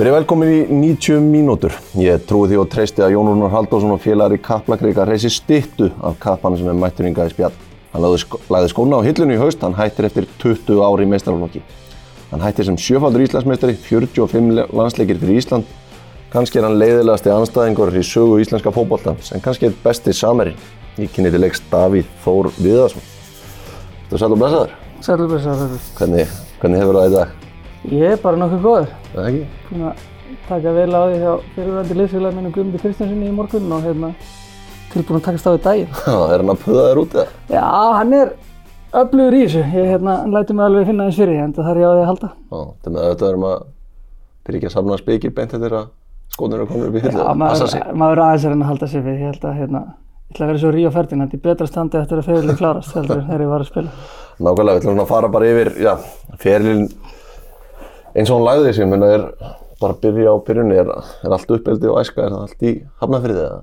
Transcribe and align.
Verið 0.00 0.14
velkomin 0.14 0.48
í 0.48 0.60
90 0.72 1.18
mínútur. 1.28 1.74
Ég 2.00 2.22
trúi 2.24 2.46
því 2.48 2.56
og 2.62 2.68
treysti 2.72 3.02
að 3.04 3.18
Jón 3.18 3.26
Rúnar 3.28 3.50
Halldórsson 3.52 3.90
og 3.92 3.98
félagar 4.00 4.32
í 4.32 4.38
Kaplakrika 4.40 5.04
reysi 5.04 5.28
stittu 5.28 5.90
af 6.00 6.14
kappanum 6.22 6.56
sem 6.56 6.70
er 6.72 6.78
mættur 6.78 7.04
yngar 7.04 7.28
í 7.28 7.34
spjall. 7.34 7.52
Hann 7.92 8.06
lagði, 8.06 8.22
sk 8.22 8.38
lagði 8.48 8.70
skóna 8.72 8.96
á 8.96 9.04
hillinu 9.04 9.34
í 9.36 9.40
haust, 9.42 9.60
hann 9.60 9.76
hættir 9.76 10.08
eftir 10.08 10.24
20 10.40 10.80
ári 10.86 11.04
í 11.04 11.10
meistarflokki. 11.10 11.60
Hann 12.30 12.44
hættir 12.46 12.70
sem 12.70 12.78
sjöfaldur 12.80 13.26
Íslandsmeistari, 13.26 13.74
45 13.90 14.72
landsleikir 14.72 15.20
fyrir 15.20 15.42
Ísland. 15.42 15.68
Kanski 16.32 16.62
er 16.62 16.68
hann 16.70 16.80
leiðilegasti 16.80 17.34
anstæðingur 17.34 17.92
í 17.92 18.06
sögu 18.06 18.40
íslenska 18.40 18.72
fókbóltans, 18.72 19.34
en 19.36 19.44
kannski 19.44 19.68
er 19.68 19.76
besti 19.84 20.16
samerinn. 20.16 20.56
Ég 20.96 21.12
kynni 21.12 21.28
til 21.28 21.44
leiks 21.44 21.60
Davíð 21.68 22.08
Þór 22.24 22.48
Viðarsson. 22.56 23.04
Þú 24.08 24.16
er 24.16 24.24
sæl 24.24 24.32
og 24.32 24.40
blessaður. 24.40 24.74
Sæl 25.04 25.18
og 25.18 25.30
blessaður. 25.34 25.78
Hvernig, 26.00 26.34
hvernig 26.64 26.84
hefur 26.86 27.02
það 27.02 27.12
í 27.12 27.16
dag? 27.18 27.39
Ég 27.88 28.04
er 28.12 28.18
bara 28.20 28.36
nokkuð 28.36 28.60
góður. 28.60 28.90
Það 29.14 29.26
ekki? 29.30 29.44
Búin 29.70 29.84
að 29.88 29.94
taka 30.50 30.72
vel 30.76 30.92
á 30.92 31.00
því 31.00 31.16
hjá 31.22 31.32
fyrirvændi 31.54 31.94
liðsfélag 31.96 32.32
minn 32.36 32.52
Guðmundi 32.52 32.80
Kristjánssoni 32.82 33.26
í 33.30 33.32
morgun 33.32 33.72
og 33.72 33.80
hérna 33.86 34.10
tilbúin 34.92 35.16
að 35.16 35.24
takast 35.30 35.46
á 35.48 35.50
því 35.54 35.60
daginn. 35.64 35.88
Já, 35.96 36.16
er 36.20 36.38
hann 36.42 36.52
að 36.52 36.60
puða 36.64 36.82
þér 36.90 37.00
út 37.00 37.12
eða? 37.16 37.28
Já, 37.54 37.64
hann 37.96 38.12
er 38.18 38.28
öflugur 39.00 39.34
í 39.38 39.40
þessu. 39.46 39.62
Ég 39.64 39.86
hérna, 39.94 40.12
læti 40.34 40.52
mig 40.58 40.64
alveg 40.66 40.90
finna 40.90 41.06
þess 41.08 41.20
fyrir 41.22 41.34
því, 41.34 41.40
en 41.46 41.54
það 41.56 41.64
þarf 41.70 41.80
ég 41.80 41.86
á 41.88 41.92
því 41.94 42.02
að 42.02 42.10
halda. 42.10 42.28
Já, 42.50 42.60
þetta 42.68 42.88
með 42.90 43.00
auðvitað 43.06 43.30
erum 43.30 43.46
að 43.48 43.58
byrja 44.44 44.58
ekki 44.60 44.68
að 44.68 44.76
samna 44.76 45.00
spikir 45.00 45.30
beint 45.38 45.52
eftir 45.56 45.72
að 45.78 45.86
skónir 46.34 46.58
eru 46.60 46.68
komin 46.68 46.86
upp 46.90 46.96
í 46.98 47.02
hillu. 47.06 47.16
Já, 47.16 47.32
maður, 47.40 47.66
maður 48.04 48.22
aðeins 48.26 48.44
er 48.44 48.52
að. 48.52 48.68
Ég 49.00 49.24
held 56.44 56.68
að 56.68 57.09
eins 58.14 58.30
og 58.30 58.40
hún 58.40 58.46
lagði 58.48 58.74
sig, 58.76 58.88
menn 58.90 59.06
að 59.06 59.16
er 59.16 59.26
bara 59.80 59.96
að 59.96 60.00
byrja 60.04 60.32
á 60.32 60.36
byrjunni, 60.46 60.78
er, 60.82 60.90
er 61.24 61.34
allt 61.36 61.54
uppeldi 61.56 61.90
og 61.90 62.00
æska, 62.02 62.24
er 62.24 62.34
það 62.34 62.46
allt 62.46 62.66
í 62.66 62.74
hafnafriðið 63.02 63.44
eða? 63.46 63.60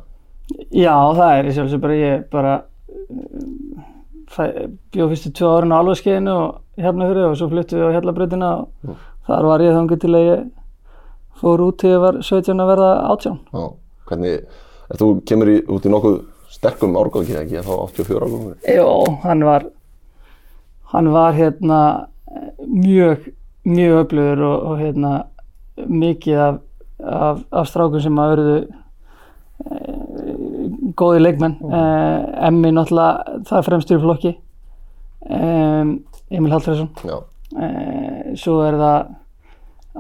Já, 0.72 0.96
það 1.18 1.32
er 1.34 1.50
í 1.50 1.56
sjálfsög 1.58 1.84
bara 1.84 2.00
ég 2.00 2.28
bara 2.32 2.54
bjóð 4.94 5.12
fyrstu 5.14 5.34
tvö 5.36 5.52
árin 5.56 5.74
á 5.76 5.80
alvarskeiðinu 5.80 6.34
og 6.36 6.84
hafnafrið 6.84 7.28
og 7.30 7.36
svo 7.40 7.50
flyttum 7.52 7.82
við 7.82 7.90
á 7.90 7.96
Hjallabröðina 7.96 8.50
og 8.62 8.88
mm. 8.88 9.04
þar 9.28 9.50
var 9.52 9.64
ég 9.64 9.78
þangur 9.78 10.02
til 10.02 10.14
að 10.14 10.28
ég 10.28 10.48
fór 11.42 11.64
út 11.68 11.80
til 11.82 11.94
ég 11.94 12.04
var 12.04 12.20
17 12.24 12.64
að 12.64 12.72
verða 12.72 12.90
18. 13.14 13.38
Já, 13.54 13.64
hvernig, 14.10 14.60
er 14.92 15.02
þú 15.02 15.10
kemur 15.30 15.54
í, 15.54 15.58
út 15.74 15.88
í 15.88 15.94
nokkuð 15.94 16.20
sterkum 16.58 16.98
árgangi 17.00 17.38
ekki, 17.40 17.64
þá 17.66 17.74
84 17.76 18.28
árgangi? 18.28 18.54
Jó, 18.78 18.90
hann 19.24 19.46
var, 19.48 19.68
hann 20.94 21.12
var 21.14 21.38
hérna 21.38 21.82
mjög, 22.66 23.30
mjög 23.68 24.02
öflugur 24.06 24.44
og, 24.48 24.66
og 24.72 24.82
hérna 24.82 25.14
mikið 25.88 26.42
af, 26.42 26.60
af, 27.04 27.40
af 27.52 27.70
strákum 27.70 28.02
sem 28.02 28.20
að 28.22 28.34
verðu 28.34 28.58
e, 28.58 29.80
góði 30.98 31.24
leikmenn. 31.24 31.58
Mm. 31.62 31.74
E, 31.74 31.82
Emmi 32.48 32.74
náttúrulega 32.74 33.42
það 33.50 33.60
er 33.60 33.68
fremstur 33.70 34.00
í 34.00 34.06
flokki, 34.06 34.34
e, 35.30 35.42
Emil 36.38 36.54
Hallfræðsson. 36.56 36.92
Svo 38.38 38.62
er 38.68 38.80
það 38.82 39.12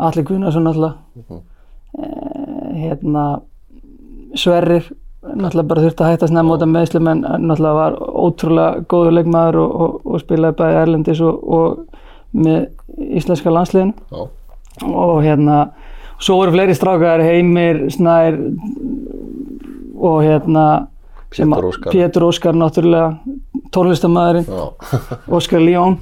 Alli 0.07 0.23
Gunnarsson 0.23 0.67
náttúrulega, 0.67 0.95
mm 1.15 1.23
-hmm. 1.29 1.41
hérna 2.77 3.41
Sverrir 4.35 4.91
náttúrulega 5.35 5.67
bara 5.67 5.81
þurfti 5.81 6.03
að 6.03 6.11
hætta 6.11 6.27
snemma 6.27 6.55
út 6.55 6.61
af 6.61 6.67
meðslum 6.67 7.07
en 7.07 7.21
náttúrulega 7.21 7.73
var 7.73 7.93
ótrúlega 7.99 8.83
góður 8.87 9.11
leikmaður 9.11 9.55
og, 9.55 9.81
og, 9.81 10.01
og 10.05 10.19
spilaði 10.19 10.55
bæði 10.55 10.81
Erlendis 10.81 11.21
og, 11.21 11.43
og 11.43 11.77
með 12.31 12.67
íslenska 12.97 13.53
landsliðinu. 13.53 13.93
Já. 14.11 14.27
og 14.83 15.23
hérna 15.23 15.67
svo 16.19 16.35
voru 16.37 16.51
fleiri 16.51 16.75
strákar, 16.75 17.21
Heimir, 17.21 17.87
Snær 17.89 18.37
og 19.97 20.21
hérna 20.23 20.87
Pétur 21.29 21.65
Óskar, 21.65 21.91
Pétur 21.91 22.23
Óskar 22.23 22.55
náttúrulega 22.55 23.17
tónlistamæðurinn 23.75 24.45
Óskar 25.37 25.59
Líón 25.59 25.97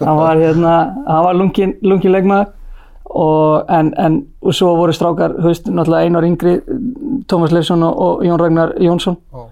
hann 0.00 0.16
var 0.16 0.36
hérna, 0.36 0.74
hann 1.06 1.24
var 1.24 1.34
lungin, 1.34 1.76
lungin 1.82 2.12
leikmaður. 2.12 2.52
Og, 3.12 3.64
en, 3.68 3.90
en 4.00 4.14
og 4.40 4.54
svo 4.56 4.70
voru 4.76 4.92
strákar, 4.92 5.34
veist, 5.44 5.66
náttúrulega 5.68 6.06
Einar 6.06 6.24
Yngri, 6.24 6.54
Tómas 7.28 7.52
Leifsson 7.52 7.82
og, 7.84 7.98
og 8.00 8.22
Jón 8.24 8.40
Ragnar 8.40 8.72
Jónsson. 8.80 9.18
Oh. 9.32 9.50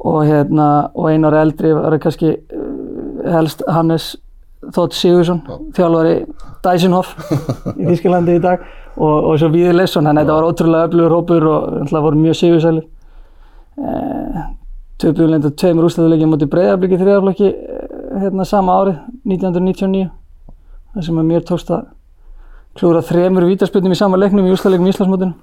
og 0.00 0.24
hérna, 0.26 0.90
og 0.94 1.10
Einar 1.12 1.34
Eldri 1.42 1.74
var 1.74 1.98
kannski 2.00 2.34
helst 3.30 3.62
Hannes 3.68 4.16
Þótt 4.60 4.96
Sigursson, 4.98 5.40
þjálfari 5.76 6.14
Dysenhof 6.64 7.14
í 7.80 7.86
Þísklandi 7.88 8.36
í 8.36 8.42
dag 8.44 8.62
og, 8.96 9.30
og 9.30 9.38
svo 9.40 9.48
Víði 9.54 9.72
Leifsson, 9.72 10.04
þannig 10.04 10.20
að 10.20 10.26
þetta 10.26 10.36
var 10.36 10.48
ótrúlega 10.50 10.88
öflugur 10.88 11.14
hópur 11.16 11.46
og 11.48 11.68
náttúrulega 11.78 12.04
voru 12.04 12.20
mjög 12.20 12.38
sigursæli 12.40 12.82
eh, 13.80 14.42
Töpuðurleinda 15.00 15.52
tveimur 15.56 15.88
úslæðuleikið 15.88 16.28
mútið 16.28 16.52
breyðarblikið 16.52 17.04
þriðaflokki 17.06 17.52
hérna 18.20 18.44
sama 18.44 18.76
árið, 18.82 19.00
1999 19.24 20.10
það 20.94 21.06
sem 21.06 21.20
að 21.22 21.28
mér 21.30 21.46
tókst 21.46 21.72
að 21.72 21.88
klúra 22.78 23.02
þremur 23.04 23.46
vítarspilnum 23.48 23.94
í 23.94 23.98
sama 23.98 24.18
leiknum 24.20 24.46
í 24.46 24.52
úrslagleikum 24.54 24.88
í 24.88 24.92
Íslandsmótinu. 24.92 25.34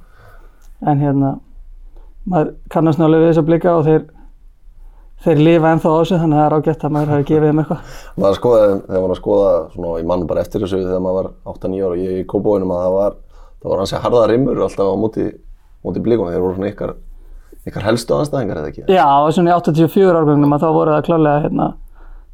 En 0.88 1.01
hérna 1.01 1.34
maður 2.28 2.53
kannast 2.72 3.01
nálega 3.01 3.23
við 3.23 3.31
þess 3.31 3.41
að 3.41 3.49
blika 3.49 3.75
og 3.75 3.88
þeir 3.88 4.05
þeir 5.25 5.41
lifa 5.41 5.72
ennþá 5.73 5.94
á 5.94 5.97
þessu 5.97 6.19
þannig 6.22 6.38
að 6.38 6.44
það 6.44 6.47
er 6.47 6.57
ágætt 6.57 6.85
að 6.85 6.94
maður 6.95 7.13
hafi 7.13 7.28
gefið 7.31 7.47
þeim 7.47 7.61
eitthvað 7.63 7.95
maður 8.22 8.38
skoði, 8.38 8.67
þegar 8.88 9.03
maður 9.05 9.22
skoða 9.22 9.50
svona 9.73 9.95
í 9.97 10.05
mann 10.11 10.28
bara 10.29 10.44
eftir 10.44 10.63
þessu 10.63 10.83
þegar 10.83 11.03
maður 11.03 11.17
var 11.17 11.57
8-9 11.57 11.81
ára 11.81 11.95
og 11.95 12.03
ég 12.03 12.22
í 12.22 12.28
kópóinum 12.29 12.73
að 12.75 12.83
það 12.83 12.95
var 12.97 13.17
það 13.57 13.72
var 13.72 13.81
hansi 13.83 14.01
harða 14.05 14.28
rimmur 14.31 14.63
alltaf 14.67 14.94
á 14.94 14.95
móti 15.01 15.28
móti 15.85 16.03
blíkunum, 16.03 16.33
þeir 16.33 16.44
voru 16.44 16.57
svona 16.57 16.72
ykkar 16.72 16.94
ykkar 17.67 17.88
helstu 17.88 18.16
aðstæðingar 18.16 18.61
eða 18.61 18.72
ekki? 18.72 18.85
Já, 18.91 19.05
og 19.07 19.33
svona 19.35 19.51
í 19.51 19.57
84 19.57 20.22
árgöngum 20.22 20.55
að 20.55 20.63
þá 20.63 20.69
voru 20.75 20.95
það 20.95 21.07
klárlega 21.07 21.44
hérna, 21.45 21.67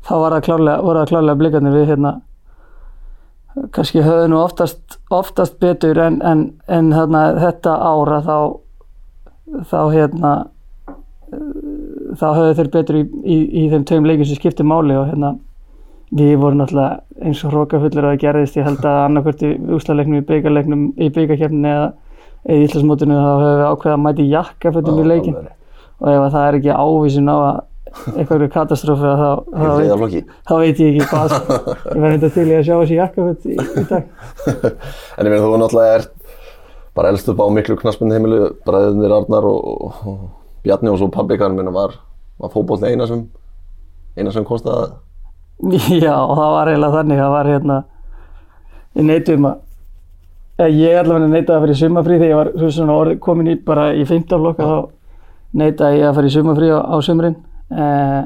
þá 0.04 0.14
var 0.22 0.36
það 0.36 0.46
klárlega, 0.48 0.84
voru 0.86 1.02
það 1.02 1.12
klárlega 1.14 1.40
blikarnir 1.42 1.76
við 1.78 1.90
hérna 1.94 2.14
kannski 3.74 4.02
höfðu 4.02 4.30
nú 4.32 4.40
oftast, 4.42 4.98
oftast 5.14 5.60
betur 5.62 6.00
en, 6.02 6.20
en, 6.26 6.46
en 6.68 6.92
hérna, 6.96 7.24
þetta 7.38 7.76
ára 7.86 8.20
þá, 8.26 8.38
þá, 9.70 9.80
hérna, 9.94 10.34
þá 12.20 12.28
höfðu 12.38 12.54
þeir 12.60 12.70
betur 12.76 13.00
í, 13.00 13.04
í, 13.24 13.40
í 13.64 13.66
þeim 13.72 13.88
tögum 13.90 14.08
leikin 14.10 14.30
sem 14.30 14.40
skiptir 14.40 14.68
máli 14.68 14.96
og 15.00 15.10
hérna, 15.10 15.34
við 16.14 16.36
vorum 16.42 16.62
náttúrulega 16.62 17.26
eins 17.26 17.44
og 17.44 17.54
hrókafullir 17.54 18.06
að 18.06 18.14
það 18.14 18.24
gerðist. 18.24 18.58
Ég 18.60 18.68
held 18.68 18.86
að 18.86 19.02
annarkvört 19.08 19.44
í 19.48 19.52
úslalegnum, 19.78 20.22
í 20.22 20.28
byggarlegnum, 20.30 20.88
í 20.98 21.10
byggarkjörninu 21.14 21.74
eða 21.74 21.92
í 22.44 22.64
Íslandsmótinu 22.66 23.18
þá 23.18 23.30
höfum 23.30 23.60
við 23.60 23.68
ákveðið 23.70 23.94
að 23.94 24.02
mæti 24.04 24.26
jakkafötum 24.32 25.00
í 25.00 25.06
leikin 25.08 25.38
og 25.44 26.10
ef 26.12 26.26
það 26.34 26.48
er 26.48 26.58
ekki 26.60 26.74
ávísin 26.76 27.32
á 27.32 27.36
að 27.38 27.62
eitthvað 28.18 28.44
katastrófi 28.52 29.12
þá, 29.20 29.30
þá, 29.54 30.00
veit, 30.02 30.32
þá 30.50 30.54
veit 30.60 30.82
ég 30.82 30.90
ekki 30.90 31.08
hvað 31.12 31.36
ég 31.38 32.02
verði 32.02 32.18
þetta 32.18 32.32
til 32.36 32.46
ég 32.50 32.60
að 32.60 32.68
sjá 32.68 32.74
þessi 32.74 32.98
jakkaföld 32.98 33.46
í, 33.46 33.58
í 33.64 33.84
dag. 33.92 34.08
En 35.18 35.28
ég 35.28 35.30
meina 35.30 35.44
þú 35.46 35.60
náttúrulega 35.62 36.00
er 36.00 36.08
bara 36.98 37.12
elst 37.14 37.30
upp 37.32 37.42
á 37.42 37.48
miklu 37.54 37.78
knaspunni 37.80 38.18
heimilu 38.18 38.50
bræðinir 38.66 39.14
Arnar 39.14 39.48
og, 39.50 39.70
og 40.10 40.43
Bjarni 40.64 40.92
og 40.92 41.00
svo 41.00 41.10
pabbikarn 41.12 41.58
minna 41.58 41.74
var, 41.76 41.98
var 42.40 42.54
fókból 42.54 42.80
eina 42.88 43.08
sem 43.10 43.26
eina 44.18 44.32
sem 44.32 44.46
konstaði 44.48 44.94
Já 46.04 46.16
og 46.16 46.36
það 46.38 46.56
var 46.58 46.72
eiginlega 46.72 46.98
þannig 46.98 47.22
það 47.22 47.36
var 47.36 47.52
hérna 47.52 47.78
ég 48.94 49.08
neytum 49.10 49.48
að 49.50 49.62
ég 50.62 51.00
allavega 51.00 51.30
neytaði 51.30 51.56
að 51.58 51.64
fyrir 51.66 51.80
sumafrí 51.80 52.20
þegar 52.20 52.30
ég 52.30 52.40
var 52.40 52.76
svona 52.76 52.98
orð 52.98 53.18
komin 53.24 53.50
í 53.54 53.56
bara 53.66 53.88
í 53.98 54.04
15 54.06 54.44
flokka 54.44 54.68
þá 54.70 54.78
neytaði 55.58 56.00
ég 56.00 56.10
að 56.10 56.20
fyrir 56.20 56.34
sumafrí 56.34 56.70
á, 56.74 56.80
á 56.82 56.98
sumrin. 57.06 57.36
Eh, 57.74 58.22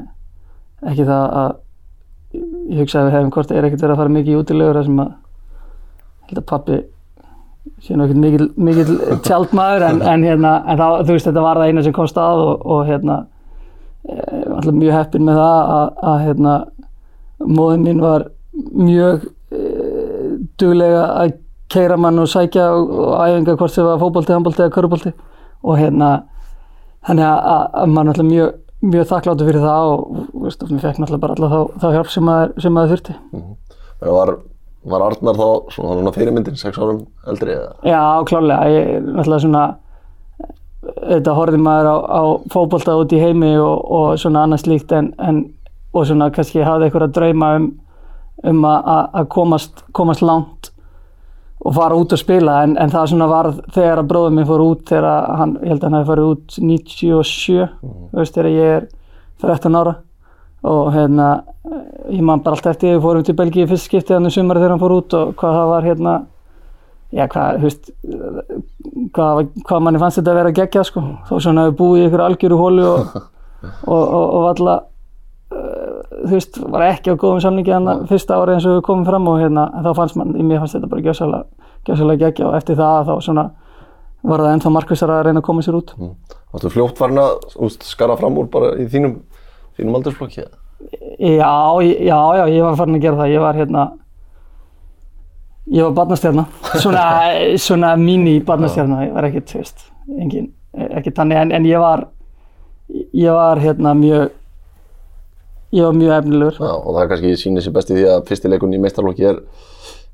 ekki 0.92 1.06
það 1.08 1.24
að 1.40 1.56
ég 2.68 2.82
hugsa 2.82 3.00
að 3.00 3.08
við 3.08 3.16
hefum 3.16 3.32
hvort 3.32 3.52
er 3.52 3.66
ekkert 3.68 3.84
verið 3.84 3.94
að 3.94 4.02
fara 4.02 4.14
mikið 4.16 4.34
í 4.34 4.38
útilegur 4.42 4.80
sem 4.84 5.02
að 5.02 5.14
held 6.28 6.40
að 6.42 6.48
pappi 6.52 6.78
sé 7.84 7.96
nú 7.96 8.06
ekkert 8.06 8.20
mikil, 8.22 8.46
mikil 8.56 8.92
tjaldmaður 9.26 9.86
en, 9.88 10.02
en 10.02 10.26
hérna 10.26 10.54
en 10.66 10.80
það, 10.80 11.02
þú 11.06 11.16
veist 11.16 11.28
þetta 11.30 11.44
var 11.46 11.60
það 11.60 11.72
eina 11.72 11.84
sem 11.86 11.96
kom 11.96 12.10
stað 12.10 12.44
og, 12.44 12.66
og 12.76 12.84
hérna 12.88 13.18
eh, 14.08 14.44
alltaf 14.56 14.74
mjög 14.74 14.96
heppin 14.96 15.26
með 15.28 15.40
það 15.42 15.74
að, 15.78 15.90
að 16.12 16.22
hérna 16.26 16.54
móðin 17.58 17.84
mín 17.86 18.00
var 18.02 18.24
mjög 18.74 19.28
e, 19.54 19.60
duglega 20.58 21.04
að 21.20 21.36
keira 21.70 21.98
mann 22.00 22.18
og 22.18 22.26
sækja 22.32 22.64
og, 22.74 22.88
og 22.90 23.12
æfinga 23.22 23.54
hvort 23.60 23.74
sem 23.74 23.86
var 23.86 24.00
fókbólti, 24.00 24.34
handbólti 24.34 24.64
eða 24.64 24.74
körubólti 24.74 25.12
og 25.62 25.78
hérna 25.78 26.08
þannig 27.06 27.28
að, 27.28 27.68
að 27.78 27.92
mann 27.94 28.10
alltaf 28.10 28.26
mjög 28.26 28.56
mjög 28.84 29.08
þakkláttu 29.10 29.46
fyrir 29.48 29.64
það 29.64 29.92
og 29.92 30.02
veist, 30.44 30.62
við 30.62 30.82
fekk 30.84 31.00
náttúrulega 31.02 31.22
bara 31.24 31.34
alltaf 31.34 31.54
þá, 31.54 31.80
þá 31.82 31.88
hjálp 31.96 32.12
sem 32.12 32.28
maður, 32.28 32.92
þurfti. 32.92 33.16
Mm 33.32 33.40
-hmm. 33.40 33.56
Var, 34.18 34.34
var 34.84 35.04
Arnar 35.04 35.36
þá 35.36 35.74
svona, 35.74 35.98
svona 35.98 36.14
fyrirmyndin, 36.14 36.56
sex 36.58 36.78
árum 36.78 37.02
eldri 37.28 37.54
eða? 37.56 37.74
Já, 37.88 38.02
klálega. 38.28 38.70
Ég 38.72 39.04
náttúrulega 39.08 39.42
svona, 39.44 39.64
þetta 41.02 41.36
horfið 41.38 41.64
maður 41.66 41.90
á, 41.90 41.96
á 41.98 42.22
fókbólta 42.54 42.96
út 43.00 43.14
í 43.14 43.20
heimi 43.22 43.52
og, 43.58 43.76
og 43.98 44.08
svona 44.22 44.46
annað 44.46 44.64
slíkt 44.64 44.94
en, 44.96 45.12
en 45.18 45.44
og 45.92 46.06
svona 46.06 46.30
kannski 46.34 46.64
hafði 46.64 46.90
að 46.94 47.14
drauma 47.16 47.52
um, 47.58 47.68
um 48.46 48.66
að 48.68 49.28
komast, 49.32 49.84
komast 49.96 50.22
langt 50.22 50.72
og 51.58 51.74
fara 51.74 51.96
út 51.98 52.12
og 52.14 52.20
spila 52.20 52.62
en, 52.64 52.76
en 52.78 52.92
það 52.92 53.08
svona 53.12 53.28
var 53.30 53.48
þegar 53.74 54.02
að 54.02 54.10
bróðum 54.12 54.36
minn 54.38 54.46
fór 54.46 54.62
út 54.62 54.84
þegar 54.88 55.32
hann, 55.40 55.56
ég 55.62 55.72
held 55.72 55.82
að 55.82 55.88
hann 55.88 55.96
hefði 55.98 56.10
farið 56.12 56.28
út 56.32 56.58
97, 56.62 57.66
þú 57.82 58.20
veist 58.20 58.36
þegar 58.36 58.50
ég 58.52 58.76
er 58.76 58.86
13 59.42 59.80
ára 59.80 59.94
og 60.66 60.90
hérna 60.94 61.28
ég 62.08 62.22
man 62.24 62.42
bara 62.42 62.56
alltaf 62.56 62.74
eftir 62.74 62.96
við 62.96 63.04
fórum 63.04 63.24
til 63.26 63.36
Belgíu 63.38 63.68
fyrst 63.70 63.88
skiptið 63.88 64.16
hann 64.16 64.28
í 64.30 64.34
sumari 64.34 64.62
þegar 64.62 64.74
hann 64.74 64.82
fór 64.82 64.96
út 64.96 65.16
og 65.18 65.32
hvað 65.38 65.56
það 65.58 65.72
var 65.72 65.88
hérna. 65.88 66.14
Já 67.08 67.24
hvað, 67.32 67.58
þú 67.58 67.68
veist 67.68 67.90
hvað, 69.16 69.42
hvað 69.64 69.84
manni 69.84 70.00
fannst 70.02 70.20
þetta 70.20 70.32
að 70.32 70.40
vera 70.42 70.54
geggjað 70.58 70.88
sko. 70.90 71.04
Þó 71.28 71.34
svona 71.36 71.66
hefur 71.68 71.78
búið 71.78 72.02
í 72.02 72.08
ykkur 72.08 72.24
algjöru 72.24 72.58
hólu 72.60 72.88
og, 72.92 73.14
og, 73.86 74.02
og, 74.02 74.24
og 74.24 74.42
valla 74.48 74.74
uh, 74.82 76.02
þú 76.26 76.34
veist, 76.34 76.60
var 76.74 76.84
ekki 76.88 77.14
á 77.14 77.20
góðum 77.20 77.40
samningi 77.44 77.72
hann 77.72 78.04
fyrsta 78.10 78.36
ári 78.36 78.56
eins 78.56 78.66
og 78.68 78.76
við 78.76 78.84
komum 78.90 79.06
fram 79.08 79.30
og 79.30 79.40
hérna 79.40 79.70
þá 79.86 79.90
fannst 80.02 80.20
mann, 80.20 80.36
í 80.36 80.44
mér 80.44 80.60
fannst 80.64 80.76
þetta 80.76 80.92
bara 80.92 81.06
gjössalega 81.06 82.20
geggjað. 82.26 82.50
Og 82.50 82.60
eftir 82.60 82.80
það 82.80 83.08
þá 83.08 83.14
svona 83.30 83.48
var 84.28 84.42
það 84.42 84.54
ennþá 84.56 84.74
markvissar 84.74 85.12
að 85.14 85.24
reyna 85.28 85.42
að 85.42 85.48
koma 85.48 85.64
sér 85.64 85.78
út. 85.78 85.94
Mm. 85.98 86.14
Áttu 86.48 86.72
fljótt 86.72 86.98
farin 86.98 87.20
að 87.22 87.58
úst, 87.64 87.84
skara 87.86 88.16
fram 88.18 88.38
úr 88.40 88.48
bara 88.52 88.72
í 88.80 88.88
þínum, 88.90 89.18
þínum 89.78 89.98
aldursflokki? 89.98 90.44
Já, 91.18 91.80
já, 91.82 92.18
já, 92.38 92.44
ég 92.46 92.62
var 92.62 92.76
farin 92.78 92.98
að 92.98 93.02
gera 93.02 93.18
það. 93.18 93.32
Ég 93.32 93.42
var 93.42 93.58
hérna, 93.58 93.84
ég 95.74 95.88
var 95.88 95.96
barnastjarna. 95.96 96.44
Svona, 96.74 97.06
svona 97.66 97.94
mini 97.98 98.38
barnastjarna. 98.46 99.00
Ég 99.08 99.16
var 99.16 99.28
ekkert, 99.28 99.48
þú 99.50 99.62
veist, 99.62 99.88
engin, 100.18 100.52
ekkert 100.88 101.18
þannig, 101.18 101.40
en, 101.42 101.54
en 101.58 101.66
ég 101.68 101.82
var, 101.82 102.06
ég 102.94 103.34
var 103.34 103.62
hérna 103.62 103.96
mjög, 103.98 104.30
ég 105.74 105.88
var 105.88 105.98
mjög 105.98 106.14
efnilegur. 106.20 106.62
Já, 106.62 106.72
og 106.76 106.88
það 106.92 107.02
er 107.02 107.12
kannski 107.14 107.34
sýnir 107.42 107.66
sér 107.66 107.76
best 107.80 107.90
í 107.90 107.98
því 107.98 108.06
að 108.14 108.24
fyrsti 108.30 108.54
leikun 108.54 108.78
í 108.78 108.80
meistarflokki 108.86 109.28
er 109.32 109.42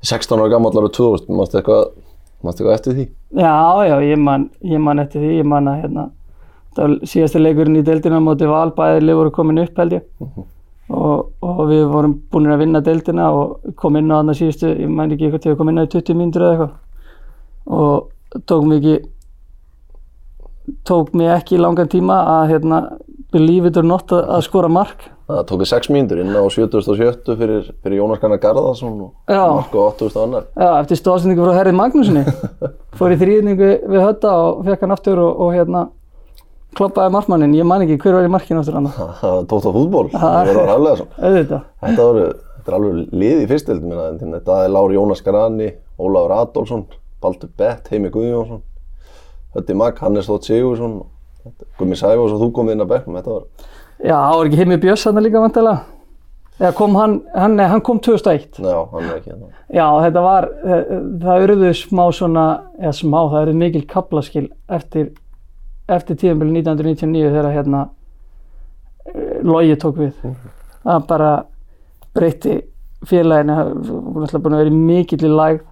16 0.05 0.41
ára 0.41 0.51
gammal 0.55 0.73
ára 0.73 0.91
2000. 0.97 1.29
Mástu 1.37 1.61
eitthvað, 1.61 1.93
mástu 2.41 2.65
eitthvað 2.65 2.77
eftir 2.79 2.97
því? 2.97 3.09
Já, 3.37 3.55
já, 3.91 3.95
ég 4.09 4.21
man, 4.21 4.49
ég 4.65 4.81
man 4.81 5.05
eftir 5.05 5.21
því, 5.21 5.35
ég 5.43 5.49
man 5.53 5.69
að 5.69 5.83
hérna, 5.85 6.09
það 6.75 6.83
var 6.85 7.09
síðasti 7.09 7.41
leikurinn 7.41 7.79
í 7.79 7.85
deildina 7.85 8.19
móti 8.23 8.49
val, 8.49 8.69
bæðið 8.75 9.07
lið 9.07 9.19
voru 9.21 9.33
komin 9.35 9.63
upp 9.63 9.79
held 9.79 9.95
ég. 9.97 10.05
Og, 10.85 11.31
og 11.41 11.61
við 11.69 11.87
vorum 11.89 12.13
búin 12.31 12.51
að 12.53 12.61
vinna 12.61 12.81
deildina 12.85 13.31
og 13.33 13.71
kom 13.79 13.97
inn 13.97 14.11
á 14.11 14.19
þarna 14.19 14.35
síðustu, 14.37 14.73
ég 14.83 14.91
mæn 14.91 15.15
ekki 15.15 15.29
eitthvað 15.29 15.45
til 15.45 15.53
að 15.55 15.57
kom 15.61 15.71
inn 15.71 15.81
á 15.81 15.85
í 15.87 15.89
20 15.95 16.19
mínútur 16.19 16.45
eða 16.45 16.53
eitthvað. 16.53 16.75
Og 17.65 18.43
tók 18.51 18.67
ekki, 18.75 18.95
tók 20.85 21.11
mig 21.17 21.33
ekki 21.33 21.59
langan 21.61 21.89
tíma 21.89 22.19
að 22.35 22.53
hérna, 22.53 22.83
believe 23.33 23.71
it 23.71 23.81
or 23.81 23.87
not 23.87 24.13
að, 24.13 24.43
skora 24.45 24.69
mark. 24.69 25.09
Það 25.25 25.41
tók 25.49 25.65
6 25.71 25.89
mínútur 25.95 26.21
inn 26.21 26.37
á 26.37 26.43
70.70 26.43 27.39
fyrir, 27.39 27.73
fyrir 27.81 28.01
Jónas 28.03 28.21
Gunnar 28.21 28.43
Garðarsson 28.43 28.99
og. 29.07 29.11
Marko 29.31 29.87
8000 29.89 30.21
annar. 30.27 30.49
Já, 30.53 30.69
eftir 30.83 31.01
stóðsendingu 31.01 31.47
frá 31.47 31.57
Herrið 31.63 31.79
Magnúsinni. 31.79 32.25
Fór 32.99 33.15
í 33.15 33.21
þrýðningu 33.23 33.71
við 33.89 34.05
hötta 34.05 34.37
og 34.43 34.67
fekk 34.69 34.85
hann 34.85 34.93
aftur 34.93 35.23
og, 35.23 35.45
og 35.47 35.55
hérna 35.57 35.87
kloppaði 36.77 37.13
markmannin. 37.15 37.55
Ég 37.57 37.67
man 37.67 37.85
ekki 37.85 37.97
hver 38.03 38.17
var 38.19 38.27
í 38.27 38.33
markinu 38.33 38.61
aftur 38.61 38.77
hann. 38.79 38.91
Það 39.21 39.39
tótt 39.51 39.67
á 39.67 39.71
fútból, 39.75 40.05
það 40.13 40.37
verður 40.49 40.73
alveg. 40.75 41.01
Auðvitað. 41.25 41.65
Þetta, 41.85 42.05
voru, 42.09 42.27
þetta 42.57 42.71
er 42.71 42.77
alveg 42.79 43.17
lið 43.23 43.41
í 43.41 43.49
fyrstöld, 43.51 43.89
þetta 44.35 44.59
er 44.65 44.75
Lári 44.75 44.99
Jónas 44.99 45.25
Garani, 45.25 45.71
Ólafur 45.99 46.35
Adolfsson, 46.39 46.85
Baldur 47.23 47.51
Bett, 47.57 47.89
Heimi 47.91 48.11
Guðjónsson, 48.13 48.61
Hötti 49.55 49.77
Magg, 49.77 49.99
Hannes 50.03 50.29
Þótt 50.29 50.49
Sigursson, 50.49 51.01
Gummi 51.79 51.97
Sæfós 51.97 52.33
og 52.35 52.41
þú 52.41 52.53
kom 52.55 52.71
inn 52.73 52.83
að 52.83 52.95
bekknum, 52.95 53.19
þetta 53.19 53.35
var, 53.37 53.73
Já, 54.03 54.15
það 54.15 54.37
var 54.37 54.47
ekki 54.49 54.57
Heimi 54.59 54.77
Björns 54.83 55.05
hann 55.07 55.23
líka 55.23 55.41
vantilega. 55.43 55.83
Eða 56.55 56.71
kom 56.77 56.93
hann, 56.95 57.15
hann, 57.35 57.55
nei, 57.59 57.65
hann 57.67 57.81
kom 57.83 57.97
2001. 57.99 58.61
já, 58.63 58.77
hann 58.91 59.07
er 59.09 59.15
ekki 59.17 59.31
hérna. 59.33 59.49
Já, 59.75 59.85
þetta 60.05 60.21
var, 60.23 60.45
eh, 60.63 60.91
það 61.23 61.45
urðu 61.47 61.71
smá 61.75 62.03
svona, 62.15 62.45
eða 62.79 62.93
smá, 62.95 63.17
það 63.31 63.41
urðu 63.41 63.55
mikil 63.59 63.81
kaplaskil 63.91 64.45
eftir, 64.77 65.09
eftir 65.91 66.17
tíðanbili 66.19 66.61
1999 66.61 67.33
þegar 67.33 67.51
hérna 67.53 67.81
eh, 69.11 69.43
Logi 69.45 69.75
tók 69.81 69.99
við. 70.01 70.15
Það 70.85 71.05
bara 71.09 71.31
breytti 72.15 72.57
félaginu, 73.05 73.55
það 73.55 73.71
voru 73.91 74.23
náttúrulega 74.23 74.43
búin 74.45 74.57
að 74.57 74.63
vera 74.63 74.75
mikill 74.79 75.21
í 75.21 75.31
lægð. 75.31 75.63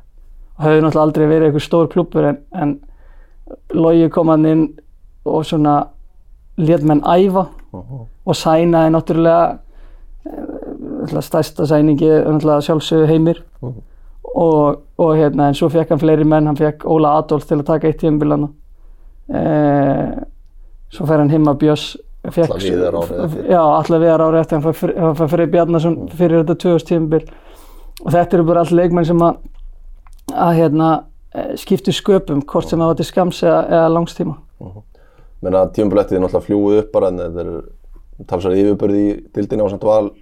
Og 0.54 0.66
höfðu 0.68 0.84
náttúrulega 0.86 1.08
aldrei 1.08 1.26
verið 1.28 1.48
eitthvað 1.48 1.66
stór 1.66 1.90
klúppur 1.90 2.30
en, 2.30 2.40
en 2.54 2.76
Logi 3.74 4.10
kom 4.14 4.30
hann 4.30 4.46
inn 4.50 4.64
og 5.26 5.46
svona 5.48 5.80
lét 6.62 6.84
menn 6.86 7.02
æfa 7.10 7.48
og 7.74 8.36
sænaði 8.38 8.94
náttúrulega 8.94 9.46
eh, 10.30 11.22
stærsta 11.26 11.66
sæningi 11.70 12.12
sjálfsögðu 12.44 13.10
heimir. 13.10 13.42
Og, 14.34 14.84
og 14.98 15.16
hérna 15.18 15.50
en 15.50 15.58
svo 15.58 15.70
fekk 15.70 15.92
hann 15.94 16.02
fleiri 16.02 16.26
menn, 16.26 16.48
hann 16.50 16.58
fekk 16.58 16.86
Óla 16.90 17.18
Adolf 17.20 17.46
til 17.46 17.60
að 17.60 17.68
taka 17.68 17.90
eitt 17.90 18.00
tímabil 18.02 18.34
hann 18.34 18.48
svo 20.94 21.06
fer 21.08 21.22
hann 21.22 21.32
heim 21.32 21.48
að 21.48 21.62
Björns 21.64 21.86
Alla 22.24 22.56
Viðar 22.56 22.96
árið 22.96 23.18
eftir. 23.26 23.48
já, 23.52 23.60
alla 23.60 23.98
viðar 24.00 24.22
árið 24.24 24.40
eftir 24.40 24.56
hann 24.58 24.64
fær 24.64 25.16
fær 25.20 25.32
Freyr 25.34 25.50
Bjarnason 25.52 25.98
fyrir 26.16 26.44
þetta 26.44 26.56
2000 26.64 26.88
tímabil 26.88 27.26
og 28.04 28.14
þetta 28.16 28.38
eru 28.38 28.46
bara 28.48 28.64
allt 28.64 28.76
leikmenn 28.78 29.08
sem 29.10 29.24
að 29.26 29.42
að 30.32 30.54
hérna 30.62 30.90
eh, 31.36 31.52
skiptu 31.60 31.92
sköpum 31.92 32.46
hvort 32.48 32.70
sem 32.70 32.80
það 32.80 32.92
var 32.94 33.00
til 33.00 33.08
skams 33.10 33.42
eða, 33.44 33.58
eða 33.68 33.90
langstíma. 33.98 34.38
Menna 35.44 35.66
tímablettið 35.76 36.18
er 36.18 36.24
náttúrulega 36.24 36.48
fljúið 36.48 36.80
upp 36.80 36.94
bara 36.94 37.12
en 37.12 37.20
þetta 37.20 37.44
er 37.44 38.28
talsverð 38.30 38.62
yfirbörði 38.62 39.04
í 39.04 39.18
dildinni 39.36 39.68
á 39.68 39.72
samt 39.74 39.84
val. 39.88 40.14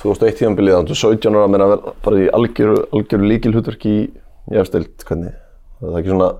2001 0.00 0.40
tímabilið, 0.40 0.74
þannig 0.74 0.96
að 0.96 1.02
17 1.04 1.36
ára 1.38 1.50
menna 1.52 1.66
að 1.70 1.84
fara 2.02 2.22
í 2.24 2.30
algjöru, 2.34 2.80
algjöru 2.96 3.28
líkilhutverk 3.30 3.84
í 3.86 3.98
í 4.50 4.56
efstild, 4.58 4.90
hvernig, 5.06 5.36
það 5.78 5.92
er 5.92 6.00
ekki 6.00 6.10
svona 6.10 6.30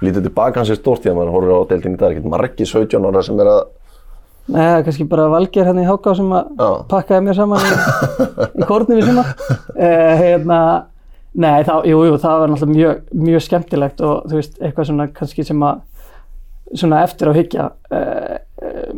lítið 0.00 0.26
tilbaka 0.28 0.62
hans 0.62 0.72
er 0.72 0.80
stórt 0.80 1.04
því 1.04 1.12
að 1.12 1.18
maður 1.18 1.34
horfir 1.36 1.54
á 1.54 1.68
deildinni 1.70 1.98
í 1.98 2.00
dag, 2.00 2.14
ekkert 2.14 2.32
margi 2.32 2.68
17 2.68 3.08
ára 3.10 3.22
sem 3.26 3.42
er 3.42 3.52
að 3.52 3.62
Nei, 4.50 4.62
það 4.64 4.76
er 4.76 4.84
kannski 4.86 5.04
bara 5.06 5.26
Valgeir 5.30 5.68
hérna 5.68 5.82
í 5.84 5.86
Háká 5.86 6.14
sem 6.18 6.30
að 6.34 6.48
Já. 6.58 6.70
pakkaði 6.90 7.26
mér 7.26 7.36
saman 7.38 7.66
í, 7.66 7.74
í 8.58 8.66
kórnum 8.66 8.98
í 8.98 9.04
suma. 9.04 9.22
Eh, 9.76 10.14
hérna, 10.18 10.58
nei, 11.38 11.60
þá, 11.68 11.74
jú, 11.86 12.00
jú, 12.08 12.16
það 12.18 12.40
var 12.42 12.50
náttúrulega 12.50 12.78
mjög, 12.78 13.04
mjög 13.28 13.44
skemmtilegt 13.46 14.02
og 14.02 14.24
þú 14.26 14.40
veist, 14.40 14.56
eitthvað 14.58 14.88
svona 14.90 15.06
kannski 15.20 15.46
sem 15.46 15.62
að 15.68 15.84
svona 16.80 17.02
eftir 17.02 17.30
á 17.30 17.32
hyggja 17.34 17.68
eh, 17.90 18.34
eh, 18.62 18.90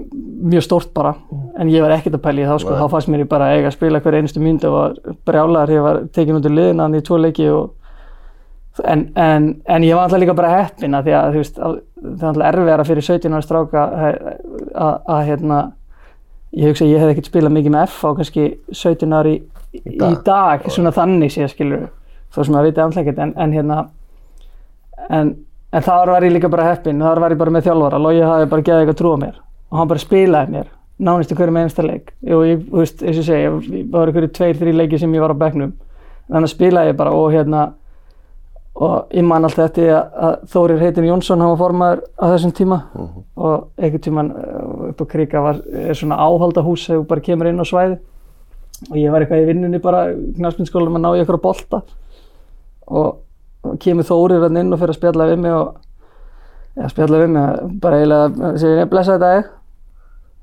mjög 0.44 0.64
stórt 0.66 0.90
bara 0.94 1.14
en 1.60 1.70
ég 1.72 1.84
var 1.84 1.94
ekkert 1.96 2.18
að 2.18 2.24
pæla 2.26 2.42
í 2.42 2.48
það 2.48 2.58
sko, 2.64 2.74
þá 2.76 2.86
fannst 2.92 3.12
mér 3.12 3.24
ég 3.24 3.30
bara 3.30 3.52
eiga 3.54 3.70
að 3.70 3.76
spila 3.78 4.00
hver 4.04 4.18
einustu 4.18 4.42
mynd 4.44 4.66
og 4.68 4.74
var 4.76 4.96
brjálar, 5.28 5.72
ég 5.72 5.84
var 5.84 6.02
tekin 6.12 6.36
út 6.36 6.48
í 6.48 6.52
liðina 6.52 6.90
í 6.92 7.04
tvo 7.06 7.20
leiki 7.20 7.48
og 7.52 7.72
en, 8.80 9.04
en, 9.18 9.48
en 9.68 9.84
ég 9.84 9.96
var 9.96 10.06
alltaf 10.06 10.20
líka 10.22 10.34
bara 10.36 10.54
heppin 10.56 10.96
að 10.96 11.08
því 11.08 11.14
að 11.18 11.38
veist, 11.38 11.60
að, 11.60 11.78
það 12.02 12.24
er 12.24 12.28
alltaf 12.30 12.48
erfiðara 12.48 12.88
fyrir 12.88 13.06
17 13.08 13.36
ára 13.36 13.46
stráka 13.46 13.84
að, 13.92 15.22
hérna, 15.28 15.60
ég 16.56 16.72
hugsa 16.72 16.86
að 16.86 16.92
ég 16.94 17.04
hef 17.04 17.12
ekkert 17.12 17.30
spilað 17.30 17.56
mikið 17.58 17.76
með 17.76 17.86
F 17.88 18.02
á 18.04 18.10
kannski 18.18 18.48
17 18.72 19.16
ári 19.18 19.34
í, 19.36 19.80
í 19.82 19.96
dag, 20.00 20.20
dag. 20.24 20.68
svona 20.72 20.94
þannig 20.96 21.34
sé 21.34 21.48
skilur 21.52 21.88
þó 22.32 22.42
sem 22.42 22.58
að 22.58 22.68
vita 22.70 22.86
andlækit 22.86 23.22
en, 23.22 23.34
en 23.36 23.56
hérna 23.56 23.80
en, 25.08 25.34
en 25.72 25.88
þar 25.88 26.14
var 26.16 26.28
ég 26.28 26.36
líka 26.36 26.52
bara 26.52 26.70
heppin 26.70 27.02
þar 27.04 27.24
var 27.24 27.36
ég 27.36 27.42
bara 27.44 27.56
með 27.56 27.68
þjálfara, 27.68 28.00
Logi 28.00 28.24
hafði 28.24 28.52
bara 28.54 28.68
geðið 28.68 28.84
eitthvað 28.86 29.02
trú 29.02 29.16
á 29.16 29.18
mér 29.26 29.42
og 29.72 29.80
hann 29.80 29.92
bara 29.92 30.04
spilaði 30.06 30.56
mér 30.56 30.72
nánast 31.02 31.32
í 31.32 31.36
hverjum 31.36 31.58
einasta 31.58 31.84
leik. 31.84 32.12
Og 32.28 32.44
ég, 32.46 32.66
þú 32.68 32.82
veist, 32.82 33.02
eins 33.02 33.16
og 33.18 33.22
ég 33.22 33.28
segi, 33.28 33.78
það 33.90 33.96
var 33.96 34.10
einhverju 34.10 34.32
tveir, 34.36 34.58
þrý 34.60 34.74
leiki 34.76 35.00
sem 35.00 35.14
ég 35.16 35.24
var 35.24 35.34
á 35.34 35.42
bekknum. 35.42 35.72
Þannig 36.28 36.48
að 36.48 36.52
spilaði 36.52 36.92
ég 36.92 36.98
bara 37.00 37.14
og 37.16 37.32
hérna 37.34 37.62
og 38.74 39.12
ég 39.12 39.24
man 39.26 39.44
alltaf 39.44 39.66
eftir 39.68 39.90
að, 39.92 40.14
að 40.26 40.36
Þórir 40.52 40.80
Heitin 40.80 41.08
Jónsson 41.08 41.44
var 41.44 41.58
formaður 41.60 42.04
á 42.16 42.24
þessum 42.32 42.54
tíma. 42.56 42.78
Og 43.36 43.66
einhvern 43.76 44.04
tíman 44.06 44.32
uh, 44.32 44.88
upp 44.90 45.04
á 45.04 45.06
Krika 45.12 45.42
var 45.44 45.60
svona 45.98 46.20
áhaldahús 46.22 46.86
þegar 46.88 47.02
þú 47.02 47.08
bara 47.10 47.26
kemur 47.28 47.50
inn 47.50 47.60
á 47.60 47.66
svæði 47.68 47.98
og 48.90 48.96
ég 48.98 49.12
var 49.14 49.22
eitthvað 49.22 49.44
í 49.44 49.48
vinnunni 49.50 49.78
bara 49.82 50.06
knarspinskólanum 50.10 50.98
að 50.98 51.04
ná 51.04 51.10
í 51.12 51.20
eitthvað 51.22 51.42
bolta. 51.44 51.82
Og, 52.88 53.20
og 53.62 53.78
kemur 53.82 54.08
Þórir 54.08 54.46
hann 54.46 54.58
inn 54.62 54.74
og 54.74 54.80
fyrir 54.80 54.96
að 54.96 55.00
spjalla 55.02 55.28
við 55.30 55.42
mig 55.44 55.54
og 55.54 55.76
ja, 56.76 56.88
spjalla 56.88 57.20
við 57.22 57.34
mig 57.36 57.76
bara 57.82 58.00
eiginlega 58.00 58.52
segir 58.60 58.82
ég 58.82 58.90
blessa 58.90 59.18
þetta 59.18 59.60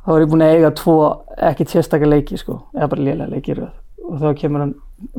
þá 0.06 0.14
er 0.16 0.24
ég 0.24 0.32
búinn 0.32 0.46
að 0.46 0.56
eiga 0.56 0.72
tvo 0.78 0.96
ekki 1.50 1.68
sérstakar 1.70 2.10
leiki 2.10 2.40
sko, 2.40 2.64
eða 2.76 2.90
bara 2.94 3.06
lélega 3.06 3.34
leiki 3.34 3.54
í 3.54 3.60
röð. 3.60 3.74
og 4.10 4.22
þá 4.22 4.30
kemur 4.42 4.64
hann 4.64 4.76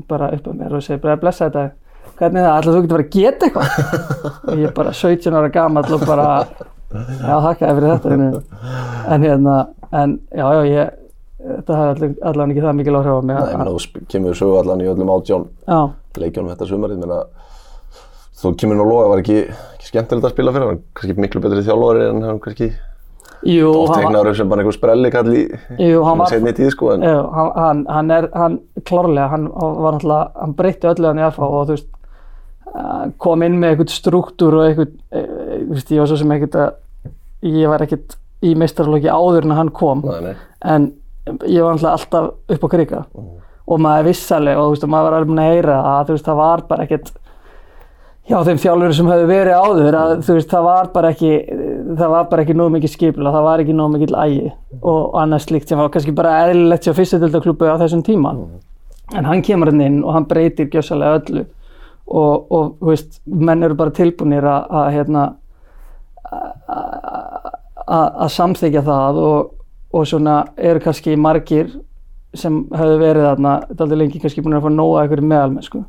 bara 0.08 0.32
upp 0.34 0.48
að 0.50 0.58
mér 0.58 0.74
og 0.74 0.82
segir 0.82 1.02
bara 1.02 1.20
blessa 1.20 1.50
þetta 1.50 1.89
hvernig 2.20 2.40
er 2.40 2.46
það, 2.46 2.56
ætlaðu 2.60 2.76
þú 2.76 2.82
getur 2.84 2.94
bara 2.96 3.06
að 3.06 3.12
geta 3.16 3.48
eitthvað? 3.48 3.68
Ég 4.60 4.64
er 4.68 4.74
bara 4.76 4.94
17 5.00 5.38
ára 5.40 5.52
gamall 5.54 5.96
og 5.96 6.06
bara 6.08 6.28
já, 6.90 7.34
þakkaði 7.46 7.74
fyrir 7.76 7.92
þetta 7.92 8.08
en 9.14 9.26
hérna, 9.26 9.56
en 10.02 10.16
já, 10.34 10.46
já, 10.56 10.62
ég 10.70 10.96
þetta 11.40 11.78
hafði 11.78 12.10
allavega 12.20 12.52
ekki 12.52 12.64
það 12.66 12.78
mikil 12.80 12.96
áhrif 12.98 13.16
á 13.16 13.20
mig. 13.24 13.38
Nei, 13.38 13.54
meina, 13.60 13.72
þú 13.72 14.04
kemur 14.12 14.36
sögu 14.36 14.58
allan 14.60 14.82
í 14.84 14.88
öllum 14.90 15.12
átján 15.14 15.46
já, 15.64 15.78
leikjónum 16.20 16.52
þetta 16.52 16.68
sumarið, 16.68 16.98
ég 16.98 17.06
meina, 17.06 17.20
þú 18.42 18.52
kemur 18.60 18.76
nú 18.80 18.84
að 18.84 18.92
loga, 18.92 19.08
var 19.14 19.22
ekki, 19.22 19.38
ekki 19.78 19.88
skemmtilegt 19.88 20.28
að 20.28 20.34
spila 20.34 20.54
fyrir 20.56 20.72
hann, 20.72 20.82
kannski 20.98 21.24
miklu 21.24 21.44
betri 21.46 21.64
þjálfari 21.64 22.06
en 22.10 22.26
hann 22.26 22.42
kannski 22.44 22.72
jú, 23.46 23.70
oft 23.72 23.96
upp 23.96 24.36
sem 24.36 24.50
bara 24.50 24.64
einhver 24.64 24.76
sprelli 24.76 25.10
kall 25.12 25.30
í 25.32 25.44
jú, 25.78 26.02
setni 26.30 26.52
tíð 26.56 26.74
sko, 26.74 26.92
en 26.94 27.06
Já, 27.06 27.16
hann, 27.36 27.52
hann, 27.56 27.82
hann 27.88 28.14
er, 28.16 28.28
hann 28.36 28.58
klárlega, 28.84 29.30
hann 29.32 29.48
var 29.54 29.96
náttúrulega, 29.96 30.30
hann 30.42 30.54
breytti 30.58 30.90
öllu 30.90 31.10
hann 31.10 31.22
í 31.22 31.26
FH 31.30 31.48
og 31.48 31.66
þú 31.70 31.76
veist, 31.76 31.90
uh, 32.74 33.04
kom 33.22 33.46
inn 33.46 33.58
með 33.62 33.74
eitthvað 33.74 33.94
struktúr 33.96 34.58
og 34.58 34.66
eitthvað, 34.68 34.96
e, 35.12 35.24
þú 35.68 35.76
veist, 35.76 35.94
ég 35.94 36.02
var 36.02 36.10
svo 36.12 36.20
sem 36.20 36.34
ekkert 36.36 36.58
að 36.60 37.50
ég 37.50 37.72
var 37.72 37.84
ekkert 37.84 38.18
í 38.44 38.54
meistarflokki 38.58 39.12
áður 39.12 39.48
en 39.48 39.56
hann 39.56 39.72
kom. 39.76 40.04
Nei, 40.06 40.30
nei. 40.30 40.34
en 40.64 40.90
ég 41.48 41.64
var 41.64 41.76
alltaf 41.76 41.96
alltaf 41.96 42.54
upp 42.56 42.64
á 42.64 42.68
krika. 42.72 43.04
Og 43.70 43.80
maður 43.80 44.10
vissalega 44.10 44.60
og 44.60 44.70
þú 44.70 44.74
veist, 44.74 44.86
og 44.86 44.92
maður 44.92 45.08
var 45.08 45.18
alveg 45.20 45.40
að 45.40 45.50
heyra 45.54 45.80
að 45.90 46.06
þú 46.08 46.16
veist, 46.16 46.28
það 46.28 46.40
var 46.40 46.64
bara 46.70 46.86
ekkert 46.86 47.12
hjá 48.30 48.38
þeim 48.46 48.60
þjálfurum 48.62 48.96
sem 48.96 49.10
hefur 49.10 49.30
verið 49.30 49.58
áður 49.58 49.98
að 49.98 50.12
þú 50.26 50.36
veist, 50.36 50.50
það 50.50 50.66
var 50.68 50.90
bara 50.94 51.12
ekki 51.14 51.32
það 51.98 52.12
var 52.12 52.26
bara 52.30 52.44
ekki 52.44 52.56
nóg 52.56 52.72
mikið 52.74 52.92
skipla, 52.94 53.32
það 53.34 53.46
var 53.46 53.62
ekki 53.62 53.76
nóg 53.76 53.94
mikið 53.94 54.16
ægi 54.20 54.50
og 54.80 55.16
annað 55.20 55.44
slíkt 55.46 55.70
sem 55.70 55.80
var 55.80 55.90
kannski 55.94 56.14
bara 56.16 56.34
eðlilegt 56.46 56.86
sér 56.86 56.96
fyrstutöldaklubbu 56.98 57.70
á 57.70 57.80
þessum 57.80 58.02
tíma. 58.06 58.34
En 59.16 59.26
hann 59.26 59.42
kemur 59.42 59.70
hann 59.70 59.82
inn 59.84 60.02
og 60.04 60.14
hann 60.14 60.28
breytir 60.30 60.70
gjössalega 60.70 61.20
öllu. 61.20 61.44
Og, 62.10 62.50
og 62.50 62.80
veist, 62.82 63.20
menn 63.26 63.62
eru 63.62 63.76
bara 63.78 63.94
tilbúinir 63.94 64.46
að, 64.46 64.66
að 64.80 64.88
hérna 64.96 65.24
að 67.90 68.28
samþykja 68.34 68.82
það 68.86 69.20
og, 69.22 69.52
og 69.94 70.06
svona 70.06 70.40
eru 70.56 70.82
kannski 70.82 71.16
margir 71.18 71.70
sem 72.34 72.62
hefðu 72.70 72.98
verið 73.00 73.26
þarna 73.26 73.54
daldi 73.78 73.98
lengi 73.98 74.20
kannski 74.22 74.42
búin 74.44 74.58
að 74.58 74.66
fá 74.66 74.70
nóga 74.74 75.02
eitthvað 75.02 75.26
meðalmennsku. 75.32 75.82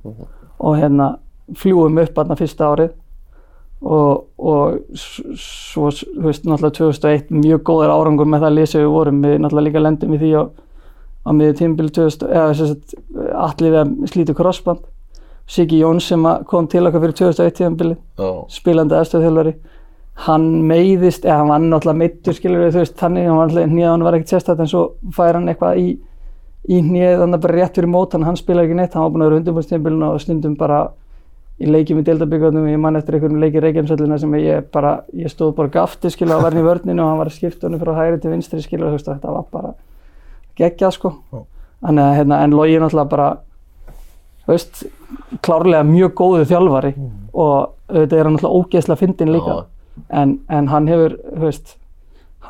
Og 0.61 0.77
hérna 0.77 1.15
fljúum 1.57 1.99
upp 2.01 2.15
þarna 2.17 2.37
fyrsta 2.39 2.69
árið 2.71 2.93
og, 3.81 4.25
og 4.37 4.97
svo, 4.97 5.89
þú 5.89 6.25
veist, 6.27 6.45
náttúrulega 6.45 6.77
2001 6.77 7.31
mjög 7.33 7.63
góður 7.69 7.93
árangur 7.95 8.29
með 8.29 8.45
það 8.45 8.57
lýsa 8.57 8.81
við 8.81 8.91
vorum. 8.93 9.21
Við 9.25 9.37
náttúrulega 9.41 9.67
líka 9.69 9.83
lendum 9.85 10.15
í 10.15 10.21
því 10.21 10.31
á, 10.37 10.43
á 11.25 11.29
miður 11.37 11.57
tímbil 11.61 11.89
2000, 11.89 12.29
eða 12.29 12.45
að 12.51 13.41
allir 13.47 13.75
við 13.75 13.79
að 13.81 13.93
slítu 14.13 14.37
krossband 14.37 14.87
Siggi 15.51 15.81
Jóns 15.81 16.05
sem 16.07 16.23
kom 16.47 16.67
til 16.71 16.85
okkar 16.87 17.01
fyrir 17.03 17.17
2001 17.17 17.57
tímabili 17.57 17.97
Já, 17.97 18.29
spilandi 18.53 18.95
aðstöðþjálfari 18.95 19.53
hann 20.27 20.47
meiðist, 20.69 21.25
eða 21.25 21.39
hann 21.41 21.49
var 21.49 21.63
náttúrulega 21.65 21.97
meittur 21.97 22.37
skilur 22.37 22.61
við, 22.65 22.75
þú 22.75 22.83
veist, 22.83 22.95
þannig 22.99 23.27
hann 23.27 23.39
var 23.39 23.49
alltaf 23.49 23.69
hnið 23.71 23.87
hann 23.89 24.05
var 24.05 24.17
ekkert 24.17 24.33
sérstætt 24.35 24.61
en 24.61 24.71
svo 24.71 24.83
fær 25.15 25.39
hann 25.39 25.49
eitthvað 25.51 25.81
í 25.81 25.87
í 26.69 26.77
hnið, 26.77 27.15
þannig 27.23 27.39
að 27.39 27.45
bara 27.47 27.57
rétt 27.57 27.79
fyrir 27.79 27.89
mót 27.89 28.13
hann, 28.13 28.25
hann 28.27 28.37
spilaði 28.37 28.69
ekki 28.69 28.77
neitt, 28.77 28.93
hann 28.93 29.07
var 29.07 29.13
búinn 29.15 29.25
að 29.25 29.31
vera 29.31 29.39
undirbúrstíðanbílun 29.41 30.07
og 30.11 30.19
stundum 30.21 30.57
bara 30.59 30.81
í 31.61 31.69
leikjum 31.69 32.01
í 32.01 32.05
deildabíkarnum, 32.07 32.65
ég 32.71 32.81
man 32.81 32.97
eftir 32.97 33.17
einhverjum 33.17 33.41
leiki 33.41 33.61
reykjumsællina 33.61 34.17
sem 34.21 34.33
ég 34.39 34.67
bara, 34.73 34.95
ég 35.17 35.29
stóð 35.31 35.53
bara 35.59 35.71
gafti 35.73 36.09
skilur 36.11 36.39
að 36.39 36.47
verðin 36.47 36.63
í 36.63 36.67
vörninu 36.67 37.03
og 37.03 37.11
hann 37.11 37.21
var 37.21 37.29
að 37.29 37.37
skipta 37.37 37.67
honum 37.67 37.81
frá 37.81 37.93
hægri 37.99 38.21
til 38.21 38.33
vinstri 38.33 38.61
þú 38.65 38.89
veist, 38.89 39.09
þetta 39.09 39.35
var 39.35 39.47
bara 39.53 39.73
geggjað 40.59 40.95
sko. 40.97 41.13
Þannig 41.81 42.05
að 42.05 42.17
hérna, 42.19 42.39
en 42.45 42.55
Logi 42.57 42.79
náttúrulega 42.81 43.11
bara 43.11 43.29
þú 44.45 44.55
veist, 44.55 44.83
klárlega 45.45 45.87
mjög 45.87 46.15
góðu 46.17 46.47
þjálfari 46.49 46.93
og 47.31 47.53
auðvitað 47.91 48.17
er 48.17 48.27
hann 48.27 48.37
náttúrulega 48.37 48.65
ógeðslega 48.65 49.01
fyndin 49.01 49.33
líka. 49.35 49.57
En, 50.09 50.37
en 50.49 50.69
hann 50.71 50.89
hefur, 50.89 51.17
þú 51.35 51.45
veist 51.45 51.75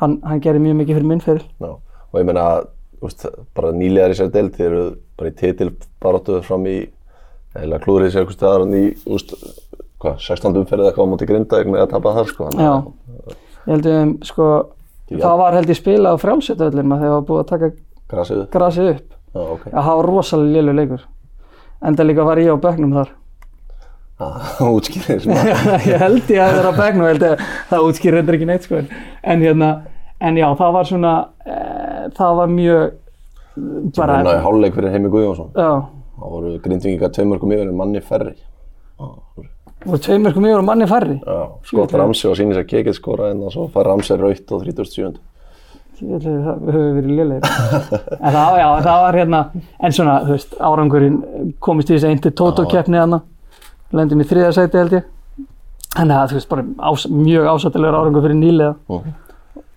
hann, 0.00 0.18
hann 0.26 0.42
gerir 0.42 0.62
mjög 0.62 0.78
mikið 0.80 0.98
fyrir 0.98 1.08
minn 1.08 1.24
fyrir 1.24 1.44
já. 1.60 1.72
Og 2.12 2.20
ég 2.20 2.28
meina, 2.28 2.46
þú 2.98 3.08
veist, 3.08 3.26
bara 3.56 3.72
nýlegar 3.76 4.12
í 4.12 4.18
sér 4.18 4.32
deild, 4.32 4.56
þeir 4.56 4.68
eru 4.68 4.84
bara 5.18 5.32
í 5.32 5.36
titilbaráttu 5.40 6.40
fram 6.46 6.66
í, 6.68 6.76
eða 7.58 7.78
klúrið 7.84 8.12
sér 8.14 8.22
eitthvað 8.24 8.36
staðar 8.38 8.64
hann 8.64 8.74
í, 8.78 8.84
þú 9.04 9.16
veist, 9.16 9.34
hvað, 10.02 10.18
16. 10.26 10.56
umferðið 10.62 10.88
eitthvað 10.90 11.06
á 11.06 11.10
móti 11.12 11.28
grinda 11.28 11.58
eitthvað 11.60 11.82
að 11.84 11.90
tapa 11.92 12.12
þar, 12.16 12.30
sko. 12.32 12.50
Já, 12.56 12.72
að 12.72 13.34
ég 13.68 13.72
held 13.72 13.88
um, 13.92 14.12
sko 14.26 14.46
Já. 15.12 15.18
það 15.26 15.36
var 15.42 15.56
held 15.58 15.72
ég 15.72 15.78
spilað 15.78 16.14
á 16.16 16.22
frjálsöldöðlum 16.22 16.94
þegar 16.96 17.02
það 17.02 17.16
var 17.18 17.26
búið 17.28 17.42
að 17.42 17.50
taka 17.52 17.72
Grasið 18.12 18.40
grasið 18.52 18.88
upp 18.92 19.18
Já, 19.32 19.40
ok. 19.56 19.66
að 19.72 19.82
það 19.86 19.98
var 20.00 20.08
rosalega 20.12 20.54
lélu 20.58 20.72
leikur 20.80 21.04
enda 21.82 22.06
líka 22.08 22.24
var 22.28 22.40
ég 22.42 22.52
á 22.52 22.56
bekknum 22.66 22.96
þar 22.96 23.12
Það 24.22 24.68
útskýrir 24.76 25.22
sem 25.24 25.32
að, 25.34 25.86
ég 25.88 26.02
held 26.02 26.28
ég 26.30 26.42
að 26.44 26.52
vera 26.58 26.70
á 26.72 26.74
bekknum 26.78 27.06
ég 27.08 27.14
held 27.14 27.24
ég, 27.26 27.40
það 27.70 27.86
útskýr 27.88 28.14
reyndar 28.16 28.36
ekki 28.38 28.46
neitt 28.50 28.66
sko 28.68 28.76
en- 28.78 28.90
en 29.32 29.40
hérna, 29.42 29.70
en 30.20 30.36
já, 30.38 30.46
það 30.60 30.74
var 30.76 30.84
svona 30.90 31.14
e, 31.42 31.56
það 32.18 32.36
var 32.38 32.52
mjög 32.52 32.82
bara, 33.96 34.18
bara 34.22 34.36
í 34.38 34.42
hálfleik 34.44 34.76
fyrir 34.76 34.94
Heimi 34.94 35.10
Guðjónsson. 35.12 35.50
já 35.56 35.70
Það 36.22 36.34
voru 36.36 36.52
grindvingingar 36.62 37.10
tveimörkum 37.16 37.52
yfir 37.56 37.66
en 37.66 37.76
manni 37.78 38.00
færri. 38.04 38.36
Já, 39.00 39.06
voru 39.88 39.98
tveimur 40.04 40.34
komið 40.36 40.54
og 40.60 40.64
manni 40.68 40.86
færri? 40.86 41.16
Já, 41.18 41.40
skott 41.66 41.94
Ramsey 41.98 42.30
og 42.30 42.36
sýnir 42.38 42.60
sér 42.60 42.68
kekið 42.70 42.94
skora 42.94 43.32
en 43.32 43.42
svo 43.50 43.66
fær 43.72 43.88
Ramsey 43.90 44.20
raut 44.20 44.54
á 44.54 44.54
37. 44.62 45.18
Ég 46.02 46.12
held 46.12 46.26
að 46.26 46.46
það 46.46 46.70
höfum 46.74 46.94
verið 46.98 47.18
lélegir. 47.18 47.50
En 48.18 48.36
það, 48.36 48.54
já, 48.58 48.68
það 48.86 49.02
var 49.04 49.18
hérna 49.18 49.40
en 49.62 49.96
svona, 49.98 50.14
þú 50.26 50.36
veist, 50.36 50.54
árangurinn 50.70 51.18
komist 51.62 51.90
í 51.90 51.96
þessi 51.96 52.08
einti 52.10 52.32
tótókeppni 52.38 52.98
hana 52.98 53.20
lendum 53.94 54.22
í 54.22 54.26
þriða 54.26 54.54
sæti 54.56 54.80
held 54.80 54.96
ég. 54.98 55.10
Þannig 55.92 56.16
að 56.16 56.32
þú 56.32 56.38
veist, 56.38 56.50
bara 56.54 56.64
ás, 56.88 57.04
mjög 57.10 57.50
ásættilegur 57.52 57.98
árangur 57.98 58.24
fyrir 58.24 58.38
nýlega 58.38 59.02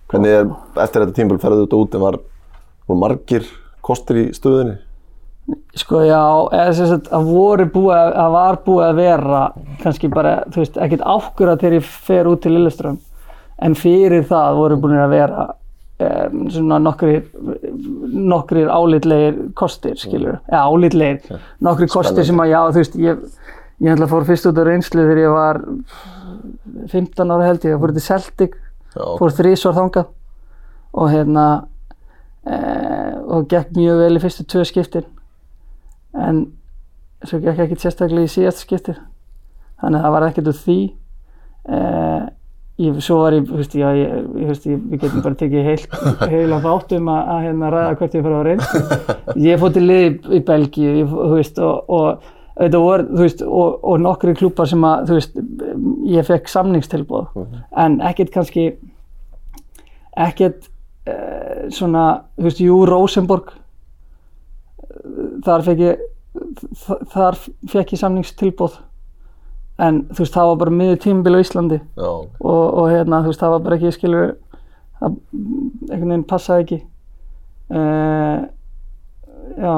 Hvernig 0.06 0.32
er, 0.38 0.50
eftir 0.78 1.02
þetta 1.02 1.16
tímpil 1.18 1.40
ferðu 1.42 1.64
þetta 1.64 1.78
út 1.82 1.94
en 1.98 2.04
var, 2.06 2.18
voru 2.86 3.00
margir 3.02 3.48
kostir 3.84 4.20
í 4.20 4.26
stöðinni? 4.34 4.76
Sko 5.76 6.00
já, 6.02 6.22
eða 6.56 6.72
sem 6.74 6.88
sagt 6.90 7.12
að 7.14 7.28
voru 7.30 7.66
búið 7.70 7.94
að, 7.94 8.08
að 8.18 8.32
var 8.34 8.56
búið 8.64 8.86
að 8.86 8.96
vera 8.98 9.42
kannski 9.82 10.08
bara, 10.10 10.32
þú 10.50 10.62
veist, 10.62 10.80
ekkert 10.82 11.04
ákvörða 11.06 11.60
þegar 11.60 11.76
ég 11.76 11.92
fer 12.08 12.30
út 12.30 12.42
til 12.42 12.54
Lilleström 12.56 12.96
en 13.62 13.76
fyrir 13.78 14.26
það 14.26 14.58
voru 14.58 14.78
búin 14.82 14.98
að 14.98 15.14
vera 15.14 15.44
um, 15.46 16.42
svona 16.50 16.80
nokkrir 16.82 17.22
nokkrir 18.32 18.72
álitlegir 18.72 19.38
kostir, 19.56 19.94
skilur, 20.00 20.40
eða 20.50 20.64
álitlegir 20.66 21.40
nokkrir 21.64 21.92
kostir 21.92 22.26
sem 22.26 22.42
að, 22.42 22.52
já, 22.52 22.60
þú 22.66 22.82
veist 22.82 22.98
ég, 23.00 23.24
ég 23.86 23.94
ætla 23.94 24.08
að 24.08 24.14
fór 24.16 24.28
fyrst 24.32 24.50
út 24.50 24.60
á 24.60 24.64
reynslu 24.66 25.06
þegar 25.06 25.22
ég 25.22 25.36
var 25.36 25.62
15 26.90 27.34
ára 27.36 27.48
held 27.50 27.64
ég, 27.68 27.76
ég 27.76 27.82
fór 27.84 27.94
til 27.94 28.06
Celtic 28.08 28.58
Já, 28.96 29.04
fór 29.20 29.34
þrísvar 29.36 29.76
þangað 29.76 30.12
og 30.96 31.12
hérna 31.12 31.46
e, 32.48 32.56
og 33.28 33.46
gekk 33.50 33.76
mjög 33.76 34.02
vel 34.02 34.16
í 34.16 34.22
fyrstu 34.22 34.46
tvö 34.48 34.64
skiptin 34.68 35.06
en 36.22 36.44
svo 37.26 37.40
gekk 37.42 37.64
ekki 37.66 37.80
sérstaklega 37.80 38.28
í 38.28 38.32
síðast 38.32 38.64
skiptið. 38.64 39.00
Þannig 39.82 40.00
að 40.00 40.06
það 40.06 40.14
var 40.16 40.26
ekkert 40.28 40.50
úr 40.50 40.58
því. 40.60 40.78
E, 41.66 41.80
ég, 42.86 43.00
svo 43.04 43.18
var 43.22 43.36
ég, 43.36 43.50
veist, 43.50 43.74
já, 43.76 43.88
ég, 43.96 44.30
veist, 44.50 44.68
ég 44.68 44.86
við 44.92 45.02
getum 45.02 45.24
bara 45.24 45.40
tekið 45.42 45.68
heilt, 45.70 45.98
heila 46.30 46.62
þátt 46.64 46.96
um 46.96 47.10
að, 47.12 47.20
að 47.34 47.44
hérna 47.46 47.74
ræða 47.74 47.98
hvert 48.00 48.16
ég 48.16 48.26
fyrir 48.26 48.38
á 48.38 48.42
reynd. 48.46 49.36
Ég 49.46 49.60
fór 49.60 49.76
til 49.76 49.84
lið 49.84 50.06
í, 50.06 50.14
í 50.38 50.42
Belgíu 50.46 51.06
og, 51.06 51.36
og 51.88 52.32
og, 52.56 53.84
og 53.84 54.00
nokkri 54.00 54.32
klúpar 54.34 54.68
sem 54.68 54.84
að, 54.84 55.10
veist, 55.12 55.36
ég 56.08 56.24
fekk 56.24 56.48
samningstilbúð, 56.48 57.26
en 57.76 58.00
ekkert 58.00 58.32
kannski, 58.32 58.70
ekkert 60.16 60.70
uh, 61.10 61.66
svona, 61.68 62.06
þú 62.38 62.48
veist, 62.48 62.62
jú, 62.64 62.78
Rosenborg, 62.88 63.52
eh, 63.52 63.65
þar 65.46 65.64
fekk 65.66 65.84
ég, 65.84 66.02
þar 67.12 67.38
fekk 67.72 67.94
ég 67.94 68.02
samningstilbúð, 68.02 68.80
en 69.86 70.02
þú 70.08 70.22
veist, 70.22 70.34
það 70.34 70.50
var 70.50 70.58
bara 70.64 70.74
miður 70.80 71.00
tímabil 71.04 71.36
á 71.36 71.44
Íslandi 71.44 71.78
já, 71.80 72.08
og, 72.08 72.64
og 72.64 72.90
hérna, 72.92 73.22
þú 73.24 73.32
veist, 73.32 73.42
það 73.42 73.54
var 73.54 73.64
bara 73.66 73.78
ekki, 73.78 73.94
skilur, 73.96 74.34
það 75.00 75.16
einhvern 75.90 76.12
veginn 76.12 76.28
passaði 76.30 76.66
ekki. 76.66 76.78
Uh, 77.66 78.46
já, 79.58 79.74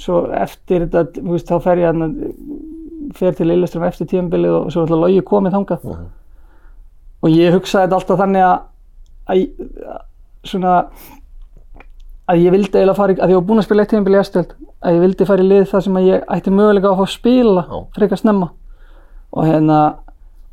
svo 0.00 0.24
eftir 0.36 0.86
þetta, 0.86 1.20
þú 1.20 1.34
veist, 1.34 1.50
þá 1.50 1.66
fer 1.66 1.80
ég 1.80 1.90
hérna, 1.90 2.10
fer 3.16 3.36
til 3.36 3.48
Lilleström 3.50 3.86
eftir 3.88 4.08
tímabilið 4.10 4.56
og 4.58 4.72
svo 4.74 4.84
ætla 4.86 4.98
logi 5.00 5.22
komið 5.26 5.56
þangað. 5.56 5.86
Mhm. 5.86 6.10
Og 7.20 7.34
ég 7.36 7.52
hugsaði 7.52 7.86
þetta 7.86 7.98
alltaf 7.98 8.20
þannig 8.20 8.44
að, 8.46 8.60
að, 9.28 9.40
að 9.94 10.04
svona, 10.48 10.74
að 12.30 12.44
ég 12.44 12.54
vildi 12.54 12.78
eiginlega 12.78 12.96
fara, 12.98 13.16
að 13.16 13.32
ég 13.32 13.38
var 13.38 13.46
búinn 13.48 13.62
að 13.62 13.66
spila 13.66 13.84
eitt 13.84 13.92
tímabilið 13.92 14.20
í 14.20 14.22
Estöld, 14.22 14.54
að 14.80 14.96
ég 14.96 15.04
vildi 15.04 15.26
fara 15.28 15.44
í 15.44 15.48
lið 15.50 15.66
þar 15.70 15.84
sem 15.86 15.98
að 15.98 16.08
ég 16.08 16.24
ætti 16.36 16.54
möguleika 16.54 16.90
á 16.90 16.92
að 16.92 17.00
fá 17.00 17.04
að 17.04 17.12
spila 17.14 17.64
frekar 17.96 18.20
snemma. 18.20 18.48
Og 19.30 19.46
hérna, 19.46 19.78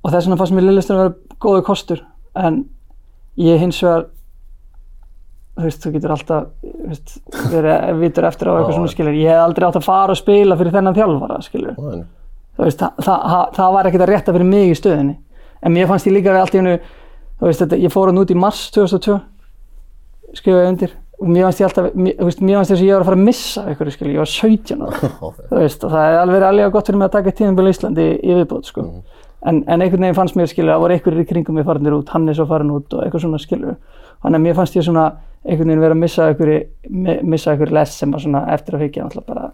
og 0.01 0.11
þess 0.13 0.27
vegna 0.27 0.39
fannst 0.41 0.57
mér 0.57 0.67
Lilleström 0.67 1.01
vera 1.01 1.37
góðu 1.43 1.65
kostur, 1.67 2.03
en 2.37 2.63
ég 3.41 3.61
hins 3.61 3.81
vegar 3.85 4.07
þú 5.57 5.65
veist, 5.65 5.83
þú 5.83 5.93
getur 5.95 6.13
alltaf 6.13 6.73
veist, 6.87 7.15
verið 7.53 8.01
vitur 8.01 8.27
eftir 8.29 8.49
á 8.49 8.53
eitthvað 8.57 8.75
svona 8.77 8.91
skilur. 8.93 9.15
Ég 9.17 9.31
hef 9.33 9.45
aldrei 9.45 9.67
átt 9.67 9.79
að 9.79 9.87
fara 9.87 10.13
og 10.13 10.19
spila 10.19 10.57
fyrir 10.59 10.75
þennan 10.75 10.97
þjálfara 10.97 11.39
skilur. 11.45 11.77
Þú 11.77 12.65
veist, 12.65 12.81
það, 12.81 12.99
það, 13.05 13.23
það, 13.31 13.47
það 13.57 13.73
var 13.77 13.89
ekkert 13.89 14.05
að 14.05 14.11
rétta 14.11 14.35
fyrir 14.35 14.51
mig 14.51 14.69
í 14.73 14.77
stöðinni 14.77 15.17
en 15.61 15.73
mér 15.73 15.89
fannst 15.89 16.07
ég 16.07 16.15
líka 16.17 16.33
við 16.33 16.43
allt 16.43 16.55
í 16.55 16.61
hennu 16.61 16.75
þú 16.77 17.49
veist, 17.49 17.61
þetta, 17.63 17.79
ég 17.81 17.93
fór 17.93 18.11
hann 18.11 18.21
út 18.21 18.33
í 18.33 18.37
mars 18.37 18.67
2002 18.75 19.17
skrifaði 20.37 20.71
undir 20.71 20.95
og 21.17 21.29
mér 21.33 21.47
fannst 21.47 21.61
ég 21.61 21.67
alltaf, 21.67 21.87
mér, 21.97 22.17
mér 22.21 22.57
fannst 22.59 22.71
þess 22.71 22.81
að 22.81 22.87
ég 22.87 22.93
var 22.93 23.03
að 23.03 23.09
fara 23.09 23.17
að 23.17 23.23
missa 23.27 23.63
eitthvað 23.67 23.93
skilur, 23.95 24.13
ég 24.13 24.21
var 24.21 24.31
17 24.31 24.83
ára. 24.85 25.11
Þú 25.49 25.61
veist, 25.61 25.85
og 25.87 25.93
það 25.93 26.09
er 26.11 26.17
alveg 26.21 26.45
alveg 26.49 26.73
gott 26.75 26.89
fyrir 26.91 26.99
mig 27.01 27.07
að 27.09 27.15
taka 27.17 27.33
tíðanbíl 27.39 27.65
í 27.67 27.73
Íslandi 27.73 28.07
í, 28.17 28.35
viðbót 28.37 28.69
sko. 28.69 28.85
en, 29.47 29.63
en 29.67 29.81
einhvern 29.85 30.03
veginn 30.05 30.17
fannst 30.17 30.37
mér 30.37 30.51
skilur 30.51 30.73
að 30.75 30.83
voru 30.83 30.97
einhverjir 30.97 31.23
í 31.23 31.29
kringum 31.29 31.57
mig 31.57 31.65
farinir 31.65 31.95
út, 31.97 32.09
hann 32.13 32.27
er 32.29 32.37
svo 32.37 32.45
farin 32.49 32.73
út 32.73 32.93
og 32.97 33.03
eitthvað 33.05 33.25
svona 33.25 33.41
skilur. 33.41 33.75
Þannig 34.23 34.39
að 34.39 34.45
mér 34.47 34.57
fannst 34.57 34.77
ég 34.77 34.85
svona 34.87 35.05
einhvern 35.47 35.69
veginn 35.71 35.83
vera 35.85 35.95
að 35.97 36.01
missa 36.01 36.27
einhverju 36.31 36.59
mi- 36.89 37.19
missa 37.33 37.51
einhverju 37.53 37.73
less 37.77 37.97
sem 38.01 38.11
var 38.11 38.23
svona 38.23 38.41
eftir 38.53 38.75
að 38.77 38.85
hyggja 38.87 39.05
náttúrulega 39.05 39.27
bara 39.27 39.51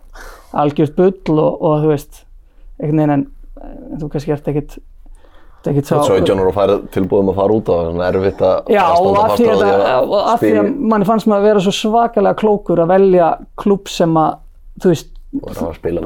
algjört 0.64 0.96
bull 0.98 1.40
og, 1.44 1.62
og 1.62 1.84
þú 1.84 1.92
veist 1.92 2.24
einhvern 2.80 3.04
veginn 3.04 3.16
en, 3.18 3.26
en 3.92 4.02
þú 4.02 4.10
kannski 4.16 4.34
ert 4.36 4.48
sá 4.48 4.93
17 5.64 6.42
ára 6.42 6.50
og 6.50 6.56
færið 6.58 6.84
tilbúðum 6.94 7.32
að 7.32 7.40
fara 7.40 7.56
út 7.58 7.72
og 7.72 7.82
það 7.88 8.04
er 8.04 8.18
erfitt 8.20 8.42
að 8.44 8.72
að 8.84 8.96
standa 9.00 9.24
fast 9.24 9.40
því 9.40 9.48
á 9.48 9.56
að, 9.56 9.64
því 9.64 10.04
og 10.04 10.30
af 10.34 10.44
því 10.44 10.54
að 10.60 10.70
manni 10.92 11.08
fannst 11.08 11.30
maður 11.30 11.44
að 11.44 11.48
vera 11.50 11.64
svo 11.64 11.74
svakalega 11.78 12.40
klókur 12.42 12.84
að 12.84 12.94
velja 12.94 13.30
klúb 13.64 13.92
sem 13.92 14.18
að, 14.20 14.40
þú 14.84 14.92
veist, 14.92 15.10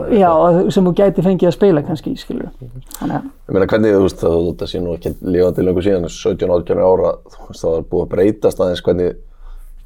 að 0.08 0.14
já, 0.16 0.30
sem 0.72 0.88
þú 0.88 0.94
gæti 1.02 1.26
fengið 1.26 1.50
að 1.50 1.56
spila 1.58 1.84
kannski, 1.88 2.14
skilur 2.22 2.52
Þannig 3.00 3.18
að, 3.18 3.26
Ég 3.48 3.58
meina 3.58 3.70
hvernig, 3.74 3.96
þú 3.98 4.04
veist, 4.06 4.22
það, 4.22 4.50
það 4.62 4.72
sé 4.72 4.84
nú 4.84 4.94
ekki 4.96 5.14
lifandi 5.26 5.66
lengur 5.66 5.88
síðan, 5.88 6.08
17-18 6.14 6.84
ára, 6.84 7.14
þú 7.34 7.50
veist, 7.50 7.66
það 7.66 7.80
er 7.80 7.88
búið 7.92 8.06
að 8.06 8.14
breytast 8.14 8.64
aðeins 8.64 8.84
hvernig, 8.86 9.20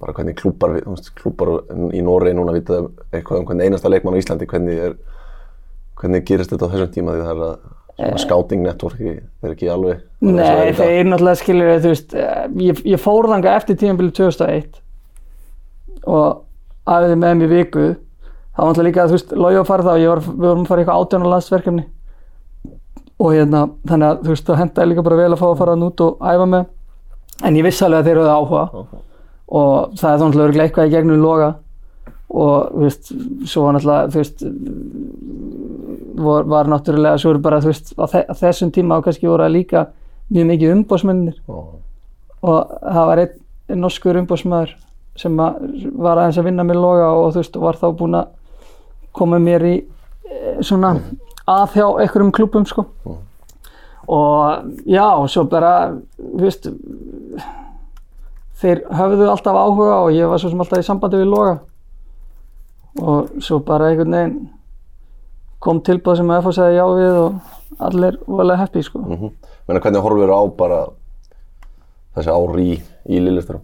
bara 0.02 0.18
hvernig 0.18 0.42
þú 0.44 0.54
veist, 0.60 1.12
klúpar 1.18 1.56
í 1.96 2.04
Noregi 2.06 2.38
núna 2.38 2.54
vita 2.58 2.84
eitthvað 3.10 3.42
um 3.42 3.50
hvernig 3.50 3.72
einasta 3.72 3.90
leikmann 3.90 4.20
á 4.20 4.22
Íslandi, 4.22 4.50
hvernig 4.52 4.84
er, 4.90 4.98
hvernig 6.02 6.26
gerist 6.28 6.54
þetta 6.54 6.70
á 6.70 6.72
þessum 6.76 6.94
tíma 6.94 7.16
því 7.18 7.26
það 7.26 7.34
er 7.34 7.46
að 7.50 7.70
scouting 8.22 8.64
networki 8.66 9.18
er 9.18 9.52
ekki 9.54 9.70
alveg 9.72 10.02
nei, 10.26 10.46
er 10.46 10.78
þeir 10.78 11.10
náttúrulega 11.10 11.40
skilur, 11.42 11.74
þú 11.82 11.92
veist, 11.92 12.16
eh, 12.16 12.46
ég, 12.68 12.82
ég 12.94 13.02
fór 13.02 13.30
þanga 13.32 13.56
eftir 13.58 13.80
tímabilið 13.82 14.16
2001 14.20 14.82
og 16.10 16.42
aðeins 16.90 17.20
með 17.22 17.40
mér 17.40 17.52
viku, 17.52 17.88
það 18.56 18.62
var 18.62 18.70
náttúrulega 18.72 18.90
líka, 18.90 19.08
þú 19.08 19.18
veist, 19.18 19.34
logi 19.46 19.60
að 19.62 19.68
fara 19.70 19.88
það 19.88 20.04
og 20.04 20.12
var, 20.12 20.22
við 20.28 20.48
vorum 20.48 20.64
að 20.64 20.70
fara 20.72 20.82
í 20.82 20.84
eitthvað 20.84 21.06
átjónar 21.06 21.32
landsverkefni. 21.32 21.86
Og 23.22 23.36
hérna, 23.36 23.64
þannig 23.86 24.08
að 24.08 24.22
þú 24.22 24.34
veist, 24.34 24.46
það 24.48 24.62
hendaði 24.62 24.92
líka 24.92 25.06
bara 25.06 25.20
vel 25.20 25.32
að 25.32 25.42
fá 25.42 25.48
að 25.52 25.60
fara 25.62 25.78
nút 25.78 26.04
og 26.06 26.24
æfa 26.32 26.48
með. 26.50 26.70
En 27.46 27.58
ég 27.58 27.66
vissi 27.66 27.86
alveg 27.86 28.02
að 28.02 28.10
þeir 28.10 28.22
eru 28.22 28.32
áhuga. 28.32 28.64
Og 29.52 30.00
það 30.00 30.12
er 30.12 30.22
þá 30.22 30.26
náttúrulega 30.26 30.66
eitthvað 30.66 30.90
í 30.90 30.96
gegnum 30.96 31.22
loga 31.22 31.52
og 32.32 32.72
þú 32.72 32.84
veist, 32.86 33.12
svo 33.52 33.66
var 33.66 33.76
náttúrulega, 33.76 34.12
þú 34.12 34.22
veist 34.22 34.44
var, 36.22 36.48
var 36.54 36.70
náttúrulega, 36.72 37.20
svo 37.20 37.34
eru 37.34 37.44
bara, 37.44 37.60
þú 37.64 37.72
veist 37.72 37.94
á, 38.00 38.06
þe 38.08 38.24
á 38.32 38.34
þessum 38.40 38.72
tíma 38.76 39.00
og 39.00 39.08
kannski 39.08 39.28
voru 39.28 39.48
það 39.48 39.56
líka 39.58 39.86
mjög 40.32 40.48
mikið 40.52 40.76
umbósmennir 40.78 41.38
Já. 41.42 41.58
og 42.42 42.76
það 42.80 43.10
var 43.12 43.24
einn 43.26 43.38
ein 43.72 43.82
norskur 43.84 44.20
umbósmaður 44.20 44.76
sem 45.20 45.36
að, 45.44 45.60
var 46.00 46.20
aðeins 46.20 46.40
að 46.40 46.48
vinna 46.50 46.66
með 46.68 46.80
loga 46.82 47.10
og 47.16 47.34
þú 47.34 47.44
veist, 47.44 47.60
var 47.66 47.80
þá 47.80 47.88
búinn 48.00 48.20
að 48.20 48.32
koma 49.16 49.40
mér 49.44 49.68
í 49.68 49.76
eh, 49.82 50.62
svona 50.64 50.96
að 51.52 51.76
hjá 51.76 51.86
einhverjum 51.88 52.32
klubum 52.36 52.68
sko. 52.70 52.86
Og 54.12 54.86
já, 54.90 55.06
svo 55.32 55.44
bara 55.52 55.74
þú 56.16 56.46
veist 56.46 56.70
þeir 58.62 58.84
höfðu 58.94 59.28
alltaf 59.32 59.58
áhuga 59.58 60.00
og 60.06 60.16
ég 60.16 60.30
var 60.30 60.42
svo 60.42 60.52
sem 60.52 60.64
alltaf 60.64 60.82
í 60.82 60.88
sambandi 60.88 61.20
við 61.22 61.32
loga 61.32 61.60
og 63.00 63.30
svo 63.40 63.60
bara 63.66 63.90
einhvern 63.92 64.12
veginn 64.12 64.50
kom 65.62 65.80
tilbúð 65.86 66.18
sem 66.18 66.28
að 66.34 66.42
FH 66.44 66.54
segði 66.58 66.78
já 66.80 66.86
við 66.98 67.18
og 67.22 67.36
allir 67.80 68.18
vorulega 68.28 68.58
happy 68.66 68.82
sko 68.84 69.00
Mhm. 69.00 69.32
Ég 69.32 69.68
meina 69.68 69.80
hvernig 69.80 70.02
horfir 70.04 70.32
á 70.34 70.42
bara 70.58 70.80
þessi 72.16 72.32
ári 72.34 72.66
í, 72.74 72.82
í 73.10 73.20
Lilleström? 73.24 73.62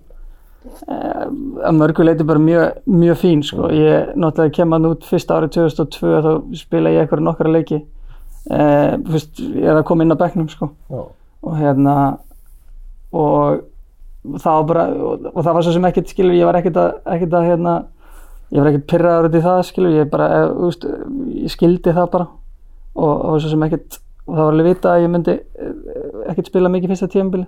að 0.87 1.75
mörgu 1.77 2.03
leiti 2.03 2.23
bara 2.27 2.39
mjög, 2.39 2.73
mjög 2.87 3.17
fín 3.21 3.41
sko. 3.43 3.69
ég 3.71 4.15
náttúrulega 4.15 4.53
kem 4.53 4.71
hann 4.71 4.85
út 4.85 5.03
fyrsta 5.03 5.37
árið 5.37 5.51
2002 5.55 6.21
þá 6.25 6.55
spila 6.59 6.89
ég 6.89 7.01
eitthvað 7.07 7.23
nokkra 7.23 7.51
leiki 7.51 7.77
eh, 8.51 8.97
fyrst, 9.07 9.39
ég 9.39 9.63
er 9.63 9.75
að 9.79 9.85
koma 9.85 10.03
inn 10.03 10.11
á 10.11 10.17
bekknum 10.19 10.49
sko. 10.49 10.69
Já. 10.91 11.03
og 11.43 11.53
hérna 11.57 12.17
og 13.13 13.61
það 14.43 14.57
var 14.57 14.63
bara 14.67 14.85
og 15.33 15.43
það 15.43 15.53
var 15.53 15.61
svo 15.63 15.71
sem 15.77 15.85
ekkert 15.87 16.09
skilur 16.11 16.35
ég 16.35 16.45
var 16.49 16.55
ekkert 16.59 16.75
að, 16.81 16.91
ekkert 17.15 17.33
að 17.39 17.47
hérna 17.47 17.75
ég 18.51 18.61
var 18.61 18.69
ekkert 18.71 18.87
pyrraður 18.91 19.29
út 19.29 19.37
í 19.37 19.43
það 19.43 19.61
skilur 19.67 19.95
ég 19.97 20.09
bara, 20.11 20.27
eh, 20.37 20.49
veist, 20.63 20.85
ég 21.43 21.51
skildi 21.51 21.93
það 21.95 22.11
bara. 22.11 22.27
Og 22.97 23.23
var 23.31 23.43
svo 23.43 23.49
sem 23.51 23.65
ekkert 23.67 23.99
og 24.27 24.35
það 24.35 24.43
var 24.43 24.53
alveg 24.53 24.67
vita 24.71 24.93
að 24.93 25.03
ég 25.05 25.11
myndi 25.13 25.35
eh, 25.37 25.73
ekkert 26.31 26.51
spila 26.51 26.71
mikið 26.71 26.93
fyrsta 26.93 27.09
tímabili. 27.11 27.47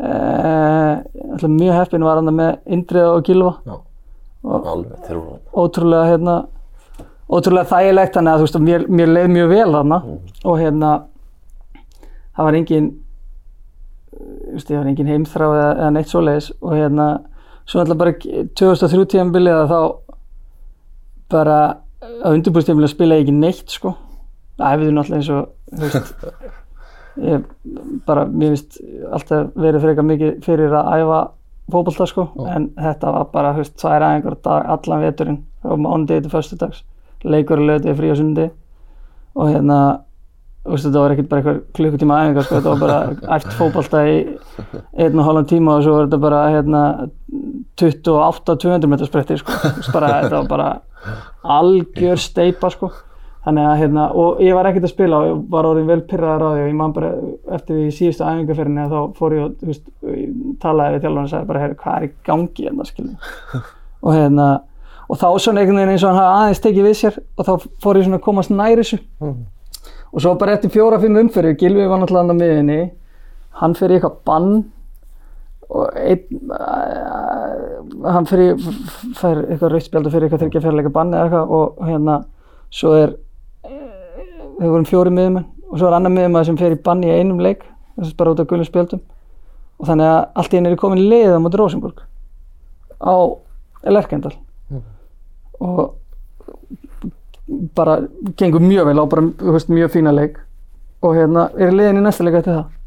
Uh, 0.00 1.02
mjög 1.50 1.74
heppin 1.76 2.04
var 2.06 2.20
hann 2.20 2.30
með 2.32 2.60
Indriða 2.72 3.16
og 3.18 3.24
Gilva 3.26 3.50
Já. 3.66 3.74
Og- 4.46 4.66
Alveg, 4.70 5.10
ótrúlega 5.52 6.06
hérna 6.08 6.36
ótrúlega 7.28 7.68
þægilegt 7.68 8.14
þannig 8.14 8.32
að 8.32 8.38
þú 8.38 8.46
veist 8.46 8.56
og 8.56 8.62
mér, 8.64 8.86
mér 8.88 9.10
leið 9.12 9.28
mjög 9.34 9.48
vel 9.50 9.72
þarna. 9.74 9.98
Og 10.44 10.58
hérna 10.58 10.92
það 12.36 12.44
var 12.46 12.58
engin 12.60 12.88
það 14.56 14.78
var 14.78 14.90
engin 14.90 15.10
heimþrá 15.12 15.50
eða, 15.50 15.68
eða 15.76 15.90
neitt 15.98 16.10
svoleiðis. 16.10 16.50
Og 16.62 16.72
hérna 16.78 17.08
svo 17.66 17.82
alltaf 17.82 18.00
bara 18.00 18.14
2003 18.62 19.04
tímabilið 19.14 19.58
að 19.58 19.74
þá 19.74 19.80
bara 21.30 21.58
að 22.00 22.36
undirbúrstímabilið 22.36 22.94
spila 22.94 23.18
ég 23.18 23.26
ekki 23.26 23.36
neitt 23.36 23.74
sko. 23.74 23.94
Æfiðu 24.60 24.94
náttúrulega 24.96 25.20
eins 25.20 25.30
og 25.34 25.80
veist 25.80 26.24
ég 27.30 27.44
bara, 28.06 28.26
mér 28.26 28.54
finnst 28.54 28.80
alltaf 29.12 29.54
verið 29.58 29.84
frekar 29.86 30.06
mikið 30.06 30.36
fyrir 30.44 30.74
að 30.76 30.92
æfa 31.00 31.20
fótbolta 31.70 32.06
sko, 32.10 32.26
en 32.50 32.70
þetta 32.78 33.14
var 33.14 33.26
bara, 33.32 33.54
veist, 33.56 33.76
tvær 33.78 34.02
dag 34.02 34.70
allan 34.74 35.04
veturinn, 35.04 35.40
frá 35.62 35.76
mándegi 35.78 36.24
til 36.24 36.32
föstudags. 36.32 36.84
Leikur 37.22 37.60
og 37.60 37.68
lögdegi 37.68 37.98
frí 37.98 38.10
á 38.10 38.16
sundi 38.16 38.46
og 39.36 39.50
hérna 39.50 39.80
veist, 40.64 40.86
þetta 40.86 41.02
var 41.02 41.14
ekkert 41.14 41.30
bara 41.30 41.42
eitthvað 41.42 41.60
klukkutíma 41.76 42.18
aðeingar 42.18 42.46
sko, 42.46 42.58
þetta 42.58 42.74
var 42.74 42.82
bara 42.84 42.98
æft 43.36 43.56
fótbolta 43.58 44.04
í 44.08 44.16
einn 44.98 45.18
og 45.20 45.26
hálfum 45.28 45.48
tíma 45.52 45.76
og 45.78 45.84
svo 45.86 45.96
var 45.96 46.08
þetta 46.08 46.22
bara 46.24 46.42
hérna 46.54 46.82
28-200 47.80 48.90
metrar 48.90 49.10
spretti 49.10 49.38
sko, 49.40 49.56
bara, 49.94 50.14
þetta 50.24 50.36
var 50.40 50.50
bara 50.50 50.70
algjör 51.58 52.20
steipa 52.20 52.70
sko. 52.72 52.90
Þannig 53.40 53.66
að 53.70 53.78
hérna, 53.80 54.06
og 54.20 54.40
ég 54.44 54.52
var 54.52 54.68
ekkert 54.68 54.84
að 54.84 54.92
spila 54.92 55.18
og 55.18 55.28
ég 55.30 55.36
var 55.52 55.66
orðin 55.70 55.86
vel 55.88 56.02
pyrraðar 56.10 56.42
á 56.44 56.48
því 56.50 56.64
og 56.64 56.66
ég 56.68 56.74
man 56.76 56.92
bara 56.92 57.12
eftir 57.56 57.78
því 57.78 57.86
síðustu 57.96 58.26
æfingarferðinni 58.26 58.82
að 58.82 58.90
þá 58.92 59.14
fór 59.16 59.36
ég 59.36 59.44
og, 59.46 59.54
þú 59.56 59.68
veist, 59.70 59.86
talaði 60.60 60.98
við 60.98 61.06
þjálfarinn 61.06 61.22
og 61.22 61.30
sagði 61.32 61.48
bara, 61.48 61.62
hey, 61.62 61.76
hvað 61.80 61.96
er 61.96 62.04
í 62.04 62.10
gangi 62.28 62.66
hérna, 62.66 62.88
skiljum 62.90 63.14
og 64.04 64.18
hérna, 64.18 64.48
og 65.08 65.20
þá 65.22 65.26
svona 65.40 65.62
einhvern 65.62 65.80
veginn 65.80 65.94
eins 65.94 66.04
og 66.04 66.12
hann 66.12 66.20
hafi 66.20 66.42
aðeins 66.42 66.62
tekið 66.66 66.88
við 66.90 66.98
sér 67.00 67.16
og 67.24 67.48
þá 67.48 67.52
fór 67.80 68.00
ég 68.02 68.06
svona 68.10 68.20
að 68.20 68.26
komast 68.28 68.52
nær 68.52 68.82
þessu. 68.82 69.00
Og 70.10 70.24
svo 70.24 70.34
bara 70.36 70.58
eftir 70.58 70.74
fjóra-fimm 70.74 71.16
umferðir, 71.22 71.56
Gilvi 71.56 71.88
var 71.88 72.02
náttúrulega 72.02 72.36
á 72.36 72.40
miðinni 72.42 72.80
hann 73.60 73.76
fer 73.78 73.92
í 73.92 73.96
eitthvað 73.96 74.20
bann 74.28 74.52
og 75.70 75.96
einn 76.00 76.50
uh, 76.50 78.10
hann 78.10 78.26
fer 78.26 78.42
í 78.44 78.48
fær 79.18 79.44
eitthvað 79.46 79.74
rauðspjald 79.74 80.08
og 80.08 80.14
fyrir 80.14 80.26
eitthvað 80.26 80.44
þryggja 80.44 80.64
fjárleika 80.66 80.94
bann 80.94 81.14
eða 81.14 81.28
eitthvað 81.28 81.54
og 81.58 81.82
hérna 81.86 82.18
svo 82.74 82.94
er 82.98 83.14
við 84.60 84.66
vorum 84.66 84.88
fjóri 84.88 85.14
miðumenn 85.14 85.46
og 85.70 85.78
svo 85.78 85.88
er 85.88 85.96
annar 85.98 86.14
miðumenn 86.14 86.48
sem 86.48 86.58
fer 86.60 86.74
í 86.74 86.82
bann 86.84 87.04
í 87.06 87.12
einum 87.14 87.40
leik 87.42 87.62
þess 87.96 88.12
að 88.12 88.18
bara 88.22 88.34
út 88.34 88.42
af 88.42 88.50
gulum 88.50 88.68
spjöldum 88.68 89.02
og 89.80 89.88
þannig 89.88 90.10
að 90.10 90.20
allt 90.42 90.52
í 90.52 90.58
henni 90.58 90.72
er 90.72 90.80
komin 90.80 91.06
leið 91.08 91.36
á 91.36 91.40
móti 91.40 91.60
Rosenborg 91.60 92.02
á 93.00 93.14
Lerkendal. 93.88 94.34
Og 95.60 95.96
bara 97.74 98.00
gengur 98.36 98.60
mjög 98.60 98.90
vel 98.90 99.00
á 99.00 99.04
bara 99.08 99.22
veist, 99.52 99.68
mjög 99.68 99.90
fína 99.90 100.12
leik. 100.12 100.36
Og 101.02 101.16
hérna 101.16 101.48
er 101.56 101.72
leiðin 101.72 102.02
í 102.02 102.04
næsta 102.04 102.24
leik 102.24 102.36
eftir 102.40 102.58
það 102.58 102.79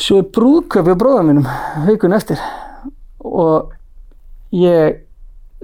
svo 0.00 0.20
er 0.22 0.28
brúðköpi 0.34 0.94
á 0.96 1.00
bróða 1.00 1.22
mínum 1.28 1.46
haukun 1.86 2.16
eftir 2.16 2.40
og 3.20 3.72
ég 4.56 5.02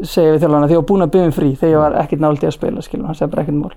segi 0.02 0.34
við 0.34 0.42
þjálfarna 0.42 0.68
því 0.68 0.76
ég 0.76 0.80
var 0.82 0.88
búinn 0.90 1.06
að 1.06 1.12
byggja 1.14 1.28
um 1.30 1.36
frí 1.36 1.50
þegar 1.56 1.72
ég 1.72 1.82
var 1.82 1.98
ekkert 2.02 2.24
nált 2.24 2.42
í 2.44 2.48
að 2.48 2.56
spila 2.56 2.84
skilur, 2.84 3.06
hann 3.08 3.16
segi 3.16 3.30
bara 3.32 3.44
ekkert 3.46 3.58
mál. 3.60 3.76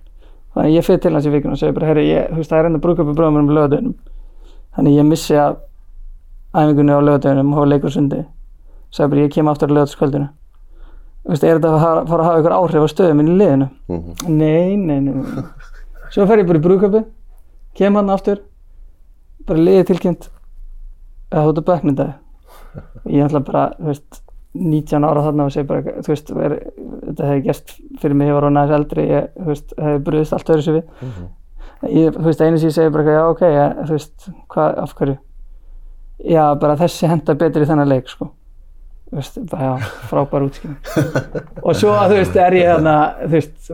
Þannig 0.50 0.66
að 0.66 0.76
ég 0.76 0.88
fyrir 0.88 1.02
til 1.04 1.14
hans 1.16 1.28
í 1.30 1.32
vikuna 1.32 1.56
og 1.56 1.62
segi 1.62 1.76
bara 1.78 1.92
herri, 1.92 2.08
ég, 2.10 2.26
þú 2.32 2.42
veist 2.42 2.52
það 2.52 2.60
er 2.60 2.70
enda 2.70 2.82
brúðköpi 2.84 3.14
á 3.14 3.18
bróða 3.20 3.36
mínum 3.36 3.54
lögadöginum 3.56 3.96
þannig 4.76 4.98
ég 4.98 5.08
missi 5.08 5.38
af 5.40 5.62
æfingunni 6.54 6.98
á 6.98 7.00
lögadöginum 7.00 7.54
og 7.56 7.70
leikur 7.70 7.94
sundi. 7.94 8.26
Segi 8.92 9.14
bara 9.14 9.24
ég 9.24 9.34
kem 9.34 9.52
aftur 9.52 9.72
á 9.72 9.76
lögadagskvöldinu 9.78 10.30
Þú 11.20 11.34
veist, 11.34 11.44
er 11.44 11.60
þetta 11.60 11.72
að 11.76 11.82
fara 12.10 12.24
að 12.24 12.26
hafa 12.26 12.40
ykkur 12.40 12.54
áhrif 12.56 12.84
á 12.84 12.90
stöðum 12.90 13.18
minni 13.20 13.34
í 13.36 13.40
liðinu? 13.42 13.66
Nei, 14.32 14.78
nei, 14.80 15.00
nei, 15.04 15.14
nei. 15.20 15.42
Svo 16.10 16.26
fer 16.26 16.42
ég 16.42 16.48
bara 16.48 16.58
í 16.58 16.64
brúðköpi, 16.64 17.02
kem 17.78 18.00
hann 18.00 18.10
aftur, 18.10 18.40
bara 19.46 19.60
liðið 19.68 19.90
tilkynnt. 19.92 20.30
að 20.32 20.39
þú 21.34 21.52
ert 21.52 21.62
að 21.62 21.68
bekknum 21.70 22.00
dag. 22.00 22.18
Ég 23.16 23.26
ætla 23.26 23.42
bara, 23.46 23.64
þú 23.78 23.92
veist, 23.92 24.22
19 24.60 25.06
ára 25.06 25.26
þarna 25.28 25.46
og 25.46 25.54
segi 25.54 25.68
bara, 25.70 25.98
þú 26.02 26.14
veist, 26.14 26.32
er, 26.34 26.56
þetta 27.06 27.28
hefði 27.30 27.44
gerst 27.46 27.76
fyrir 28.02 28.18
mig, 28.18 28.30
ég 28.30 28.38
var 28.38 28.48
orðinn 28.48 28.62
aðeins 28.64 28.80
eldri, 28.80 29.06
ég, 29.12 29.28
þú 29.36 29.50
veist, 29.52 29.76
hefði 29.78 30.00
brúðist 30.08 30.36
allt 30.36 30.50
öðru 30.56 30.66
sér 30.66 30.78
við. 30.80 31.20
Ég, 31.94 32.18
þú 32.18 32.26
veist, 32.26 32.42
einu 32.42 32.62
sem 32.62 32.72
ég 32.72 32.76
segi 32.76 32.94
bara, 32.96 33.14
já, 33.14 33.22
ok, 33.30 33.44
ja, 33.46 33.68
þú 33.84 33.94
veist, 33.94 34.30
hvað, 34.50 34.80
af 34.84 34.96
hverju? 34.98 35.18
Já, 36.34 36.44
bara 36.60 36.80
þessi 36.82 37.12
henda 37.12 37.38
betur 37.40 37.64
í 37.64 37.70
þennan 37.70 37.92
leik, 37.92 38.10
sko. 38.10 38.32
Þú 39.10 39.22
veist, 39.22 39.38
bara, 39.54 39.70
já, 39.70 39.92
frábær 40.10 40.48
útskýring. 40.48 40.80
og 41.68 41.78
svo, 41.78 41.94
þú 42.10 42.18
veist, 42.18 42.42
er 42.42 42.58
ég 42.58 42.74
þarna, 42.74 42.98
þú 43.22 43.32
veist, 43.38 43.72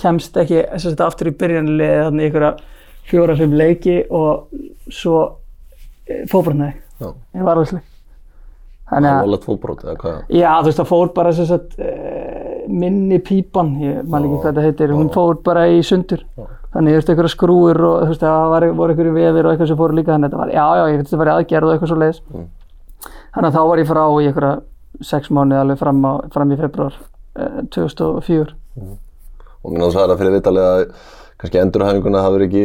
kemst 0.00 0.36
ekki 0.40 0.64
þess 0.74 0.92
að 0.92 1.06
aftur 1.06 1.30
í 1.30 1.36
byrjanlið 1.40 1.96
þannig 2.04 2.28
einhverja 2.28 2.52
fjóra-fimm 3.10 3.56
leiki 3.58 3.96
og 4.14 4.50
svo 4.92 5.20
fóbrotnaði 6.30 6.74
Já. 7.00 7.08
ég 7.38 7.46
var 7.46 7.60
alveg 7.60 7.82
þannig 8.90 9.10
að, 9.10 9.18
Alvarlegt 9.20 9.44
fótbrot 9.46 9.82
eða 9.86 9.96
hvað? 10.00 10.16
já 10.34 10.48
þú 10.60 10.68
veist 10.70 10.80
það 10.80 10.88
fór 10.90 11.12
bara 11.14 11.32
þess 11.36 11.52
að 11.54 11.84
uh, 11.86 12.64
minni 12.70 13.18
pípan, 13.26 13.70
ég 13.82 14.08
man 14.10 14.26
ekki 14.26 14.40
hvað 14.42 14.56
það 14.58 14.66
heitir 14.68 14.94
hún 14.94 15.10
fór 15.14 15.38
bara 15.46 15.66
í 15.70 15.80
sundur. 15.86 16.24
Þannig 16.70 16.92
ég 16.92 17.00
þurfti 17.00 17.12
einhverja 17.14 17.32
skrúur 17.32 17.80
og 17.82 17.94
þú 18.04 18.10
veist, 18.12 18.22
það 18.22 18.66
voru 18.78 18.92
einhverju 18.94 19.14
vefir 19.16 19.46
og 19.46 19.52
eitthvað 19.54 19.70
sem 19.72 19.78
fóru 19.80 19.96
líka 19.98 20.12
þannig 20.14 20.28
að 20.28 20.30
þetta 20.30 20.42
var, 20.42 20.52
já, 20.54 20.66
já, 20.78 20.82
ég 20.92 21.00
finnst 21.00 21.10
þetta 21.10 21.20
var 21.22 21.30
í 21.30 21.34
aðgerð 21.34 21.66
og 21.66 21.72
eitthvað 21.74 21.90
svo 21.90 21.98
leiðis 22.02 22.20
þannig 23.34 23.48
að 23.48 23.56
þá 23.56 23.62
var 23.70 23.82
ég 23.82 23.88
frá 23.90 24.02
í 24.06 24.28
einhverja 24.28 24.52
sex 25.10 25.32
mánuði 25.34 25.60
alveg 25.64 25.80
fram, 25.80 26.04
á, 26.06 26.12
fram 26.34 26.52
í 26.54 26.58
februar 26.60 26.98
eh, 27.40 27.58
2004 27.74 28.54
Og 29.60 29.74
minna 29.74 29.88
þú 29.88 29.92
sagði 29.96 30.12
það 30.12 30.20
fyrir 30.22 30.36
vitalið 30.38 30.68
að 30.68 30.84
kannski 31.40 31.62
endurhæfinguna 31.64 32.22
hafður 32.24 32.46
ekki, 32.46 32.64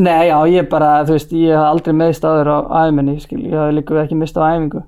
Nei, 0.00 0.28
já, 0.28 0.36
ég 0.48 0.68
bara, 0.70 0.90
þú 1.04 1.16
veist, 1.16 1.32
ég 1.36 1.56
haf 1.56 1.72
aldrei 1.74 1.96
meðst 1.96 2.24
áður 2.24 2.52
á 2.52 2.58
æfinni, 2.86 3.16
skil, 3.20 3.42
ég 3.44 3.56
haf 3.60 3.74
líka 3.76 3.98
ekki 4.02 4.16
mist 4.16 4.38
á 4.40 4.48
æfingu. 4.48 4.84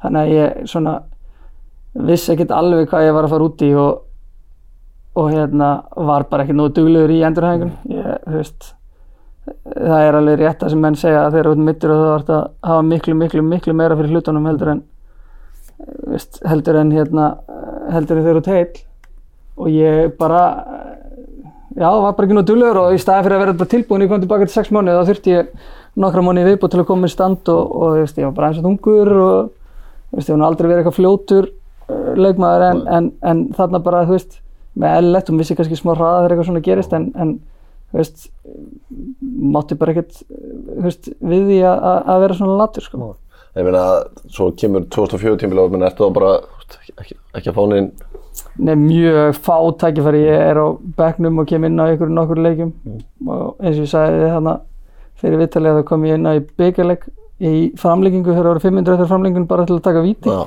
Þannig 0.00 0.20
að 0.20 0.34
ég 0.34 0.68
svona 0.70 0.94
vissi 2.06 2.32
ekkert 2.34 2.54
alveg 2.54 2.90
hvað 2.90 3.08
ég 3.08 3.16
var 3.16 3.26
að 3.26 3.34
fara 3.34 3.48
út 3.48 3.64
í 3.66 3.70
og, 3.74 4.04
og 5.18 5.32
hérna 5.32 5.70
var 5.96 6.28
bara 6.30 6.46
ekki 6.46 6.54
nógu 6.56 6.74
duglegur 6.78 7.14
í 7.14 7.22
endurhæfingun. 7.26 7.72
Ég, 7.90 8.12
þú 8.28 8.36
veist, 8.36 8.70
það 9.64 10.04
er 10.06 10.18
alveg 10.20 10.38
rétt 10.40 10.62
það 10.62 10.74
sem 10.74 10.84
menn 10.86 10.98
segja 11.00 11.24
að 11.24 11.34
þeir 11.34 11.42
eru 11.42 11.56
út 11.56 11.64
mittur 11.66 11.94
og 11.94 12.00
það 12.00 12.12
vart 12.14 12.32
að 12.36 12.44
hafa 12.70 12.86
miklu, 12.92 13.16
miklu, 13.24 13.44
miklu 13.46 13.74
meira 13.76 13.98
fyrir 13.98 14.14
hlutunum 14.14 14.46
heldur 14.50 14.72
en, 14.76 14.84
veist, 16.12 16.40
heldur 16.46 16.78
en 16.80 16.94
hérna, 16.94 17.26
heldur 17.90 18.20
en 18.20 18.28
þeir 18.28 18.36
eru 18.36 18.54
heill 18.54 18.86
og 19.60 19.68
ég 19.74 20.14
bara 20.20 20.42
já, 21.76 21.88
var 21.90 22.16
bara 22.16 22.26
ekki 22.26 22.36
nú 22.36 22.44
duglegur 22.46 22.82
og 22.84 22.96
í 22.96 23.00
staði 23.00 23.26
fyrir 23.26 23.36
að 23.36 23.44
vera 23.44 23.56
bara 23.60 23.72
tilbúin, 23.74 24.04
ég 24.04 24.10
kom 24.10 24.22
tilbaka 24.22 24.48
til 24.48 24.56
sex 24.56 24.72
mánuði 24.74 24.98
þá 24.98 25.10
þurfti 25.10 25.34
ég 25.34 25.54
nokkra 26.00 26.24
mánuði 26.24 26.50
viðbúið 26.50 26.74
til 26.74 26.82
að 26.82 26.88
koma 26.90 27.10
í 27.10 27.14
stand 27.14 27.50
og, 27.52 27.62
og 27.70 27.94
þú 27.94 28.02
veist, 28.04 28.20
ég 28.20 28.28
var 28.28 28.36
bara 28.36 28.50
eins 28.50 28.60
og 28.60 28.66
þungur 28.66 29.12
og 29.20 30.18
ég 30.18 30.30
var 30.32 30.46
aldrei 30.48 30.68
verið 30.68 30.82
eitthvað 30.82 30.98
fljótur 30.98 31.48
uh, 31.50 32.12
leikmaður 32.18 32.66
en, 32.66 32.82
en, 32.98 33.08
en 33.32 33.46
þarna 33.56 33.82
bara, 33.84 34.04
þú 34.08 34.16
veist, 34.16 34.40
með 34.80 34.98
eðlilegt 34.98 35.30
og 35.30 35.38
missi 35.38 35.56
kannski 35.58 35.78
smá 35.78 35.94
hraða 35.94 36.20
þegar 36.20 36.34
eitthvað 36.34 36.50
svona 36.50 36.66
gerist 36.66 36.94
en, 36.96 37.08
en 37.14 37.32
þú 37.90 37.98
veist, 37.98 38.28
mátti 39.54 39.78
bara 39.78 39.94
ekkert, 39.94 40.22
þú 40.30 40.84
veist, 40.86 41.10
við 41.32 41.48
því 41.50 41.58
að, 41.70 42.14
vera 42.24 42.38
svona 42.38 42.58
latur, 42.60 42.86
sko. 42.86 43.14
ég 43.58 43.66
meina, 43.66 43.84
svo 44.30 44.50
kemur 44.58 44.86
2004 44.94 45.40
tímbil 45.42 45.64
og 45.64 45.74
menn 45.74 45.86
ertu 45.88 46.06
þá 46.06 46.14
bara 46.18 46.36
ekki, 47.02 47.18
ekki 47.34 47.50
að 47.50 47.56
fá 47.58 47.62
neinn, 47.72 47.90
Nei, 48.60 48.74
mjög 48.76 49.38
fá 49.40 49.56
tækifæri, 49.80 50.24
ég 50.26 50.42
er 50.50 50.58
á 50.60 50.66
bekknum 50.98 51.38
og 51.40 51.48
kem 51.48 51.64
inn 51.68 51.80
á 51.80 51.88
ykkur 51.94 52.10
nokkur 52.12 52.40
leikjum. 52.44 52.72
Og 53.26 53.60
eins 53.60 53.78
og 53.78 53.86
ég 53.86 53.92
sagði 53.92 54.26
þarna 54.34 54.56
fyrir 55.20 55.40
viðtalið 55.42 55.78
þá 55.78 55.86
kom 55.90 56.04
ég 56.08 56.18
inn 56.18 56.28
á 56.28 56.32
í 56.36 56.42
byggjarleik 56.60 57.06
í 57.40 57.54
framlengingu, 57.80 58.32
þegar 58.34 58.50
voru 58.50 58.64
500 58.64 58.96
eftir 58.96 59.08
framlengingu 59.08 59.48
bara 59.48 59.64
til 59.68 59.78
að 59.78 59.84
taka 59.86 60.02
víti. 60.04 60.28
Já, 60.32 60.44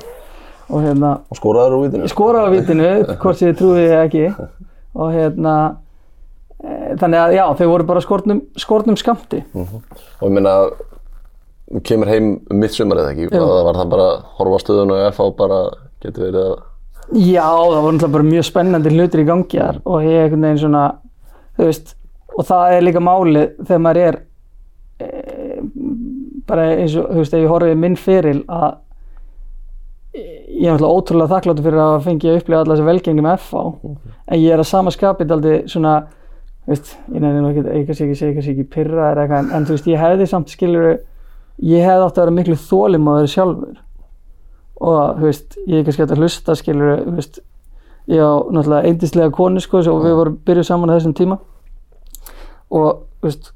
og 0.70 0.84
hérna, 0.86 1.14
og 1.30 1.40
skoraður 1.40 1.78
úr 1.78 1.86
vitinu. 1.88 2.06
ég 2.06 2.14
skoraði 2.14 2.50
á 2.50 2.54
vítinu 2.54 2.90
hvort 3.24 3.40
sem 3.40 3.50
ég 3.50 3.58
trúi 3.60 3.80
því 3.80 3.96
ekki. 4.02 4.26
Og 4.94 5.14
hérna 5.14 5.54
e, 6.62 6.96
þannig 7.02 7.20
að 7.24 7.38
já, 7.38 7.46
þau 7.60 7.68
voru 7.72 7.88
bara 7.90 8.04
skortnum, 8.06 8.44
skortnum 8.62 8.98
skamti 9.00 9.40
Og 9.58 10.28
ég 10.28 10.36
meina, 10.36 10.54
þú 11.72 11.82
kemur 11.90 12.12
heim 12.14 12.28
um 12.38 12.62
mitt 12.62 12.76
sumar 12.76 13.02
eða 13.02 13.16
ekki, 13.16 13.32
það 13.34 13.66
var 13.70 13.80
það 13.82 13.90
bara 13.96 14.12
horfa 14.38 14.60
á 14.62 14.64
stöðun 14.66 14.94
og 14.94 15.02
FH 15.10 15.32
bara 15.40 15.60
getur 16.04 16.28
verið 16.28 16.44
að, 16.44 16.54
Já, 17.12 17.44
það 17.44 17.82
voru 17.84 17.96
náttúrulega 17.98 18.14
bara 18.14 18.28
mjög 18.30 18.46
spennandi 18.48 18.94
hlutir 18.94 19.24
í 19.24 19.28
gangi 19.28 19.60
þar 19.60 19.82
og 19.84 20.06
ég 20.06 20.22
einhvern 20.24 20.46
veginn 20.48 20.62
svona, 20.62 20.84
þú 21.58 21.68
veist, 21.68 21.92
og 22.34 22.48
það 22.48 22.76
er 22.78 22.86
líka 22.88 23.04
málið 23.04 23.50
þegar 23.60 23.84
maður 23.84 24.02
er 24.04 24.20
e, 25.04 25.10
bara 26.48 26.70
eins 26.78 26.96
og, 26.96 27.10
þú 27.12 27.20
veist, 27.20 27.36
ef 27.36 27.44
ég 27.44 27.52
horfið 27.52 27.84
minn 27.84 28.00
feril 28.00 28.40
að 28.48 28.70
ég 30.14 30.68
er 30.70 30.76
náttúrulega 30.76 30.96
ótrúlega 30.96 31.32
þakkláttur 31.34 31.68
fyrir 31.68 31.84
að 31.84 32.02
fengi 32.08 32.30
að 32.30 32.40
upplifa 32.40 32.64
alla 32.64 32.76
þessi 32.78 32.88
velgengni 32.88 33.26
með 33.26 33.40
FH 33.42 33.64
en 33.84 34.40
ég 34.40 34.50
er 34.54 34.62
að 34.64 34.70
sama 34.70 34.94
skapið 34.94 35.34
aldrei 35.36 35.56
svona, 35.68 35.94
þú 36.64 36.76
veist, 36.76 36.92
ég 37.10 37.24
nefnir 37.24 37.42
nú 37.42 37.50
ekki, 37.52 37.64
ég 37.68 37.88
kannski 37.90 38.08
ekki 38.08 38.20
segja 38.20 38.36
kannski 38.38 38.54
ekki 38.56 38.70
pyrra 38.78 39.10
eða 39.12 39.26
eitthvað, 39.26 39.40
en, 39.42 39.56
en 39.58 39.66
þú 39.68 39.76
veist, 39.76 39.90
ég 39.92 40.04
hefði 40.06 40.30
samt 40.30 40.54
skilur, 40.54 40.92
ég 41.74 41.88
hefði 41.90 42.06
átt 42.08 42.20
að 42.22 42.24
vera 42.24 42.36
miklu 42.38 42.60
þólimaður 42.64 43.34
sjálfur 43.34 43.82
og 44.84 45.18
þú 45.18 45.30
veist, 45.30 45.58
ég 45.64 45.80
er 45.80 45.88
kannski 45.88 46.04
hægt 46.04 46.14
að 46.16 46.22
hlusta 46.24 46.58
skilur, 46.60 47.02
þú 47.06 47.16
veist 47.18 47.42
ég 48.12 48.20
á 48.20 48.32
náttúrulega 48.52 48.90
eindislega 48.90 49.34
konu 49.34 49.64
sko 49.64 49.80
og 49.80 50.04
við 50.04 50.18
vorum 50.20 50.38
byrjuð 50.44 50.68
saman 50.68 50.92
á 50.92 50.96
þessum 50.98 51.16
tíma. 51.16 51.40
Og 52.74 53.04
þú 53.22 53.30
veist 53.30 53.54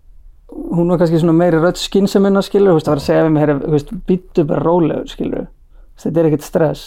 hún 0.48 0.90
var 0.94 1.02
kannski 1.02 1.20
svona 1.20 1.36
meiri 1.36 1.60
rödd 1.60 1.80
skynsemmina 1.82 2.42
skilur, 2.46 2.72
þú 2.72 2.80
veist, 2.80 2.88
það 2.88 2.96
var 2.96 3.04
að 3.04 3.08
segja 3.10 3.28
við 3.28 3.40
herri, 3.44 3.60
þú 3.66 3.76
veist, 3.76 3.94
býttu 4.08 4.48
bara 4.48 4.64
rólegur 4.64 5.12
skilur 5.12 5.48
þetta 6.02 6.22
er 6.22 6.30
ekkert 6.30 6.46
stress. 6.46 6.86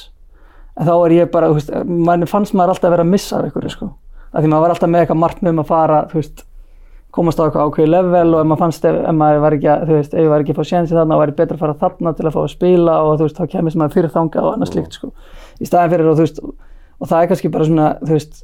En 0.79 0.89
þá 0.89 0.95
er 0.95 1.17
ég 1.17 1.33
bara, 1.33 1.51
þú 1.51 1.59
veist, 1.59 1.73
mann 2.07 2.29
fannst 2.31 2.55
maður 2.57 2.75
alltaf 2.75 2.89
að 2.89 2.95
vera 2.97 3.07
að 3.07 3.13
missa 3.15 3.39
af 3.39 3.49
einhverju 3.49 3.75
sko. 3.75 3.91
Af 4.31 4.45
því 4.45 4.53
maður 4.53 4.65
var 4.65 4.75
alltaf 4.75 4.93
með 4.93 5.05
eitthvað 5.05 5.21
margt 5.25 5.43
með 5.43 5.55
um 5.55 5.63
að 5.63 5.71
fara, 5.71 6.01
þú 6.11 6.21
veist 6.21 6.45
komast 7.11 7.41
á 7.41 7.45
eitthvað 7.47 7.67
ákveði 7.71 7.91
level 7.91 8.35
og 8.35 8.41
ef 8.41 8.47
maður 8.51 8.63
fannst 8.65 8.85
ef, 8.91 8.99
ef 9.11 9.17
maður 9.21 9.41
var 9.45 9.57
ekki, 9.57 9.69
að- 9.73 9.87
þú 9.89 9.97
veist, 9.99 10.15
ef 10.15 10.21
ég 10.25 10.31
var 10.31 10.41
ekki 10.45 10.55
að 10.55 10.61
fá 10.61 10.69
sénsi 10.71 10.95
þarna 10.99 11.17
þá 11.17 11.23
væri 11.25 11.37
betra 11.41 11.57
að 11.57 11.63
fara 11.65 11.79
þarna 11.81 12.13
til 12.17 12.27
að 12.29 12.35
fá 12.37 12.41
að 12.45 12.53
spila 12.55 12.99
og 13.07 13.17
þú 13.19 13.27
veist, 13.29 13.41
þá 13.41 13.51
kemist 13.57 13.77
maður 13.81 13.97
fyrir 13.99 14.15
þangað 14.15 14.45
og 14.47 14.55
annað 14.55 14.71
slíkt 14.75 14.93
sko. 15.01 15.13
í 15.61 15.67
staðin 15.67 15.91
fyrir 15.97 16.11
og 16.13 16.17
þú 16.21 16.25
veist, 16.27 16.41
og 17.01 17.09
það 17.11 17.23
er 17.23 17.29
kannski 17.33 17.51
bara 17.57 17.65
svona, 17.71 17.89
þú 18.05 18.15
veist, 18.17 18.43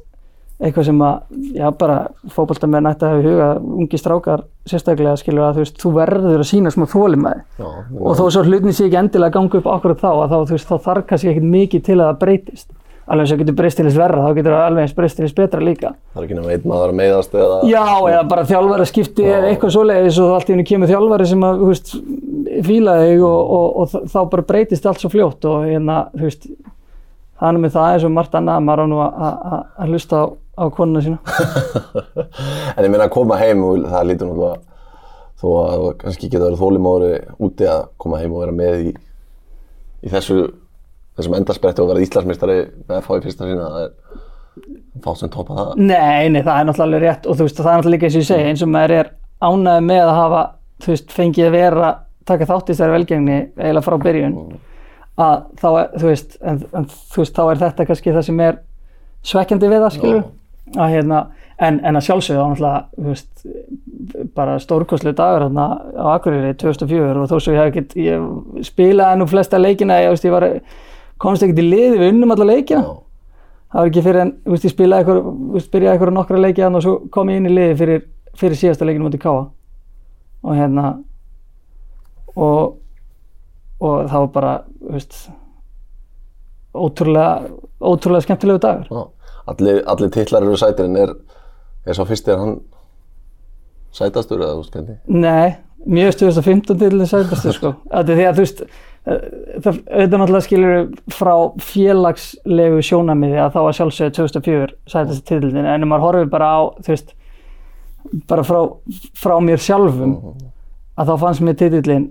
eitthvað 0.57 0.85
sem 0.87 1.01
að, 1.05 1.17
já 1.53 1.67
bara, 1.77 1.97
fótboltamenn 2.33 2.87
ætti 2.89 3.05
að 3.05 3.11
hafa 3.13 3.21
í 3.21 3.27
huga, 3.29 3.49
ungi 3.77 3.97
strákar 4.01 4.41
sérstaklega 4.65 5.13
skilur 5.21 5.45
að 5.45 5.59
þú 5.59 5.61
veist, 5.61 5.75
þú 5.83 5.91
verður 5.93 6.41
að 6.41 6.47
sína 6.49 6.71
smá 6.73 6.85
þólimaði 6.89 7.43
já, 7.61 7.67
og 8.01 8.17
þó 8.17 8.23
svo 8.33 8.41
hlutin 8.47 8.73
sé 8.73 8.87
ekki 8.87 8.97
endilega 8.97 9.29
að 9.29 9.35
ganga 9.37 9.59
upp 9.61 9.67
akkurat 9.75 10.01
þá 10.01 10.09
að 10.17 10.31
þá, 10.33 10.37
þú 10.49 10.55
veist, 10.57 10.67
þá 10.71 10.77
þarf 10.87 11.05
kannski 11.11 11.29
ekkert 11.29 11.49
mikið 11.53 11.83
til 11.85 11.97
að 12.01 12.07
það 12.09 12.19
breytist 12.23 12.73
alveg 13.07 13.23
eins 13.23 13.33
og 13.35 13.39
getur 13.41 13.55
breyst 13.57 13.77
til 13.79 13.85
þess 13.87 13.97
verra 14.01 14.23
þá 14.25 14.35
getur 14.37 14.53
það 14.55 14.63
alveg 14.67 14.83
eins 14.87 14.95
breyst 14.97 15.15
til 15.19 15.25
þess 15.27 15.35
betra 15.37 15.61
líka 15.63 15.91
það 16.13 16.21
er 16.21 16.25
ekki 16.27 16.37
nema 16.37 16.51
einn 16.55 16.65
maður 16.71 16.91
að 16.93 16.97
meiðast 16.99 17.35
eða, 17.39 17.59
Já, 17.71 17.83
eða 18.11 18.23
bara 18.33 18.45
þjálfari 18.49 18.87
skipti 18.89 19.27
eða 19.27 19.51
eitthvað 19.51 19.75
svoleiðis 19.77 20.17
og 20.25 20.33
allt 20.37 20.49
í 20.49 20.55
henni 20.55 20.65
kemur 20.67 20.91
þjálfari 20.91 21.27
sem 21.31 21.45
að, 21.47 21.61
þú 21.61 21.69
veist, 21.71 21.93
fíla 22.67 22.97
þig 23.03 23.23
og, 23.27 23.53
og, 23.57 23.67
og 23.83 24.09
þá 24.11 24.19
bara 24.33 24.47
breytist 24.51 24.89
allt 24.91 25.03
svo 25.05 25.11
fljótt 25.13 25.47
og 25.47 25.63
hérna, 25.69 26.01
þú 26.17 26.27
veist, 26.27 26.49
nú 27.53 27.63
með 27.63 27.75
það 27.77 27.89
eins 27.95 28.05
og 28.09 28.13
margt 28.17 28.35
annað, 28.39 28.63
maður 28.67 28.83
á 28.83 28.87
nú 28.91 28.99
að- 29.05 29.17
að 29.27 29.41
að- 29.47 29.65
að 29.85 29.91
hlusta 29.93 30.19
á, 30.19 30.25
á 30.57 30.63
konuna 30.73 31.03
sína. 31.05 31.17
en 32.77 32.83
ég 32.87 32.89
meina 32.91 33.05
að 33.07 33.13
koma 33.13 33.37
heim 33.39 33.63
og 33.67 33.83
það 33.87 34.07
lítur 34.11 34.31
náttúrulega 34.31 34.63
þó 35.37 35.47
að 35.61 35.83
kannski 36.01 36.29
geta 36.33 36.47
verið 36.47 36.61
þólimóri 36.63 37.11
úti 37.45 37.67
að 37.69 37.83
koma 38.01 38.17
heim 38.23 38.33
og 38.33 38.41
vera 38.41 38.55
með 38.57 38.87
í, 38.87 38.93
í 40.01 40.09
þessu 40.11 40.39
þessum 41.17 41.37
endarspretti 41.37 41.83
og 41.83 41.91
vera 41.91 42.03
Íslandsmeistari 42.05 42.57
með 42.87 43.01
FH 43.01 43.19
í 43.19 43.23
fyrsta 43.25 43.47
sína 43.49 43.69
það 43.73 43.83
er 43.83 43.93
fátt 45.03 45.21
sem 45.21 45.31
topa 45.33 45.57
það. 45.57 45.71
Nei, 45.81 46.29
nei, 46.33 46.41
það 46.41 46.59
er 46.59 46.67
náttúrulega 46.67 46.87
alveg 46.87 47.03
rétt 47.05 47.27
og 47.27 47.37
þú 47.37 47.47
veist, 47.47 47.59
það 47.61 47.71
er 47.71 47.81
náttúrulega 47.81 47.95
líka 47.95 48.07
eins 48.07 48.17
og 48.17 48.23
ég 48.23 48.29
segi, 48.29 48.51
eins 48.51 48.63
og 48.65 48.71
maður 48.73 48.95
er 48.97 49.11
ánægð 49.47 49.87
með 49.87 50.03
að 50.03 50.15
hafa, 50.17 50.43
þú 50.83 50.93
veist, 50.93 51.13
fengið 51.17 51.49
að 51.49 51.57
vera, 51.57 51.91
taka 52.27 52.47
þátt 52.49 52.69
í 52.69 52.73
þessari 52.73 52.95
velgengni 52.95 53.37
eiginlega 53.57 53.85
frá 53.85 53.97
byrjun, 54.05 54.37
að 55.27 55.35
þá, 55.61 55.67
er, 55.69 55.91
þú 55.97 56.09
veist, 56.11 56.37
en, 56.41 56.63
en 56.79 56.89
þú 56.93 57.23
veist, 57.23 57.37
þá 57.37 57.43
er 57.45 57.61
þetta 57.63 57.87
kannski 57.89 58.15
það 58.15 58.27
sem 58.29 58.41
er 58.47 58.59
svekkjandi 59.27 59.71
við 59.71 59.85
það, 59.85 59.93
skilur, 59.97 60.25
að 60.77 60.95
hérna, 60.95 61.21
en, 61.67 61.79
en 61.85 61.99
að 61.99 62.07
sjálfsögðu 62.07 62.41
þá 62.41 62.49
náttúrulega, 62.51 62.81
þú 62.97 63.13
veist, 63.13 63.47
bara 64.37 64.57
stórkostlega 64.61 65.17
dagur 65.17 65.47
þarna 65.47 65.67
á 65.97 66.05
Akureyri 66.15 66.57
2004 66.61 67.21
og 67.21 67.31
þó 67.31 67.37
svo 67.37 67.55
ég 67.55 67.61
hef 67.61 67.71
ekkert, 67.71 67.95
ég 68.01 68.67
spilaði 68.67 69.21
nú 69.21 69.29
flesta 69.29 69.59
leikina, 69.61 70.01
ég, 70.03 70.13
veist, 70.13 70.27
ég 70.27 70.35
var, 70.35 70.47
komst 71.21 71.43
ekkert 71.45 71.61
í 71.63 71.67
liði, 71.67 71.99
við 71.99 72.13
unnum 72.13 72.33
alla 72.35 72.49
leikina. 72.51 72.81
Já. 72.83 72.95
það 73.71 73.81
var 73.81 73.91
ekki 73.91 74.03
fyrir 74.05 74.21
en, 74.23 74.33
þú 74.45 74.55
veist, 74.55 74.65
ég 74.67 74.73
spilaði 74.73 75.03
eitthvað, 75.03 75.21
þú 75.27 75.53
veist, 75.57 75.71
byrjaði 75.73 75.93
eitthvað 75.97 76.13
nokkra 76.15 76.41
leiki 76.43 76.63
þannig 76.63 76.79
og 76.79 76.85
svo 76.85 76.95
kom 77.11 77.31
ég 77.31 77.41
inn 77.41 77.49
í 77.49 77.53
liði 77.53 77.77
fyrir, 77.81 78.03
fyrir 78.37 78.59
síðasta 78.61 78.87
leikinu 78.87 79.07
mútið 79.07 79.23
Káa 79.25 79.41
og 80.47 80.55
hérna 80.55 80.91
og 82.37 82.77
og 83.77 84.07
það 84.09 84.23
var 84.23 84.31
bara, 84.33 84.53
þú 84.81 84.95
veist 84.95 85.17
ótrúlega 86.77 87.51
ótrúlega 87.81 88.25
skemmtilegu 88.25 88.59
dagur. 88.61 88.87
Já. 88.89 89.03
allir, 89.47 89.83
allir 89.87 90.09
titlar 90.09 90.43
eru 90.43 90.57
sætir 90.57 90.85
en 90.85 90.97
er, 90.97 91.13
er 91.85 91.97
svo 91.97 92.05
fyrst 92.09 92.27
er 92.27 92.41
hann 92.41 92.57
sætastur 93.93 94.41
eða 94.41 94.55
þú 94.55 94.63
veist 94.63 94.77
hvernig? 94.77 94.97
Nei, 95.07 95.55
mjög 95.85 96.17
2015 96.23 96.79
til 96.81 96.91
þess 96.99 97.13
sætastu 97.13 97.53
sko, 97.55 97.73
þetta 97.93 98.13
er 98.13 98.19
því 98.19 98.27
að 98.29 98.39
þú 98.39 98.45
veist 98.45 98.63
það 99.07 99.69
auðvitað 99.71 100.17
náttúrulega 100.19 100.45
skilur 100.45 100.89
frá 101.15 101.33
félagslegu 101.63 102.81
sjónamiði 102.83 103.39
að 103.39 103.53
þá 103.55 103.59
að 103.61 103.71
sjálfsögðu 103.79 104.15
2004 104.17 104.67
sætastu 104.91 105.25
titildin 105.29 105.65
en 105.65 105.85
ef 105.85 105.87
maður 105.87 106.05
horfir 106.07 106.31
bara 106.33 106.51
á 106.51 106.59
þú 106.83 106.93
veist, 106.93 107.13
bara 108.27 108.45
frá, 108.47 108.59
frá 109.15 109.35
mér 109.43 109.63
sjálfum 109.63 110.17
að 110.97 111.11
þá 111.11 111.15
fannst 111.23 111.45
mér 111.45 111.59
titillin 111.61 112.09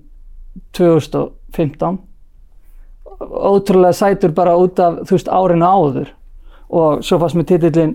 2015 0.79 2.01
ótrúlega 3.21 3.93
sætur 3.93 4.33
bara 4.35 4.57
út 4.57 4.81
af 4.81 5.01
þú 5.07 5.17
veist 5.17 5.29
árinu 5.33 5.67
áður. 5.67 6.11
Og 6.69 7.05
svo 7.07 7.19
fannst 7.23 7.39
mér 7.39 7.49
titillin 7.49 7.95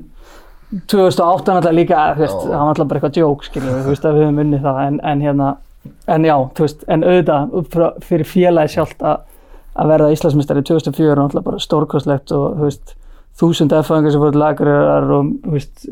2008 0.87 1.55
náttúrulega 1.57 1.75
líka, 1.75 2.03
þú 2.15 2.23
veist, 2.25 2.39
það 2.39 2.55
var 2.55 2.69
náttúrulega 2.69 2.89
bara 2.89 2.99
eitthvað 2.99 3.17
djók, 3.17 3.43
skiljum 3.47 3.73
við, 3.73 3.81
þú 3.83 3.93
veist, 3.93 4.05
að 4.05 4.17
við 4.17 4.25
höfum 4.25 4.41
unnið 4.45 4.65
það, 4.65 4.79
en, 4.85 4.99
en 5.11 5.23
hérna, 5.25 5.49
en 6.07 6.25
já, 6.27 6.35
þú 6.57 6.65
veist, 6.65 6.85
en 6.91 7.05
auðvitað, 7.07 7.55
upp 7.61 7.73
frá, 7.73 7.87
fyrir 8.05 8.29
félagi 8.29 8.75
sjálft 8.75 9.01
að, 9.05 9.23
verða 9.91 10.11
Íslandsmeistari 10.15 10.63
2004 10.67 11.13
er 11.13 11.21
náttúrulega 11.21 11.47
bara 11.47 11.63
stórkostlegt 11.63 12.33
og, 12.37 12.59
þú 12.59 12.67
veist, 12.69 12.95
þúsund 13.41 13.75
F-fæðingar 13.79 14.15
sem 14.15 14.25
til 14.27 14.41
lagrar 14.41 15.11
og, 15.17 15.31
þú 15.45 15.55
veist, 15.55 15.87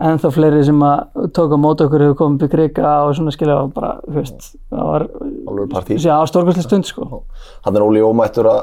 en 0.00 0.18
þá 0.22 0.26
fleiri 0.32 0.64
sem 0.64 0.80
að 0.86 1.28
tók 1.36 1.52
á 1.52 1.58
mót 1.60 1.82
okkur 1.84 2.06
hefur 2.06 2.18
komið 2.22 2.46
í 2.46 2.50
krika 2.54 2.94
og 3.04 3.14
svona 3.18 3.34
skilja 3.34 3.58
og 3.66 3.74
bara, 3.76 3.98
þú 4.06 4.16
veist, 4.16 4.50
það 4.72 4.90
var 4.94 5.06
stórkvæslega 6.32 6.66
stund 6.66 6.88
sko. 6.88 7.22
Hann 7.66 7.76
er 7.76 7.84
Óli 7.84 8.02
ómættur 8.04 8.48
að, 8.48 8.62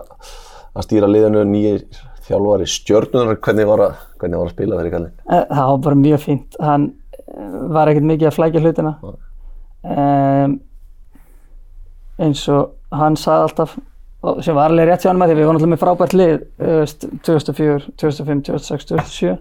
að 0.74 0.88
stýra 0.88 1.10
liðinu 1.12 1.46
nýjir 1.52 1.84
þjálfari 2.28 2.68
stjörnunar. 2.68 3.38
Hvernig 3.44 3.70
var 3.70 3.86
að, 3.86 4.02
hvernig 4.20 4.42
var 4.42 4.50
að 4.50 4.56
spila 4.56 4.80
fyrir 4.82 4.96
kallin? 4.96 5.14
Eh, 5.30 5.46
Það 5.54 5.70
var 5.72 5.84
bara 5.86 6.00
mjög 6.02 6.24
fínt. 6.26 6.58
Hann 6.64 6.90
eh, 7.22 7.56
var 7.78 7.92
ekkert 7.94 8.10
mikið 8.12 8.30
að 8.32 8.38
flækja 8.40 8.64
hlutina. 8.66 8.96
Um, 9.86 10.58
eins 12.18 12.42
og 12.50 12.74
hann 12.98 13.18
sagði 13.20 13.48
alltaf, 13.48 13.76
sem 14.44 14.58
var 14.58 14.72
alveg 14.72 14.90
rétt 14.90 15.06
hjá 15.06 15.12
hann 15.12 15.20
með 15.22 15.32
því 15.32 15.38
við 15.38 15.48
vorum 15.48 15.60
alltaf 15.60 15.72
með 15.72 15.82
frábært 15.84 16.16
lið 16.18 16.36
þú 16.58 16.80
veist, 16.82 17.06
2004, 17.28 17.94
2005, 18.02 18.42
2006, 18.50 18.90
2007. 18.92 19.38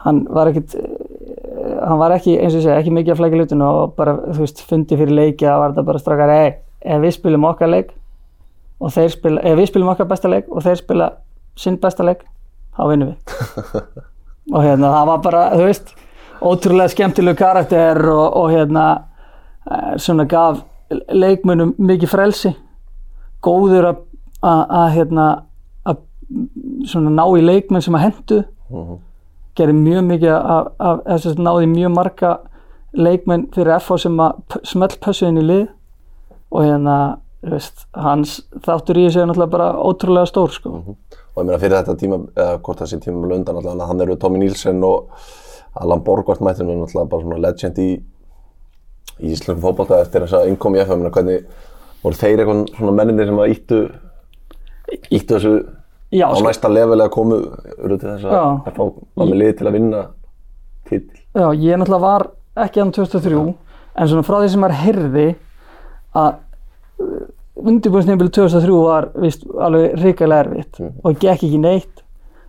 Hann 0.00 0.22
var 0.32 0.48
ekkert, 0.48 0.74
eh, 0.80 1.76
hann 1.84 2.00
var 2.00 2.16
ekki, 2.16 2.38
eins 2.38 2.54
og 2.54 2.62
ég 2.62 2.64
segi, 2.64 2.76
ekki 2.78 2.94
mikið 2.96 3.14
að 3.14 3.20
flækja 3.20 3.40
hlutina 3.42 3.70
og 3.76 3.94
bara, 3.98 4.16
þú 4.30 4.46
veist, 4.46 4.62
fundi 4.64 4.96
fyrir 4.96 5.16
leiki 5.16 5.48
að 5.48 5.58
var 5.60 5.74
þetta 5.74 5.88
bara 5.90 6.02
strákar, 6.02 6.32
ei, 6.32 6.54
ef 6.80 7.02
við 7.04 7.16
spilum 7.18 7.48
okkar 7.50 7.72
leik 7.74 7.90
og 8.80 8.94
þeir 8.94 9.12
spila, 9.12 9.42
ef 9.44 9.58
við 9.58 9.68
spilum 9.68 9.92
okkar 9.92 10.08
besta 10.08 10.30
leik 10.32 10.48
og 10.48 10.64
þeir 10.64 10.80
spila 10.80 11.10
sinn 11.60 11.76
besta 11.82 12.06
leik, 12.06 12.24
þá 12.78 12.82
vinnum 12.88 13.12
við. 13.12 13.36
og 14.54 14.64
hérna 14.64 14.94
það 14.96 15.12
var 15.12 15.22
bara, 15.28 15.44
þú 15.52 15.68
veist, 15.68 15.92
ótrúlega 16.40 16.94
skemmtilegu 16.94 17.36
karakter 17.36 18.00
og, 18.08 18.26
og 18.40 18.50
hérna 18.54 18.86
svona 20.00 20.26
gaf 20.30 20.62
leikmönnum 20.90 21.74
mikið 21.78 22.10
frelsi 22.10 22.54
góður 23.44 23.90
að, 23.92 24.00
að, 24.42 24.62
að 24.80 24.88
hérna 24.96 25.26
að 25.88 26.02
svona 26.90 27.12
ná 27.14 27.24
í 27.38 27.44
leikmenn 27.44 27.84
sem 27.84 27.96
að 27.96 28.06
hendu 28.08 28.40
gerði 29.58 29.76
mjög 29.76 30.06
mikið 30.08 30.36
af 30.36 31.02
þess 31.06 31.32
að 31.32 31.44
náði 31.46 31.70
mjög 31.70 31.92
marga 31.94 32.36
leikmenn 32.96 33.48
fyrir 33.54 33.78
FH 33.78 33.98
sem 34.04 34.22
að 34.22 34.60
smellpössu 34.66 35.28
inn 35.28 35.40
í 35.40 35.46
lið 35.46 35.66
og 36.50 36.66
hérna, 36.66 36.94
veist, 37.46 37.84
hans 37.94 38.40
þáttur 38.64 38.98
í 38.98 39.06
þessu 39.06 39.22
er 39.22 39.28
náttúrulega 39.30 39.54
bara 39.54 39.68
ótrúlega 39.78 40.30
stór 40.30 40.54
sko. 40.54 40.72
Og 40.90 41.38
ég 41.38 41.46
meina 41.46 41.60
fyrir 41.62 41.76
þetta 41.78 41.98
tíma, 42.00 42.18
eða 42.34 42.56
hvort 42.66 42.82
sé 42.90 42.98
tíma 43.02 43.22
með 43.22 43.52
alltaf, 43.52 43.84
hann 43.86 44.02
eru 44.02 44.16
Tommy 44.18 44.42
Nielsen 44.42 44.82
og 44.86 45.12
Allan 45.78 46.02
Borgvart 46.06 46.42
mættin 46.42 46.70
er 46.70 46.80
náttúrulega 46.80 47.12
bara 47.12 47.26
svona 47.26 47.42
legend 47.44 47.78
í, 47.78 47.90
í 49.20 49.32
íslensku 49.34 49.60
fótbolta 49.62 50.00
eftir 50.04 50.24
þess 50.24 50.38
að 50.38 50.50
innkom 50.50 50.76
í 50.76 50.82
FM, 50.84 51.06
hvernig 51.14 51.44
voru 52.02 52.20
þeir 52.20 52.42
eitthvað 52.42 52.62
svona 52.76 52.96
menninir 52.96 53.28
sem 53.28 53.40
að 53.40 53.54
íttu, 53.54 53.80
íttu 55.10 55.36
þessu 55.36 55.54
Já, 56.10 56.26
á 56.26 56.34
sko. 56.34 56.46
næsta 56.48 56.70
level 56.72 57.00
að 57.04 57.12
komu 57.14 57.40
eru 57.78 57.98
til 58.00 58.08
þess 58.08 58.26
að 58.26 58.34
Já. 58.34 58.44
Var 58.80 59.26
með 59.30 59.36
liði 59.36 59.56
til 59.58 59.68
að 59.68 59.76
vinna 59.76 60.04
titil. 60.90 61.20
Já, 61.36 61.46
ég 61.54 61.78
náttúrulega 61.78 62.02
var 62.02 62.26
ekki 62.64 62.82
hann 62.82 62.94
2003 62.96 63.42
en 64.00 64.10
svona 64.10 64.26
frá 64.26 64.38
því 64.40 64.48
sem 64.50 64.64
maður 64.64 64.80
heyrði 64.80 65.26
að 66.18 66.40
undirbúinsnefnbili 67.60 68.32
2003 68.34 68.78
var 68.84 69.10
vist, 69.22 69.44
alveg 69.58 69.98
ríkilega 70.00 70.46
erfitt 70.46 70.80
og 70.80 71.20
gekk 71.20 71.44
ekki 71.46 71.60
neitt 71.60 72.02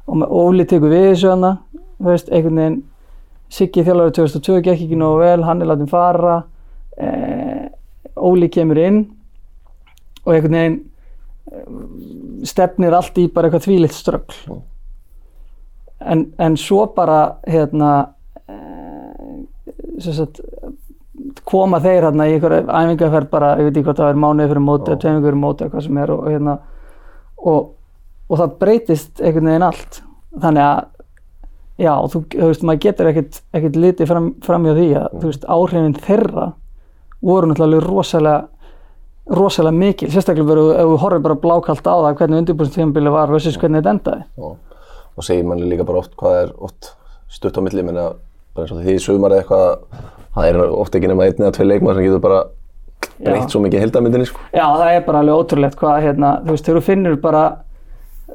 og 0.07 0.21
með 0.21 0.33
Óli 0.41 0.65
tekur 0.67 0.91
við 0.93 1.11
þessu 1.11 1.31
hana 1.33 1.51
veist, 2.01 2.31
einhvern 2.31 2.61
veginn 2.61 2.79
Siggi 3.51 3.83
þjálfari 3.83 4.13
2002 4.15 4.61
gekk 4.63 4.85
ekki 4.85 4.95
nógu 4.95 5.17
vel, 5.25 5.41
hann 5.43 5.59
er 5.59 5.67
látið 5.73 5.89
fara 5.91 6.37
eh, 7.01 7.67
Óli 8.21 8.49
kemur 8.53 8.77
inn 8.77 9.03
og 10.25 10.33
einhvern 10.35 10.57
veginn 10.57 10.79
eh, 11.51 11.67
stefnir 12.47 12.95
allt 12.97 13.17
í 13.17 13.27
bara 13.33 13.49
eitthvað 13.49 13.67
þvílitt 13.67 13.97
ströggl 13.97 14.61
en, 16.01 16.25
en 16.37 16.57
svo 16.57 16.85
bara 16.95 17.21
hérna 17.49 17.91
sem 20.01 20.15
sagt, 20.15 20.41
koma 21.47 21.79
þeir 21.83 22.07
hérna 22.07 22.27
í 22.29 22.35
einhverja 22.35 22.63
æfingarferð 22.65 23.29
bara, 23.31 23.51
ég 23.59 23.67
veit 23.67 23.75
ekki 23.75 23.87
hvort 23.89 24.01
það 24.01 24.13
er 24.13 24.21
mánuði 24.23 24.51
fyrir 24.51 24.65
móti 24.65 24.89
eða 24.89 25.01
tveimur 25.03 25.25
fyrir 25.27 25.41
móti 25.41 25.65
eða 25.65 25.73
hvað 25.73 25.85
sem 25.87 25.99
er 26.01 26.13
og, 26.13 26.23
hérna 26.29 26.55
og, 27.51 27.69
og 28.27 28.41
það 28.41 28.55
breytist 28.63 29.21
einhvern 29.21 29.51
veginn 29.51 29.67
allt. 29.67 30.01
Þannig 30.41 30.65
að 30.65 30.81
já, 31.81 31.93
þú, 32.13 32.23
þú 32.33 32.49
veist, 32.51 32.65
maður 32.67 32.83
getur 32.85 33.11
ekkert, 33.11 33.79
litið 33.83 34.11
fram, 34.11 34.31
fram 34.45 34.67
hjá 34.67 34.73
því 34.77 34.89
að 35.01 35.07
þú 35.17 35.31
veist, 35.31 35.47
áhrifin 35.57 35.99
þeirra 36.07 36.47
voru 37.21 37.51
náttúrulega 37.51 37.85
rosalega 37.85 38.47
rosalega 39.31 39.77
mikil, 39.77 40.09
sérstaklega 40.11 40.47
verður 40.47 40.79
ef 40.81 40.89
við 40.89 41.01
horfum 41.03 41.25
bara 41.27 41.39
blákalt 41.43 41.85
á 41.87 41.95
það 41.95 42.15
hvernig 42.19 42.41
undirbúinstíðanbili 42.41 43.13
var 43.13 43.31
versus 43.31 43.59
hvernig 43.61 43.81
þetta 43.81 43.93
endaði. 43.95 44.25
Og, 44.41 44.81
og 45.15 45.27
segir 45.27 45.45
manni 45.47 45.69
líka 45.69 45.85
bara 45.87 46.01
oft 46.01 46.15
hvað 46.19 46.39
er 46.41 46.55
oft 46.57 46.93
stutt 47.31 47.59
á 47.59 47.61
milli, 47.63 47.85
menna 47.85 48.09
bara 48.55 48.65
eins 48.65 48.73
og 48.75 48.81
því 48.81 48.97
í 48.97 49.03
sumar 49.03 49.35
eða 49.35 49.45
eitthvað, 49.45 50.07
það 50.35 50.49
er 50.49 50.59
oft 50.67 50.97
ekki 50.97 51.11
nema 51.11 51.27
einn 51.29 51.45
eða 51.45 51.53
tvei 51.57 51.67
leikmaður 51.69 51.99
sem 52.01 52.07
getur 52.09 52.23
bara 52.25 52.41
breytt 53.21 53.53
svo 53.53 53.61
mikið 53.63 53.85
heildamyndinni 53.85 54.29
sko. 54.29 54.41
Já, 54.51 54.65
það 54.65 54.95
er 54.95 55.03
bara 55.05 55.21
alveg 55.23 55.43
ótrúlegt 55.43 55.77
hvað, 55.79 55.99
hérna, 56.07 56.31
þú 56.45 56.55
veist, 56.55 56.71
þú 56.71 56.83
finnur 56.85 57.19
bara 57.21 57.43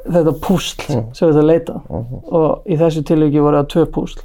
þetta 0.07 0.37
púsl 0.47 0.87
sem 0.87 1.11
þú 1.13 1.29
ert 1.29 1.41
að 1.43 1.51
leita. 1.51 1.81
Og 1.91 2.71
í 2.71 2.79
þessu 2.81 3.03
tilvíki 3.07 3.43
voru 3.43 3.61
það 3.61 3.69
tvö 3.75 3.87
púsl 3.97 4.23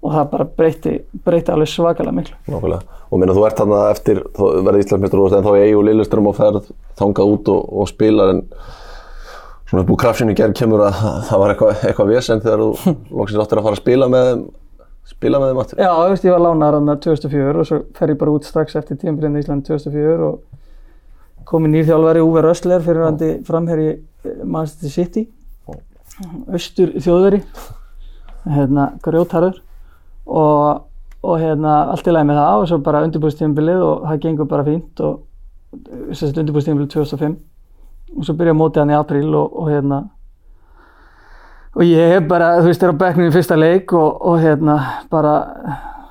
og 0.00 0.14
það 0.14 0.28
bara 0.32 0.46
breytti, 0.56 0.92
breytti 1.24 1.52
alveg 1.52 1.68
svakalega 1.68 2.16
miklu. 2.16 2.36
Nákvæmlega. 2.48 3.00
Og 3.10 3.20
minna 3.20 3.34
þú 3.36 3.42
ert 3.46 3.58
þarna 3.60 3.80
eftir, 3.90 4.20
þú 4.36 4.48
verður 4.64 4.84
Íslandsmyndur 4.84 5.22
og 5.24 5.34
en 5.36 5.44
þá 5.44 5.50
er 5.58 5.74
og 5.76 5.84
Lilleström 5.88 6.30
á 6.30 6.32
ferð 6.38 6.70
þangað 7.00 7.34
út 7.34 7.50
og, 7.52 7.66
og 7.82 7.90
spilar 7.90 8.32
en 8.32 8.42
svona 9.68 9.84
úr 9.84 10.00
krafsinu 10.00 10.36
gerð 10.38 10.56
kemur 10.56 10.86
að 10.86 11.02
það 11.28 11.42
var 11.42 11.54
eitthvað, 11.54 11.84
eitthvað 11.90 12.12
vesen 12.14 12.42
þegar 12.44 12.64
þú 12.64 12.94
loksins 13.20 13.44
áttir 13.44 13.60
að 13.60 13.68
fara 13.68 13.76
að 13.76 13.82
spila 13.82 14.10
með 14.14 14.28
þeim, 14.30 14.44
spila 15.10 15.42
með 15.42 15.52
þeim 15.52 15.62
aftur. 15.64 15.82
Já, 15.84 15.90
þú 15.92 16.10
veist, 16.14 16.28
ég 16.28 16.36
var 16.36 16.44
lánaður 16.46 16.78
hann 16.78 17.04
2004 17.06 17.60
og 17.60 17.68
svo 17.68 17.80
fer 18.00 18.14
ég 18.14 18.20
bara 18.22 18.36
út 18.38 18.48
strax 18.48 18.80
eftir 18.80 19.00
tímabrinni 19.02 19.42
í 19.42 19.44
Íslandi 19.44 19.68
2004 19.68 20.30
og 20.30 21.46
komið 21.50 21.74
nýr 21.74 21.88
þjálfari 21.90 22.22
Uwe 22.24 22.44
Rössler 22.46 22.84
fyrir 22.84 23.04
hann 23.04 23.20
framherri 23.44 23.90
Manchester 24.44 24.92
City, 24.92 25.26
austur 26.52 26.92
þjóðveri, 27.00 27.40
hérna, 28.48 28.92
grjótarður 29.04 29.60
og, 30.26 30.86
og 31.22 31.40
hérna, 31.40 31.76
allt 31.92 32.06
í 32.06 32.14
lagi 32.14 32.28
með 32.28 32.40
það 32.40 32.60
og 32.60 32.68
svo 32.70 32.78
bara 32.84 33.02
undirbúðstímabilið 33.06 33.84
og 33.86 34.06
það 34.06 34.22
gengur 34.24 34.50
bara 34.50 34.66
fínt 34.66 35.02
og 35.06 35.20
sérst 36.16 36.40
undirbúðstímabilið 36.40 36.92
2005 36.96 37.36
og 38.16 38.26
svo 38.26 38.36
byrja 38.38 38.56
mótið 38.58 38.82
hann 38.82 38.94
í 38.94 38.98
apríl 38.98 39.28
og, 39.38 39.52
og 39.54 39.70
hérna 39.70 40.00
og 41.76 41.86
ég 41.86 42.16
hef 42.16 42.26
bara, 42.28 42.56
þú 42.58 42.70
veist, 42.70 42.82
er 42.82 42.94
á 42.94 43.02
bekknum 43.04 43.30
í 43.30 43.34
fyrsta 43.34 43.58
leik 43.58 43.92
og, 43.94 44.16
og 44.26 44.40
hérna 44.42 44.76
bara 45.12 45.34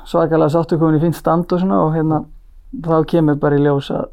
svakalega 0.08 0.54
sáttu 0.54 0.80
komin 0.80 1.00
í 1.00 1.04
fínt 1.04 1.20
stand 1.20 1.52
og 1.52 1.62
svona 1.62 1.82
og 1.84 1.94
hérna 1.98 2.24
þá 2.86 3.04
kemur 3.10 3.38
bara 3.42 3.58
í 3.58 3.64
ljós 3.66 3.90
að 3.94 4.08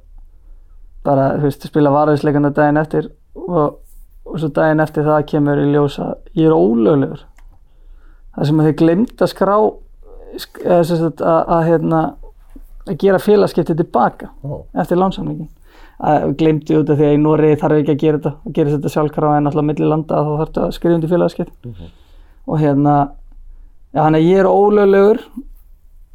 bara, 1.07 1.31
þú 1.39 1.47
veist, 1.47 1.67
spila 1.71 1.93
varðisleikana 1.95 2.51
daginn 2.55 2.81
eftir 2.81 3.11
og, 3.39 3.79
og 4.27 4.39
svo 4.41 4.51
daginn 4.55 4.83
eftir 4.83 5.07
það 5.07 5.27
kemur 5.31 5.63
í 5.63 5.69
ljós 5.71 6.01
að 6.03 6.15
ég 6.35 6.49
er 6.49 6.57
ólöglegur. 6.57 7.23
Það 8.37 8.49
sem 8.49 8.61
að 8.61 8.69
þið 8.69 8.79
glemt 8.81 9.23
að 9.23 9.33
skrá 9.33 9.57
að, 10.37 10.95
að 11.23 11.67
hérna 11.67 12.01
að 12.87 12.99
gera 13.03 13.19
félagskipti 13.23 13.77
tilbaka 13.77 14.31
Já. 14.31 14.57
eftir 14.83 15.01
lánsamlingin 15.01 15.49
að 15.97 16.35
glemdi 16.37 16.77
út 16.77 16.91
af 16.93 16.99
því 16.99 17.07
að 17.09 17.15
í 17.17 17.21
Nóri 17.23 17.53
þarf 17.57 17.81
ekki 17.81 17.95
að 17.95 18.03
gera 18.03 18.19
þetta 18.19 18.33
að 18.37 18.57
gera 18.59 18.73
þetta 18.75 18.93
sjálfkrafa 18.93 19.39
en 19.39 19.49
alltaf 19.49 19.65
milli 19.65 19.89
landa 19.89 20.23
þá 20.27 20.33
þarf 20.43 20.59
að 20.61 20.75
skrifa 20.77 20.99
undir 20.99 21.13
félagskipti. 21.13 21.75
Og 22.47 22.61
hérna 22.61 22.97
já, 23.97 24.03
hann 24.03 24.19
að 24.19 24.27
ég 24.29 24.43
er 24.43 24.49
ólöglegur 24.51 25.23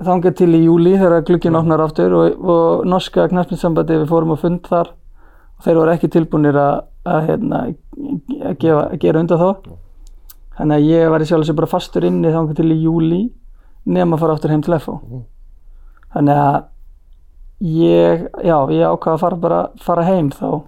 þangað 0.06 0.38
til 0.38 0.52
í 0.54 0.64
júli 0.68 0.94
þegar 0.98 1.26
glugginn 1.26 1.58
opnar 1.58 1.84
aftur 1.84 2.14
og, 2.18 2.46
og 2.46 2.86
norska 2.90 3.28
knæspinsambandi 3.32 4.00
við 4.04 4.10
fórum 4.10 4.36
á 4.38 4.38
fund 4.42 4.70
þar 4.70 4.94
og 4.94 5.66
þeir 5.66 5.82
voru 5.82 5.96
ekki 5.96 6.12
tilbúinir 6.14 6.58
að, 6.62 6.86
að, 7.06 7.28
hérna, 7.28 7.66
að, 7.66 8.56
gefa, 8.62 8.86
að 8.86 8.98
gera 9.02 9.22
undan 9.26 9.42
þá. 9.42 9.76
Þannig 10.62 10.78
að 10.78 10.90
ég 10.92 11.12
var 11.14 11.26
í 11.26 11.30
sjálf 11.30 11.50
sem 11.50 11.58
bara 11.58 11.74
fastur 11.74 12.06
inni 12.06 12.34
þangað 12.34 12.62
til 12.62 12.70
í 12.70 12.82
júli 12.86 13.22
nema 13.86 14.16
að 14.16 14.24
fara 14.24 14.36
aftur 14.38 14.54
heim 14.54 14.64
til 14.66 14.80
FO 14.80 14.98
þannig 16.14 16.42
að 16.42 16.58
ég, 17.62 18.28
já, 18.44 18.58
ég 18.74 18.86
ákvað 18.90 19.14
að 19.14 19.22
fara 19.24 19.42
bara 19.46 19.62
fara 19.82 20.06
heim 20.08 20.32
þá 20.34 20.62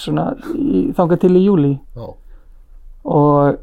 svona 0.00 0.30
í, 0.54 0.90
þangað 0.96 1.20
til 1.24 1.34
í 1.38 1.44
júli 1.44 1.74
Já. 1.94 2.06
og 3.04 3.60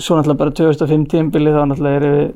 svo 0.00 0.16
náttúrulega 0.18 0.40
bara 0.40 0.56
2005 0.58 1.06
tímbili 1.12 1.54
þá 1.54 1.62
náttúrulega 1.70 2.00
erum 2.00 2.18
við 2.18 2.28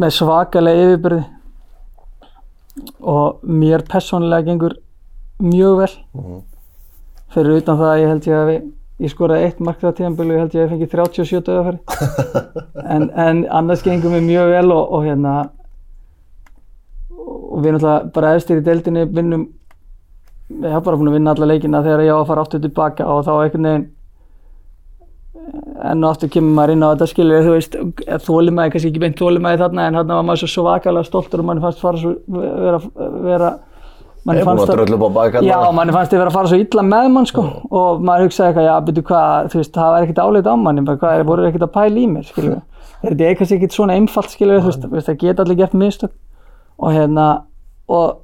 með 0.00 0.14
svakalega 0.16 0.86
yfirbyrði 0.86 1.24
og 3.12 3.42
mér 3.44 3.84
persónulega 3.90 4.46
gengur 4.46 4.76
mjög 5.40 5.74
vel. 5.80 5.94
Fyrir 7.34 7.60
utan 7.60 7.78
það 7.80 7.90
að 7.90 8.00
ég 8.00 8.10
held 8.12 8.28
ég 8.28 8.36
að 8.38 8.48
við, 8.50 8.60
ég 9.00 9.12
skoraði 9.12 9.46
eitt 9.48 9.62
mark 9.64 9.80
það 9.80 9.96
tímbili 10.00 10.34
og 10.34 10.42
held 10.42 10.56
ég 10.56 10.60
að 10.60 10.66
ég 10.66 10.72
fengi 10.74 10.88
37 10.92 11.44
döðafæri 11.46 11.78
en, 12.94 13.06
en 13.10 13.46
annars 13.60 13.84
gengur 13.86 14.12
mér 14.12 14.26
mjög 14.26 14.52
vel 14.54 14.74
og, 14.76 14.92
og 14.96 15.06
hérna 15.06 15.36
og 17.20 17.62
við 17.64 17.76
náttúrulega 17.76 18.12
bara 18.14 18.34
efstir 18.36 18.60
í 18.60 18.66
deildinni 18.66 19.06
vinnum 19.08 19.46
ég 20.50 20.74
haf 20.74 20.84
bara 20.84 20.98
búin 20.98 21.12
að 21.12 21.16
vinna 21.18 21.34
alla 21.34 21.48
leikina 21.48 21.82
þegar 21.86 22.04
ég 22.04 22.12
á 22.12 22.18
að 22.18 22.28
fara 22.28 22.44
aftur 22.44 22.62
tilbaka 22.64 23.08
og 23.08 23.24
þá 23.26 23.32
einhvern 23.38 23.68
veginn 23.70 23.88
enn 25.90 26.04
og 26.04 26.12
aftur 26.12 26.30
kemur 26.30 26.54
maður 26.56 26.74
inn 26.74 26.84
á 26.84 26.92
þetta 26.92 27.08
skilur 27.10 27.46
þú 27.46 27.54
veist, 27.56 27.76
þólimaði 28.26 28.74
kannski 28.74 28.90
ekki 28.90 29.02
beint 29.02 29.20
þólimaði 29.20 29.62
þarna 29.62 29.86
en 29.86 29.98
þarna 29.98 30.18
var 30.18 30.26
maður 30.28 30.42
svo 30.42 30.50
svakalega 30.54 31.08
stoltur 31.08 31.42
og 31.42 31.48
manni 31.48 31.64
fannst 31.64 31.82
fara 31.82 32.00
svo 32.00 32.12
vera, 32.28 32.80
vera 33.24 33.50
manni 34.24 34.40
Ég 34.40 34.46
er 34.46 34.50
búin 34.50 34.62
að 34.64 34.72
drölla 34.74 34.96
upp 34.96 35.04
á 35.04 35.10
bak 35.16 35.36
já, 35.46 35.58
manni 35.76 35.94
fannst 35.96 36.12
þið 36.12 36.22
vera 36.22 36.32
að 36.32 36.38
fara 36.38 36.50
svo 36.50 36.60
illa 36.60 36.86
með 36.86 37.10
mann 37.14 37.28
sko. 37.28 37.44
Og 37.70 38.02
maður 38.04 38.26
hugsaði 38.26 38.50
eitthvað, 38.50 38.68
já, 38.68 38.74
byrju 38.88 39.04
hvað 39.10 39.52
þú 39.52 39.60
veist, 39.60 39.74
það 39.76 39.92
var 39.94 40.06
ekkert 40.06 40.24
áleit 40.24 40.50
á 40.50 40.54
manni, 40.60 40.86
hvað, 40.88 41.22
voru 41.30 41.46
ekkert 41.48 41.66
að 41.68 41.74
pæla 41.76 42.02
í 42.02 42.08
mér 42.10 42.26
skilur 42.28 42.58
þetta 43.02 43.28
er 43.28 43.38
kannski 43.38 43.56
ekkert 43.56 43.76
svona 43.76 43.96
einfalt 43.96 44.34
þú 44.34 44.50
veist, 44.50 44.82
þú 44.84 44.92
veist, 44.92 45.08
það 45.08 45.22
geta 45.24 45.46
allir 45.46 45.60
gert 45.60 45.78
mistök. 45.78 46.16
Og 46.80 46.94
hérna 46.96 47.28
og 47.90 48.20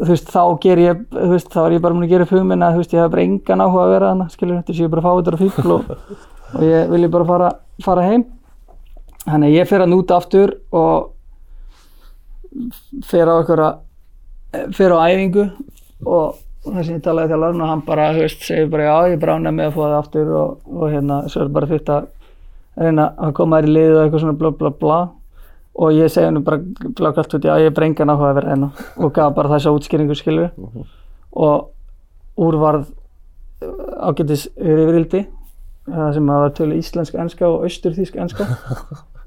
þú 0.00 0.10
veist, 0.14 0.30
þá 0.32 0.42
ger 0.62 0.80
ég, 0.80 1.04
þú 1.12 1.30
veist, 1.34 1.50
þá 1.52 1.60
er 1.64 1.76
ég 1.76 1.84
bara 1.84 1.96
múin 1.96 2.06
að 2.06 2.14
gera 2.14 2.26
upp 2.26 2.34
hugminn 2.34 2.64
að, 2.64 2.76
þú 2.76 2.82
veist, 2.82 2.94
ég 2.94 3.04
hef 3.04 3.12
bara 3.12 3.24
engan 3.26 3.64
áhuga 3.64 3.82
að 3.84 3.94
vera 3.94 4.10
þarna, 4.10 4.26
skilur, 4.32 4.60
þetta 4.60 4.76
sé 4.76 4.84
ég 4.84 4.92
bara 4.94 5.02
að 5.02 5.06
fá 5.06 5.12
þetta 5.18 5.36
á 5.36 5.42
fíkl 5.42 5.74
og, 5.74 5.82
og 6.54 6.64
ég 6.64 6.92
vil 6.94 7.02
ég 7.04 7.12
bara 7.12 7.28
fara, 7.28 7.50
fara 7.84 8.06
heim. 8.06 8.24
Þannig 9.26 9.50
að 9.50 9.56
ég 9.58 9.68
fer 9.68 9.84
að 9.84 9.92
núta 9.92 10.16
aftur 10.16 10.54
og 10.72 11.10
fer 13.10 13.28
á 13.28 13.34
einhverja, 13.36 13.70
fer 14.76 14.94
á 14.94 14.98
æfingu 15.06 15.44
og 16.06 16.38
það 16.64 16.82
sem 16.84 16.96
ég 16.96 17.04
talaði 17.04 17.32
þjálfarinn 17.32 17.64
og 17.64 17.70
hann 17.70 17.84
bara, 17.86 18.10
þú 18.14 18.24
veist, 18.24 18.42
segir 18.44 18.68
bara 18.72 18.88
já, 18.88 19.12
ég 19.14 19.22
brána 19.22 19.52
með 19.54 19.70
að 19.70 19.76
fá 19.76 19.80
það 19.80 19.96
aftur 20.00 20.32
og, 20.36 20.58
og 20.68 20.92
hérna, 20.92 21.20
svo 21.32 21.44
er 21.44 21.52
bara 21.54 21.70
þurft 21.70 21.92
að 21.94 22.08
reyna 22.80 23.08
að 23.16 23.34
koma 23.38 23.60
þér 23.60 23.68
í 23.68 23.74
liðið 23.76 23.96
og 23.96 24.02
eitthvað 24.04 24.24
svona 24.24 24.38
bla 24.40 24.52
bla 24.60 24.72
bla. 24.82 25.00
Og 25.80 25.94
ég 25.94 26.10
segi 26.12 26.26
henni 26.26 26.42
bara 26.44 26.60
blákalt 26.98 27.36
út, 27.36 27.46
já 27.46 27.54
ég 27.62 27.70
er 27.70 27.74
bara 27.76 27.88
engan 27.88 28.12
áhuga 28.12 28.30
að 28.32 28.38
vera 28.40 28.52
hérna. 28.52 28.70
Og 28.98 29.12
gaf 29.16 29.34
bara 29.36 29.52
þessa 29.54 29.72
útskýringu 29.76 30.16
skilur 30.18 30.50
og 31.30 31.70
úr 32.40 32.56
varð 32.58 32.88
uh, 33.62 34.10
ágætis 34.10 34.48
yfirildi 34.58 35.24
það 35.86 36.14
sem 36.16 36.30
að 36.32 36.42
var 36.42 36.54
tölu 36.58 36.78
íslensk 36.80 37.18
enska 37.22 37.48
og 37.48 37.66
austurþísk 37.68 38.20
enska. 38.20 38.48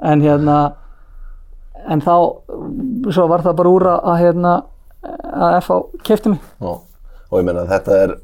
En 0.03 0.19
hérna 0.19 0.73
en 1.87 2.01
þá 2.03 2.15
svo 3.13 3.27
var 3.31 3.43
það 3.45 3.53
bara 3.59 3.71
úr 3.71 3.85
að 3.93 4.17
hérna 4.19 4.53
að 5.03 5.57
FH 5.59 5.79
kefti 6.07 6.33
mig 6.33 6.41
Já. 6.61 6.73
Og 7.33 7.39
ég 7.41 7.47
meina 7.47 7.65
þetta 7.69 7.99
er, 8.05 8.15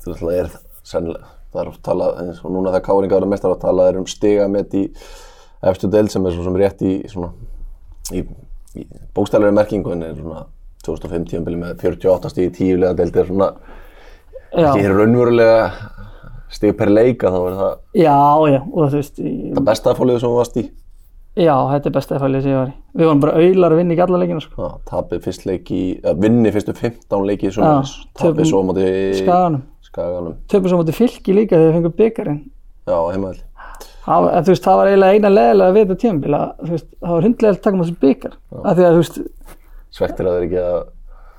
þetta 0.00 0.32
er 0.32 0.50
sennilega, 0.86 1.30
það 1.52 1.62
er 1.62 1.70
oft 1.70 1.82
talað, 1.84 2.18
eins 2.22 2.42
og 2.42 2.54
núna 2.54 2.72
þegar 2.72 2.86
Káringa 2.86 3.18
verður 3.18 3.32
mestar 3.34 3.52
að 3.52 3.62
tala 3.66 3.88
er 3.90 3.98
um 4.00 4.06
stigamett 4.08 4.76
í 4.78 4.86
efstu 5.66 5.90
deild 5.92 6.12
sem 6.12 6.26
er 6.26 6.36
svo 6.36 6.46
sem 6.46 6.58
rétt 6.60 6.84
í 6.86 6.94
svona, 7.10 7.32
í, 8.16 8.22
í 8.76 8.86
bókstæðlega 9.16 9.56
merkingu 9.58 9.92
en 9.94 10.06
er 10.06 10.14
svona 10.16 10.46
2005 10.86 11.28
tíðanbili 11.30 11.60
með 11.60 11.82
48 11.82 12.32
stíð 12.32 12.48
í 12.48 12.54
tíulega 12.60 12.96
deild 12.96 13.20
er 13.20 13.28
svona 13.28 13.50
já, 14.52 14.70
ekki 14.70 14.88
raunverulega 14.92 15.60
stíð 16.56 16.76
per 16.78 16.92
leika 16.92 17.32
þá 17.34 17.38
er 17.40 17.56
það 17.60 17.72
já, 17.98 18.18
já 18.52 18.60
og 18.62 18.82
þú 18.82 18.92
veist 18.96 19.20
það 19.20 19.64
besta 19.68 19.96
fólkið 19.98 20.20
sem 20.22 20.30
þú 20.30 20.36
varst 20.40 20.60
í. 20.60 20.66
Já, 21.36 21.54
þetta 21.70 21.90
er 21.90 21.94
besta 21.94 22.18
fælið 22.20 22.44
sem 22.44 22.52
ég 22.52 22.60
var 22.60 22.70
í 22.72 22.76
við 22.96 23.08
vorum 23.10 23.22
bara 23.22 23.40
auðlar 23.40 23.74
að 23.74 23.80
vinna 23.82 23.96
í 23.96 24.02
alla 24.06 24.20
leikina 24.22 24.42
sko. 24.42 24.66
Já, 24.66 24.70
tapið 24.88 25.24
fyrst 25.26 25.46
leiki, 25.48 25.80
að 26.06 26.22
vinni 26.24 26.52
fyrstu 26.54 26.74
15 26.76 27.26
leiki 27.28 27.50
í 27.50 27.52
Já, 27.52 27.72
tapið 28.16 28.48
svo 28.48 28.62
á 28.62 28.66
móti 28.70 28.86
Skaganum. 29.20 29.64
Skaganum, 29.84 30.38
töpum 30.50 30.72
svo 30.72 30.80
mútið 30.80 30.98
fylki 31.00 31.36
líka 31.36 31.58
þegar 31.58 31.68
við 31.68 31.76
fengum 31.76 31.96
byggarinn 32.00 32.40
já, 32.86 32.96
heimaðli. 33.12 33.44
það, 34.06 34.28
en, 34.30 34.46
þú 34.46 34.52
veist, 34.54 34.66
það 34.66 34.80
var 34.80 34.90
eiginlega 34.90 35.16
eina 35.16 35.32
leðilega 35.32 35.76
við 35.76 35.84
þetta 35.86 36.00
tímabil 36.02 36.36
að 36.38 36.48
þú 36.62 36.72
veist, 36.74 36.88
það 37.00 37.14
var 37.14 37.26
hundlega 37.28 37.52
að 37.52 37.62
taka 37.66 37.76
maður 37.76 37.90
þessu 37.90 38.02
byggar 38.06 38.36
af 38.62 38.76
því 38.76 38.86
að 38.86 38.96
þú 38.96 39.02
veist, 39.02 39.18
Svektir 39.96 40.28
að 40.28 40.36
þeir 40.36 40.46
ekki 40.46 40.62
að, 40.62 40.80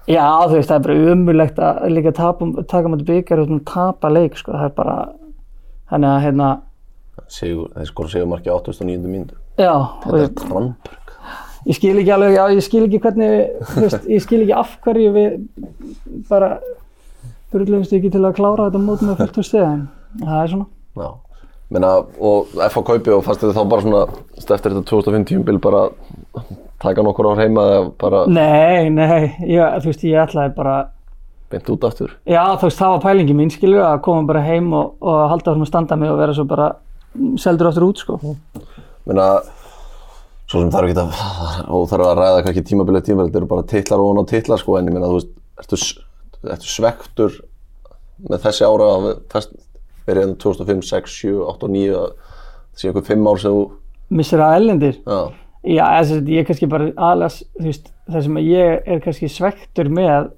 já 0.09 0.23
þú 0.47 0.55
veist, 0.57 0.69
það 0.69 0.77
er 0.77 0.85
bara 0.87 1.11
umurlegt 1.13 1.59
að 1.67 1.81
líka 1.93 2.13
tapa, 2.17 2.47
taka 2.73 2.93
maður 2.93 3.09
byggar 3.11 3.43
og 3.43 3.57
tapa 3.67 4.13
leik, 4.13 4.39
sko, 4.39 4.55
það 4.55 4.69
er 4.69 4.77
bara 4.77 4.95
þannig 5.91 6.13
að 6.13 6.23
hérna 6.27 6.47
sigur, 7.27 7.69
þeir 7.75 7.91
skora 7.91 8.13
sigurmarki 8.13 8.51
á 8.51 8.55
89. 8.57 9.11
mínútu. 9.11 9.37
Já, 9.57 9.73
Þetta 10.05 10.23
er 10.23 10.33
Tramberg. 10.39 10.95
ég 11.67 11.75
skil 11.79 11.93
ekki 12.01 12.13
alveg, 12.15 12.35
já, 12.37 12.43
ég 12.55 12.63
skil 12.65 12.83
ekki 12.87 12.99
hvernig 13.03 13.31
veist, 13.75 14.05
ég 14.07 14.23
skil 14.23 14.41
ekki 14.45 14.55
af 14.57 14.75
hverju 14.85 15.13
við 15.15 15.37
bara 16.29 16.51
burðlegumst 17.51 17.93
ekki 17.97 18.11
til 18.13 18.23
að 18.27 18.35
klára 18.39 18.67
þetta 18.69 18.83
mót 18.83 19.03
með 19.07 19.21
fullt 19.23 19.39
úr 19.41 19.47
stegan, 19.47 19.85
það 20.21 20.41
er 20.43 20.53
svona 20.53 20.67
Já, 20.97 21.09
menna, 21.75 21.91
og 22.19 22.53
FH 22.69 22.83
kaupi 22.87 23.13
og 23.15 23.25
fannst 23.25 23.43
þetta 23.43 23.57
þá 23.59 23.69
bara 23.73 23.85
svona, 23.85 24.05
eftir 24.39 24.57
þetta 24.73 24.85
2050 24.89 25.43
bil 25.47 25.59
bara 25.63 25.83
taka 26.81 27.03
nokkur 27.05 27.31
ár 27.33 27.41
heima 27.41 27.65
eða 27.73 27.83
bara 28.01 28.23
nei, 28.29 28.89
nei, 28.93 29.23
ég, 29.49 29.77
þú 29.83 29.91
veist, 29.91 30.05
ég 30.07 30.23
ætlaði 30.23 30.55
bara 30.57 30.77
beint 31.47 31.69
út 31.71 31.85
aftur. 31.87 32.11
Já, 32.27 32.41
þú 32.59 32.67
veist, 32.67 32.79
það 32.81 32.89
var 32.91 33.03
pælingi 33.05 33.35
mín, 33.37 33.51
skilur, 33.53 33.79
að 33.87 34.01
koma 34.03 34.25
bara 34.27 34.41
heim 34.43 34.67
og, 34.75 34.97
og 34.99 35.19
halda 35.31 35.53
þessum 35.53 35.63
að 35.63 35.69
standa 35.69 35.95
mig 36.01 36.11
og 36.11 36.17
vera 36.19 36.33
svo 36.35 36.43
bara 36.49 36.65
seldur 37.39 37.69
aftur 37.69 37.85
út, 37.87 38.01
sko. 38.03 38.17
Menna, 39.07 39.27
svo 40.47 40.61
sem 40.63 40.71
þarf 40.73 40.89
ekki 40.91 41.01
að, 41.03 41.21
þarf 41.91 42.07
að 42.09 42.19
ræða 42.21 42.43
kannski 42.45 42.63
tímabilið 42.67 43.05
tímabilið, 43.07 43.31
þetta 43.31 43.41
eru 43.41 43.49
bara 43.53 43.67
titlar 43.71 44.03
og 44.03 44.21
og 44.21 44.27
titlar 44.31 44.61
sko, 44.61 44.77
en 44.79 44.89
ég 44.89 44.95
meina, 44.95 45.07
þú 45.11 45.19
veist, 45.19 45.33
ertu, 45.63 45.79
ertu 46.55 46.71
svektur 46.71 47.37
með 48.27 48.43
þessi 48.47 48.67
ára 48.67 48.87
að 48.97 49.09
verið 50.07 50.23
hérna 50.23 50.37
2005, 50.43 50.85
6, 50.91 51.17
7, 51.21 51.35
8 51.51 51.67
og 51.67 51.73
9, 51.75 51.97
að 51.97 52.07
það 52.07 52.81
sé 52.81 52.89
einhver 52.91 53.07
5 53.11 53.29
ár 53.31 53.43
sem 53.43 53.57
þú, 53.57 53.65
Missir 54.17 54.39
að 54.39 54.55
ellendir. 54.61 54.97
já, 55.03 55.19
Já, 55.67 55.83
þess 55.99 56.11
að 56.15 56.29
ég 56.31 56.39
er 56.39 56.45
kannski 56.47 56.67
bara 56.71 56.85
aðlas, 57.09 57.41
þú 57.57 57.65
veist, 57.65 57.89
það 58.07 58.21
sem 58.23 58.37
ég 58.39 58.83
er 58.87 58.99
kannski 59.03 59.27
svektur 59.33 59.89
með 59.91 60.29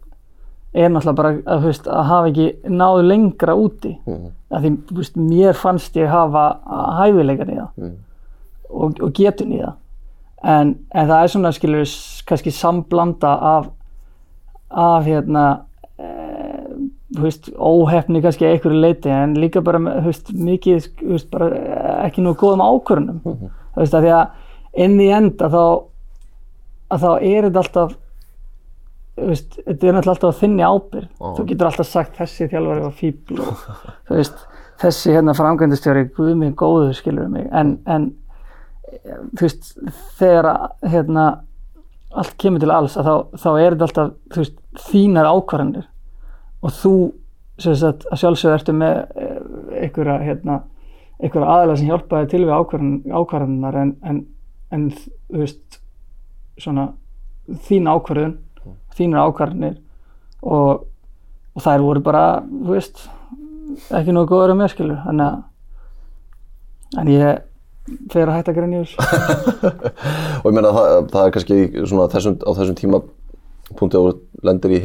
er 0.74 0.90
náttúrulega 0.90 1.18
bara 1.20 1.34
að, 1.54 1.66
veist, 1.68 1.86
að 1.90 2.08
hafa 2.10 2.30
ekki 2.32 2.48
náðu 2.70 3.04
lengra 3.06 3.54
úti. 3.58 3.92
Mhm. 4.08 4.32
Af 4.50 4.64
því, 4.64 4.72
veist, 4.98 5.16
mér 5.22 5.54
fannst 5.58 5.94
ég 6.02 6.10
hafa 6.10 6.48
hæfileikan 6.98 7.50
í 7.54 7.58
það 7.60 7.70
Mhm. 7.78 7.96
Og, 8.70 9.00
og 9.02 9.14
getun 9.18 9.54
í 9.56 9.62
það. 9.62 9.78
En, 10.40 10.76
en 10.96 11.10
það 11.10 11.22
er 11.22 11.32
svona, 11.34 11.52
skilur, 11.56 11.96
kannski 12.30 12.54
samblanda 12.56 13.34
af, 13.50 13.70
af 14.72 15.08
hérna, 15.08 15.46
e, 16.00 16.12
þú 17.18 17.26
veist, 17.26 17.50
óhefni 17.56 18.22
kannski 18.24 18.48
að 18.48 18.56
einhverju 18.56 18.84
leiti 18.86 19.12
en 19.12 19.36
líka 19.40 19.64
bara, 19.66 19.82
veist, 20.06 20.32
mikið, 20.32 20.92
veist, 21.02 21.30
bara 21.34 21.50
eh, 21.58 21.96
ekki 22.06 22.24
nú 22.24 22.36
góðum 22.40 22.64
ákvörunum. 22.64 23.24
Þú 23.26 23.82
veist, 23.82 23.98
að 23.98 24.06
því 24.06 24.14
að 24.20 24.86
inn 24.86 25.02
í 25.02 25.10
enda 25.18 25.50
þá, 25.52 25.64
að 26.94 27.04
þá 27.04 27.10
er 27.18 27.50
þetta 27.50 27.64
alltaf, 27.66 27.98
þetta 29.20 29.74
er 29.74 29.98
náttúrulega 29.98 30.14
alltaf 30.14 30.30
að 30.30 30.40
þinni 30.40 30.70
ábyrgð. 30.70 31.12
Þú 31.20 31.48
getur 31.50 31.72
alltaf 31.72 31.90
sagt 31.90 32.22
þessi 32.22 32.48
þjálfari 32.54 32.86
var 32.86 32.96
fíbl 32.96 33.44
og 33.44 33.68
þessi 34.80 35.18
hérna 35.18 35.36
framkvæmdastjóri, 35.36 36.08
guð 36.16 36.36
mig 36.40 36.56
góður, 36.60 36.94
skilur 36.96 37.28
mig, 37.32 37.50
en, 37.52 37.76
en 37.90 38.12
þú 38.90 39.46
veist, 39.46 39.72
þegar 40.20 40.50
að, 40.50 40.66
hérna, 40.94 41.26
allt 42.10 42.36
kemur 42.42 42.62
til 42.62 42.72
alls 42.74 42.98
þá, 42.98 43.14
þá 43.38 43.50
er 43.52 43.76
þetta 43.76 43.88
alltaf, 43.88 44.12
þú 44.34 44.44
veist, 44.44 44.60
þínar 44.90 45.30
ákvarðanir. 45.30 45.88
Og 46.66 46.74
þú, 46.76 46.94
sagt, 47.62 48.08
að 48.10 48.22
sjálfsögðu 48.24 48.56
ertu 48.58 48.76
með 48.76 48.98
eh, 49.24 49.38
einhverja, 49.84 50.18
hérna, 50.26 50.60
einhverja 51.20 51.52
aðalega 51.56 51.82
sem 51.82 51.92
hjálpaði 51.92 52.32
til 52.32 52.42
við 52.46 52.56
ákvarðan, 52.56 52.96
ákvarðanar 53.14 53.80
en, 53.84 53.94
en, 54.10 54.24
en, 54.76 54.88
þú 55.30 55.44
veist, 55.44 55.80
svona, 56.60 56.90
þín 57.68 57.92
ákvarðun, 57.92 58.38
þínar 58.98 59.30
ákvarðanir. 59.30 59.78
Og, 60.40 60.88
og 61.56 61.64
þær 61.66 61.84
voru 61.84 62.04
bara, 62.04 62.26
þú 62.48 62.74
veist, 62.74 63.06
ekki 63.94 64.16
góður 64.16 64.56
að 64.56 64.60
mér, 64.62 64.74
skilur, 64.74 65.02
þannig 65.06 65.30
að, 65.30 65.46
en 67.00 67.10
ég 67.14 67.49
fer 68.14 68.28
að 68.28 68.38
hætta 68.38 68.54
að 68.54 68.60
grenja 68.60 68.84
úr. 68.84 68.94
og 70.42 70.48
ég 70.50 70.56
meina 70.56 70.76
það, 70.76 70.94
það 71.14 71.24
er 71.24 71.34
kannski 71.36 71.60
svona 71.84 72.08
þessum, 72.14 72.38
á 72.42 72.52
þessum 72.60 72.78
tímapunkti 72.80 74.00
og 74.00 74.22
lendir 74.46 74.78
í 74.78 74.84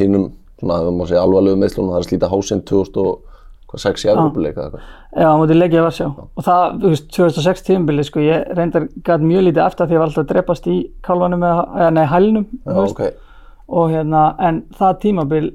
segja 1.10 1.22
alvarlegu 1.24 1.60
meðslunum, 1.60 1.92
það 1.92 1.98
er 1.98 2.04
að 2.04 2.08
slíta 2.08 2.30
hásinn 2.32 2.62
2006 2.70 4.04
í 4.04 4.10
eitthvað. 4.50 4.84
Já, 5.14 5.28
á 5.30 5.36
móti 5.38 5.56
leikið 5.56 5.80
að 5.80 5.86
Varsjá 5.88 6.06
og 6.10 6.46
það, 6.46 6.76
þú 6.82 6.92
veist, 6.92 7.08
2006 7.16 7.64
tímabili 7.68 8.06
sko, 8.06 8.22
ég 8.24 8.52
reyndar 8.58 8.86
gæt 9.06 9.24
mjög 9.24 9.46
lítið 9.48 9.64
eftir 9.64 9.84
því 9.84 9.86
að 9.86 9.96
ég 9.96 10.02
var 10.02 10.10
alltaf 10.10 10.24
að 10.24 10.30
drepast 10.32 10.68
í 10.70 10.76
kálvanum 11.06 11.46
eða, 11.48 11.88
nei, 11.94 12.04
hælnum, 12.10 12.46
Já, 12.54 12.70
þú 12.70 12.78
veist, 12.80 13.00
ok. 13.00 13.40
og 13.80 13.94
hérna, 13.94 14.22
en 14.48 14.60
það 14.78 15.00
tímabil 15.04 15.50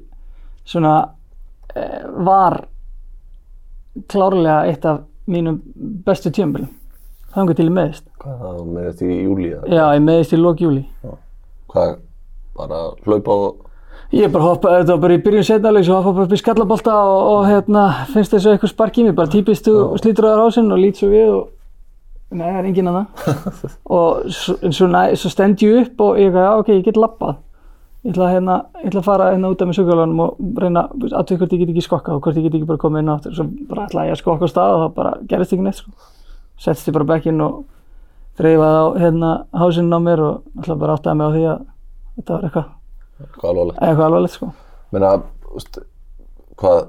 svona 0.70 0.96
e, 1.74 1.86
var 2.30 2.60
klárlega 4.10 4.60
eitt 4.70 4.86
af 4.88 5.02
mínum 5.30 5.60
bestu 6.06 6.32
tímabilum, 6.34 6.70
þannig 7.36 7.58
til 7.60 7.70
ég 7.70 7.76
meðist. 7.78 8.06
Hvað 8.24 8.44
það 8.44 8.60
með 8.76 8.86
þetta 8.90 9.10
í 9.10 9.18
júli? 9.24 9.50
Já, 9.70 9.84
ég 9.96 10.06
meðist 10.06 10.36
í 10.36 10.40
lók 10.42 10.64
júli. 10.66 10.84
Hvað, 11.70 11.98
bara 12.60 12.86
hlaupa 13.06 13.40
og, 13.48 13.66
Ég 14.10 14.32
bara 14.34 14.42
hoppa, 14.42 14.72
þetta 14.80 14.96
var 14.96 15.02
bara 15.04 15.16
í 15.20 15.22
byrjun 15.22 15.46
setnalegs 15.46 15.90
og 15.94 16.02
hoppa 16.08 16.24
upp 16.26 16.32
í 16.34 16.38
skallabolta 16.42 16.94
og, 16.98 17.20
og 17.30 17.44
hérna, 17.46 17.84
finnst 18.10 18.34
þess 18.34 18.48
að 18.48 18.56
eitthvað 18.56 18.72
spark 18.72 18.96
í 18.98 19.04
mig, 19.06 19.14
bara 19.20 19.30
típist 19.30 19.70
og 19.70 20.00
slítur 20.02 20.26
á 20.26 20.34
rásinn 20.40 20.74
og 20.74 20.82
lít 20.82 20.98
svo 20.98 21.12
við 21.12 21.30
og 21.36 21.44
Nei, 22.30 22.46
það 22.46 22.58
er 22.60 22.66
enginn 22.70 22.90
að 22.90 22.98
það. 22.98 23.46
og 23.98 24.34
svo, 24.38 24.88
næ, 24.90 25.00
svo 25.18 25.32
stend 25.34 25.62
ég 25.66 25.80
upp 25.82 26.02
og 26.06 26.20
ég, 26.22 26.36
já, 26.38 26.50
ok, 26.62 26.68
ég 26.76 26.84
get 26.86 27.00
lappað. 27.02 27.40
Ég 28.06 28.14
ætla, 28.14 28.28
hérna, 28.34 28.58
ég 28.80 28.92
ætla 28.92 29.02
að 29.02 29.08
fara 29.08 29.32
hérna 29.34 29.50
út 29.50 29.64
af 29.64 29.70
með 29.70 29.80
sögurlunum 29.80 30.22
og 30.24 30.60
reyna 30.62 30.84
að 30.94 31.26
tvið 31.32 31.42
hvort 31.42 31.56
ég 31.56 31.64
get 31.64 31.72
ekki 31.74 31.86
skokkað 31.88 32.20
og 32.20 32.22
hvort 32.28 32.38
ég 32.38 32.46
get 32.46 32.60
ekki 32.60 32.70
bara 32.70 32.82
komið 32.84 33.02
inn 33.02 33.10
á 33.10 33.16
aftur. 33.16 33.34
Svo 33.40 33.48
bara 33.72 33.88
ætla 33.90 34.06
ég 34.06 34.14
að 34.14 34.22
skokka 34.22 34.46
á 34.46 34.54
stað 34.54 34.76
og 34.76 34.84
það 34.84 34.94
bara 35.00 35.16
gerist 35.34 35.56
ekki 35.58 35.66
neitt, 35.66 35.82
sko. 35.82 36.12
Settist 36.60 36.90
ég 36.90 36.96
bara 36.98 37.08
bekkinn 37.14 37.42
og 37.46 37.62
þreifaði 38.40 38.80
á 38.80 38.88
hérna 39.04 39.30
hásinn 39.62 39.92
á 39.96 40.00
mér 40.04 40.22
og 40.24 40.60
alltaf 40.60 40.80
bara 40.82 40.98
áttaði 40.98 41.20
mig 41.20 41.28
á 41.28 41.32
því 41.36 41.46
að 41.54 41.64
þetta 42.20 42.36
var 42.36 42.46
eitthvað, 42.50 42.68
Hvað 43.40 43.50
alvarlegt? 43.52 43.80
eitthvað 43.84 44.06
alvarlegt 44.10 44.36
sko. 44.38 44.52
Menna, 44.96 45.10
úst, 45.56 45.80
hvað 46.60 46.80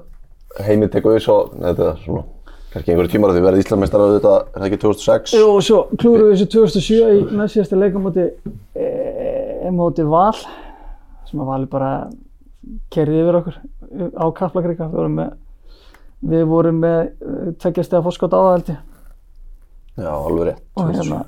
heiminn 0.67 0.91
tekur 0.93 1.15
við 1.17 1.25
svo, 1.25 1.37
þetta 1.55 1.89
er 1.91 1.99
svona, 2.05 2.23
kannski 2.71 2.93
einhverju 2.93 3.11
tímar 3.13 3.35
að 3.35 3.59
Íslandsmeistar 3.61 4.03
á 4.03 4.07
þetta, 4.15 4.33
er 4.51 4.63
það 4.63 4.67
ekki 4.69 4.81
2006? 4.85 5.35
Jú, 5.35 5.47
og 5.51 5.63
svo 5.67 5.79
klúruðu 5.99 6.31
við 6.31 6.37
þessu 6.39 6.49
2007 6.55 7.11
í 7.11 7.39
næstsíðasta 7.39 7.79
leikamóti 7.79 8.27
e, 8.75 9.71
móti 9.75 10.07
Val 10.07 10.35
sem 11.27 11.39
að 11.43 11.51
Vali 11.51 11.69
bara 11.71 11.91
kerði 12.91 13.21
yfir 13.23 13.39
okkur 13.41 13.59
á 14.19 14.25
Kaplakrika 14.35 14.87
við 14.87 14.97
vorum 14.99 15.17
með, 15.19 15.35
við 16.31 16.47
vorum 16.51 16.79
með 16.83 16.99
tveggjast 17.63 17.95
eða 17.95 18.05
fórskot 18.07 18.35
á 18.35 18.39
það 18.39 18.51
held 18.55 18.71
ég 18.73 18.79
Já, 19.99 20.11
alveg 20.15 20.47
rétt. 20.47 20.61
og 20.79 20.91
hérna 20.95 21.19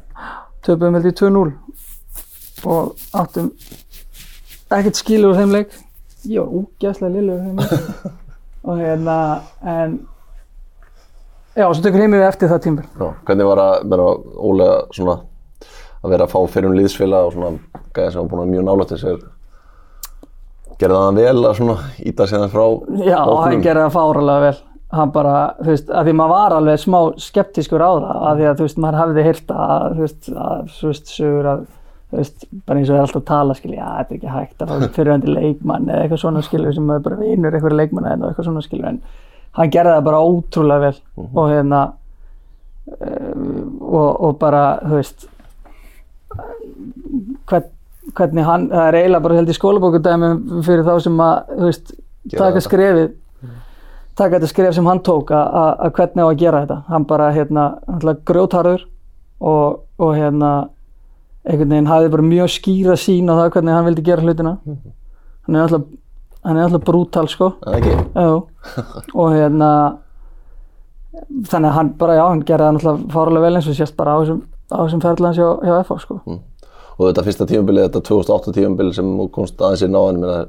töpuðum 0.63 0.95
held 0.97 1.09
ég 1.09 1.17
2-0 1.19 1.51
og 2.63 2.93
áttum 3.19 3.49
ekkert 4.73 4.95
skilur 4.97 5.33
úr 5.33 5.39
þeim 5.41 5.51
leik. 5.53 5.73
Ég 6.23 6.39
var 6.39 6.53
úgeðslega 6.61 7.13
lillur 7.17 7.35
úr 7.35 7.43
þeim 7.43 7.57
leik 7.59 7.73
og 8.67 8.79
hérna 8.79 9.17
en 9.67 9.97
já, 11.57 11.67
svo 11.67 11.83
tökur 11.83 11.99
heim 12.05 12.15
yfir 12.15 12.27
eftir 12.29 12.49
það 12.53 12.63
tímur 12.67 12.85
Já, 12.87 13.07
hvernig 13.27 13.49
var 13.51 13.61
að 13.65 13.75
vera 13.91 14.07
ólega 14.47 14.77
svona 14.95 15.17
að 16.03 16.13
vera 16.15 16.25
að 16.27 16.33
fá 16.33 16.39
fyrir 16.55 16.69
um 16.71 16.77
liðsfélag 16.79 17.27
og 17.27 17.35
svona 17.35 17.51
gæði 17.95 18.11
sem 18.15 18.21
var 18.23 18.29
búin 18.31 18.43
að 18.45 18.53
mjög 18.53 18.65
nálægt 18.69 18.93
þessu 18.95 19.17
gerði 20.81 20.97
það 21.03 21.19
vel 21.19 21.45
að 21.47 21.57
svona 21.59 21.75
íta 22.03 22.27
sér 22.27 22.41
það 22.45 22.55
frá 22.55 22.65
Já, 23.11 23.19
hann 23.43 23.61
gerði 23.63 23.83
það 23.85 23.93
fáralega 23.97 24.45
vel. 24.47 24.55
Hann 24.93 25.13
bara, 25.13 25.37
þú 25.57 25.71
veist, 25.71 25.87
að 25.89 26.07
því 26.07 26.13
maður 26.19 26.33
var 26.35 26.53
alveg 26.57 26.81
smá 26.83 26.97
skeptískur 27.21 27.81
á 27.81 27.91
það, 27.91 28.17
að 28.29 28.35
því 28.39 28.45
að, 28.49 28.57
þú 28.59 28.67
veist, 28.67 28.81
maður 28.83 28.99
hafði 28.99 29.23
heyrt 29.25 29.53
að, 29.55 29.85
þú 29.95 30.03
veist, 30.03 30.27
að, 30.43 30.67
þú 30.77 30.91
veist, 30.91 31.13
sögur 31.15 31.49
að, 31.49 31.63
þú 32.11 32.19
veist, 32.19 32.45
bara 32.67 32.81
eins 32.81 32.91
og 32.91 32.97
er 32.97 33.05
alltaf 33.07 33.21
að 33.21 33.25
tala, 33.31 33.55
skilja, 33.57 33.79
já, 33.79 33.87
þetta 33.97 34.13
er 34.13 34.19
ekki 34.19 34.35
hægt 34.35 34.61
að 34.61 34.73
fá 34.73 34.85
fyrirhandi 34.97 35.33
leikmann 35.33 35.89
eða 35.89 36.03
eitthvað 36.03 36.21
svona, 36.25 36.43
skilja, 36.45 36.75
sem 36.77 36.85
maður 36.89 37.07
bara 37.07 37.19
vinur 37.23 37.57
eitthvað 37.57 37.77
leikmann 37.79 38.09
eða 38.11 38.29
eitthvað 38.29 38.49
svona, 38.49 38.65
skilja, 38.67 38.93
en 38.93 39.01
hann 39.57 39.73
gerði 39.73 39.95
það 39.97 40.07
bara 40.09 40.21
ótrúlega 40.27 40.83
vel 40.85 41.25
og 41.25 41.49
hérna, 41.49 41.81
uh, 42.93 43.33
og, 43.81 44.07
og 44.29 44.37
bara, 44.45 44.63
þú 44.83 44.99
veist, 44.99 45.27
hvern, 47.49 47.73
hvernig 48.13 48.45
hann, 48.45 48.69
það 48.69 48.87
er 48.91 48.99
eiginlega 49.01 49.25
bara 49.25 49.41
held 49.41 49.49
í 49.49 49.57
skólabókudæmi 49.57 50.31
fyrir 50.69 50.85
þá 50.85 50.95
sem 51.07 51.19
að, 51.23 51.53
þú 51.57 51.67
veist, 51.71 51.93
taka 52.37 52.63
skrefið 52.63 53.11
taka 54.15 54.37
þetta 54.39 54.49
skref 54.51 54.75
sem 54.75 54.85
hann 54.85 54.99
tók 55.05 55.31
að- 55.33 55.91
hvernig 55.97 56.23
á 56.23 56.27
að 56.29 56.37
gera 56.43 56.61
þetta. 56.65 56.77
Hann 56.87 57.05
bara 57.09 57.31
hérna 57.33 57.65
grjótarður 58.25 58.85
og, 59.41 59.79
og 59.99 60.15
hérna 60.15 60.51
einhvern 61.45 61.69
veginn 61.73 61.87
hafði 61.91 62.11
bara 62.13 62.23
mjög 62.23 62.49
skýra 62.53 62.95
sín 62.99 63.27
á 63.31 63.35
það 63.35 63.51
hvernig 63.57 63.73
hann 63.75 63.85
vildi 63.89 64.05
gera 64.05 64.21
hlutina. 64.21 64.57
Hann 65.47 65.55
er 65.55 65.61
alltaf 65.65 65.83
hann 66.43 66.57
er 66.57 66.65
alltaf 66.67 66.83
brútal 66.83 67.27
sko? 67.31 67.53
Já, 68.15 68.43
og 69.21 69.29
hérna 69.33 69.69
þannig 71.47 71.69
að 71.69 71.75
hann 71.77 71.91
bara, 71.99 72.15
já, 72.17 72.23
hann 72.27 72.41
gerði 72.47 72.65
það 72.65 72.73
náttúrulega 72.77 73.13
fárlega 73.13 73.43
vel 73.45 73.55
eins 73.59 73.67
og 73.69 73.77
sést 73.77 73.95
bara 73.99 74.15
á 74.15 74.17
þessum, 74.23 74.39
þessum 74.73 75.03
ferðlans 75.03 75.37
hjá, 75.39 75.47
hjá 75.63 75.75
FH 75.83 75.97
sko. 76.03 76.17
Og 76.93 77.03
þetta 77.09 77.23
fyrsta 77.27 77.47
tímabilið, 77.49 77.85
þetta 77.87 78.01
2008 78.09 78.53
tímabilið 78.57 78.97
sem 78.97 79.11
komst 79.33 79.61
aðeins 79.61 79.83
hann, 79.85 80.19
menna, 80.21 80.39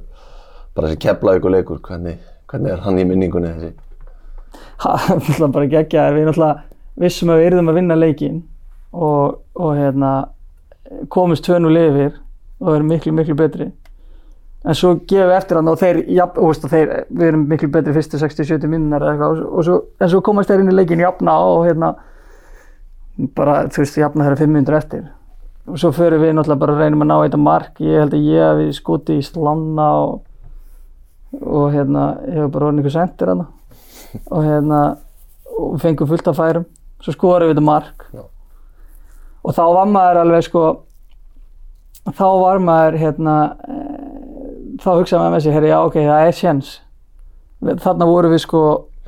bara 0.76 0.90
þessi 0.90 1.02
keflavík 1.04 1.46
og 1.48 1.54
leikur, 1.54 1.80
hvernig, 1.84 2.18
hvernig 2.54 2.74
er 2.74 2.82
hann 2.86 3.00
í 3.02 3.06
minningunni 3.08 3.52
þessi? 3.52 3.72
Ha, 4.84 4.96
náttúrulega 5.10 5.52
bara 5.58 5.70
geggja 5.76 6.08
við 6.14 6.28
náttúrulega 6.30 7.02
vissum 7.02 7.32
að 7.34 7.40
við 7.40 7.48
yrðum 7.50 7.70
að 7.72 7.78
vinna 7.80 7.98
leikin 7.98 8.42
og, 8.94 9.40
og 9.58 9.72
hérna 9.78 10.12
komist 11.10 11.44
tvönu 11.46 11.72
lifir 11.72 12.20
og 12.62 12.76
erum 12.76 12.92
miklu, 12.92 13.12
miklu 13.12 13.34
betri. 13.38 13.72
En 14.64 14.76
svo 14.78 14.94
gefum 15.04 15.28
við 15.28 15.36
eftir 15.36 15.58
hann 15.58 15.68
og 15.68 15.80
þeir, 15.80 16.00
jafn, 16.16 16.40
og, 16.40 16.68
þeir 16.70 16.92
við 17.10 17.26
erum 17.28 17.42
miklu 17.50 17.68
betri 17.72 17.92
fyrstu 17.96 18.20
60-70 18.22 18.70
minnar 18.70 19.02
eða 19.04 19.34
eitthvað. 19.34 19.72
En 20.00 20.12
svo 20.12 20.22
komast 20.24 20.52
þeir 20.52 20.62
inn 20.62 20.72
í 20.72 20.76
leikin 20.76 21.02
jafna 21.04 21.34
og 21.50 21.66
hérna 21.66 21.90
bara, 23.36 23.64
þú 23.68 23.82
veist, 23.82 23.98
jafna 24.00 24.24
þeirra 24.24 24.40
500 24.40 24.78
eftir. 24.78 25.04
Og 25.68 25.80
svo 25.80 25.90
förum 25.96 26.22
við 26.22 26.32
náttúrulega 26.36 26.62
bara 26.62 26.76
að 26.76 26.80
reynum 26.84 27.04
að 27.04 27.10
ná 27.10 27.16
þetta 27.18 27.40
mark. 27.40 27.82
Ég 27.84 28.00
held 28.04 28.16
að 28.16 28.30
ég 28.30 28.48
hafi 28.48 28.70
skoti 28.76 29.18
í 29.20 29.26
slanna 29.26 29.90
og, 30.04 30.16
og 31.42 31.72
hérna, 31.74 32.04
ég 32.28 32.38
hef 32.42 32.50
bara 32.54 32.68
orðin 32.68 32.80
einhver 32.82 32.94
sendir 32.94 33.30
hann 33.32 33.44
og 34.30 34.44
hérna 34.46 34.80
og 35.58 35.76
fengum 35.82 36.08
fullt 36.10 36.28
af 36.30 36.36
færum. 36.38 36.64
Svo 37.02 37.12
skorum 37.12 37.48
við 37.50 37.54
þetta 37.56 37.64
mark. 37.66 38.06
Já. 38.14 38.22
og 39.44 39.52
þá 39.54 39.62
var 39.76 39.90
maður 39.92 40.20
alveg 40.22 40.44
sko 40.46 40.60
þá 42.16 42.24
var 42.40 42.58
maður 42.64 42.96
hérna 43.00 43.34
eh, 43.68 44.78
þá 44.80 44.88
hugsaði 44.98 45.20
maður 45.20 45.34
með 45.34 45.42
sig, 45.44 45.52
herri 45.56 45.68
já 45.72 45.78
ok, 45.84 45.98
það 46.00 46.28
er 46.28 46.38
sjens 46.38 46.70
þarna 47.84 48.08
vorum 48.08 48.32
við 48.34 48.42
sko 48.44 48.62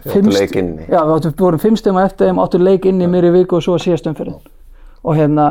Þið 0.04 0.12
fimm 0.12 0.26
áttu 0.28 0.36
st- 0.36 0.42
leik 0.44 0.56
inni. 0.60 0.86
já, 0.92 1.00
við 1.08 1.30
vorum 1.40 1.60
fimm 1.62 1.76
stegum 1.80 1.98
eftir 2.02 2.28
þeim, 2.28 2.40
áttum 2.44 2.64
leik 2.66 2.84
inn 2.88 3.00
í 3.00 3.08
mér 3.08 3.26
í 3.30 3.32
viku 3.38 3.56
og 3.58 3.64
svo 3.64 3.78
síðast 3.80 4.06
umfyrir 4.10 4.36
og 5.06 5.16
hérna, 5.16 5.46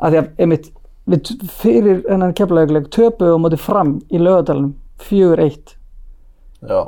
að 0.00 0.12
því 0.12 0.20
að 0.20 0.28
einmitt, 0.44 0.68
við 1.08 1.32
fyrir 1.56 2.02
hennan 2.08 2.34
keflaugleik 2.36 2.90
töpuðum 2.92 3.40
á 3.40 3.44
móti 3.46 3.60
fram 3.64 3.94
í 4.12 4.20
lögadalunum 4.20 4.74
4-1 5.08 5.77
Já, 6.66 6.80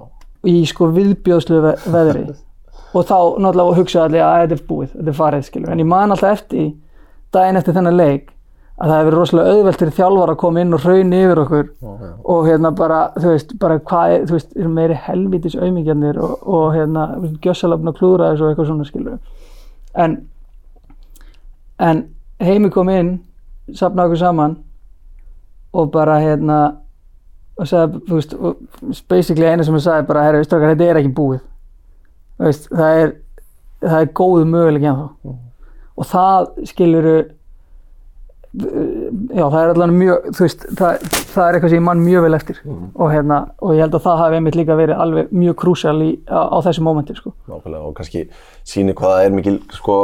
í 0.51 0.55
sko 0.67 0.91
viðbjóðslu 0.97 1.63
ve 1.67 1.75
veðri. 1.87 2.25
Og 2.97 3.07
þá 3.07 3.39
náttúrulega 3.39 3.79
hugsaði 3.79 4.07
allir 4.09 4.25
að 4.27 4.41
þetta 4.41 4.57
er 4.57 4.63
búið, 4.67 4.93
þetta 4.97 5.11
er 5.13 5.19
farið 5.21 5.47
skilur 5.47 5.71
en 5.71 5.83
ég 5.83 5.87
man 5.87 6.11
alltaf 6.11 6.33
eftir 6.41 6.71
daginn 7.31 7.59
eftir 7.61 7.77
þennan 7.77 7.99
leik 8.01 8.33
að 8.81 8.89
það 8.89 8.97
hefur 8.97 9.07
verið 9.07 9.19
rosalega 9.19 9.55
auðvelt 9.55 9.83
fyrir 9.83 9.95
þjálfar 9.99 10.33
að 10.33 10.39
koma 10.41 10.63
inn 10.65 10.75
og 10.77 10.85
raun 10.89 11.13
yfir 11.13 11.41
okkur 11.43 11.67
já. 11.69 12.11
og 12.33 12.47
hérna 12.49 12.71
bara, 12.77 13.01
þú 13.17 13.33
veist, 13.35 13.53
bara 13.61 13.77
hvað 13.91 14.15
þú 14.25 14.37
veist, 14.39 14.55
eru 14.57 14.71
meiri 14.73 14.97
helvítis 15.05 15.57
auðmingjarnir 15.59 16.21
og, 16.25 16.33
og 16.49 16.67
hérna, 16.75 17.05
gjössalafn 17.45 17.93
og 17.93 17.99
klúðra 17.99 18.31
þessu 18.33 18.47
og 18.47 18.53
eitthvað 18.53 18.71
svona 18.71 18.89
skilur 18.89 19.19
en 20.01 20.17
en 21.91 22.03
heimi 22.41 22.71
kom 22.73 22.89
inn 22.93 23.13
safnaði 23.69 24.11
okkur 24.11 24.23
saman 24.25 24.57
og 25.77 25.93
bara 25.93 26.17
hérna 26.25 26.61
og 27.61 27.69
sagði, 27.69 28.01
þú 28.09 28.19
veist, 28.19 28.37
basically 29.11 29.49
eina 29.49 29.67
sem 29.67 29.77
hann 29.77 29.85
sagði 29.85 30.09
bara, 30.09 30.25
herra, 30.27 30.41
veistu 30.41 30.57
okkar, 30.57 30.73
þetta 30.73 30.89
er 30.89 31.01
ekki 31.03 31.13
búið. 31.19 31.43
Veist, 32.41 32.71
það 32.73 33.03
er 33.03 33.13
það 33.85 34.01
er 34.05 34.15
góðu 34.21 34.49
möguleik 34.49 34.89
ennþá. 34.91 35.37
Og 36.01 36.09
það 36.09 36.49
skiluru 36.71 37.15
já, 38.51 39.45
það 39.45 39.61
er 39.61 39.73
allavega 39.73 39.95
mjög 39.95 40.31
þú 40.35 40.45
veist, 40.45 40.65
það, 40.79 41.05
það 41.31 41.45
er 41.45 41.57
eitthvað 41.57 41.73
sem 41.73 41.79
ég 41.79 41.85
mann 41.87 42.05
mjög 42.05 42.25
vel 42.27 42.39
eftir. 42.39 42.63
Og 42.67 43.13
hérna, 43.13 43.41
og 43.63 43.77
ég 43.77 43.85
held 43.85 43.99
að 43.99 44.07
það 44.07 44.23
hafi 44.25 44.41
einmitt 44.41 44.59
líka 44.59 44.79
verið 44.79 45.03
alveg 45.05 45.35
mjög 45.43 45.59
krúsjál 45.63 45.99
í, 46.05 46.11
á, 46.27 46.41
á 46.51 46.59
þessu 46.67 46.87
mómenti, 46.87 47.17
sko. 47.19 47.35
nákvæmlega 47.51 47.91
og 47.91 47.95
kannski 47.99 48.25
sýnir 48.67 48.99
hvað 48.99 49.15
það 49.17 49.29
er 49.29 49.37
mikil 49.39 49.61
sko 49.77 50.01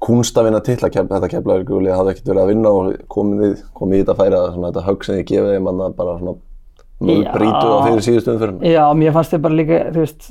kunst 0.00 0.38
að 0.38 0.48
kef, 0.64 1.08
þetta 1.10 1.28
keflavík 1.28 1.70
og 1.70 1.86
hafði 1.92 2.12
ekkert 2.14 2.30
verið 2.30 2.42
að 2.42 2.50
vinna 2.52 2.72
og 2.72 2.90
komið, 3.12 3.54
komið 3.76 3.98
í 3.98 4.02
þetta 4.02 4.16
færa 4.20 4.42
svona 4.54 4.70
þetta 4.70 4.84
högg 4.86 5.06
sem 5.06 5.18
þið 5.18 5.26
gefið 5.30 5.54
þeim 5.56 5.70
að 5.72 5.96
bara 5.98 6.16
mjög 7.04 7.30
brítu 7.34 7.68
á 7.68 7.76
fyrir 7.84 8.04
síðustu 8.06 8.32
umfyrir 8.32 8.72
Já, 8.72 8.82
mér 8.96 9.16
fannst 9.16 9.34
þið 9.34 9.42
bara 9.44 9.58
líka, 9.60 9.80
veist, 9.96 10.28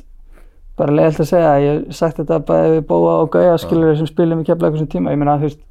bara 0.79 0.95
leiðilt 0.97 1.21
að 1.21 1.29
segja, 1.29 1.51
ég 1.61 1.75
hef 1.75 1.99
sagt 1.99 2.21
þetta 2.21 2.41
bæði 2.49 2.71
við 2.73 2.85
Bóa 2.89 3.17
og 3.21 3.31
Gauja 3.35 3.57
skilur 3.61 3.97
sem 3.99 4.09
spilum 4.09 4.41
í 4.41 4.47
keflavík 4.47 4.79
þessum 4.79 4.91
tíma, 4.95 5.13
ég 5.13 5.21
meina, 5.21 5.37
þú 5.37 5.49
veist, 5.51 5.61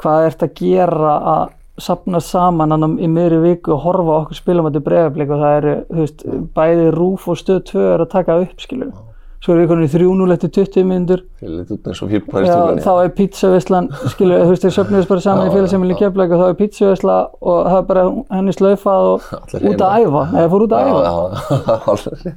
hvað 0.00 0.28
ert 0.28 0.46
að 0.46 0.54
gera 0.60 1.16
að 1.34 1.44
sapna 1.80 2.20
saman 2.22 2.76
annam 2.76 2.98
í 3.00 3.08
miðri 3.10 3.40
viku 3.42 3.74
og 3.74 3.86
horfa 3.86 4.18
okkur 4.20 4.38
spilum 4.38 4.68
á 4.68 4.70
þetta 4.70 4.86
bregðarblik 4.86 5.30
og 5.32 5.42
það 5.42 5.58
eru, 5.58 5.76
þú 5.88 6.02
veist, 6.04 6.26
bæði 6.58 6.90
Rúf 6.94 7.30
og 7.32 7.40
Stöð 7.40 7.62
2 7.72 7.86
er 7.94 8.04
að 8.04 8.12
taka 8.14 8.42
upp, 8.44 8.58
skilur 8.60 8.92
Svo 9.40 9.54
erum 9.54 9.62
við 9.64 9.70
konið 9.70 9.86
í 9.86 9.92
3-0 9.94 10.34
eftir 10.34 10.50
20 10.52 10.84
mínútur. 10.84 11.20
Fyrir 11.40 11.54
litið 11.62 11.76
út 11.78 11.86
eins 11.88 12.00
og 12.04 12.10
fyrir 12.10 12.20
Já, 12.20 12.32
pæstúlunni 12.34 12.82
þá 12.84 12.90
er 13.00 13.12
pizzavislan, 13.16 13.86
skilur, 14.12 14.42
þú 14.42 14.50
veist, 14.50 14.66
þeir 14.66 14.74
söfnuðist 14.74 15.08
bara 15.08 15.22
saman 15.24 15.48
í 15.48 15.54
félagsefnili 15.54 15.96
Keflavík 15.96 16.34
og 16.36 16.42
þá 16.42 16.48
er 16.50 16.58
pizzavisla 16.58 17.16
og 17.40 17.60
það 17.70 17.76
er 17.78 17.86
bara 17.88 18.02
henni 18.36 18.52
slaufað 18.52 19.08
og 19.14 19.30
út 19.56 19.84
að 19.86 19.94
æfa, 20.04 20.24
eða 20.34 20.50
fór 20.52 20.64
út 20.66 20.76
að 20.76 20.90
æfa. 20.90 22.34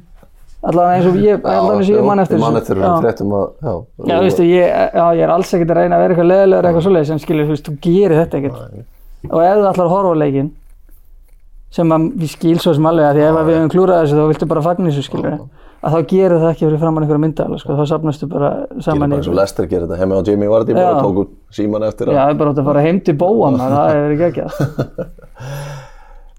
Allavega 0.64 0.96
eins 0.96 1.06
og 1.10 1.18
ég, 1.20 1.42
allavega 1.44 1.76
eins 1.76 1.90
og 1.90 1.98
ég 1.98 2.06
man 2.08 2.22
eftir 2.22 2.38
þessu. 2.40 2.46
Já. 2.80 3.42
já, 3.60 3.74
Já, 4.08 4.14
ég, 4.48 4.70
já, 4.96 5.04
ég 5.12 5.24
er 5.26 5.32
alls 5.34 5.50
ekkert 5.52 5.74
að 5.74 5.80
reyna 5.82 5.98
að 5.98 6.04
vera 6.06 6.14
eitthvað 6.14 6.30
leðilegur 6.30 6.68
eitthvað 6.70 6.86
svoleiðis, 6.86 7.10
en 7.12 7.20
skilur, 7.20 7.44
þú 7.44 7.52
veist, 7.52 7.68
þú 7.68 7.74
gerir 7.84 8.16
þetta 8.22 8.40
ekkert. 8.40 8.86
Og 9.28 9.44
ef 9.44 9.60
þú 9.60 9.66
að 9.68 9.92
horfa 9.92 10.14
á 10.16 10.22
leikinn, 10.24 10.48
sem 11.68 11.94
við 12.14 12.32
skil 12.32 12.56
svo 12.64 12.72
sem 12.78 12.88
alveg 12.88 13.10
að 13.10 13.20
því 13.20 13.26
ef 13.28 13.36
við 13.42 13.58
höfum 13.58 13.74
klúrað 13.76 14.00
þessu 14.06 14.16
þá 14.16 14.24
viltu 14.32 14.48
bara 14.54 14.64
skilur, 15.04 15.36
að 15.84 15.94
þá 15.94 15.98
gerir 16.14 16.38
það 16.40 16.50
ekki 16.50 16.64
fyrir 16.66 16.80
framann 16.82 17.04
einhverja 17.04 17.22
myndaðala, 17.24 17.58
sko, 17.60 17.76
þá 17.78 17.84
safnastu 17.92 18.28
bara 18.30 18.50
Gerir 18.70 18.84
saman 18.86 19.04
bara 19.04 19.18
í 19.18 19.20
eins 19.20 19.30
og 19.30 19.36
Lester 19.38 19.66
gerir 19.70 19.84
þetta 19.86 19.98
heima 20.00 20.20
á 20.20 20.26
Jamie 20.28 20.50
Vardy 20.52 20.72
Já. 20.74 20.78
bara 20.80 21.02
tóku 21.04 21.24
síman 21.54 21.84
eftir 21.88 22.08
Já, 22.08 22.14
að 22.14 22.20
það 22.22 22.34
er 22.34 22.38
bara 22.42 22.54
átt 22.54 22.62
að 22.62 22.68
fara 22.70 22.84
heim 22.86 23.00
til 23.04 23.16
bóa 23.20 23.50
maður, 23.54 23.74
það 23.78 23.90
hefur 23.94 24.14
ekki 24.14 24.28
ekki 24.30 24.46
að. 24.46 24.54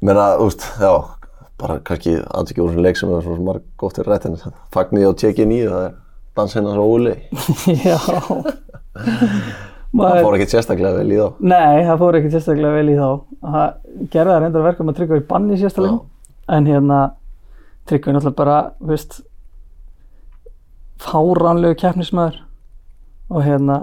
menna, 0.06 0.26
veist, 0.42 0.66
já 0.82 0.94
bara 1.62 1.78
kannski 1.88 2.18
aðtökja 2.20 2.64
úr 2.66 2.74
þessum 2.74 2.84
leik 2.84 2.98
sem 3.00 3.14
er 3.16 3.22
svona 3.24 3.46
marg 3.48 3.68
gott 3.80 3.96
fyrir 4.00 4.12
rættin 4.12 4.36
fagnir 4.76 5.08
á 5.08 5.12
tjekin 5.16 5.54
í 5.56 5.62
það 5.64 5.86
er 5.86 5.94
dansinn 6.36 6.68
hans 6.68 6.82
og 6.84 6.96
Óli. 6.98 7.14
Já. 7.88 7.96
Það 9.96 10.18
fór 10.26 10.36
ekkert 10.36 10.52
sérstaklega 10.52 10.98
vel 10.98 11.14
í 11.14 11.20
þá. 11.20 11.28
nei, 11.48 11.86
það 11.88 12.02
fór 12.02 12.18
ekki 12.20 12.32
sérstaklega 12.34 12.74
vel 12.76 12.90
í 12.92 12.98
þá. 13.00 13.08
Það 13.46 14.10
gerði 14.12 14.34
það 14.34 14.42
reyndar 14.44 14.66
verkum 14.66 14.92
að 14.92 14.98
tryggja 14.98 15.20
í 15.22 15.24
banni 15.30 15.60
sérstaklega. 15.62 16.02
En 16.58 16.68
hérna, 16.68 16.98
tryggja 17.88 18.12
er 18.12 18.18
náttúrulega 18.18 18.40
bara, 18.42 18.58
veist, 18.92 19.22
fáránlegu 21.02 21.78
keppnismæður. 21.82 22.42
Og 23.34 23.42
hérna, 23.42 23.80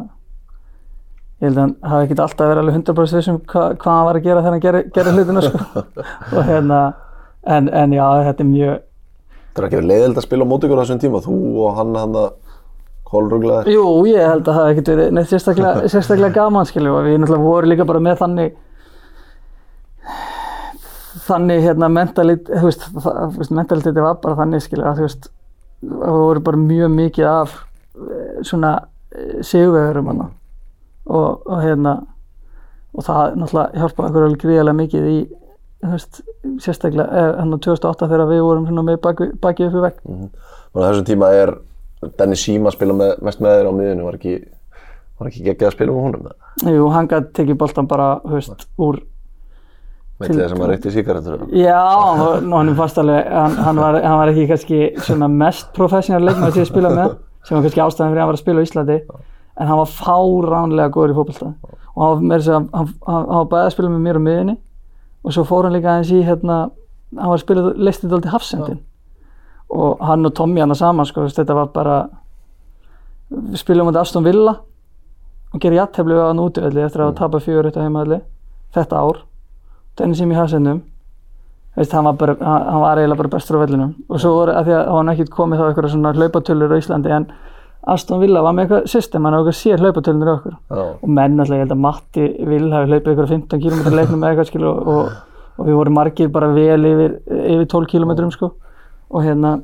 ég 1.42 1.48
held 1.48 1.58
að 1.58 1.64
hann 1.64 1.74
hafi 1.90 2.06
ekkert 2.06 2.22
alltaf 2.26 2.50
verið 2.52 2.62
alveg 2.62 2.78
100% 2.78 3.18
vissum 3.18 3.40
hva, 3.50 3.64
hvað 3.74 3.96
hann 3.96 4.06
var 4.08 4.18
að 4.20 4.28
gera 4.28 4.44
þegar 4.44 4.56
hann 4.56 4.64
gerði, 4.66 4.82
gerði 4.94 5.14
hlutina, 5.16 5.42
sko. 5.48 5.84
og 6.36 6.48
hérna, 6.48 6.80
en, 7.42 7.68
en 7.82 7.96
já, 7.96 8.06
þetta 8.28 8.44
er 8.46 8.50
mjög, 8.52 8.80
Það 9.52 9.60
er 9.60 9.66
ekki 9.66 9.76
verið 9.76 9.90
leiðild 9.90 10.16
að 10.16 10.24
spila 10.24 10.44
á 10.48 10.48
mót 10.48 10.62
ykkur 10.64 10.78
á 10.80 10.82
þessum 10.82 11.00
tíma, 11.02 11.18
þú 11.20 11.38
og 11.60 11.74
hann 11.76 11.96
hann 11.98 12.14
að 12.16 12.28
kólruglaðir. 13.12 13.68
Jú, 13.74 13.82
ég 14.08 14.24
held 14.24 14.46
að 14.48 14.56
það 14.56 14.62
hef 14.62 14.72
ekkert 14.72 14.90
verið 14.94 15.10
neitt 15.18 15.28
sérstaklega, 15.28 15.82
sérstaklega 15.92 16.36
gaman, 16.38 16.68
skilju, 16.70 16.94
og 16.96 17.04
við 17.04 17.18
náttúrulega 17.20 17.48
vorum 17.50 17.72
líka 17.72 17.88
bara 17.90 18.00
með 18.06 18.22
þannig 18.22 18.60
þannig 21.26 21.66
hérna 21.66 21.90
mentalit, 21.92 22.48
þú 22.48 22.64
veist, 22.70 23.52
mentaliteti 23.52 24.02
var 24.02 24.16
bara 24.22 24.38
þannig, 24.40 24.64
skilju, 24.64 24.86
að 24.88 25.02
þú 25.02 25.08
veist 25.08 25.28
það 25.83 26.22
voru 26.22 26.45
bara 26.47 26.62
mjög 26.62 26.95
mikið 26.97 27.28
af 27.30 27.59
eh, 27.59 28.41
svona 28.47 28.72
sigurvegurum 29.45 30.09
hann 30.09 30.22
og, 30.22 31.43
og 31.47 31.59
hérna 31.61 31.99
og 32.93 33.07
það 33.07 33.37
náttúrulega 33.41 33.80
hjálpaði 33.80 34.11
okkur 34.11 34.26
alveg 34.26 34.43
gríðarlega 34.43 34.78
mikið 34.78 35.09
í, 35.09 35.18
veist, 35.93 36.22
sérstaklega 36.62 37.26
hann 37.39 37.55
á 37.57 37.59
2008 37.64 38.09
þegar 38.11 38.30
við 38.30 38.43
vorum 38.47 38.83
með 38.83 38.99
baki, 39.05 39.28
baki 39.43 39.68
upp 39.68 39.78
í 39.78 39.85
vegg. 39.87 40.03
Og 40.72 40.83
á 40.83 40.85
þessum 40.91 41.07
tíma 41.09 41.30
er 41.37 41.55
Dennis 42.18 42.43
Sima 42.45 42.70
að 42.70 42.76
spila 42.76 42.99
með, 42.99 43.14
mest 43.24 43.41
með 43.43 43.57
þér 43.59 43.70
á 43.70 43.78
miðinu, 43.78 44.07
var 44.09 44.18
ekki, 44.18 44.35
var 45.18 45.30
ekki 45.30 45.47
geggjað 45.47 45.70
að 45.70 45.76
spila 45.76 45.97
með 45.97 46.28
það? 46.28 46.76
Jú, 46.76 46.87
hann 46.93 47.11
gæti 47.11 47.35
tekið 47.39 47.61
boltan 47.62 47.89
bara, 47.91 48.09
veist, 48.28 48.68
úr 48.83 49.01
Veit 50.20 50.30
þið 50.30 50.48
sem 50.52 50.62
að 50.62 50.70
reykti 50.70 50.92
síkaretur? 50.94 51.44
Já, 51.56 51.82
nú 52.44 52.56
hann 52.58 52.70
er 52.70 52.80
alveg, 53.02 53.30
hann, 53.32 53.56
hann, 53.66 53.80
var, 53.80 53.98
hann 54.04 54.18
var 54.20 54.32
ekki 54.32 54.46
kannski 54.50 54.80
mest 55.32 55.72
professional 55.76 56.22
leikmaður 56.26 56.56
til 56.56 56.62
að 56.62 56.68
spila 56.70 56.92
með, 56.94 57.16
sem 57.42 57.56
var 57.56 57.64
kannski 57.66 57.82
ástæðan 57.82 58.12
fyrir 58.12 58.20
að 58.20 58.22
hann 58.22 58.30
var 58.30 58.38
að 58.38 58.42
spila 58.44 58.62
á 58.62 58.66
Íslandi, 58.66 58.98
en 59.56 59.70
hann 59.70 59.80
var 59.80 59.90
fáránlega 59.96 60.92
góður 60.94 61.14
í 61.14 61.16
fótballta 61.16 61.50
og 61.96 62.04
hann 62.04 62.30
var, 62.30 62.44
að 62.44 62.52
hann, 62.52 62.68
hann, 62.76 62.92
hann 63.08 63.26
var 63.32 63.50
bæðið 63.50 63.66
að 63.66 63.74
spila 63.74 63.92
með 63.92 64.06
mér 64.06 64.20
á 64.20 64.26
miðunni 64.28 64.56
og 65.22 65.36
svo 65.36 65.46
fór 65.48 65.66
hann 65.66 65.76
líka 65.76 65.92
aðeins 65.96 66.12
í, 66.12 66.22
hérna, 66.28 66.58
hann 67.18 67.32
var 67.32 67.38
að 67.38 67.44
spila, 67.46 67.66
þetta 67.90 68.22
til 68.22 68.34
hafsendin 68.36 68.82
og 69.72 70.04
hann 70.04 70.28
og 70.28 70.36
Tommy 70.36 70.62
hann 70.62 70.76
saman, 70.76 71.08
sko, 71.08 71.24
þú 71.24 71.30
veist, 71.30 71.40
þetta 71.40 71.56
var 71.56 71.72
bara, 71.74 71.98
við 73.32 73.58
spilum 73.64 73.90
á 73.90 73.96
Aston 74.04 74.28
Villa 74.28 74.58
og 75.52 75.60
gerir 75.60 75.80
jættefli 75.82 76.16
við 76.16 76.24
hann 76.28 76.40
útivelli 76.42 76.84
eftir 76.84 77.02
að 77.02 77.10
hafa 77.10 77.18
tapað 77.24 77.46
fjögur 77.46 77.68
eitt 77.68 77.78
á 77.80 77.84
heimaðalli 77.84 78.18
þetta 78.76 79.00
ár 79.04 79.22
Dennis 79.99 80.20
sem 80.22 80.32
í 80.32 80.36
hafsendum 80.36 80.82
veist, 81.76 81.93
hann, 81.93 82.05
var 82.05 82.18
bara, 82.20 82.36
hann, 82.40 82.80
var 82.82 83.01
eiginlega 83.01 83.22
bara 83.22 83.32
bestur 83.32 83.59
á 83.59 83.62
vellinum. 83.64 83.95
Og 84.09 84.20
svo 84.20 84.34
voru, 84.36 84.55
að 84.57 84.68
því 84.68 84.76
að 84.76 84.93
hann 84.93 85.12
ekkert 85.14 85.32
komið 85.32 85.61
þá 85.61 85.64
eitthvað 85.68 85.90
svona 85.95 86.12
hlaupatölur 86.16 86.74
á 86.74 86.80
Íslandi 86.80 87.14
en 87.16 87.26
Aston 87.93 88.20
Villa 88.22 88.43
var 88.45 88.55
með 88.55 88.66
eitthvað 88.66 88.88
system, 88.93 89.24
hann 89.26 89.34
hefði 89.34 89.51
eitthvað 89.51 89.59
sér 89.59 89.82
hlaupatölunir 89.82 90.30
á 90.30 90.34
okkur. 90.36 90.57
Já. 90.70 90.82
og 91.03 91.09
menn 91.16 91.40
alltaf, 91.40 91.57
ég 91.57 91.64
held 91.64 91.74
að 91.74 91.82
Matti 91.82 92.26
Vil 92.47 92.68
hafi 92.70 92.90
hlaupið 92.93 93.12
eitthvað 93.12 93.32
15 93.32 93.62
km 93.64 93.97
leiknum 93.97 94.22
með 94.22 94.28
eitthvað 94.30 94.51
skil 94.53 94.66
og, 94.68 94.93
og, 94.93 95.09
og 95.57 95.68
við 95.68 95.78
vorum 95.80 95.97
margir 95.99 96.30
bara 96.32 96.53
vel 96.55 96.88
yfir, 96.93 97.16
yfir 97.26 97.66
12 97.74 97.90
km 97.90 98.30
sko. 98.36 98.53
Og 99.12 99.26
hérna 99.26 99.57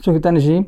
svo 0.00 0.14
ekki 0.14 0.24
Dennis 0.24 0.48
í, 0.48 0.62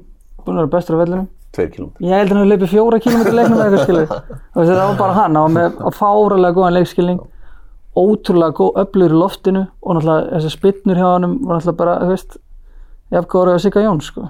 búin 0.45 0.59
að 0.59 0.67
vera 0.67 0.73
bestur 0.77 0.99
á 0.99 1.03
vellinum. 1.07 1.29
Tveir 1.55 1.73
kílum. 1.73 1.91
Ég 2.05 2.13
held 2.15 2.29
að 2.29 2.37
hann 2.37 2.43
hefði 2.45 2.53
leipið 2.53 2.73
fjóra 2.75 3.01
kílómetri 3.03 3.35
leiknum 3.35 3.57
eða 3.57 3.67
eitthvað 3.71 3.87
skilur. 3.89 4.13
Og 4.55 4.69
það 4.69 4.83
var 4.83 4.99
bara 5.01 5.17
hann, 5.17 5.39
hann 5.39 5.47
var 5.47 5.57
með 5.57 5.97
fáralega 5.97 6.57
góðan 6.59 6.77
leikskilning, 6.77 7.21
ótrúlega 7.97 8.55
góð 8.55 8.79
öflur 8.85 9.15
í 9.15 9.19
loftinu 9.19 9.65
og 9.83 9.97
náttúrulega 9.97 10.37
þessar 10.37 10.55
spinnur 10.55 11.01
hjá 11.01 11.07
hann 11.09 11.27
var 11.43 11.59
náttúrulega 11.59 11.79
bara, 11.81 11.97
þú 12.05 12.13
veist, 12.13 12.37
jafn 13.11 13.29
góður 13.33 13.53
að 13.55 13.63
Sigga 13.65 13.85
Jóns, 13.85 14.11
sko. 14.13 14.29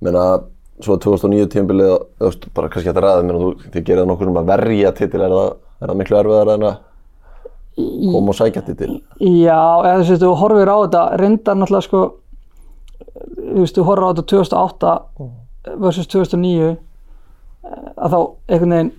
Meina, 0.00 0.24
svo 0.82 0.96
2009 0.98 1.50
tímabilið, 1.54 1.96
þú 2.18 2.30
veist, 2.30 2.46
bara 2.56 2.70
kannski 2.72 2.90
þetta 2.90 3.04
ræðið, 3.04 3.26
meina, 3.28 3.42
þú, 3.44 3.70
þið 3.74 3.84
gerir 3.86 4.02
það 4.02 4.10
nokkuð 4.10 4.30
sem 4.30 4.40
að 4.40 4.50
verja 4.50 4.94
titil, 4.98 5.20
er 5.22 5.36
það, 5.36 5.50
er 5.80 5.92
það 5.92 6.00
miklu 6.00 6.20
erfiðar 6.20 6.52
en 6.56 6.68
að 6.70 6.78
koma 8.10 8.34
og 8.34 8.38
sækja 8.40 8.64
titil? 8.66 8.90
Já, 9.20 9.60
eða 9.60 10.00
þú 10.00 10.08
veist, 10.10 10.24
þú 10.24 10.32
horfir 10.42 10.72
á 10.72 10.76
þetta, 10.80 11.04
reyndar 11.22 11.60
náttúrulega, 11.60 11.86
sko, 11.86 12.02
þú 13.38 13.62
veist, 13.62 13.78
þú 13.78 13.86
horfir 13.86 14.06
á 14.06 14.10
þetta 14.10 14.26
2008 14.34 14.96
versus 15.78 16.10
2009 16.10 16.74
að 18.00 18.14
þá 18.14 18.20
einhvern 18.50 18.74
veginn 18.74 18.92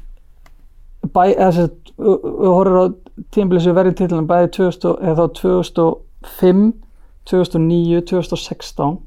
bæ, 1.11 1.23
eða 1.33 1.47
að 1.49 1.71
við 2.01 2.51
horfum 2.51 2.81
á 2.81 2.85
tímabilið 3.35 3.65
sem 3.65 3.77
verið 3.77 3.97
titlunum 3.99 4.29
bæði 4.29 4.51
2000, 4.57 4.97
eða 5.01 5.27
þá 5.27 5.39
2005 5.41 6.65
2009, 7.29 8.01
2016 8.09 8.97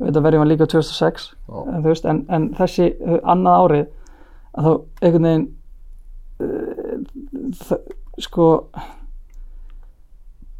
þetta 0.00 0.22
verið 0.24 0.42
var 0.42 0.48
líka 0.48 0.68
2006 0.68 1.26
en, 1.48 1.82
veist, 1.84 2.06
en, 2.08 2.22
en 2.32 2.48
þessi 2.56 2.90
uh, 3.00 3.18
annað 3.28 3.64
árið 3.64 3.86
að 4.50 4.66
þá 4.66 4.72
einhvern 5.06 5.28
veginn 5.28 5.46
uh, 6.44 6.94
það, 7.64 7.82
sko 8.26 8.48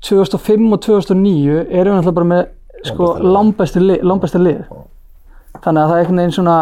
2005 0.08 0.68
og 0.72 0.82
2009 0.86 1.60
erum 1.60 1.96
við 1.96 2.00
náttúrulega 2.00 2.18
bara 2.20 2.30
með 2.32 2.44
sko 2.88 3.10
langbæstu 3.20 3.82
lið, 3.82 4.04
lið 4.40 4.60
þannig 5.60 5.82
að 5.82 5.90
það 5.90 5.96
er 5.96 6.02
einhvern 6.02 6.22
veginn 6.22 6.36
svona 6.38 6.58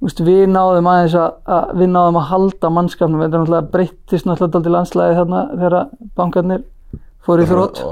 Úst, 0.00 0.20
við 0.24 0.46
náðum 0.48 0.88
aðeins 0.88 1.14
að, 1.20 1.32
að 1.44 1.72
við 1.76 1.90
náðum 1.92 2.18
að 2.20 2.28
halda 2.30 2.70
mannskapnum. 2.72 3.20
Þetta 3.20 3.36
er 3.36 3.42
náttúrulega 3.42 3.72
breyttist 3.74 4.28
náttúrulega 4.28 4.62
til 4.64 4.74
landslæði 4.74 5.16
þarna 5.18 5.40
þegar 5.50 5.76
bankarnir 6.16 6.62
fóru 7.26 7.44
í 7.44 7.48
þrótt 7.50 7.82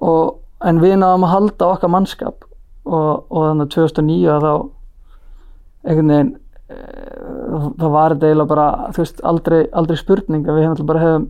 og, 0.00 0.38
en 0.64 0.80
við 0.80 0.94
náðum 1.02 1.26
að 1.28 1.34
halda 1.34 1.72
okkar 1.74 1.92
mannskap. 1.92 2.46
Og, 2.88 3.26
og 3.28 3.50
þannig 3.50 3.66
að 3.66 3.74
2009 3.76 4.30
að 4.32 4.46
þá 4.46 4.54
einhvern 5.90 6.12
veginn 6.14 6.30
e, 6.32 6.78
það 7.50 7.92
var 7.92 8.14
þetta 8.14 8.30
eiginlega 8.30 8.50
bara 8.50 8.66
þú 8.96 9.02
veist 9.04 9.20
aldrei, 9.30 9.58
aldrei 9.76 10.00
spurning 10.00 10.48
að 10.48 10.56
við 10.56 10.66
hefum 10.66 10.88
bara 10.88 11.02
hefum 11.04 11.26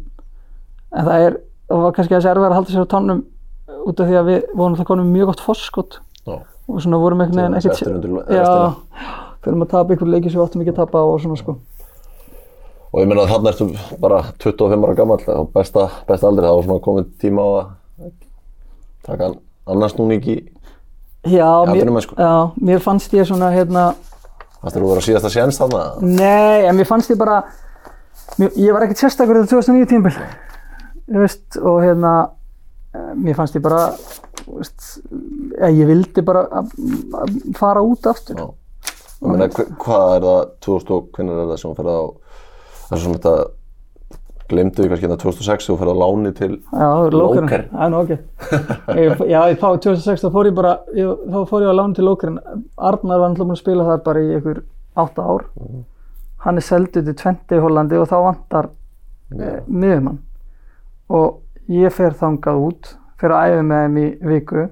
en 0.91 1.09
það 1.09 1.25
er, 1.27 1.37
það 1.71 1.83
var 1.85 1.97
kannski 1.97 2.17
þessi 2.17 2.31
erfið 2.31 2.47
að 2.47 2.57
halda 2.59 2.75
sér 2.75 2.87
á 2.87 2.93
tannum 2.95 3.25
út 3.81 4.03
af 4.03 4.11
því 4.11 4.21
að 4.21 4.31
við 4.31 4.39
vorum 4.55 4.75
alltaf 4.75 4.89
konum 4.91 5.11
mjög 5.15 5.33
gott 5.33 5.45
forskot. 5.45 5.99
Og 6.71 6.79
svona 6.85 7.01
vorum 7.03 7.25
einhvern 7.25 7.41
veginn 7.41 7.59
Eftir 7.59 7.75
ekkert. 7.91 9.30
Fyrir 9.45 9.61
að 9.65 9.71
tapa 9.73 9.95
ykkur 9.97 10.11
leiki 10.13 10.31
sem 10.31 10.41
við 10.41 10.47
áttum 10.47 10.63
ekki 10.65 10.75
að 10.75 10.81
tapa 10.83 11.03
og 11.11 11.21
svona 11.23 11.37
sko 11.41 11.57
Og 12.91 12.99
ég 13.05 13.07
meina 13.07 13.23
að 13.23 13.29
þarna 13.31 13.51
ertu 13.53 13.67
bara 14.03 14.17
25 14.43 14.83
ára 14.85 14.95
gammal, 14.99 15.21
var 15.27 15.45
besta, 15.55 15.85
besta 16.09 16.27
aldrei, 16.27 16.49
það 16.49 16.57
var 16.57 16.65
svona 16.67 16.83
komið 16.83 17.11
tíma 17.23 17.45
á 17.47 17.51
að 17.55 17.69
taka 19.07 19.29
annars 19.71 19.95
núning 19.95 20.25
í, 20.27 20.35
já, 21.31 21.47
mér, 21.47 21.71
atvinnumennsku. 21.71 22.17
já, 22.19 22.33
mér 22.59 22.83
fannst 22.83 23.15
ég 23.15 23.29
svona 23.31 23.53
hérna 23.55 23.85
það 24.61 24.73
styrir 24.75 24.87
að 24.89 24.91
vera 24.91 25.05
síðasta 25.07 25.31
séns 25.33 25.61
þarna. 25.63 25.85
Nei, 26.03 26.67
en 26.67 26.77
mér 26.81 26.89
fannst 26.91 27.13
ég 27.15 27.21
bara 27.23 27.39
mér, 28.43 28.51
ég 28.59 28.75
var 28.75 28.83
ekkert 28.89 29.05
sérstakur 29.07 29.39
þetta 29.39 29.55
2009 29.55 29.87
tímbil 29.95 30.19
þú 31.11 31.23
veist, 31.23 31.61
og 31.63 31.79
hérna 31.87 32.15
mér 33.23 33.39
fannst 33.39 33.55
ég 33.55 33.63
bara 33.65 33.85
þú 34.43 34.59
veist, 34.59 34.89
eh, 35.63 35.71
ég 35.79 35.87
vildi 35.87 36.27
bara 36.27 36.43
að- 36.51 36.75
að 37.23 37.39
fara 37.55 37.87
út 37.87 38.11
aftur 38.11 38.35
Já. 38.35 38.51
Ég 39.21 39.29
meina, 39.29 39.49
hva- 39.53 39.71
hvað 39.85 40.13
er 40.17 40.27
það, 40.27 40.43
2000 40.65 40.93
og 40.97 41.09
hvernig 41.13 41.33
er 41.37 41.49
það 41.51 41.59
sem 41.61 41.71
þú 41.71 41.77
ferði 41.81 41.97
á, 42.01 42.05
það 42.89 42.95
er 42.97 43.03
svona 43.05 43.19
þetta, 43.19 43.35
glemdu 44.51 44.83
við 44.83 44.91
kannski 44.91 45.07
hérna 45.07 45.19
2006 45.21 45.69
þú 45.69 45.77
ferði 45.79 45.93
á 45.95 46.03
láni 46.03 46.33
til, 46.35 46.51
Já, 46.73 46.89
Lókarinn, 47.15 47.45
Lóker. 47.45 47.65
það 47.71 48.97
er 48.97 49.05
ég, 49.05 49.23
Já, 49.31 49.41
ég, 49.53 49.61
þá 49.61 49.69
2006 49.87 50.25
þá 50.25 50.31
fór 50.35 50.49
ég 50.51 50.57
bara 50.57 50.73
ég, 50.97 51.23
þá 51.31 51.39
fór 51.51 51.63
ég 51.67 51.71
á 51.71 51.79
lán 51.79 51.95
til 51.95 52.07
Lókarinn 52.09 52.41
Arnar 52.77 53.21
var 53.21 53.31
náttúrulega 53.31 53.45
búinn 53.45 53.59
að 53.59 53.63
spila 53.63 53.87
þar 53.91 54.03
bara 54.09 54.25
í 54.25 54.33
einhver 54.35 54.63
8 54.97 55.23
ár. 55.23 55.45
Hann 56.41 56.57
er 56.57 56.65
seldur 56.67 57.05
til 57.05 57.15
Twente 57.15 57.57
í 57.57 57.63
Hollandi 57.63 58.01
og 58.01 58.09
þá 58.11 58.17
vantar 58.25 58.71
yeah. 59.37 59.61
miðumann 59.69 60.19
og 61.11 61.41
ég 61.71 61.93
fer 61.93 62.17
þangað 62.17 62.65
út 62.65 62.95
fer 63.21 63.35
að 63.37 63.53
æfa 63.53 63.65
með 63.69 63.85
þeim 63.85 63.99
í 64.01 64.07
viku. 64.33 64.67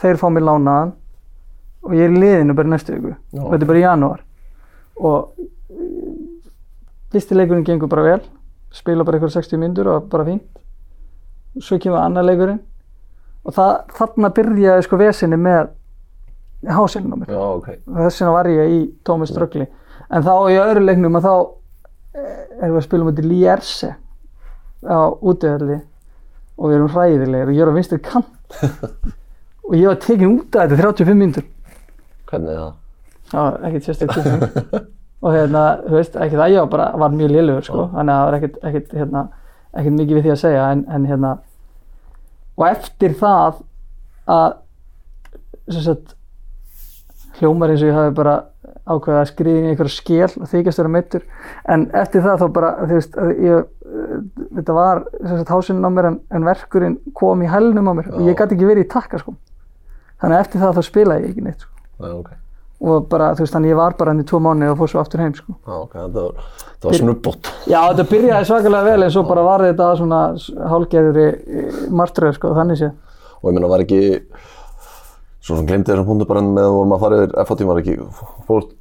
Þeir 0.00 0.18
fá 0.18 0.26
mér 0.32 0.46
lánaðan 0.48 0.94
og 1.84 1.92
ég 1.92 2.06
er 2.06 2.14
í 2.14 2.20
liðinu 2.20 2.56
bara 2.56 2.72
næstu 2.72 2.96
viku. 2.96 3.14
Og 3.36 3.52
þetta 3.52 3.66
er 3.66 3.70
bara 3.70 3.80
í 3.80 3.84
janúar. 3.84 4.22
Og 5.04 5.44
eh, 5.74 6.12
fyrsti 7.12 7.36
leikurinn 7.36 7.66
gengur 7.66 7.90
bara 7.92 8.06
vel. 8.06 8.20
Spila 8.74 9.04
bara 9.06 9.18
eitthvað 9.18 9.36
60 9.36 9.60
myndur 9.60 9.90
og 9.92 10.08
bara 10.12 10.26
fínt. 10.26 10.62
Svo 11.60 11.78
kemur 11.82 12.00
annar 12.00 12.26
leikurinn. 12.26 12.62
Og 13.44 13.54
það, 13.54 13.74
þarna 13.98 14.30
byrjaði 14.34 14.86
sko 14.86 14.98
vesinni 15.00 15.38
með 15.38 15.74
ok, 17.36 17.66
og 17.92 17.98
þess 18.00 18.22
vegna 18.22 18.32
var 18.32 18.48
ég 18.48 18.70
í 18.72 18.78
tómi 19.04 19.28
ströggli. 19.28 19.66
En 20.08 20.24
þá 20.24 20.32
í 20.48 20.56
öðru 20.62 20.84
leiknum 20.86 21.18
að 21.20 21.26
þá 21.26 21.34
eh, 22.16 22.38
erum 22.62 22.78
við 22.78 22.80
að 22.80 22.86
spila 22.86 23.04
um 23.04 23.10
þetta 23.10 23.28
Lierse 23.28 23.90
á 24.84 25.00
útöðarli 25.12 25.76
og 26.56 26.70
við 26.70 26.78
erum 26.78 26.94
hræðilegir. 26.94 27.50
Og 27.50 27.58
ég 27.58 27.66
er 27.66 27.72
á 27.72 27.76
vinstri 27.76 28.00
kant. 28.04 28.32
Og 29.64 29.78
ég 29.78 29.88
var 29.88 29.96
tekin 29.96 30.28
út 30.28 30.56
af 30.60 30.68
þetta 30.68 30.90
35 30.92 31.16
myndur 31.16 31.44
Hvernig 32.30 32.54
er 32.54 32.62
það? 32.62 32.72
var 33.32 33.58
ekkert 33.62 33.84
sérstök 33.88 34.12
tilfinning. 34.12 34.86
Og 35.24 35.32
hérna, 35.32 35.62
þú 35.86 35.96
veist, 35.96 36.16
ekki 36.20 36.36
það, 36.36 36.52
ég 36.52 36.60
var 36.60 36.72
bara 36.74 36.86
var 37.00 37.14
mjög 37.16 37.30
liðlegur, 37.32 37.64
sko, 37.64 37.84
þannig 37.94 38.12
að 38.12 38.18
það 38.18 38.26
var 38.26 38.36
ekkert, 38.38 38.58
ekkert, 38.68 38.90
hérna, 39.00 39.22
ekkert 39.72 39.96
mikið 39.98 40.18
við 40.18 40.26
því 40.26 40.32
að 40.34 40.42
segja, 40.42 40.66
en, 40.74 40.82
en 40.92 41.06
hérna, 41.08 41.30
og 42.58 42.66
eftir 42.68 43.14
það 43.22 43.62
að, 44.34 44.58
sem 45.72 45.86
sagt, 45.86 46.14
hljómar 47.38 47.72
eins 47.72 47.80
og 47.80 47.88
ég 47.88 47.96
hafi 47.96 48.14
bara 48.20 48.36
ákveðið 48.84 49.22
að 49.22 49.30
skriða 49.30 49.56
inn 49.56 49.64
í 49.64 49.72
einhverja 49.72 49.96
skél 49.96 50.28
og 50.28 50.50
þykjast 50.52 50.82
vera 50.82 50.92
meittur, 50.92 51.28
en 51.72 51.88
eftir 52.04 52.26
það 52.26 52.44
þá 52.44 52.48
bara, 52.60 52.76
þú 52.84 52.98
veist, 53.00 53.20
ég, 53.48 53.68
þetta 54.60 54.76
var, 54.76 55.04
sem 55.22 55.38
sagt, 55.38 55.54
hásinn 55.56 55.88
á 55.88 55.90
mér 55.96 56.10
en, 56.12 56.24
en 56.36 56.50
verkurinn 56.52 57.00
kom 57.16 57.40
í 57.40 57.48
hælnum 57.48 57.88
á 57.88 57.92
mér. 57.96 58.12
Og 58.12 58.28
ég 58.28 58.36
gæti 58.36 58.58
ekki 58.58 58.68
verið 58.68 58.84
í 58.84 58.92
takka, 58.92 59.24
sko, 59.24 59.38
þannig 60.20 60.36
að 60.36 60.44
eftir 60.44 60.66
það 60.66 60.82
þá 60.82 60.90
spilaði 60.92 61.24
ég 61.24 61.32
ekki 61.32 61.46
neitt, 61.48 61.64
sko 61.64 61.73
Já, 62.00 62.10
ok. 62.14 62.30
og 62.84 63.06
bara, 63.08 63.30
þú 63.36 63.44
veist, 63.44 63.54
þannig 63.54 63.70
ég 63.72 63.78
var 63.78 63.94
bara 63.98 64.12
hann 64.12 64.20
í 64.20 64.26
tvo 64.28 64.40
mánu 64.44 64.66
og 64.72 64.78
fór 64.80 64.90
svo 64.92 65.00
aftur 65.00 65.22
heim, 65.22 65.34
sko. 65.38 65.54
Já, 65.64 65.76
ok, 65.78 65.94
þetta 65.94 66.24
var, 66.24 66.48
þetta 66.66 66.88
var 66.88 66.98
snubbót. 67.00 67.50
Já, 67.70 67.78
þetta 67.90 68.06
byrjaði 68.10 68.48
svakalega 68.50 68.88
vel 68.90 69.06
en 69.06 69.14
svo 69.14 69.22
bara 69.28 69.44
var 69.46 69.64
þetta 69.64 69.90
svona 70.00 70.20
hálgerðri 70.72 71.26
martröð, 71.94 72.34
sko, 72.36 72.52
þannig 72.58 72.80
sé. 72.82 72.90
Og 73.40 73.50
ég 73.50 73.56
meina, 73.56 73.70
var 73.70 73.84
ekki, 73.84 74.00
svo 75.44 75.58
sem 75.58 75.68
glemdi 75.68 75.92
þessum 75.92 76.08
punktu 76.08 76.28
bara 76.28 76.42
með 76.44 76.68
að 76.68 76.76
vorum 76.78 76.96
að 76.96 77.04
fara 77.06 77.20
yfir 77.22 77.36
FH-tím 77.44 77.70
var 77.70 77.80
ekki, 77.84 77.96
fórst 78.48 78.74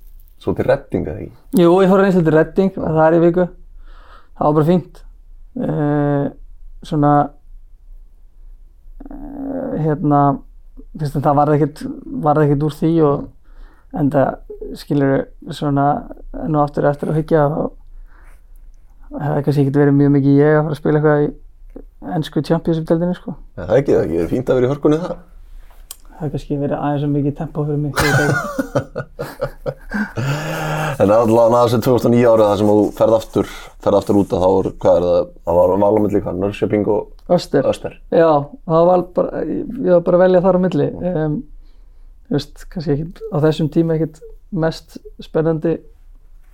svo 0.44 0.54
til 0.58 0.68
redding 0.68 1.08
eða 1.08 1.22
ekki? 1.24 1.34
Jú, 1.62 1.74
ég 1.84 1.92
fór 1.92 2.04
eins 2.04 2.18
og 2.20 2.26
til 2.28 2.36
redding, 2.36 2.74
það 2.76 3.04
er 3.06 3.16
í 3.16 3.22
viku. 3.24 3.46
Það 4.34 4.48
var 4.50 4.58
bara 4.58 4.68
fínt. 4.68 5.04
Uh, 5.54 6.26
svona, 6.84 7.12
uh, 9.08 9.76
hérna, 9.80 10.24
það 11.00 11.38
varð 11.40 11.56
ekkert, 11.58 11.86
varð 12.24 12.46
ekkert 12.46 12.66
úr 12.68 12.76
því 12.78 12.92
og 13.08 13.16
en 14.00 14.10
það 14.14 14.30
skilur 14.80 15.14
svona 15.54 15.88
og 16.34 16.60
aftur 16.64 16.90
eftir 16.90 17.12
að 17.12 17.20
hyggja 17.22 17.44
og 17.48 17.74
það 19.14 19.26
hefði 19.28 19.44
kannski 19.48 19.64
ekkert 19.66 19.82
verið 19.82 20.00
mjög 20.00 20.12
mikið 20.18 20.40
ég 20.40 20.54
að 20.54 20.64
fara 20.64 20.74
að 20.74 20.82
spila 20.82 21.02
eitthvað 21.02 21.26
í 21.26 21.28
ennsku 22.14 22.44
Champions-deldinni, 22.44 23.16
sko. 23.18 23.32
Ja, 23.58 23.64
það 23.64 23.76
er 23.76 23.80
ekki, 23.82 23.94
það 23.94 24.00
er 24.00 24.04
ekki, 24.08 24.18
það 24.18 24.26
er 24.26 24.34
fínt 24.34 24.50
að 24.50 24.58
vera 24.60 24.68
í 24.68 24.72
hörkunni 24.74 25.00
það. 25.04 25.16
Það 26.04 26.18
hefði 26.20 26.34
kannski 26.34 26.58
verið 26.62 26.78
aðeins 26.78 27.02
svo 27.04 27.10
mikið 27.14 27.34
tempo 27.40 27.60
fyrir 27.68 27.82
mig. 27.84 27.94
En 31.02 31.10
allavega 31.10 31.58
að 31.58 31.72
þessi 31.72 31.80
2009 31.88 32.28
árið 32.30 32.48
þar 32.48 32.60
sem 32.60 32.70
þú 32.70 32.82
ferð 32.98 33.16
aftur, 33.18 33.48
ferð 33.82 33.98
aftur 33.98 34.20
út 34.20 34.34
að 34.36 34.44
þá 34.44 34.50
er, 34.52 34.68
hvað 34.84 34.98
er 34.98 35.06
það, 35.08 35.32
það 35.48 35.58
var 35.58 35.74
valamilli 35.84 36.22
hvað, 36.22 36.40
Norrköping 36.44 36.90
og 36.94 37.00
Öster. 37.30 37.64
Öster. 37.70 37.94
Já, 38.12 38.28
það 38.68 38.86
var 38.90 39.04
bara, 39.16 39.44
ég 39.48 39.92
var 39.94 40.02
bara 40.04 40.18
að 40.18 40.24
velja 40.26 40.42
þar 40.44 40.58
á 40.60 40.62
milli. 40.66 40.88
Um, 40.92 41.38
þú 42.28 42.36
veist, 42.36 42.66
kannski 42.74 42.92
ekkit, 42.98 43.22
á 43.32 43.38
þessum 43.46 43.70
tíma 43.72 43.96
ekkert 43.96 44.20
mest 44.52 44.98
spennandi 45.24 45.78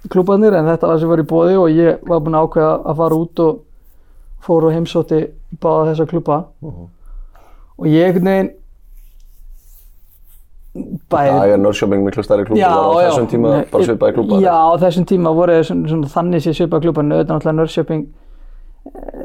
klúbarnir 0.10 0.54
en 0.56 0.70
þetta 0.70 0.88
var 0.88 1.00
sem 1.02 1.10
var 1.10 1.20
í 1.20 1.26
bóði 1.28 1.58
og 1.60 1.74
ég 1.74 2.06
var 2.08 2.22
búinn 2.24 2.38
að 2.38 2.46
ákveða 2.48 2.70
að 2.86 3.02
fara 3.02 3.18
út 3.20 3.42
og 3.44 3.58
fór 4.46 4.70
og 4.70 4.76
heimsótti 4.78 5.20
báða 5.60 5.90
þessa 5.92 6.06
klúba 6.08 6.38
Mhm. 6.62 6.86
og 7.80 7.86
ég 7.88 8.06
einhvern 8.08 8.30
veginn 8.30 8.52
bæði 11.10 11.34
Það 11.34 11.52
er 11.54 11.58
Norrköping 11.64 12.04
miklu 12.06 12.24
stærri 12.24 12.46
klúb 12.48 12.60
Já, 12.62 12.70
og 12.78 12.96
á 12.96 13.10
þessum 13.10 13.28
tíma 13.32 13.52
bara 13.72 13.84
svipaði 13.90 14.16
klúbar. 14.16 14.42
Já, 14.46 14.54
á 14.54 14.74
þessum 14.86 15.06
tíma 15.10 15.34
voru 15.36 15.58
svona, 15.66 15.90
svona 15.90 16.08
þannig 16.14 16.44
sér 16.46 16.56
svipaði 16.60 16.86
klúbar 16.86 17.08
nöðan 17.10 17.28
náttúrulega 17.34 17.58
Norrköping 17.60 18.04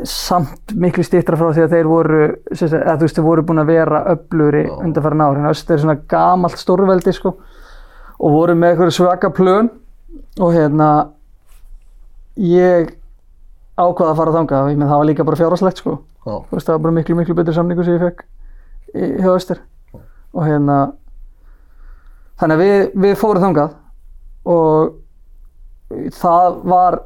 samt 0.05 0.74
miklu 0.76 1.05
stýttra 1.07 1.36
frá 1.38 1.52
því 1.55 1.62
að 1.64 1.74
þeir 1.76 1.88
voru 1.88 2.22
eða 2.52 2.96
þú 2.98 3.05
veist, 3.07 3.16
þeir 3.18 3.24
voru 3.26 3.44
búin 3.46 3.62
að 3.62 3.70
vera 3.70 4.00
öflugri 4.12 4.64
undanfæra 4.74 5.16
nári, 5.20 5.40
en 5.40 5.50
öst 5.52 5.70
er 5.70 5.78
svona 5.80 5.94
gamalt 6.11 6.59
stórveldi 6.61 7.14
sko 7.14 7.36
og 8.18 8.34
voru 8.34 8.55
með 8.59 8.74
eitthvað 8.74 8.92
svaka 8.96 9.30
plön. 9.34 9.70
Og 10.42 10.52
hérna 10.55 10.88
ég 12.38 12.92
ákvaða 13.78 14.11
að 14.12 14.18
fara 14.20 14.34
þangað, 14.36 14.68
ég 14.72 14.78
menn 14.78 14.88
það 14.90 15.00
var 15.00 15.09
líka 15.09 15.24
bara 15.26 15.38
fjárháslegt 15.40 15.80
sko. 15.82 15.96
Já, 16.24 16.34
þú 16.48 16.55
veist, 16.57 16.66
það 16.68 16.74
var 16.76 16.82
bara 16.86 16.96
miklu, 16.98 17.16
miklu 17.18 17.34
betri 17.38 17.55
samningu 17.57 17.84
sem 17.86 17.96
ég 17.98 18.05
fekk 18.05 18.22
í- 18.94 19.16
hjá 19.22 19.30
Öster. 19.34 19.59
Og 20.34 20.46
hérna 20.46 20.76
þannig 22.40 22.55
að 22.59 22.62
við, 22.64 22.84
við 23.07 23.16
fórum 23.20 23.44
þangað. 23.44 23.74
Og 24.44 24.94
það 26.18 26.61
var 26.74 26.98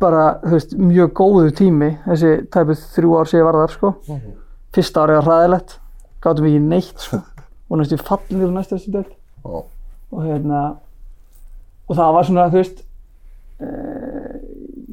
bara, 0.00 0.24
þú 0.42 0.52
veist, 0.56 0.74
mjög 0.78 1.12
góðu 1.16 1.52
tími 1.56 1.90
þessi 2.06 2.32
tæpið 2.52 2.82
þrjú 2.96 3.14
ár 3.16 3.30
sem 3.30 3.40
ég 3.40 3.46
var 3.46 3.58
þar 3.62 3.74
sko. 3.74 3.92
Fyrsta 4.76 5.04
árið 5.04 5.20
var 5.20 5.28
hræðilegt 5.28 5.78
gátum 6.24 6.48
ekki 6.50 6.62
neitt 6.64 7.06
sko. 7.06 7.22
Og 7.70 7.80
næstu 7.80 7.98
fallinir 7.98 8.46
úr 8.46 8.54
næsta 8.54 8.76
þessi 8.76 8.92
delt 8.94 9.10
já, 9.10 9.62
og 10.12 10.20
hérna 10.22 10.60
og 11.86 11.96
það 11.98 12.12
var 12.14 12.26
svona, 12.28 12.44
þú 12.52 12.60
veist 12.60 12.82
uh, 13.62 14.36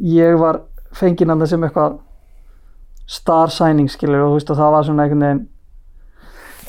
ég 0.09 0.37
var 0.41 0.63
fenginn 0.97 1.33
annað 1.33 1.51
sem 1.51 1.65
eitthvað 1.67 1.99
star 3.05 3.53
signing 3.53 3.91
skilur 3.93 4.23
og 4.23 4.31
þú 4.31 4.39
veist 4.39 4.53
og 4.53 4.57
það 4.57 4.73
var 4.73 4.87
svona 4.87 5.05
einhvern 5.05 5.25
veginn 5.27 5.43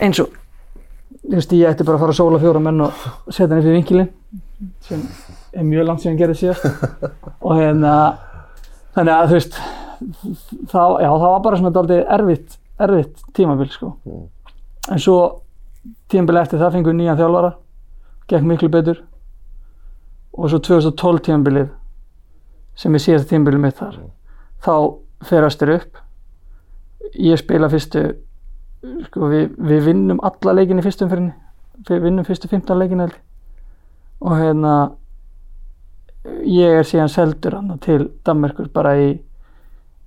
eins 0.05 0.21
og 0.21 0.37
þú 1.23 1.39
veist 1.39 1.57
ég 1.57 1.73
ætti 1.73 1.89
bara 1.89 1.97
að 1.97 2.05
fara 2.05 2.17
að 2.17 2.21
sóla 2.21 2.43
fjóra 2.43 2.65
menn 2.67 2.85
og 2.85 3.07
setja 3.31 3.49
hann 3.49 3.63
upp 3.63 3.71
í 3.71 3.77
vinkilinn 3.79 4.13
sem 4.85 5.09
er 5.55 5.65
mjög 5.65 5.87
langt 5.89 6.03
sem 6.03 6.15
ég 6.15 6.21
gerði 6.21 6.37
síðast. 6.41 6.65
Og 7.45 7.59
hérna 7.59 7.93
þannig 8.95 9.15
að 9.15 9.31
þú 9.31 9.39
veist 9.39 9.59
það, 10.71 10.95
já, 11.05 11.09
það 11.09 11.27
var 11.27 11.43
bara 11.47 11.61
svona 11.61 11.75
daldið 11.75 12.03
erfitt 12.17 12.59
erfitt 12.85 13.25
tímabil 13.37 13.71
sko. 13.71 13.93
Mm. 14.05 14.27
en 14.91 15.03
svo 15.03 15.19
tímabil 16.11 16.41
eftir 16.41 16.63
það 16.63 16.77
fengum 16.77 16.93
við 16.93 17.01
nýjan 17.03 17.21
þjálfara 17.21 17.53
gekk 18.31 18.49
miklu 18.49 18.71
betur. 18.73 19.03
Og 20.35 20.51
svo 20.51 20.59
2012 20.59 21.23
tímabilið 21.29 21.69
sem 22.75 22.95
er 22.95 23.03
síðasta 23.03 23.31
tímabilið 23.31 23.63
mitt 23.63 23.79
þar 23.79 24.01
þá 24.65 24.75
fer 25.29 25.47
Öster 25.47 25.71
upp. 25.77 26.01
Ég 27.15 27.39
spila 27.39 27.69
fyrstu 27.71 28.03
sko, 29.07 29.29
við, 29.31 29.53
við 29.55 29.85
vinnum 29.87 30.23
alla 30.25 30.57
leikin 30.59 30.81
í 30.81 30.85
fyrstu 30.85 31.07
umfyrinni 31.07 31.35
við 31.89 32.05
vinnum 32.07 32.27
fyrstu 32.27 32.49
15 32.49 32.79
leikin 32.79 33.03
og 33.05 34.37
hérna 34.39 34.75
ég 36.25 36.81
er 36.81 36.89
síðan 36.89 37.13
seldur 37.13 37.59
hann 37.59 37.79
til 37.85 38.09
Danmerkur 38.25 38.71
bara 38.73 38.97
í 39.01 39.09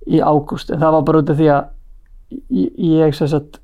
í 0.08 0.20
ágúst 0.24 0.70
en 0.72 0.80
það 0.80 0.94
var 0.96 1.06
bara 1.06 1.22
út 1.22 1.32
af 1.32 1.38
því 1.38 1.48
að 1.52 1.64
ég, 2.54 2.70
ég 2.78 3.16
sem 3.16 3.28
sagt 3.30 3.60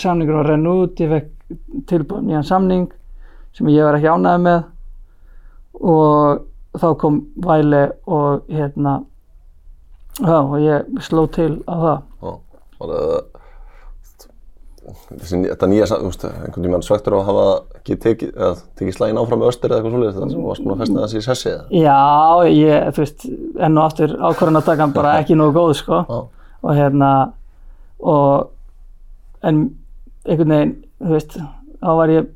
samningur 0.00 0.38
var 0.38 0.46
að 0.46 0.52
renna 0.54 0.76
út 0.82 1.00
ég 1.02 1.12
fekk 1.12 1.58
tilbúin 1.90 2.28
nýjan 2.28 2.46
samning 2.48 2.88
sem 3.54 3.68
ég 3.70 3.86
var 3.86 3.98
ekki 3.98 4.10
ánægð 4.10 4.44
með 4.46 4.62
og 5.84 6.44
þá 6.80 6.88
kom 6.98 7.20
Væli 7.44 7.84
og 8.10 8.48
hérna 8.50 9.00
og 10.22 10.58
ég 10.62 11.00
sló 11.02 11.26
til 11.26 11.62
á 11.66 11.74
það. 11.74 12.02
Og 12.22 12.40
það, 12.78 13.04
þessi, 15.10 15.40
þetta 15.46 15.68
nýja, 15.70 15.88
þú 15.90 16.08
veist, 16.10 16.24
einhvern 16.28 16.66
tímann 16.66 16.84
svektur 16.84 17.16
á 17.16 17.18
að 17.18 17.28
hafa 17.28 17.46
ekki 17.78 17.96
tekið, 18.04 18.32
eða 18.34 18.50
tekið 18.78 18.96
slægin 18.98 19.20
áfram 19.22 19.42
með 19.42 19.50
Öster 19.52 19.72
eða 19.72 19.80
eitthvað 19.80 19.94
svoleiðis, 19.94 20.16
þannig 20.18 20.34
sem 20.34 20.42
þú 20.42 20.50
varst 20.50 20.64
búin 20.64 20.74
að 20.74 20.82
festa 20.84 21.04
þessi 21.04 21.20
í 21.20 21.26
sessi 21.28 21.50
eða? 21.52 21.64
já, 21.84 22.00
ég, 22.54 22.88
þú 22.90 23.04
veist 23.04 23.26
enn 23.68 23.80
og 23.80 23.84
aftur 23.88 24.16
ákvarðan 24.18 24.60
að 24.60 24.68
taka 24.70 24.88
bara 24.94 25.16
ekki 25.22 25.38
nógu 25.38 25.56
góð 25.58 25.74
sko. 25.80 26.02
Já, 26.08 26.50
og 26.64 26.78
hérna 26.78 27.10
og 28.04 28.50
en 29.44 29.64
einhvern 30.24 30.54
veginn, 30.54 30.76
þú 31.00 31.16
veist 31.16 31.36
þá 31.38 31.90
var 32.00 32.12
ég 32.14 32.30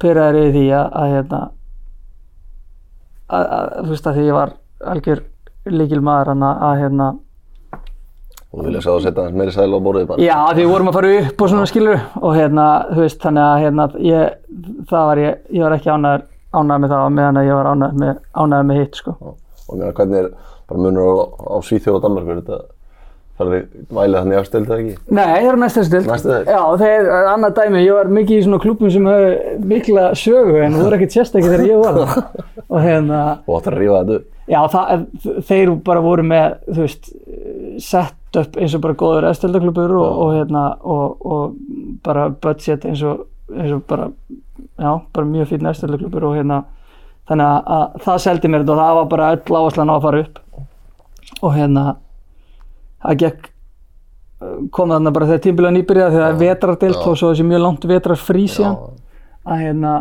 pyrraður 0.00 0.38
yfir 0.44 0.54
því 0.56 0.66
að, 0.78 0.92
að 1.00 1.14
hérna 1.14 1.40
að, 3.30 3.44
að, 3.44 3.66
þú 3.80 3.90
veist 3.94 4.08
að 4.10 4.18
því 4.18 4.26
ég 4.28 4.38
var 4.38 4.54
algjör 4.94 5.24
líkil 5.70 6.00
maður 6.04 6.32
hann 6.32 6.46
að 6.50 6.78
hérna 6.80 7.08
og 8.50 8.58
þú 8.60 8.66
vilja 8.66 8.80
sjá 8.82 8.90
að 8.96 9.02
setja 9.06 9.24
hans 9.26 9.36
meiri 9.38 9.52
sæl 9.54 9.68
á 9.70 9.78
borðið 9.86 10.06
bara. 10.10 10.24
já 10.26 10.36
því 10.50 10.64
við 10.64 10.70
vorum 10.72 10.90
að 10.90 10.96
fara 10.98 11.12
upp 11.20 11.44
og 11.46 11.52
svona 11.52 11.68
skilur 11.70 12.00
og 12.20 12.34
hérna 12.34 12.64
þú 12.90 12.98
veist 13.04 13.20
þannig 13.22 13.44
að 13.46 13.60
hérna 13.64 13.86
ég, 14.02 14.34
það 14.90 15.06
var 15.10 15.22
ég, 15.22 15.38
ég 15.54 15.62
var 15.68 15.76
ekki 15.78 15.92
ánæður 15.94 16.26
ánæður 16.50 16.82
með 16.82 16.90
það 16.96 17.04
og 17.06 17.14
meðan 17.20 17.38
að 17.40 17.46
ég 17.50 17.60
var 17.60 17.70
ánæður 17.70 18.00
með, 18.02 18.18
ánæður 18.42 18.68
með 18.72 18.80
hitt 18.82 18.98
sko 18.98 19.14
Já. 19.20 19.30
Og 19.70 19.78
mér 19.78 19.92
hvernig 19.94 20.18
er 20.24 20.28
bara 20.70 20.80
munur 20.82 21.06
á, 21.06 21.14
á 21.46 21.56
Svíþjóð 21.62 21.96
og 22.00 22.02
Danmarkur, 22.02 22.40
þetta 22.40 22.58
ferði 23.40 23.60
vælið 23.96 24.16
þannig 24.18 24.38
afstöld 24.40 24.66
það 24.68 24.80
ekki? 24.82 24.94
Nei, 25.16 25.22
það 25.30 25.46
eru 25.50 25.60
næsta 25.62 25.84
stilt. 25.86 26.08
Næsta 26.10 26.28
deild? 26.34 26.50
Já, 26.50 26.60
þeir, 26.82 27.06
annað 27.30 27.54
dæmi, 27.56 27.84
ég 27.86 27.94
var 27.96 28.10
mikið 28.18 28.36
í 28.36 28.42
svona 28.44 28.58
klúbum 28.60 28.90
sem 28.92 29.06
hefur 29.08 29.62
mikla 29.70 30.08
sögu 30.18 30.58
en 30.66 30.74
þú 30.76 30.82
voru 30.84 30.98
ekkert 30.98 31.14
sérstaklega 31.16 31.54
þegar 31.54 31.70
ég 31.70 31.80
var 31.80 31.96
það. 32.00 32.42
Og 32.74 32.84
hérna, 32.84 33.20
Og 33.46 33.56
áttur 33.60 33.78
að 33.78 33.80
rífa 33.84 34.02
þetta 34.02 34.18
upp. 34.18 34.26
Já, 34.50 34.60
það, 34.72 35.04
þeir 35.48 35.74
bara 35.86 36.02
voru 36.04 36.24
með, 36.26 36.56
þú 36.68 36.80
veist, 36.84 37.12
sett 37.82 38.40
upp 38.40 38.58
eins 38.60 38.74
og 38.76 38.82
bara 38.84 38.98
góður 38.98 39.28
eðsteldaklubur 39.30 39.94
og, 39.98 40.18
og 40.24 40.34
hérna, 40.38 40.64
og, 40.82 41.24
og 41.26 41.94
bara 42.06 42.28
budget 42.30 42.86
eins 42.88 43.02
og, 43.06 43.24
eins 43.54 43.72
og 43.74 43.84
bara, 43.90 44.10
já, 44.78 44.90
bara 45.14 45.30
mjög 45.30 45.54
fínn 45.54 45.70
eðsteldaklubur 45.70 46.28
og 46.30 46.36
hérna, 46.38 46.62
þannig 47.30 47.46
að, 47.46 47.72
að 47.78 48.04
það 48.06 48.22
seldi 48.26 48.50
mér 48.50 48.64
þetta 48.64 48.76
og 48.76 48.82
það 48.82 48.98
var 49.00 49.08
bara 49.14 49.32
öll 49.36 49.60
áherslan 49.62 49.92
á 49.92 49.94
að 49.96 50.04
fara 50.06 50.22
upp. 50.26 50.44
Og 51.40 51.54
hérna 51.54 51.84
það 53.00 53.18
gekk 53.24 53.50
kom 54.72 54.92
þarna 54.92 55.12
bara 55.12 55.28
þegar 55.28 55.42
tímbilega 55.44 55.74
nýbyrjað 55.76 56.14
þegar 56.14 56.24
það 56.24 56.30
er 56.32 56.40
vetrardelt 56.40 57.02
og 57.04 57.18
svo 57.18 57.32
þessi 57.32 57.44
mjög 57.44 57.62
langt 57.64 57.86
vetrar 57.90 58.20
frí 58.20 58.46
síðan 58.48 58.78
að 59.44 59.64
hérna 59.66 59.92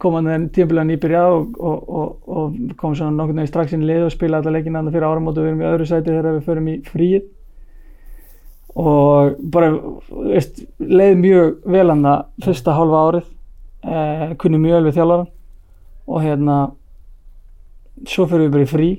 kom 0.00 0.16
hann 0.16 0.28
þegar 0.28 0.48
tímbilega 0.56 0.88
nýbyrjað 0.88 1.34
og, 1.34 1.60
og, 1.60 1.84
og, 1.88 2.32
og 2.32 2.74
kom 2.80 2.94
svona 2.96 3.14
nokkur 3.16 3.36
nefnir 3.36 3.50
strax 3.50 3.74
inn 3.76 3.84
í 3.84 3.88
lið 3.90 4.06
og 4.06 4.12
spila 4.14 4.40
alla 4.40 4.54
leikina 4.54 4.80
þarna 4.80 4.94
fyrir 4.94 5.06
áramótu 5.08 5.42
og 5.42 5.46
við 5.46 5.50
erum 5.50 5.62
í 5.62 5.68
öðru 5.68 5.88
sæti 5.88 6.10
þegar 6.10 6.36
við 6.36 6.44
förum 6.48 6.68
í 6.70 6.76
fríið. 6.86 7.24
Og 8.82 9.40
bara 9.52 9.70
veist, 10.30 10.62
leið 10.80 11.16
mjög 11.20 11.50
vel 11.74 11.86
hann 11.90 12.06
það 12.06 12.46
fyrsta 12.46 12.76
hálfa 12.76 13.02
árið 13.08 13.26
eh, 13.84 14.28
kunni 14.40 14.60
mjög 14.62 14.78
vel 14.78 14.86
við 14.86 14.98
þjálfaran 14.98 15.32
og 16.12 16.24
hérna 16.24 16.60
svo 18.08 18.28
fyrir 18.30 18.46
við 18.46 18.54
bara 18.54 18.64
í 18.64 18.70
frí. 18.70 18.90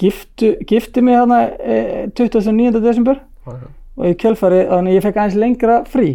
Giftu, 0.00 0.54
gifti 0.68 1.04
mig 1.04 1.18
hérna 1.18 1.42
eh, 1.60 2.08
29. 2.16 2.80
desember. 2.80 3.20
Og 4.00 4.06
í 4.06 4.16
kjölfari, 4.16 4.62
þannig 4.70 4.94
að 4.94 4.96
ég 4.96 5.04
fekk 5.04 5.18
aðeins 5.18 5.40
lengra 5.42 5.80
frí. 5.90 6.10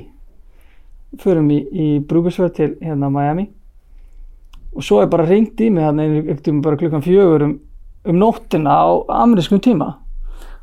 Förum 1.21 1.51
í, 1.53 1.59
í 1.69 1.87
brúkusverð 2.07 2.55
til 2.57 2.71
hérna 2.81 3.11
Miami 3.13 3.45
og 4.75 4.83
svo 4.83 5.01
er 5.01 5.11
bara 5.11 5.27
ringt 5.27 5.61
í 5.63 5.69
mig 5.71 5.85
tíma 6.43 6.63
bara 6.65 6.79
klukkan 6.79 7.03
fjögur 7.05 7.45
um, 7.47 7.53
um 8.05 8.19
nóttina 8.19 8.75
á 8.75 8.87
amerískum 9.23 9.61
tíma. 9.63 9.95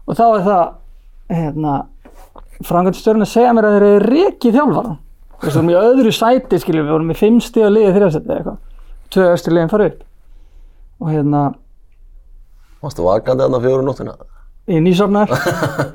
Og 0.07 0.19
þá 0.19 0.25
er 0.27 0.45
það 0.47 0.65
hérna 1.33 1.79
frangandstjórn 2.63 3.25
að 3.25 3.33
segja 3.33 3.55
mér 3.57 3.69
að 3.69 3.79
þeir 3.79 3.89
eru 3.89 4.11
rekið 4.13 4.59
þjálfara 4.59 4.99
við 5.43 5.57
vorum 5.57 5.73
í 5.73 5.79
öðru 5.79 6.13
sæti 6.15 6.59
skiljum 6.63 6.87
við 6.87 6.95
vorum 6.95 7.11
í 7.11 7.19
fimm 7.19 7.41
stíð 7.43 7.67
að 7.67 7.73
liða 7.77 7.95
þrjafsæti 7.97 8.29
eða 8.29 8.37
eitthvað. 8.37 8.59
Tvö 9.13 9.25
östu 9.33 9.53
liðin 9.53 9.73
fara 9.73 9.89
upp. 9.91 10.05
Og 11.03 11.11
hérna 11.11 11.41
Varstu 12.83 13.07
vakandi 13.07 13.45
þarna 13.45 13.63
fjóru 13.63 13.87
nóttina? 13.87 14.15
í 14.71 14.79
nýsofnar. 14.83 15.33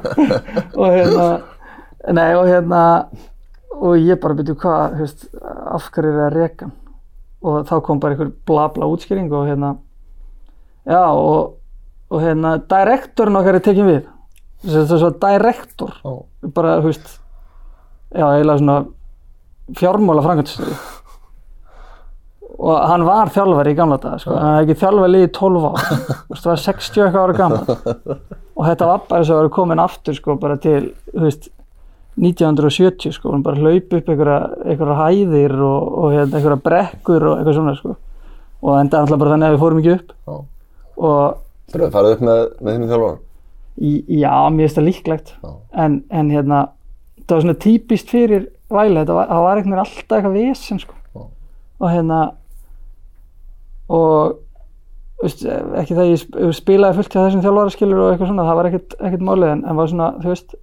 Og 0.79 0.91
hérna 0.91 1.27
nei 2.13 2.33
og 2.35 2.47
hérna 2.47 2.81
og 3.77 3.95
ég 3.99 4.19
bara 4.21 4.35
byrju 4.37 4.55
hvað 4.61 4.99
hefst, 5.01 5.25
af 5.43 5.87
hverju 5.93 6.11
er 6.11 6.35
það 6.35 6.35
hann? 6.63 6.75
Og 7.45 7.67
þá 7.69 7.75
kom 7.85 8.01
bara 8.01 8.15
einhver 8.15 8.33
bla 8.49 8.67
bla 8.73 8.89
útskýring 8.89 9.29
og 9.31 9.47
hérna 9.49 9.75
já 10.87 11.03
og, 11.11 11.57
og 12.09 12.21
hérna 12.23 12.57
direktorinn 12.63 13.39
okkar 13.39 13.59
er 13.59 13.65
tekin 13.65 13.89
við. 13.89 14.05
Þess 14.65 14.93
að 14.93 15.01
svo 15.03 15.09
direktor. 15.21 15.97
Ó. 16.01 16.25
bara 16.53 16.79
þú 16.81 16.91
veist 16.91 17.17
já 18.15 18.25
eiginlega 18.25 18.61
svona 18.61 18.77
fjármála 19.77 20.23
framkvæmstöði 20.23 20.77
og 22.57 22.77
hann 22.89 23.03
var 23.05 23.29
þjálfari 23.29 23.73
í 23.75 23.77
gamla 23.77 23.99
daga 24.01 24.17
sko. 24.21 24.33
hann 24.33 24.55
hefði 24.55 24.71
ekki 24.71 24.81
þjálfari 24.81 25.19
í 25.21 25.31
12 25.35 25.67
ár. 25.67 25.83
Þú 25.83 26.31
veist 26.31 26.47
það 26.47 26.51
var 26.53 26.63
60 26.63 27.03
eitthvað 27.03 27.23
ára 27.23 27.37
gammal 27.37 27.65
og 28.57 28.63
þetta 28.65 28.89
var 28.89 29.03
bara 29.09 29.21
þess 29.21 29.33
að 29.33 29.41
vera 29.41 29.53
komin 29.59 29.83
aftur 29.83 30.17
sko 30.17 30.37
bara 30.41 30.57
til 30.61 30.79
þú 31.11 31.25
veist 31.27 31.49
1970 32.17 33.13
sko, 33.13 33.31
hún 33.35 33.43
bara 33.45 33.59
hlaup 33.61 33.93
upp 33.93 34.07
einhverja, 34.09 34.95
hæðir 35.03 35.53
og, 35.61 35.89
og 36.01 36.11
hérna, 36.15 36.37
einhverja 36.39 36.61
brekkur 36.65 37.27
og 37.29 37.35
eitthvað 37.37 37.57
svona 37.59 37.75
sko 37.77 37.93
og 38.57 38.71
það 38.73 38.79
enda 38.81 39.01
alltaf 39.03 39.19
bara 39.21 39.33
þannig 39.35 39.47
að 39.47 39.53
við 39.55 39.61
fórum 39.63 39.81
ekki 39.83 39.93
upp 39.97 40.13
Já. 40.17 40.35
og 40.97 41.43
Þú 41.67 41.77
erum 41.81 41.91
farið 41.93 42.13
upp 42.15 42.21
með, 42.25 42.41
með 42.63 42.73
þínum 42.77 42.89
þjálfara? 42.93 43.17
í- 43.77 44.19
já, 44.21 44.31
mér 44.49 44.63
finnst 44.65 44.77
það 44.79 44.87
líklegt 44.87 45.33
en, 45.85 45.97
en 46.09 46.29
hérna 46.33 46.61
það 47.27 47.35
var 47.35 47.43
svona 47.45 47.57
típist 47.67 48.09
fyrir 48.09 48.47
væli 48.73 48.97
þetta 49.03 49.17
var, 49.19 49.27
það 49.29 49.43
var 49.45 49.59
einhvern 49.61 49.75
veginn 49.75 49.83
alltaf 49.85 50.17
eitthvað 50.17 50.37
vesen 50.39 50.81
sko 50.81 50.95
Já. 51.13 51.21
og 51.83 51.91
hérna 51.93 52.19
og 53.87 54.37
veist, 55.23 55.43
ekki 55.45 55.95
það 55.97 56.09
ég 56.11 56.19
sp- 56.23 56.49
spilaði 56.57 56.97
fullt 56.99 57.13
hjá 57.13 57.21
þessum 57.27 57.43
þjálfaraskilur 57.45 58.01
og 58.03 58.09
eitthvað 58.13 58.31
svona 58.31 58.47
það 58.49 58.57
var 58.59 58.69
ekkert, 58.71 58.97
ekkert 59.07 59.27
málið 59.29 59.53
en, 59.53 59.61
en 59.69 59.79
var 59.79 59.91
svona 59.91 60.09
þú 60.23 60.31
veist 60.33 60.57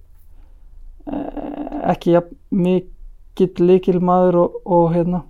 ekki 1.05 2.15
jafn 2.15 2.35
mikill 2.49 3.67
líkil 3.67 4.01
maður 4.03 4.41
og, 4.43 4.59
og 4.65 4.85
hérna. 4.95 5.23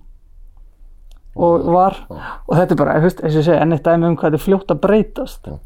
Og 1.36 1.66
var. 1.68 1.98
Og 2.08 2.52
þetta 2.56 2.72
er 2.72 2.78
bara, 2.80 2.98
þú 3.00 3.08
veist, 3.10 3.22
eins 3.22 3.34
og 3.34 3.42
ég 3.42 3.48
segi, 3.50 3.58
enn 3.60 3.76
eitt 3.76 3.84
dæmi 3.84 4.08
um 4.08 4.14
hvað 4.16 4.30
þetta 4.30 4.40
er 4.40 4.44
fljótt 4.44 4.72
að 4.72 4.82
breytast. 4.86 5.50
Já. 5.50 5.56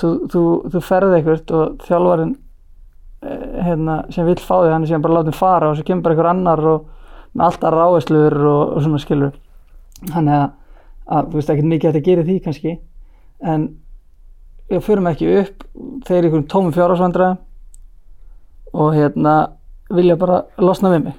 þú 0.00 0.12
þú, 0.32 0.44
þú, 0.72 0.84
ferði 0.84 1.18
eitthvað 1.18 1.52
og 1.58 1.82
þjálfarinn 1.86 2.30
eh, 3.22 3.58
hérna, 3.66 3.98
sem 4.14 4.26
vill 4.26 4.38
fá 4.40 4.54
því, 4.54 4.70
hann 4.72 4.86
er 4.86 4.90
síðan 4.92 5.04
bara 5.04 5.18
látið 5.18 5.36
fara 5.38 5.68
og 5.68 5.76
svo 5.76 5.84
kemur 5.86 6.06
bara 6.06 6.16
einhver 6.16 6.30
annar 6.32 6.64
og 6.72 6.88
með 7.34 7.44
alltaf 7.50 7.76
ráðisluður 7.76 8.38
og, 8.48 8.62
og 8.72 8.86
svona 8.86 9.02
skilur. 9.02 9.36
Þannig 10.08 10.38
að, 10.38 10.48
að 11.18 11.28
þú 11.28 11.40
veist, 11.40 11.52
ekkert 11.52 11.70
mikið 11.74 11.90
að 11.90 12.08
gera 12.08 12.24
í 12.24 12.28
því 12.30 12.38
kannski. 12.46 12.74
En 13.44 13.68
við 14.72 14.82
förum 14.88 15.12
ekki 15.12 15.30
upp 15.42 15.68
þeir 16.08 16.16
eru 16.16 16.30
einhverjum 16.30 16.48
tómum 16.48 16.74
fjárhásvandræðum 16.76 17.44
og 18.72 18.92
hérna 18.94 19.34
vilja 19.90 20.16
bara 20.20 20.42
losna 20.60 20.92
við 20.92 21.08
mig. 21.08 21.16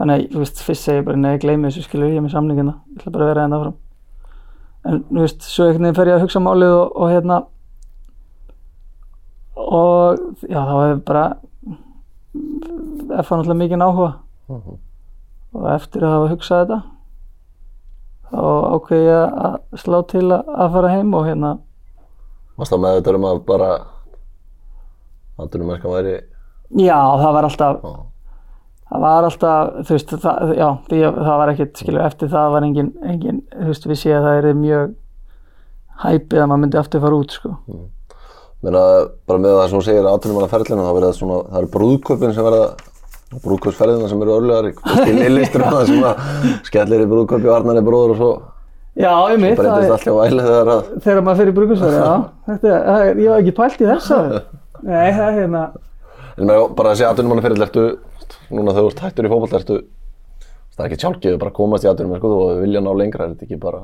Þannig 0.00 0.16
að, 0.16 0.26
þú 0.32 0.42
veist, 0.42 0.62
fyrst 0.64 0.86
segi 0.86 1.00
ég 1.02 1.06
bara 1.06 1.20
nei, 1.20 1.38
gleymi 1.38 1.68
þessu 1.68 1.84
skilur 1.84 2.08
ég 2.08 2.20
er 2.20 2.24
með 2.24 2.34
samlingina 2.34 2.74
ég 2.88 3.00
ætla 3.00 3.12
bara 3.12 3.26
að 3.26 3.32
vera 3.34 3.44
hérna 3.44 3.58
áfram. 3.60 3.78
En, 4.88 5.02
þú 5.10 5.24
veist, 5.26 5.42
svo 5.44 5.66
einhvern 5.66 5.84
veginn 5.84 5.98
fer 5.98 6.08
ég 6.08 6.16
að 6.16 6.24
hugsa 6.24 6.40
málið 6.40 6.76
og, 6.76 6.96
og 6.96 7.12
hérna 7.12 7.40
og 9.60 10.22
já, 10.48 10.60
þá 10.60 10.74
hefur 10.80 11.02
bara 11.10 11.24
F 12.30 13.30
var 13.30 13.40
náttúrulega 13.40 13.58
mikið 13.58 13.84
áhuga. 13.84 14.12
Mhm. 14.50 14.78
og 15.54 15.66
eftir 15.74 16.04
að 16.06 16.12
hafa 16.14 16.30
hugsað 16.30 16.60
þetta 16.60 16.76
þá 18.30 18.42
ákveði 18.74 19.06
ég 19.08 19.38
að 19.46 19.54
slá 19.82 19.96
til 20.10 20.26
að, 20.30 20.50
að 20.54 20.72
fara 20.76 20.92
heim 20.94 21.14
og 21.14 21.26
hérna 21.26 21.50
Varst 22.58 22.74
það 22.74 22.82
með 22.84 22.96
þetta 22.98 23.14
um 23.18 23.26
að 23.30 23.40
bara 23.48 23.70
Atvinnumerkan 25.44 25.94
væri 25.96 26.14
já, 26.84 26.98
það 27.20 27.32
var 27.36 27.48
alltaf 27.50 27.78
Já. 27.84 27.92
það 28.90 29.04
var 29.06 29.28
alltaf, 29.28 29.70
þú 29.86 29.96
veist, 29.96 30.16
það, 30.24 30.52
já, 30.58 30.66
því, 30.90 31.00
það 31.20 31.38
var 31.42 31.54
ekkert, 31.54 31.72
skilju, 31.84 32.02
eftir 32.08 32.32
það 32.34 32.52
var 32.56 32.66
engin, 32.68 32.90
engin 33.14 33.40
þú 33.54 33.70
veist, 33.72 33.88
við 33.90 34.02
séð 34.02 34.18
að 34.18 34.28
það 34.28 34.50
er 34.50 34.60
mjög 34.64 34.92
hæpið 36.04 36.42
að 36.42 36.46
maður 36.50 36.62
myndi 36.64 36.80
aftur 36.80 37.02
fara 37.04 37.18
út, 37.20 37.34
sko. 37.36 37.54
Meina, 38.60 38.84
bara 39.28 39.40
með 39.40 39.56
það 39.56 39.66
sem 39.70 39.78
þú 39.78 39.82
segir 39.88 40.08
atvinnumannaferlinu 40.10 40.86
þá 40.86 40.94
verða 40.98 41.12
svona, 41.16 41.42
það 41.48 41.60
eru 41.62 41.72
brúðköpin 41.76 42.34
sem 42.36 42.44
verða 42.44 42.64
brúðköpsferðina 43.44 44.08
sem 44.10 44.22
eru 44.24 44.38
lillistur 45.20 45.62
það 45.62 45.84
sem 45.86 46.06
að 46.08 46.24
skellir 46.66 47.04
í 47.04 47.10
brúðköpi 47.12 47.46
og 47.46 47.54
Arnar 47.60 47.78
er 47.78 47.86
bróður 47.86 48.16
og 48.16 48.18
svo 48.20 48.30
Já, 48.98 49.12
ég 49.30 49.38
mitt, 49.38 49.54
breytist 49.54 49.92
allt 49.94 50.02
hjá 50.02 50.14
væli 50.16 50.42
þegar 50.42 50.70
að 50.74 50.88
þegar 51.04 51.20
maður 51.22 51.38
fyrir 51.40 51.54
brukusverði, 51.60 52.00
já, 52.02 52.14
þetta, 52.48 52.72
það 52.88 53.04
ég 53.06 53.28
var 53.30 53.44
ekki 53.44 53.54
pælt 53.60 53.84
í 53.84 53.86
þess 53.86 54.10
að, 54.16 54.32
nei, 54.82 55.12
það 55.12 55.26
er 55.28 55.38
hérna, 55.40 55.62
en 56.40 56.52
bara 56.76 56.92
þessi 56.94 57.06
atvinnumannaferl 57.08 57.62
ertu 57.66 57.86
núna 58.50 58.72
þegar 58.74 58.84
þú 58.84 58.90
ert 58.92 59.02
hættur 59.06 59.26
í 59.26 59.32
fótboll 59.32 59.58
ertu 59.60 59.78
það 60.76 60.84
er 60.84 60.90
ekki 60.90 61.00
sjálfgeðu 61.04 61.38
bara 61.42 61.50
að 61.52 61.56
komast 61.60 61.84
í 61.84 61.90
atvinnum 61.90 62.18
sko, 62.20 62.30
og 62.44 62.60
vilja 62.62 62.80
ná 62.84 62.90
lengra 62.96 63.24
er 63.26 63.34
þetta 63.34 63.46
ekki 63.48 63.58
bara 63.60 63.82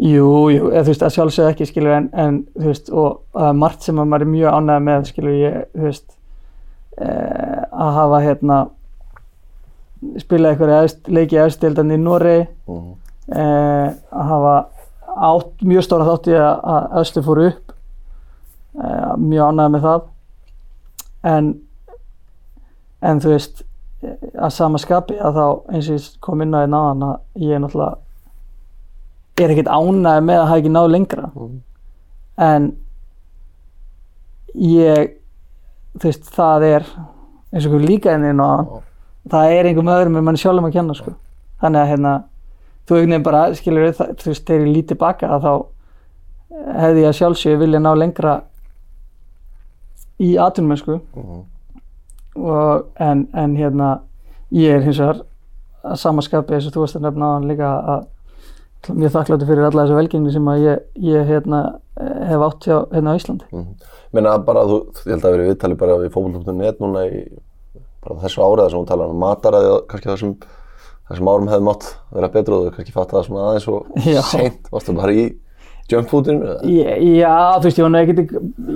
jú, 0.00 0.28
jú, 0.54 0.70
eða, 0.70 0.84
þú 0.86 0.92
veist, 0.94 1.02
að 1.04 1.14
sjálfsögðu 1.16 1.50
ekki, 1.52 1.66
skilju, 1.68 1.90
en, 1.92 2.06
en, 2.16 2.36
þú 2.56 2.70
veist, 2.70 2.86
og 2.90 3.40
er 3.48 3.56
margt 3.60 3.84
sem 3.84 3.98
að 4.00 4.06
maður 4.08 4.24
er 4.24 4.30
mjög 4.32 4.54
ánægð 4.56 4.84
með, 4.86 5.08
skilju, 5.10 5.32
ég, 5.42 5.56
þú 5.74 5.82
veist, 5.90 6.06
e, 6.96 7.08
að 7.84 7.90
hafa, 7.98 8.20
hérna, 8.24 8.60
spila 10.22 10.54
einhverja 10.54 10.78
efst, 10.86 11.02
leiki 11.12 11.36
efstildan 11.42 11.92
í 11.92 11.98
Noregi, 12.00 12.46
Mhm. 12.70 12.94
eh, 13.36 13.90
að 14.12 14.30
hafa 14.30 14.54
átt, 15.28 15.52
mjög 15.68 15.84
stóra 15.84 16.06
þátt 16.08 16.30
í 16.32 16.38
að, 16.38 16.64
að 16.64 16.96
Östu 17.02 17.22
fór 17.26 17.42
upp 17.50 17.72
eh, 18.80 19.12
mjög 19.20 19.50
ánægð 19.52 19.70
með 19.74 19.84
það 19.84 20.00
en 21.26 21.50
en 23.00 23.20
þú 23.20 23.34
veist 23.34 23.62
að 24.02 24.52
sama 24.56 24.80
skapi 24.80 25.16
að 25.20 25.36
þá 25.36 25.46
eins 25.74 25.88
og 25.88 25.96
ég 25.98 26.20
kom 26.24 26.42
inn 26.44 26.56
á 26.56 26.60
því 26.62 26.70
náðan 26.72 27.06
að 27.08 27.44
ég 27.44 27.56
er 27.56 27.62
náttúrulega 27.64 27.98
er 29.40 29.54
ekkert 29.54 29.72
ánægð 29.72 30.24
með 30.26 30.38
að 30.38 30.48
hafa 30.50 30.60
ekki 30.60 30.72
náð 30.74 30.86
lengra. 30.92 31.30
En 32.40 32.66
ég 34.60 35.14
þú 35.96 36.06
veist 36.06 36.30
það 36.36 36.66
er 36.68 36.86
eins 37.50 37.66
og 37.66 37.80
líka 37.82 38.14
inn 38.14 38.28
í 38.28 38.36
náðan 38.36 38.68
það 39.30 39.54
er 39.54 39.68
einhverjum 39.68 39.92
öðrum 39.94 40.18
en 40.20 40.26
mann 40.26 40.38
sjálfum 40.40 40.68
að 40.68 40.76
kenna 40.78 40.96
sko. 40.96 41.14
þannig 41.60 41.80
að 41.80 41.90
hérna 41.90 42.12
þú 42.88 42.96
veginn 42.96 43.22
bara 43.22 43.42
skilur 43.54 43.92
það, 43.94 44.14
þú 44.20 44.30
veist 44.30 44.46
þegar 44.46 44.66
ég 44.66 44.74
lítið 44.76 45.00
baka 45.00 45.28
að 45.34 45.44
þá 45.46 45.52
hefði 46.80 47.02
ég 47.02 47.08
að 47.08 47.18
sjálfsögðu 47.18 47.60
vilja 47.60 47.80
ná 47.82 47.90
lengra 47.94 48.36
í 50.20 50.34
atvinnmennsku 50.38 51.00
Mhm. 51.16 51.40
og 52.36 52.86
en, 53.00 53.26
en 53.34 53.56
hérna 53.58 54.00
ég 54.52 54.76
er 54.76 54.84
hins 54.86 54.98
vegar 55.00 55.22
að 55.84 55.96
samaskapi 56.02 56.54
eins 56.54 56.66
og 56.68 56.74
þú 56.74 56.84
varst 56.84 56.96
að 56.98 57.06
nefna 57.08 57.26
á 57.26 57.34
hann 57.36 57.48
líka 57.50 57.70
að 57.94 58.06
mjög 58.96 59.12
þakkláttur 59.16 59.48
fyrir 59.50 59.66
alla 59.68 59.82
þessu 59.84 59.96
velgengni 59.98 60.32
sem 60.32 60.46
að 60.48 60.62
ég, 60.64 60.78
ég 61.04 61.26
hérna, 61.28 61.58
hef 62.30 62.44
átt 62.46 62.64
hjá 62.68 62.76
hérna 62.94 63.12
á 63.12 63.18
Íslandi 63.18 63.44
Mhm. 63.52 63.74
Meina 64.12 64.38
bara, 64.38 64.64
þú, 64.66 64.78
ég 65.06 65.12
held 65.14 65.22
að 65.24 65.34
vera 65.36 65.48
viðtali 65.50 65.76
bara 65.78 65.98
við 66.00 66.10
fótboll.net 66.14 66.80
núna 66.80 67.04
í 67.06 67.20
bara 68.02 68.16
þessu 68.24 68.40
áriða 68.42 68.70
sem 68.70 68.78
hún 68.80 68.86
talar 68.88 69.10
um 69.12 69.20
mataræði 69.20 69.70
og 69.74 69.84
kannski 69.88 70.08
þessum, 70.10 70.32
þessum 71.10 71.28
árum 71.30 71.48
hefði 71.52 71.66
mátt 71.68 71.86
vera 72.14 72.28
betur 72.28 72.54
og 72.56 72.64
þú 72.64 72.72
kannski 72.76 72.92
fatt 72.96 73.10
það 73.12 73.26
svona 73.26 73.44
aðeins 73.50 73.68
og 73.68 73.86
seint, 74.30 74.70
varstu 74.72 74.96
bara 74.96 75.12
í 75.12 75.26
junkfoodinu? 75.94 76.46
eða? 76.46 76.94
Já, 77.18 77.34
þú 77.58 77.66
veist, 77.66 77.78
ég 77.80 77.84
var 77.86 77.92
nú 77.92 78.00
ekkert, 78.00 78.32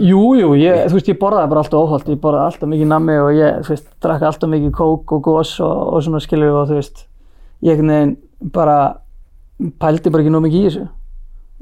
jú, 0.09 0.23
jú, 0.39 0.51
ég, 0.59 0.81
þú 0.89 0.99
veist, 0.99 1.11
ég 1.11 1.19
borðaði 1.21 1.51
bara 1.53 1.63
alltaf 1.65 1.81
óholt, 1.81 2.11
ég 2.13 2.21
borðaði 2.23 2.51
alltaf 2.51 2.71
mikið 2.71 2.91
nammi 2.91 3.17
og 3.23 3.31
ég, 3.37 3.59
þú 3.65 3.75
veist, 3.75 3.89
drakk 4.05 4.27
alltaf 4.29 4.53
mikið 4.53 4.73
kók 4.79 5.15
og 5.17 5.23
gos 5.25 5.55
og, 5.65 5.83
og 5.95 6.05
svona 6.07 6.23
skilur 6.25 6.61
og 6.61 6.71
þú 6.71 6.79
veist, 6.81 7.05
ég 7.65 7.75
einhvern 7.75 7.95
veginn 7.95 8.17
bara 8.55 8.79
pældi 9.83 10.13
bara 10.13 10.25
ekki 10.25 10.35
nóg 10.35 10.47
mikið 10.47 10.61
í 10.61 10.69
þessu 10.69 10.87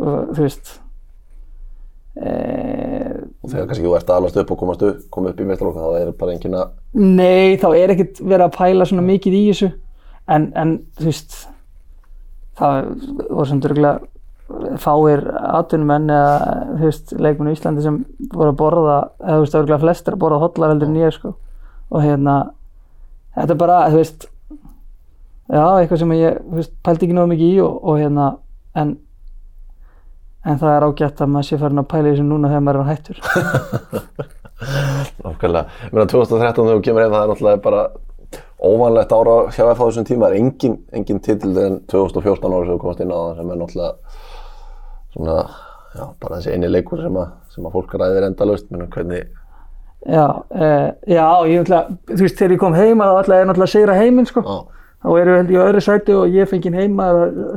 og 0.02 0.32
þú 0.32 0.46
veist, 0.46 0.74
e, 2.16 2.32
Og 3.42 3.50
þegar 3.50 3.66
kannski 3.70 3.86
þú 3.86 3.96
ert 3.98 4.10
að 4.10 4.20
alast 4.20 4.36
upp 4.38 4.52
og 4.54 4.60
komast 4.60 4.84
upp, 4.86 5.00
koma 5.10 5.32
upp 5.32 5.40
í 5.42 5.46
meistarlokka 5.48 5.82
þá 5.82 6.00
er 6.00 6.12
bara 6.18 6.36
engin 6.36 6.58
að 6.58 6.76
nei, 6.98 7.58
þá 7.58 7.68
er 7.74 7.94
ekkert 7.94 8.22
verið 8.22 8.46
að 8.46 8.56
pæla 8.56 8.86
svona 8.88 9.04
mikið 9.06 9.38
í 9.38 9.42
þessu, 9.50 9.70
en, 10.30 10.48
en 10.58 10.74
þú 11.00 11.08
veist, 11.08 11.36
það 12.60 12.78
voru 13.28 13.58
örgulega 13.58 14.11
fáir 14.82 15.22
atvinnumenn 15.32 16.10
eða 16.12 16.34
þú 16.72 16.88
veist, 16.88 17.14
leikmenn 17.18 17.52
í 17.52 17.54
Íslandi 17.56 17.84
sem 17.84 18.00
voru 18.32 18.50
að 18.52 18.58
borða, 18.60 18.98
eða 19.22 19.38
þú 19.38 19.46
veist, 19.46 19.56
örgulega 19.60 19.84
flestir 19.84 20.16
að 20.16 20.22
borða 20.24 20.42
hotlar 20.42 20.74
heldur 20.74 20.90
en 20.90 21.00
ég 21.00 21.16
sko 21.16 21.32
og 21.92 22.04
hérna, 22.04 22.36
þetta 23.36 23.56
er 23.56 23.62
bara, 23.62 23.78
þú 23.92 24.00
veist 24.00 24.28
já, 25.52 25.64
eitthvað 25.64 26.02
sem 26.02 26.14
ég, 26.18 26.38
þú 26.48 26.60
veist, 26.60 26.76
pældi 26.84 27.08
ekki 27.08 27.16
náðu 27.18 27.32
mikið 27.32 27.48
í 27.48 27.58
og, 27.64 27.80
og 27.82 28.02
hérna, 28.02 28.28
en 28.82 28.94
en 30.42 30.58
það 30.58 30.72
er 30.76 30.86
ágætt 30.88 31.20
að 31.22 31.28
maður 31.30 31.48
sé 31.48 31.58
farin 31.60 31.82
að 31.82 31.90
pæla 31.92 32.08
í 32.08 32.14
þessu 32.14 32.24
núna 32.26 32.48
þegar 32.50 32.64
maður 32.66 32.80
er 32.80 32.88
hættur 32.90 33.18
Nákvæmlega. 35.22 35.66
Ég 35.86 35.94
meina 35.94 36.06
2013 36.10 36.66
þegar 36.66 36.78
þú 36.78 36.82
kemur 36.86 37.02
heim 37.02 37.14
það 37.14 37.22
er 37.24 37.30
náttúrulega 37.32 37.62
bara 37.64 37.82
óvanlegt 38.62 39.14
ára 39.16 39.36
hjá 39.50 39.64
FH 39.64 39.82
á 39.82 39.86
þessum 39.88 40.06
tíma. 40.06 40.28
Það 40.28 40.34
er 40.34 40.38
engin, 40.38 40.76
engin 40.94 41.22
titil 41.24 41.52
en 41.58 41.80
2014 41.90 42.52
ára 42.52 42.66
sem 42.66 42.74
þú 42.74 42.82
komast 42.84 43.02
inn 43.02 43.14
á 43.14 43.18
það 43.18 43.40
sem 43.40 43.50
er 43.50 43.60
náttúrulega 43.62 44.11
svona, 45.12 45.38
já, 45.94 46.04
bara 46.20 46.40
þessi 46.40 46.56
eini 46.56 46.70
leikur 46.72 47.02
sem 47.04 47.16
að, 47.20 47.32
sem 47.54 47.68
að 47.68 47.78
fólk 47.78 47.96
ræðir 48.00 48.28
endalaust. 48.28 48.68
Menna 48.72 48.88
hvernig, 48.92 49.28
já, 50.06 50.26
uh, 50.26 50.86
já, 51.06 51.26
ég 51.48 51.62
náttúrulega, 51.62 51.98
þú 52.12 52.20
veist, 52.24 52.38
þegar 52.38 52.56
ég 52.56 52.62
kom 52.62 52.78
heima 52.78 53.10
þá 53.10 53.18
ætlaði 53.22 53.44
ég 53.44 53.50
náttúrulega 53.50 53.70
að 53.70 53.74
sigra 53.76 53.98
heiminn 54.00 54.30
sko 54.30 54.44
já, 54.46 54.56
þá 55.02 55.08
erum 55.18 55.32
við 55.34 55.40
held 55.40 55.52
í 55.52 55.60
öðru 55.66 55.82
sæti 55.82 56.16
og 56.16 56.36
ég 56.36 56.50
fengið 56.50 56.78
heima 56.78 57.06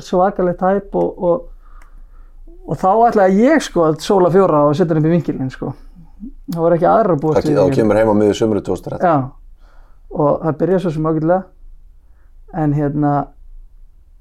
svakalegt 0.04 0.64
hæp 0.66 0.98
og, 0.98 1.26
og, 1.30 2.54
og 2.66 2.80
þá 2.82 2.92
ætlaði 3.10 3.46
ég 3.46 3.66
sko 3.66 3.88
að 3.90 4.00
sóla 4.06 4.32
fjóra 4.34 4.64
og 4.66 4.78
setja 4.78 4.96
hann 4.96 5.04
upp 5.04 5.10
í 5.10 5.16
vinkilinn 5.16 5.52
sko. 5.54 5.74
Það 6.46 6.62
voru 6.62 6.78
ekki 6.78 6.88
aðra 6.90 7.16
að 7.16 7.22
búast 7.22 7.46
það, 7.46 7.60
þá 7.60 7.78
kemur 7.80 8.00
heim 8.00 8.10
á 8.10 8.16
miður 8.18 8.40
sömuru 8.40 8.64
2013. 8.66 9.06
Já, 9.06 9.76
og 10.16 10.32
það 10.42 10.58
byrjaði 10.62 10.84
svo 10.86 10.94
sem 10.96 11.10
ágætlega 11.10 11.42
en 12.56 12.76
hérna, 12.78 13.14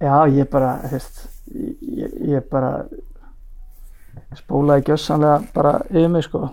já 0.02 0.14
ég 0.34 0.48
bara, 0.52 0.70
þú 0.84 0.92
veist, 0.96 1.24
ég, 1.54 2.14
ég 2.34 2.48
bara 2.50 2.72
spólaði 4.38 4.88
gjössanlega 4.90 5.36
bara 5.54 5.74
yfir 5.90 6.10
mig 6.12 6.26
sko. 6.26 6.48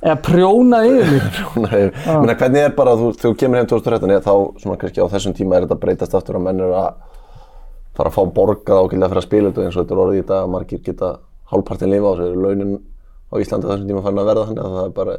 Eða 0.00 0.16
prjónaði 0.26 0.94
yfir 1.00 1.12
mig. 1.16 1.36
Nei, 1.66 1.84
Meina, 2.06 2.36
hvernig 2.36 2.66
er 2.66 2.74
bara, 2.76 2.96
þú, 3.00 3.12
þú 3.20 3.34
kemur 3.40 3.60
heim 3.60 3.68
2013, 3.70 4.14
er 4.16 4.24
þá 4.24 4.34
svona 4.62 4.80
kannski 4.80 5.04
á 5.04 5.12
þessum 5.14 5.36
tíma 5.36 5.56
er 5.56 5.66
þetta 5.66 5.80
breytast 5.82 6.16
aftur 6.18 6.38
að 6.40 6.46
menn 6.48 6.60
eru 6.60 6.76
að 6.76 6.90
fara 7.96 8.12
að 8.12 8.18
fá 8.18 8.22
borgað 8.36 8.82
ákveðlega 8.82 9.08
fyrir 9.12 9.22
að 9.22 9.26
spila 9.26 9.50
þetta 9.52 9.64
eins 9.64 9.76
og 9.76 9.84
þetta 9.86 9.96
er 9.96 10.02
orðið 10.04 10.20
í 10.20 10.26
dag 10.28 10.42
að 10.44 10.52
margir 10.52 10.82
geta 10.84 11.12
hálfpartin 11.52 11.92
lifa 11.94 12.12
á 12.12 12.14
þessu, 12.18 12.44
launin 12.44 12.76
á 13.32 13.34
Íslandi 13.40 13.70
þessum 13.70 13.88
tíma 13.90 14.02
farin 14.04 14.20
að 14.20 14.30
verða 14.30 14.46
þannig 14.50 14.66
að 14.66 14.76
það 14.76 14.86
er 14.86 14.94
bara, 15.00 15.16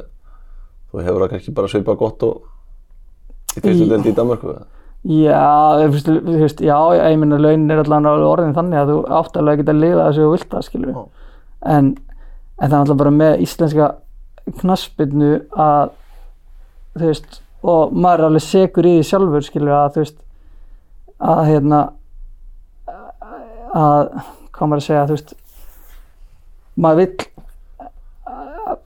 þú 0.92 1.04
hefur 1.08 1.24
það 1.24 1.32
kannski 1.34 1.54
bara 1.58 1.70
svipað 1.72 2.00
gott 2.04 2.26
og 2.28 3.56
í 3.58 3.62
fyrstu 3.64 3.88
deldi 3.90 4.12
í 4.12 4.16
Danmarku. 4.18 4.54
eða? 4.54 4.66
Já, 5.08 5.88
þú 5.94 6.38
veist, 6.42 6.62
já, 6.62 6.76
ég 6.98 7.18
meina 7.20 7.38
launin 7.38 7.70
er 7.70 7.82
allan 7.84 8.08
alveg 8.10 8.28
orðin 8.28 8.54
þannig 8.56 8.80
að 8.80 8.92
þú 8.92 8.98
átt 9.18 9.36
alveg 9.38 9.54
að 9.54 9.60
geta 9.62 9.74
lifa 9.78 10.06
þessu 10.08 10.24
og 10.26 10.32
vilt 10.34 10.48
það, 10.52 10.64
skilur 10.66 10.90
Já. 10.94 11.02
En, 11.66 11.94
en 12.58 12.68
það 12.68 12.74
er 12.74 12.78
alltaf 12.82 13.00
bara 13.00 13.14
með 13.14 13.42
íslenska 13.44 13.90
knaspinu 14.60 15.32
að 15.52 15.92
þú 16.98 17.10
veist, 17.10 17.40
og 17.62 17.92
maður 17.92 18.22
er 18.24 18.28
alveg 18.30 18.46
segur 18.46 18.88
í 18.88 18.94
því 18.98 19.08
sjálfur, 19.08 19.46
skilur 19.46 19.76
að 19.76 19.90
þú 19.94 20.04
veist, 20.04 20.18
að 21.18 21.42
hérna 21.50 21.82
að, 23.74 24.14
maður 24.58 24.80
að 24.80 24.86
segja, 24.86 25.04
þú 25.08 25.18
veist 25.18 25.36
maður 26.78 27.02
vill 27.02 27.26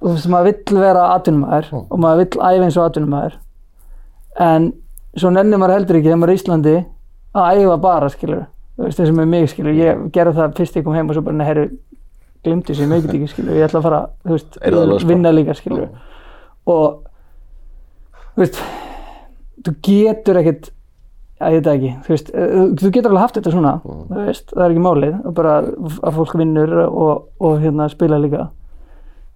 þú 0.01 0.14
veist, 0.14 0.29
maður 0.33 0.49
vill 0.49 0.81
vera 0.81 1.07
atvinnumæður 1.16 1.70
og 1.83 2.01
maður 2.01 2.23
vill 2.23 2.41
æfa 2.41 2.66
eins 2.66 2.79
og 2.79 2.89
atvinnumæður 2.89 3.39
en 4.47 4.68
svo 5.18 5.33
nennir 5.33 5.61
maður 5.61 5.77
heldur 5.77 5.99
ekki 5.99 6.09
þegar 6.09 6.20
maður 6.23 6.33
er 6.33 6.39
í 6.39 6.41
Íslandi 6.41 6.75
að 7.33 7.62
æfa 7.62 7.79
bara 7.83 8.11
skilur 8.12 8.45
þú 8.77 8.87
veist 8.87 9.03
og 9.05 9.16
með 9.18 9.33
mig 9.35 9.51
skilur 9.53 9.77
ég 9.77 10.05
gerði 10.14 10.39
það 10.39 10.55
fyrst 10.61 10.79
ég 10.79 10.87
kom 10.87 10.97
heim 10.97 11.11
og 11.11 11.18
svo 11.18 11.25
bara 11.27 11.39
nei 11.39 11.49
herru 12.43 12.53
glimti 12.53 12.76
sér 12.76 12.90
mikið 12.90 13.16
ekki 13.16 13.32
skilur 13.32 13.59
ég 13.59 13.66
ætla 13.68 13.80
að 13.80 13.88
fara 13.88 14.03
þú 14.26 14.36
veist 14.36 14.61
að 14.62 15.09
vinna 15.09 15.34
líka 15.34 15.57
skilur 15.59 15.88
og 16.66 17.03
þú 18.34 18.45
veist 18.45 18.62
þú 19.62 19.74
getur 19.86 20.40
ekkert 20.43 20.72
að 21.43 21.57
ég 21.57 21.64
það 21.64 21.76
ekki, 21.76 21.93
þú 22.05 22.12
veist, 22.12 22.28
eh, 22.34 22.53
þú 22.78 22.90
getur 22.95 23.11
alveg 23.11 23.24
haft 23.24 23.38
þetta 23.38 23.53
svona, 23.55 23.72
þú 23.82 24.18
veist, 24.28 24.53
það 24.53 24.64
er 24.64 24.74
ekki 24.74 24.84
málið 24.84 25.16
og 25.26 25.34
bara 25.38 25.55
að 26.07 26.18
fólk 26.18 26.34
vinnur 26.38 26.74
og, 26.84 27.24
og 27.43 27.57
hérna 27.62 27.88
spila 27.90 28.20
líka. 28.22 28.49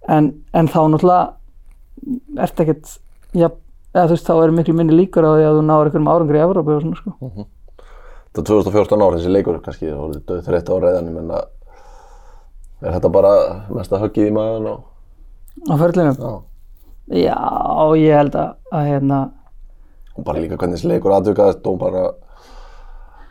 En, 0.07 0.31
en 0.55 0.69
þá 0.71 0.79
náttúrulega 0.93 2.45
ertu 2.45 2.63
ekkert, 2.63 2.93
ja, 3.35 3.51
eða 3.91 4.05
þú 4.07 4.15
veist, 4.15 4.29
þá 4.29 4.33
eru 4.37 4.55
miklu 4.55 4.77
minni 4.77 4.95
líkur 4.95 5.27
á 5.27 5.31
því 5.35 5.47
að 5.49 5.59
þú 5.59 5.65
náður 5.67 5.89
einhverjum 5.89 6.11
árangri 6.13 6.39
í 6.39 6.45
Evrópu 6.45 6.75
og 6.77 6.85
svona, 6.85 7.01
sko. 7.01 7.47
Þetta 8.37 8.43
er 8.43 8.49
2014 8.53 9.03
ár 9.03 9.17
þessi 9.17 9.33
leikur 9.33 9.61
kannski, 9.65 9.91
voru 9.91 10.21
döð 10.29 10.43
þreytt 10.47 10.71
ára 10.71 10.93
eðan, 10.93 11.11
ég 11.11 11.17
menna, 11.17 11.43
er 12.83 12.93
þetta 12.97 13.09
bara 13.13 13.31
mesta 13.73 13.99
höggið 14.01 14.29
í 14.29 14.35
maðan 14.35 14.69
og, 14.73 14.85
Á 15.67 15.73
ferlinum? 15.81 16.17
já, 16.21 16.35
Já, 17.07 17.37
ég 17.97 18.17
held 18.19 18.35
að, 18.35 18.49
að 18.75 18.87
hérna, 18.91 19.19
og 20.17 20.25
bara 20.27 20.41
líka 20.43 20.57
hvernig 20.59 20.75
þessi 20.77 20.89
leikur 20.91 21.13
aðtökaðist 21.15 21.67
og 21.71 21.77
bara 21.81 22.01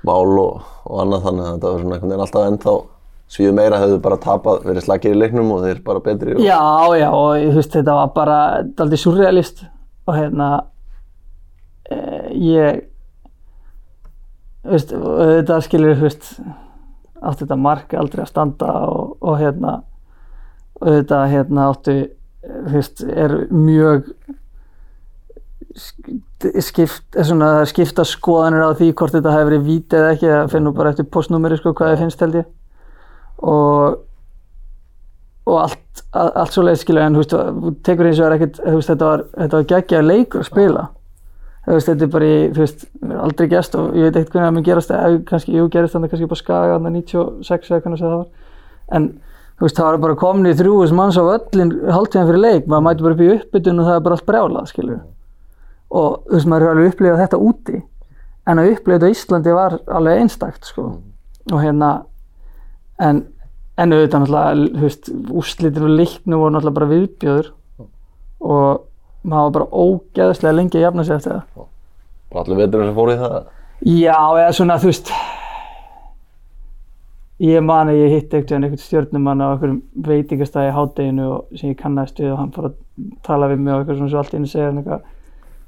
mál 0.06 0.38
og, 0.40 0.60
og 0.86 1.00
annað 1.02 1.24
þannig 1.26 1.44
að 1.46 1.52
þetta 1.56 1.72
var 1.72 1.80
svona 1.82 1.96
einhvern 1.96 2.12
veginn 2.12 2.24
alltaf 2.26 2.46
ennþá 2.50 2.74
svíðu 3.36 3.54
meira 3.58 3.80
hefðu 3.82 3.96
bara 4.04 4.18
tapað, 4.22 4.60
verið 4.68 4.84
slagir 4.86 5.14
í 5.16 5.18
leiknum 5.18 5.48
og 5.56 5.64
þeir 5.64 5.80
bara 5.86 6.02
betri 6.04 6.36
og, 6.36 6.42
já, 6.46 6.60
já, 7.00 7.08
og 7.10 7.32
þú 7.42 7.56
veist, 7.58 7.72
þetta 7.74 7.96
var 7.98 8.12
bara 8.14 8.36
aldrei 8.62 9.00
surrealist 9.02 9.64
og 10.06 10.14
hérna, 10.14 10.50
e, 11.90 11.96
ég, 12.38 12.84
þú 14.62 14.76
veist, 14.76 14.94
þetta 14.94 15.58
skilur, 15.66 15.96
þú 15.98 16.06
veist, 16.06 16.30
átti 17.22 17.44
þetta 17.44 17.58
mark 17.60 17.94
aldrei 17.96 18.22
að 18.24 18.30
standa 18.30 18.72
og, 18.90 19.16
og 19.20 19.38
hérna, 19.40 19.76
þetta 20.82 21.20
hérna 21.32 21.68
áttu, 21.72 21.96
þú 22.46 22.74
veist, 22.76 23.04
er 23.06 23.36
mjög 23.50 24.10
sk- 25.76 26.60
skipt, 26.62 27.06
er 27.16 27.28
svona, 27.28 27.52
það 27.60 27.70
skipta 27.72 28.06
skoðanir 28.08 28.66
á 28.66 28.70
því 28.76 28.90
hvort 28.92 29.16
þetta 29.16 29.34
hefur 29.36 29.50
verið 29.50 29.68
víti 29.70 29.98
eða 29.98 30.12
ekki, 30.16 30.32
það 30.32 30.52
finnur 30.54 30.76
bara 30.76 30.92
eftir 30.94 31.08
postnúmeri 31.16 31.58
sko 31.60 31.74
hvað 31.76 31.94
þið 31.94 32.04
finnst 32.04 32.26
held 32.26 32.40
ég. 32.42 32.50
Og 33.44 34.02
og 35.46 35.60
allt, 35.62 36.00
allt 36.10 36.54
svo 36.56 36.64
leið 36.66 36.80
skilja 36.80 37.04
en 37.06 37.16
þú 37.20 37.72
tekur 37.86 38.08
eins 38.08 38.18
og 38.18 38.26
er 38.26 38.32
ekkert 38.34 38.56
þetta 38.88 39.10
var, 39.12 39.20
var 39.52 39.66
geggjaður 39.70 40.08
leikur 40.08 40.42
að 40.42 40.48
spila 40.48 40.86
veist, 41.74 41.88
þetta 41.90 42.06
er 42.06 42.10
bara 42.12 42.26
í 42.30 42.38
þú 42.54 42.62
veist, 42.62 42.84
aldrei 43.26 43.48
gest 43.50 43.74
og 43.78 43.96
ég 43.98 44.06
veit 44.06 44.18
ekkert 44.20 44.36
hvernig 44.36 44.46
það 44.46 44.56
mun 44.56 44.66
gerast 44.66 44.92
eða 44.94 45.20
kannski, 45.26 45.56
jú, 45.56 45.66
gerist 45.72 45.96
þannig 45.96 46.12
kannski 46.12 46.28
bara 46.30 46.42
skaga 46.42 46.76
þannig 46.76 47.08
96 47.10 47.70
eða 47.72 47.80
hvernig 47.82 48.02
það 48.04 48.16
var. 48.16 48.54
En 48.96 49.08
þú 49.56 49.66
veist, 49.66 49.76
það 49.80 49.90
var 49.90 50.00
bara 50.04 50.18
komin 50.20 50.50
í 50.50 50.56
þrjúðis 50.56 50.94
manns 50.94 51.18
á 51.18 51.24
öllin 51.24 51.74
hálftíðan 51.90 52.30
fyrir 52.30 52.42
leik 52.44 52.70
maður 52.70 52.86
mæti 52.86 53.06
bara 53.06 53.16
upp 53.16 53.24
í 53.24 53.30
uppbytun 53.34 53.82
og 53.82 53.88
það 53.88 53.98
er 53.98 54.06
bara 54.06 54.18
allt 54.18 54.26
brjálað 54.30 54.72
skilju 54.72 54.98
og 55.96 56.16
þú 56.26 56.34
veist, 56.36 56.48
maður 56.50 56.66
hefur 56.66 56.74
alveg 56.76 56.92
upplifað 56.92 57.22
þetta 57.22 57.40
úti 57.48 57.80
en 58.46 58.60
að 58.60 58.72
upplifa 58.74 58.98
þetta 58.98 59.10
á 59.10 59.14
Íslandi 59.14 59.54
var 59.56 59.78
alveg 59.86 60.20
einstakt 60.22 60.68
sko. 60.68 60.86
Og 61.52 61.62
hérna 61.62 61.90
en, 63.02 63.22
en 63.78 63.94
auðvitað 63.94 64.22
náttúrulega 64.22 64.66
þú 64.76 64.84
veist, 64.84 65.10
úrslitin 65.30 65.86
og 65.86 65.94
leiknum 66.00 66.42
voru 66.42 66.54
náttúrulega 66.54 66.78
bara 66.80 66.90
viðbjöður 66.92 67.50
og 68.46 68.85
maður 69.26 69.54
bara 69.58 69.68
ógeðslega 69.84 70.56
lengi 70.56 70.78
að 70.80 70.84
jafna 70.86 71.04
sig 71.08 71.16
eftir 71.18 71.32
það. 71.36 71.66
Bara 72.32 72.44
allir 72.44 72.60
veturinn 72.62 72.90
sem 72.90 72.96
fór 73.00 73.12
í 73.12 73.18
það. 73.20 73.36
Já, 73.86 74.18
eða 74.40 74.52
svona, 74.56 74.78
þú 74.82 74.88
veist 74.92 75.10
ég 77.44 77.60
man 77.64 77.90
að 77.92 77.98
ég 78.00 78.14
hitti 78.14 78.38
einhvern 78.38 78.64
einhvern 78.64 78.80
stjórnumann 78.80 79.42
á 79.44 79.46
einhverjum 79.52 79.80
veitingastæði 80.06 80.70
og 81.26 81.50
sem 81.60 81.72
ég 81.74 81.76
kannaðist 81.82 82.22
við 82.22 82.30
og 82.32 82.38
hann 82.40 82.52
fór 82.54 82.68
að 82.70 82.78
tala 83.26 83.50
við 83.50 83.60
mig 83.60 83.74
og 83.74 83.82
eitthvað 83.82 83.98
svona 83.98 84.12
svo 84.14 84.22
allt 84.22 84.32
í 84.32 84.38
einu 84.40 84.48
segja 84.48 84.70
hann 84.70 84.78
eitthvað 84.80 85.02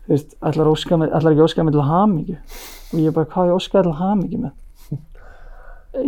þú 0.09 0.15
veist, 0.15 0.33
ætlar, 0.49 0.71
óska 0.73 0.97
ætlar 1.13 1.35
ekki 1.35 1.43
að 1.43 1.49
óska 1.51 1.67
mig 1.69 1.75
til 1.77 1.85
hamingju? 1.91 2.39
Og 2.89 3.03
ég 3.05 3.13
bara, 3.19 3.29
hvað 3.35 3.51
er 3.51 3.59
óska 3.59 3.83
til 3.85 3.93
hamingju 3.99 4.41
með? 4.47 4.55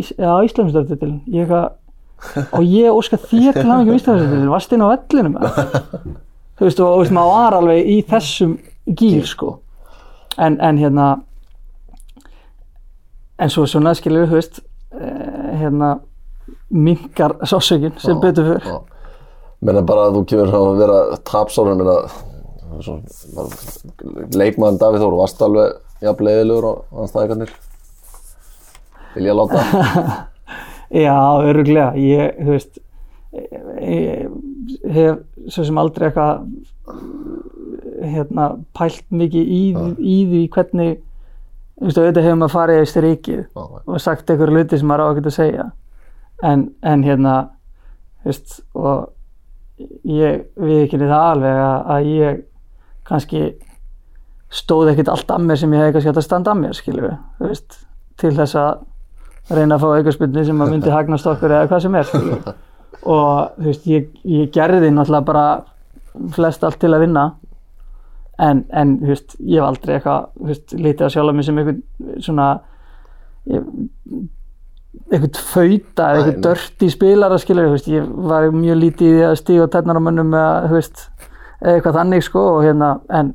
Ís- 0.01 0.15
Já, 0.17 0.31
Íslandsdörtitil 0.47 1.13
ég 1.29 1.45
eitthvað 1.45 2.49
og 2.57 2.65
ég 2.65 2.97
óska 2.97 3.21
þér 3.21 3.53
til 3.61 3.69
hamingju 3.69 3.93
með 3.93 4.01
Íslandsdörtitil 4.01 4.51
varst 4.55 4.73
inn 4.73 4.81
á 4.81 4.89
vellinu 4.95 5.35
með 5.35 5.45
þú 6.61 6.67
veist, 6.67 6.79
og, 6.79 6.93
og 6.93 7.01
veist, 7.01 7.15
maður 7.17 7.33
var 7.33 7.57
alveg 7.57 7.89
í 7.89 7.97
þessum 8.05 8.55
gýr 8.85 9.25
sko 9.25 9.55
en, 10.37 10.59
en 10.61 10.77
hérna 10.77 11.07
en 13.41 13.49
svo 13.49 13.65
svona 13.65 13.95
skilur 13.97 14.29
þú 14.29 14.37
veist 14.37 14.61
eh, 14.61 15.51
hérna 15.63 15.95
minkar 16.71 17.35
sásökin 17.43 17.97
sem 17.97 18.19
betur 18.21 18.53
fyrr. 18.53 18.67
Já. 18.69 18.77
Menna 19.61 19.81
bara 19.85 20.07
að 20.09 20.17
þú 20.17 20.21
kemur 20.29 20.55
að 20.57 20.69
vera 20.79 20.99
tapsóra, 21.27 21.73
menna, 21.77 21.97
svona, 22.81 23.47
leikmaðan 24.33 24.79
Davíð 24.81 25.03
Þór, 25.03 25.17
varst 25.19 25.43
alveg 25.45 26.05
jafn 26.05 26.25
leiðilegur 26.25 26.69
á 26.69 26.73
hans 26.97 27.13
staðikarnir? 27.13 27.51
Vil 29.15 29.27
ég 29.27 29.37
láta? 29.37 29.65
Já, 31.05 31.17
öruglega. 31.49 31.91
Ég, 31.99 32.39
þú 32.39 32.55
veist, 32.55 32.81
ég 33.33 34.31
hef 34.91 35.21
svo 35.51 35.65
sem 35.67 35.79
aldrei 35.81 36.09
eitthvað 36.09 36.45
hérna, 38.01 38.49
pælt 38.77 39.05
mikið 39.13 39.53
í, 39.53 39.61
í 39.99 40.17
því 40.29 40.41
hvernig, 40.53 40.99
þú 41.79 41.87
veist, 41.87 42.01
auðvitað 42.01 42.27
hefur 42.27 42.39
maður 42.41 42.55
farið 42.55 42.83
eftir 42.83 43.07
ríkið 43.07 43.41
Já, 43.41 43.63
og 43.85 44.03
sagt 44.03 44.29
einhverju 44.31 44.57
luti 44.57 44.79
sem 44.79 44.91
maður 44.91 45.03
á 45.05 45.11
ekkert 45.11 45.31
að 45.31 45.37
segja. 45.37 45.65
En, 46.51 46.67
en 46.81 47.03
hérna, 47.05 47.35
þú 48.21 48.31
veist, 48.31 48.55
og 48.77 49.89
ég 50.07 50.45
við 50.61 50.85
ekki 50.85 51.01
það 51.01 51.17
alveg 51.17 51.59
að, 51.65 51.77
að 51.95 52.09
ég 52.11 52.41
kannski 53.07 53.43
stóð 54.51 54.91
ekkert 54.91 55.11
allt 55.13 55.31
að 55.31 55.45
mér 55.47 55.61
sem 55.61 55.73
ég 55.73 55.83
hefði 55.83 55.95
kannski 55.95 56.11
hægt 56.11 56.21
að 56.21 56.27
standa 56.27 56.53
að 56.53 56.63
mér, 56.63 56.81
við, 56.87 57.13
þú 57.37 57.51
veist, 57.51 57.77
til 58.21 58.33
þess 58.37 58.59
að 58.59 59.55
reyna 59.57 59.77
að 59.77 59.83
fá 59.83 59.87
aukarspunni 59.95 60.43
sem 60.47 60.61
að 60.63 60.75
myndi 60.75 60.93
hagnast 60.97 61.29
okkur 61.29 61.55
eða 61.55 61.71
hvað 61.71 61.87
sem 61.87 61.97
er, 62.01 62.11
við. 62.17 62.51
Og 63.01 63.55
þú 63.57 63.69
veist, 63.69 63.85
ég, 63.89 64.09
ég 64.29 64.51
gerði 64.53 64.91
náttúrulega 64.93 65.25
bara 65.25 65.45
flest 66.35 66.63
allt 66.67 66.77
til 66.81 66.91
að 66.93 67.07
vinna, 67.07 67.23
en, 68.41 68.65
en 68.73 68.97
þú 68.99 69.09
veist, 69.13 69.35
ég 69.41 69.61
hef 69.61 69.69
aldrei 69.69 69.95
eitthvað, 69.95 70.27
þú 70.37 70.51
veist, 70.51 70.75
lítið 70.77 71.07
að 71.07 71.13
sjálfa 71.15 71.33
mig 71.37 71.47
sem 71.47 71.61
einhvern 71.61 71.81
svona, 72.21 72.47
einhvern 75.11 75.39
fauta 75.39 76.07
eða 76.11 76.13
Nei, 76.13 76.21
einhvern 76.21 76.37
nei. 76.37 76.45
dörti 76.45 76.89
spilara 76.93 77.41
skilur, 77.41 77.69
þú 77.69 77.75
veist, 77.77 77.91
ég 77.91 78.09
var 78.31 78.49
mjög 78.53 78.81
lítið 78.81 79.07
í 79.07 79.13
því 79.17 79.27
að 79.29 79.37
stíga 79.41 79.67
á 79.67 79.73
tætnar 79.73 80.01
á 80.01 80.05
mönnum 80.07 80.33
eða, 80.35 80.55
þú 80.67 80.77
veist, 80.79 81.05
eitthvað 81.61 81.99
þannig 81.99 82.25
sko 82.27 82.47
og 82.55 82.63
hérna, 82.65 82.91
en, 83.19 83.33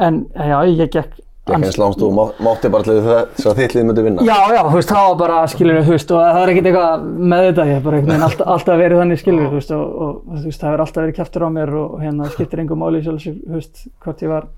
en 0.00 0.22
já, 0.34 0.56
ég 0.70 0.94
gekk 0.96 1.18
Gekk 1.50 1.66
eins 1.68 1.78
langt 1.80 2.02
og 2.06 2.12
má- 2.16 2.34
mátti 2.46 2.70
bara 2.72 2.86
til 2.86 2.96
þess 3.04 3.46
að 3.50 3.58
þitt 3.60 3.74
lið 3.76 3.86
myndi 3.88 4.04
vinna. 4.06 4.24
Já, 4.26 4.38
já, 4.54 4.60
þú 4.66 4.74
veist, 4.78 4.92
það 4.94 5.06
var 5.08 5.16
bara, 5.22 5.38
skilur 5.52 5.80
þú 5.86 5.94
veist, 5.96 6.10
og 6.14 6.20
það 6.24 6.40
er 6.42 6.52
ekkert 6.54 6.68
eitthvað 6.70 7.04
með 7.32 7.44
þetta, 7.48 7.66
ég 7.70 7.74
hef 7.78 7.82
bara 7.88 7.96
einhvern 8.00 8.12
veginn 8.14 8.26
alltaf, 8.28 8.46
alltaf 8.54 8.80
verið 8.80 9.00
þannig, 9.02 9.20
skilur 9.24 9.48
þú 9.50 9.58
veist, 9.58 9.74
og, 9.76 9.84
og 10.00 10.38
þú 10.38 10.44
veist, 10.50 10.60
það 10.60 10.70
hefur 10.70 10.84
alltaf 10.86 11.02
verið 11.04 11.16
kæftur 11.20 11.46
á 11.46 11.48
mér 11.56 11.74
og 11.80 11.98
hérna 12.04 12.30
skiptir 12.34 12.62
engum 12.64 12.82
máli, 12.84 13.02
sjálfsög, 13.06 13.36
þú 13.46 13.58
veist, 13.58 13.84
hvort 14.04 14.24
ég 14.26 14.32
var, 14.34 14.48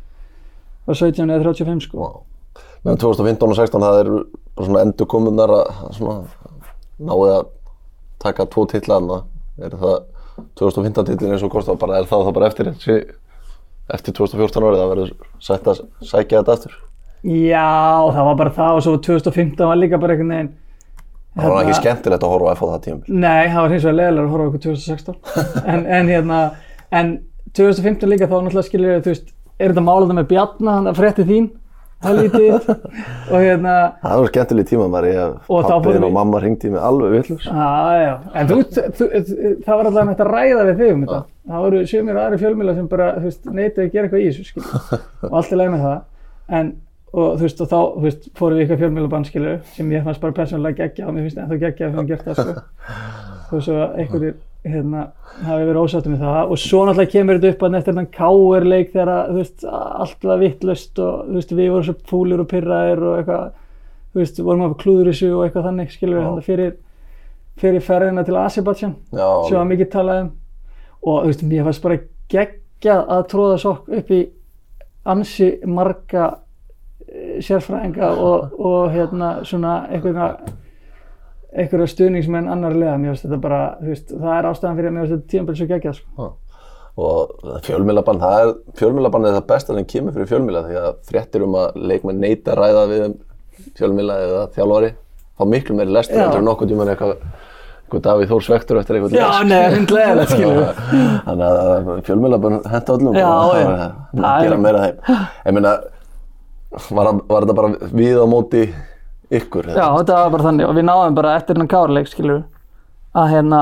var 0.86 1.00
17 1.02 1.30
eða 1.32 1.42
35, 1.48 1.86
sko. 1.88 2.06
Já. 2.06 2.62
Meðan 2.82 2.98
2015 2.98 3.52
og 3.52 3.56
16 3.62 3.84
það 3.86 4.00
eru 4.02 4.16
bara 4.56 4.66
svona 4.68 4.80
endur 4.82 5.06
komunar 5.08 5.52
að 5.54 5.68
svona 5.96 6.16
náið 6.98 7.30
að 7.36 7.44
taka 8.22 8.46
tvo 8.50 8.64
titla 8.70 8.98
þarna. 8.98 9.20
Er 9.62 9.76
það 9.78 9.94
2015 10.58 11.06
titlin 11.12 11.34
eins 11.36 11.44
og 11.46 11.52
kost 11.54 11.70
bara 11.78 12.00
er 12.00 12.08
það 12.10 12.26
þá 12.26 12.32
bara 12.34 12.48
eftir 12.50 12.70
þessi 12.72 12.96
eftir 13.90 14.14
2014 14.14 14.66
árið 14.68 14.80
það 14.82 14.90
verður 14.92 15.12
sætt 15.42 15.66
að 15.72 15.80
sækja 16.06 16.40
þetta 16.42 16.56
aftur. 16.56 16.74
Já, 17.22 17.68
það 18.12 18.24
var 18.28 18.36
bara 18.40 18.50
það 18.56 18.76
og 18.78 18.82
svo 18.86 18.96
2015 19.06 19.66
var 19.70 19.78
líka 19.78 19.98
bara 20.02 20.16
einhvern 20.16 20.34
veginn, 20.36 20.52
Það 21.32 21.48
var 21.48 21.52
Hérna- 21.56 21.70
ekki 21.70 21.80
skemmtilegt 21.80 22.24
að 22.26 22.32
horfa 22.34 22.50
á 22.52 22.54
FH 22.58 22.66
það 22.68 22.80
tímabil. 22.84 23.14
Nei, 23.22 23.44
það 23.48 23.62
var 23.62 23.70
hins 23.72 23.84
vegar 23.86 23.94
leðilega 23.96 24.24
að 24.26 24.32
horfa 24.34 24.48
okkur 24.50 24.62
2016 24.66 25.14
en, 25.72 25.86
en 25.86 26.10
hérna, 26.12 26.40
en 26.92 27.12
2015 27.56 28.10
líka 28.12 28.26
þá 28.28 28.34
náttúrulega 28.42 28.66
skilur 28.68 28.98
þú 29.06 29.12
veist, 29.14 29.30
er 29.58 29.72
þetta 29.72 29.84
málað 29.86 30.12
með 30.18 30.26
Bjarna, 30.28 30.74
hann 30.76 30.98
frétti 30.98 31.24
þín 31.30 31.46
helvítið 32.02 32.54
og 33.32 33.36
hérna 33.36 33.74
Það 34.02 34.20
var 34.20 34.30
skemmtileg 34.32 34.68
tíma 34.68 34.86
maður 34.92 35.08
ég 35.08 35.18
Og 35.48 35.66
pappiðin 35.66 35.84
fórum 35.86 36.06
og 36.08 36.14
mamma 36.16 36.40
ringdi 36.42 36.70
mig 36.72 36.82
alveg 36.82 37.16
villus. 37.16 37.48
En 37.48 38.50
þú, 38.50 38.60
þú, 38.98 39.08
það 39.64 39.74
var 39.74 39.90
alltaf 39.90 40.08
nægt 40.08 40.22
að 40.24 40.32
ræða 40.32 40.66
við 40.68 40.82
þig 40.82 40.94
um 40.94 41.04
þetta. 41.04 41.20
Það 41.52 41.66
voru 41.66 41.82
sumir 41.90 42.22
aðri 42.22 42.40
fjölmjöla 42.42 42.76
sem 42.78 42.88
bara, 42.92 43.08
neitið 43.58 43.84
að 43.84 43.92
gera 43.96 44.08
eitthvað 44.08 44.22
í 44.22 44.30
þessu. 44.30 44.64
Og 45.30 45.36
allt 45.40 45.52
er 45.52 45.60
leið 45.62 45.72
með 45.74 45.84
það. 45.88 45.98
En, 46.58 46.70
og 47.12 47.26
þú 47.36 47.46
veist, 47.46 47.64
og 47.64 47.72
þá, 47.72 47.78
veist, 48.06 48.30
fórum 48.38 48.58
við 48.58 48.64
eitthvað 48.64 48.82
fjölmjölabann, 48.84 49.26
skilju, 49.28 49.56
sem 49.76 49.90
ég 49.92 50.06
fannst 50.06 50.22
bara 50.22 50.36
persónulega 50.36 50.86
geggja 50.86 51.08
og 51.08 51.16
mér 51.16 51.26
finnst 51.26 51.42
ennþá 51.42 51.58
geggja 51.60 51.88
að 51.88 51.90
við 51.90 51.98
höfum 51.98 52.08
gert 52.12 52.24
það, 52.28 52.40
sko. 52.40 52.64
Þú 53.50 53.58
veist, 53.58 53.66
svo 53.68 53.88
einhverjir, 54.00 54.38
hérna, 54.62 55.06
hafi 55.42 55.64
verið 55.66 55.80
ósáttum 55.80 56.14
með 56.14 56.24
það. 56.26 56.52
Og 56.54 56.60
svo 56.62 56.82
náttúrulega 56.86 57.12
kemur 57.16 57.40
þetta 57.40 57.54
upp 57.54 57.64
að 57.66 57.78
eftir 57.78 57.92
þennan 57.92 58.12
káerleik 58.18 58.92
þegar, 58.92 59.12
þú 59.30 59.40
veist, 59.40 59.64
allt 59.72 60.28
var 60.28 60.42
vittlust 60.42 61.02
og, 61.02 61.24
þú 61.26 61.38
veist, 61.38 61.56
við 61.58 61.72
vorum 61.72 61.88
svo 61.88 61.96
fúlir 62.12 62.44
og 62.44 62.50
pirraðir 62.52 63.02
og 63.08 63.16
eitthvað, 63.18 63.48
þú 64.12 64.22
veist, 64.22 64.44
vorum 64.46 64.68
að 64.68 64.76
klúður 64.84 65.10
þessu 65.10 65.32
og 65.32 65.46
eitthvað 65.46 65.68
þannig, 65.70 65.96
skilju, 65.96 66.20
Já. 66.20 66.26
þannig 66.28 66.46
fyrir, 66.46 66.76
fyrir 67.62 67.84
ferðina 67.88 68.26
til 68.28 68.38
Já, 69.10 69.26
sem 69.48 69.58
var 69.58 69.68
mikið 69.72 69.92
talað 69.96 70.22
um 70.22 70.30
og 71.02 71.24
þú 71.24 71.32
veist, 71.32 71.44
mér 71.50 71.66
fannst 71.66 71.82
bara 71.82 71.98
geggjað 72.30 73.12
að 73.16 73.22
tróða 73.32 73.58
sokk 73.62 73.90
upp 73.98 74.10
í 74.14 74.20
ansi 75.12 75.48
marga 75.66 76.26
eh, 77.08 77.40
sérfræðinga 77.42 78.10
og, 78.22 78.54
og 78.62 78.92
hérna 78.94 79.32
svona 79.46 79.80
einhverja 79.90 80.28
einhverja 81.52 81.90
stuðningsmenn 81.92 82.48
annar 82.52 82.72
lega, 82.76 82.94
mér 83.00 83.12
finnst 83.12 83.26
þetta 83.26 83.40
bara, 83.44 83.60
veist, 83.84 84.08
það 84.12 84.32
er 84.38 84.48
ástæðan 84.52 84.78
fyrir 84.78 84.88
að 84.90 84.96
mér 84.96 85.04
finnst 85.06 85.16
þetta 85.18 85.32
tímabil 85.34 85.58
svo 85.58 85.66
geggjað, 85.72 85.98
sko. 86.00 86.30
og 87.02 87.60
fjölmiðlabann, 87.66 88.18
það 88.22 88.38
er 88.46 88.50
fjölmiðlabann 88.80 89.28
er 89.30 89.36
það 89.38 89.46
besta 89.52 89.76
sem 89.76 89.86
kemur 89.92 90.16
fyrir 90.16 90.28
fjölmiðla 90.32 90.62
því 90.66 90.80
að 90.82 90.90
fréttir 91.08 91.44
um 91.46 91.54
að 91.60 91.78
leikmenn 91.92 92.20
neita 92.20 92.52
að 92.52 92.60
ræða 92.62 92.82
við 92.90 93.04
um 93.06 93.14
fjölmiðla 93.78 94.16
eða 94.26 94.42
þjálfari 94.56 94.90
fá 95.38 95.44
miklu 95.48 95.76
meiri 95.78 95.94
lestur 95.96 96.18
Já. 96.20 96.24
heldur 96.26 96.42
en 96.42 96.48
nokkuð 96.50 96.72
tíman 96.72 96.90
eitthvað 96.92 97.14
eitthvað 97.22 98.02
Davíð 98.06 98.30
Þór 98.32 98.44
svektur 98.46 98.80
eftir 98.80 98.98
eitthvað 98.98 99.16
Já, 99.16 99.24
les. 99.24 99.48
nei, 99.48 99.56
það 99.56 99.64
er 99.64 99.74
hundlega, 99.78 100.26
við. 100.32 100.84
þannig 101.26 101.46
að 101.48 101.90
fjölmiðlabann 102.08 102.58
henda 102.74 102.96
öllum 102.98 103.16
Já, 103.16 103.26
og 103.32 103.52
það 103.52 103.62
er 103.62 103.72
Það 104.12 104.30
er- 104.32 104.46
gera 104.46 104.60
meira 104.66 104.84
þeim 104.84 104.96
ég 105.48 105.56
meina, 105.58 105.72
var, 106.92 107.10
var 107.32 107.46
þetta 107.46 107.56
bara 107.62 107.92
við 107.92 108.20
á 108.20 108.26
móti 108.28 108.62
ykkur? 109.38 109.68
Já, 109.72 109.86
þetta 109.98 110.18
var 110.18 110.32
bara 110.34 110.46
þannig 110.48 110.68
og 110.68 110.74
við 110.78 110.86
náðum 110.88 111.16
bara 111.18 111.36
eftir 111.38 111.56
hennan 111.56 111.70
kárleik, 111.72 112.10
skilur 112.10 112.38
við, 112.38 112.44
að 113.22 113.30
hérna, 113.32 113.60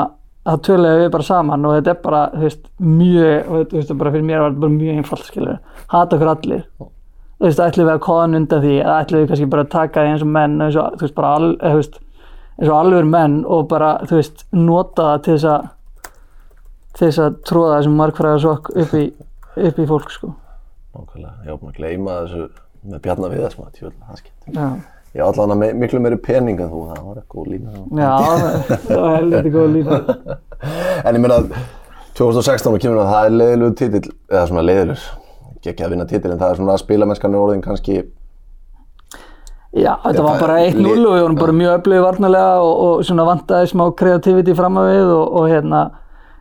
að 0.51 0.63
töluðum 0.67 1.03
við 1.03 1.11
bara 1.15 1.27
saman 1.27 1.67
og 1.69 1.75
þetta 1.77 1.93
er 1.93 2.01
bara, 2.05 2.23
þú 2.35 2.47
veist, 2.47 2.63
mjög, 2.81 3.35
og 3.51 3.67
þú 3.71 3.79
veist, 3.79 3.95
bara 4.03 4.13
fyrir 4.15 4.29
mér 4.29 4.43
var 4.43 4.53
þetta 4.53 4.65
bara 4.65 4.77
mjög 4.77 5.01
einfalt, 5.01 5.27
skilur 5.29 5.53
við, 5.53 5.83
hata 5.95 6.17
okkur 6.19 6.33
allir. 6.35 6.63
Þú 7.41 7.47
veist, 7.47 7.65
ætlum 7.65 7.89
við 7.89 7.95
að 7.95 8.05
kóðan 8.05 8.39
undan 8.41 8.63
því, 8.65 8.77
eða 8.83 9.01
ætlum 9.05 9.23
við 9.23 9.29
kannski 9.31 9.51
bara 9.55 9.65
að 9.67 9.75
taka 9.75 10.05
því 10.05 10.15
eins 10.15 10.25
og 10.25 10.33
menn, 10.37 10.57
eins 10.61 10.79
og, 10.81 10.97
þú 10.97 11.07
veist, 11.07 11.17
bara, 11.17 11.33
al, 11.39 11.51
eða, 11.57 11.75
veist, 11.81 12.01
eins 12.61 12.71
og 12.71 12.77
alveg 12.77 13.11
menn 13.15 13.37
og 13.49 13.69
bara, 13.71 13.91
þú 14.11 14.19
veist, 14.19 14.45
nota 14.57 15.07
það 15.11 15.25
til 15.27 15.37
þess 15.37 15.49
að, 15.55 15.69
til 16.99 17.07
þess 17.07 17.23
að 17.25 17.41
tróða 17.49 17.79
þessum 17.79 17.99
markfræða 18.01 18.43
sokk 18.45 18.73
upp 18.85 18.97
í, 18.99 19.05
upp 19.57 19.81
í 19.81 19.89
fólk, 19.89 20.13
sko. 20.13 20.33
Nákvæmlega, 20.97 21.37
ég 21.47 21.61
búinn 21.61 21.73
að 21.73 21.81
gleyma 21.81 22.17
þessu 22.25 22.49
með 22.91 23.05
Bjarnar 23.07 23.37
Viðars 23.37 23.61
maður, 23.61 23.77
tjóðlega, 23.79 24.09
það 24.11 24.25
skipt 24.25 25.00
Já, 25.11 25.25
að 25.27 25.57
me 25.59 25.73
miklu 25.75 25.99
meiri 26.03 26.21
pening 26.23 26.61
en 26.63 26.71
þú, 26.71 26.85
það 26.93 27.07
var 27.09 27.17
eitthvað 27.19 27.49
lína 27.51 27.73
já 27.99 28.11
það 28.87 29.01
var 29.01 29.17
helviti 29.17 29.51
góð 29.57 29.73
lína. 29.75 29.99
En 31.03 31.17
ég 31.19 31.25
meina, 31.25 31.41
2016 32.21 32.79
kemur 32.85 33.03
að 33.03 33.11
það 33.11 33.27
er 33.27 33.37
leiðilegur 33.41 33.77
titill, 33.81 34.13
eða 34.31 34.47
svona 34.53 34.65
leiðilegur, 34.69 35.05
ekki 35.65 35.87
að 35.87 35.95
vinna 35.97 36.07
titill, 36.07 36.31
en 36.31 36.41
það 36.43 36.55
er 36.55 36.61
svona 36.61 36.77
að 36.77 36.83
spilamennskan 36.85 37.35
er 37.35 37.43
orðin 37.43 37.65
kannski, 37.65 37.99
Já, 39.71 39.93
þetta 40.03 40.23
var 40.27 40.41
bara 40.41 40.55
1-0 40.67 40.83
lið- 40.83 41.05
og 41.07 41.13
við 41.15 41.23
vorum 41.23 41.37
bara 41.39 41.53
mjög 41.55 41.75
öflugið 41.79 42.03
varnarlega 42.03 42.55
og, 42.67 42.73
og 42.87 43.05
svona 43.07 43.27
vantaði 43.29 43.69
smá 43.71 43.85
kreativiti 43.95 44.55
fram 44.59 44.79
að 44.81 44.89
við 44.91 45.11
og, 45.15 45.37
og 45.39 45.45
hérna, 45.47 45.83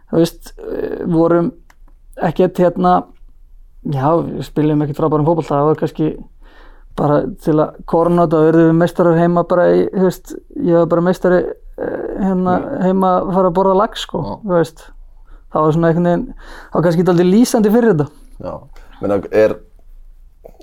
þú 0.09 0.22
veist, 0.24 0.53
eh, 0.65 1.03
vorum 1.13 1.51
ekkert 2.26 2.57
hérna, 2.57 2.93
já, 3.86 4.07
við 4.17 4.47
spilum 4.47 4.82
ekkert 4.82 4.97
frábærum 4.97 5.28
fótbolta, 5.30 5.59
það 5.59 5.70
var 5.70 5.78
kannski 5.84 6.09
bara 7.00 7.18
til 7.45 7.56
að 7.64 7.80
koronata 7.89 8.39
og 8.39 8.50
verðum 8.50 8.70
við 8.70 8.78
meistarar 8.82 9.20
heima 9.20 9.45
bara 9.47 9.70
í, 9.76 9.86
þú 9.93 10.06
veist, 10.06 10.36
ég 10.60 10.76
var 10.82 10.89
bara 10.91 11.06
meistari 11.08 11.39
eh, 11.45 11.95
hérna 12.20 12.58
heima 12.84 13.14
að 13.22 13.32
fara 13.38 13.52
að 13.52 13.56
borða 13.60 13.78
lag, 13.80 13.97
sko, 14.00 14.22
Já. 14.26 14.36
þú 14.43 14.58
veist, 14.58 14.86
það 15.54 15.66
var 15.66 15.76
svona 15.78 15.91
einhvern 15.93 16.12
veginn, 16.12 16.28
var 16.76 16.86
kannski 16.86 17.08
aldrei 17.08 17.30
lýsandi 17.32 17.74
fyrir 17.74 17.95
þetta. 17.95 18.10
já, 18.43 18.54
meina, 19.02 19.20
er, 19.32 19.58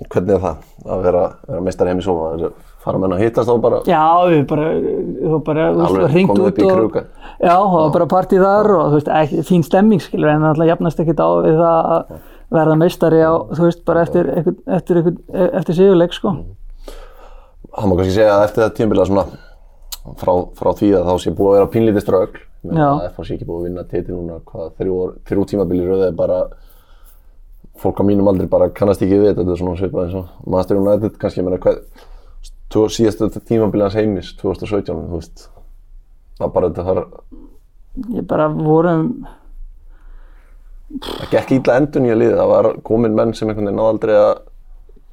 hvernig 0.07 0.37
er 0.37 0.45
það 0.45 0.63
að 0.87 1.05
vera, 1.09 1.25
vera 1.49 1.65
meistar 1.67 1.91
heim 1.91 2.01
í 2.01 2.05
sofa, 2.05 2.31
er, 2.37 2.55
fara 2.87 3.01
menn 3.01 3.17
að 3.17 3.23
hittast 3.25 3.49
þá 3.49 3.57
bara, 3.65 3.81
Já, 3.89 4.03
við 4.29 4.45
bara, 4.47 4.69
þú 4.77 5.41
bara, 5.49 5.67
þú 5.75 5.87
veist, 6.05 6.17
komið 6.31 6.47
út 6.47 6.61
í 6.61 6.69
og, 6.71 6.97
Já, 7.41 7.53
það 7.57 7.77
var 7.81 7.93
bara 7.97 8.09
partíð 8.13 8.45
þar 8.45 8.73
og 8.77 8.87
þú 8.87 8.99
veist, 9.01 9.13
ekki, 9.21 9.43
fín 9.49 9.65
stemming 9.65 10.03
skilur 10.03 10.31
en 10.31 10.45
það 10.45 10.53
alltaf 10.53 10.69
jafnast 10.71 11.01
ekkert 11.03 11.21
á 11.21 11.29
við 11.43 11.59
það 11.59 11.91
að 11.97 12.17
verða 12.53 12.77
meistari 12.79 13.19
á, 13.23 13.33
þú 13.51 13.65
veist, 13.67 13.81
bara 13.87 14.03
eftir, 14.05 14.29
eftir, 14.39 14.55
eftir, 14.77 14.99
eftir, 15.01 15.17
eftir 15.59 15.75
sigurleik, 15.81 16.13
sko. 16.15 16.31
það 17.77 17.89
má 17.91 17.95
kannski 17.99 18.15
segja 18.15 18.35
að 18.37 18.45
eftir 18.47 18.63
þetta 18.63 18.77
tímabila 18.79 19.05
svona, 19.09 19.25
frá, 20.21 20.33
frá 20.57 20.69
því 20.79 20.91
að 20.97 21.09
þá 21.09 21.13
sé 21.25 21.33
búið 21.35 21.49
að 21.51 21.57
vera 21.57 21.71
pínlítið 21.75 22.05
strögl, 22.05 22.43
Já. 22.67 22.87
að 22.87 23.03
FH 23.11 23.25
sé 23.27 23.35
ekki 23.37 23.47
búið 23.49 23.59
að 23.59 23.67
vinna 23.67 23.83
titil 23.91 24.15
núna, 24.17 24.37
hvað, 24.47 24.69
þrjú, 24.79 24.95
þrjú 25.29 25.45
tímabili 25.51 25.87
röðið 25.87 26.07
er 26.07 26.15
bara, 26.17 26.37
fólk 27.77 27.99
á 28.01 28.03
mínum 28.07 28.27
aldrei 28.31 28.47
bara 28.49 28.69
kannast 28.73 29.03
ekki 29.05 29.19
við 29.19 29.27
þetta, 29.31 29.43
þetta 29.43 29.53
er 29.53 29.61
svona 29.61 29.77
svipað 29.81 30.07
eins 30.07 30.15
og 30.17 30.47
Master 30.55 30.79
United 30.79 31.19
kannski, 31.21 31.43
ég 31.43 31.45
meina 31.49 31.59
hvað, 31.61 31.83
tó- 32.73 32.87
síðasta 32.91 33.29
tímabili 33.45 33.85
hans 33.85 33.99
heimis, 33.99 34.31
2017, 34.41 35.03
þú 35.11 35.19
veist, 35.19 35.45
var 36.39 36.49
bara 36.55 36.71
þetta 36.71 36.87
þar, 36.87 37.03
ég 38.17 38.25
bara 38.29 38.47
vorum 38.55 39.03
það 40.87 41.31
gekk 41.33 41.55
ítla 41.57 41.79
endun 41.81 42.07
í 42.07 42.13
að 42.13 42.21
liða, 42.21 42.37
það 42.41 42.53
var 42.53 42.69
komin 42.87 43.17
menn 43.17 43.33
sem 43.35 43.49
einhvern 43.49 43.67
veginn 43.67 43.79
náði 43.81 43.93
aldrei 43.93 44.13
að 44.17 44.31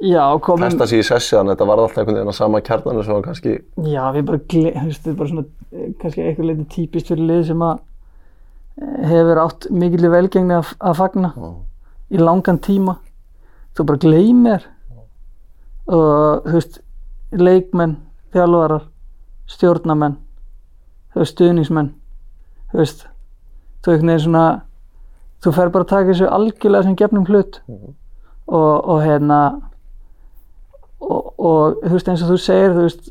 já, 0.05 0.23
komin 0.47 0.69
testa 0.69 0.89
sig 0.91 1.03
í 1.03 1.07
sessi 1.07 1.37
þannig 1.37 1.55
að 1.55 1.57
þetta 1.57 1.69
var 1.71 1.83
alltaf 1.83 2.03
einhvern 2.03 2.19
veginn 2.19 2.33
að 2.35 2.39
sama 2.39 2.63
kjarnanu 2.69 3.05
sem 3.05 3.17
var 3.17 3.27
kannski, 3.29 3.57
Já, 3.95 4.03
við 4.15 4.29
bara, 4.31 4.43
þú 4.53 4.63
veist, 4.65 5.03
þetta 5.03 5.13
er 5.15 5.19
bara 5.21 5.33
svona 5.33 5.47
eh, 5.73 5.91
kannski 6.03 6.25
eitthvað 6.25 6.51
leiti 6.51 6.69
típist 6.77 7.11
fyrir 7.13 7.29
lið 7.31 7.43
sem 7.51 7.67
að 7.67 7.75
eh, 7.81 9.03
hefur 9.15 9.43
átt 9.45 9.69
mikill 9.83 10.13
velgengni 10.15 10.59
að, 10.59 10.75
að 10.79 10.99
fagna 11.03 11.33
í 12.15 12.21
langan 12.21 12.61
tíma. 12.63 12.99
Þú 13.75 13.87
bara 13.89 14.03
gleymir 14.05 14.67
og 15.91 16.45
þú 16.47 16.55
veist 16.55 16.77
leikmenn, 17.35 17.97
þjálfarar 18.35 18.85
stjórnamenn 19.51 20.15
þú 21.13 21.23
veist, 21.23 21.35
stuðningsmenn 21.35 21.91
þú 22.71 22.81
veist, 22.81 23.05
þú 23.85 23.93
einhvern 23.93 24.13
veginn 24.13 24.25
svona 24.25 24.45
þú 25.45 25.53
fer 25.53 25.71
bara 25.75 25.85
að 25.85 25.93
taka 25.93 26.11
þessu 26.11 26.29
algjörlega 26.33 26.87
sem 26.87 26.99
gefnum 26.99 27.29
hlut. 27.29 27.61
Og, 28.45 28.73
og 28.93 28.99
hérna 29.01 29.39
og, 31.01 31.33
og 31.39 31.79
þú 31.85 31.93
veist 31.95 32.11
eins 32.13 32.25
og 32.25 32.33
þú 32.33 32.39
segir 32.41 32.75
þú 32.75 32.85
veist 32.85 33.11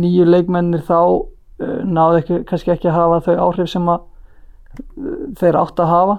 nýju 0.00 0.26
leikmennir 0.28 0.84
þá 0.86 0.98
uh, 1.00 1.80
náðu 1.86 2.20
ekki, 2.20 2.40
kannski 2.50 2.74
ekki 2.74 2.90
að 2.90 2.98
hafa 2.98 3.20
þau 3.26 3.34
áhrif 3.48 3.70
sem 3.72 3.90
að 3.90 4.04
uh, 4.04 5.24
þeir 5.40 5.58
átt 5.62 5.82
að 5.82 5.92
hafa 5.94 6.16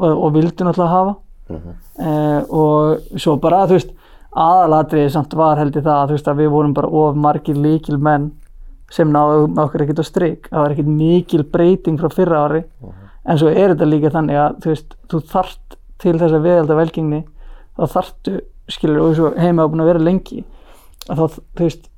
og, 0.00 0.10
og 0.10 0.34
vildu 0.36 0.66
náttúrulega 0.66 0.94
hafa. 0.94 1.16
Uh, 1.50 2.40
og 2.54 3.18
svo 3.18 3.34
bara 3.42 3.64
þú 3.66 3.78
veist 3.78 3.96
aðalatriði 4.30 5.10
samt 5.10 5.32
var 5.34 5.58
held 5.58 5.74
ég 5.74 5.82
það 5.82 6.04
þú 6.12 6.16
veist 6.16 6.28
að 6.30 6.42
við 6.44 6.52
vorum 6.52 6.76
bara 6.76 6.92
of 7.00 7.16
margir 7.18 7.58
líkil 7.58 7.98
menn 7.98 8.30
sem 8.90 9.10
náðu 9.10 9.48
okkur 9.62 9.84
ekkert 9.84 10.02
á 10.02 10.06
strik. 10.06 10.48
Það 10.50 10.64
var 10.64 10.74
ekkert 10.74 10.92
mikil 10.92 11.44
breyting 11.46 11.98
frá 11.98 12.12
fyrra 12.14 12.44
ári 12.46 12.62
en 13.26 13.40
svo 13.40 13.50
er 13.50 13.74
þetta 13.74 13.88
líka 13.88 14.12
þannig 14.14 14.40
að 14.40 14.56
þú 14.62 14.72
veist, 14.72 14.96
þú 15.10 15.20
þarft 15.32 15.76
til 16.00 16.16
þess 16.16 16.36
að 16.36 16.46
viðhalda 16.46 16.78
velgengni 16.78 17.20
þá 17.76 17.84
þarftu, 17.94 18.36
skilur, 18.70 19.00
og 19.04 19.16
svo 19.18 19.32
heima 19.36 19.66
á 19.66 19.70
búin 19.70 19.84
að 19.84 19.90
vera 19.92 20.04
lengi 20.04 20.44
að 21.10 21.22
þá, 21.22 21.40
þú 21.58 21.66
veist, 21.66 21.88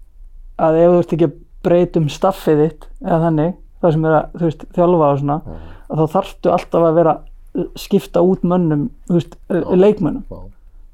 að 0.63 0.79
ef 0.81 0.93
þú 0.95 1.03
ert 1.03 1.15
ekki 1.17 1.29
að 1.29 1.37
breyta 1.63 2.01
um 2.01 2.09
staffið 2.11 2.63
þitt 2.63 2.89
eða 3.03 3.21
þannig, 3.27 3.53
það 3.83 3.95
sem 3.95 4.09
er 4.09 4.17
að, 4.17 4.33
þú 4.39 4.49
veist, 4.49 4.65
þjálfa 4.79 5.11
og 5.13 5.21
svona, 5.21 5.39
að 5.89 6.03
þá 6.03 6.17
þarftu 6.17 6.53
alltaf 6.57 6.89
að 6.89 6.99
vera 6.99 7.15
að 7.19 7.69
skipta 7.83 8.25
út 8.25 8.47
mönnum, 8.49 8.89
þú 9.11 9.19
veist, 9.19 9.39
leikmönnum. 9.53 10.25
Já. 10.31 10.43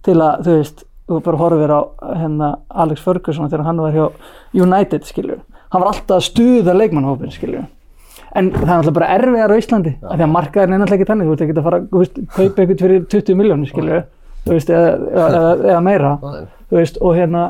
til 0.08 0.16
að, 0.24 0.44
þú 0.44 0.56
veist, 0.58 0.84
þú 1.08 1.20
bara 1.24 1.40
horfir 1.40 1.72
á 1.72 1.80
hérna 2.18 2.48
Alex 2.68 3.04
Ferguson 3.04 3.48
þegar 3.48 3.68
hann 3.68 3.80
var 3.80 3.94
hjá 3.96 4.04
United, 4.56 5.06
skilur 5.08 5.40
hann 5.72 5.82
var 5.82 5.92
alltaf 5.92 6.18
að 6.18 6.26
stuða 6.28 6.74
leikmannhópin, 6.76 7.32
skilur 7.32 7.66
en 8.36 8.50
það 8.52 8.62
er 8.62 8.72
náttúrulega 8.72 8.98
bara 8.98 9.12
erfiðar 9.16 9.54
á 9.54 9.60
Íslandi 9.60 9.94
af 10.02 10.16
því 10.16 10.26
að 10.26 10.34
markaðurinn 10.34 10.76
er 10.76 10.82
náttúrulega 10.82 10.98
ekki 10.98 11.10
þannig 11.12 11.28
þú 11.28 11.32
veist 11.32 11.46
ekki 11.46 11.56
að 11.56 11.68
fara, 11.68 11.80
veist, 11.94 12.20
kaupa 12.34 12.62
eitthvað 12.64 12.82
fyrir 12.84 13.06
20 13.14 13.38
miljónir, 13.38 14.04
veist, 14.48 14.70
eða, 14.72 14.92
eða, 15.08 15.40
eða 15.72 15.80
meira 15.86 16.12
veist, 16.74 17.00
og 17.00 17.16
hérna 17.16 17.46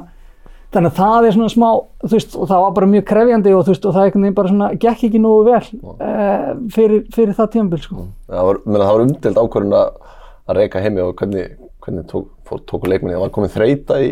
þannig 0.74 0.90
að 0.92 0.98
það 0.98 1.26
er 1.26 1.34
svona 1.36 1.52
smá, 1.52 1.68
þú 2.02 2.10
veist, 2.12 2.34
og 2.36 2.48
það 2.50 2.62
var 2.64 2.72
bara 2.76 2.88
mjög 2.92 3.04
krefjandi 3.08 3.52
og 3.56 3.62
þú 3.64 3.72
veist, 3.72 3.86
og 3.88 3.94
það 3.96 4.06
einhvern 4.06 4.26
veginn 4.26 4.36
bara 4.36 4.52
svona 4.52 4.68
gekk 4.84 5.04
ekki 5.08 5.20
nógu 5.22 5.46
vel 5.46 5.60
uh, 5.94 6.50
fyrir, 6.74 7.04
fyrir 7.14 7.36
það 7.38 7.50
tímabil, 7.54 7.80
sko. 7.84 8.04
Það 8.28 8.48
var, 8.50 8.60
menna, 8.66 8.82
það 8.82 8.96
var 8.98 9.04
umdelt 9.06 9.40
ákvörðun 9.42 9.76
að, 9.78 10.18
að 10.44 10.60
reyka 10.60 10.82
heimi 10.84 11.04
og 11.04 11.14
hvernig, 11.22 11.54
hvernig 11.86 12.08
tók, 12.12 12.28
fór, 12.48 12.62
tóku 12.68 12.92
leikminni, 12.92 13.16
það? 13.16 13.24
Var 13.24 13.34
komið 13.38 13.54
þreita 13.56 14.00
í, 14.04 14.10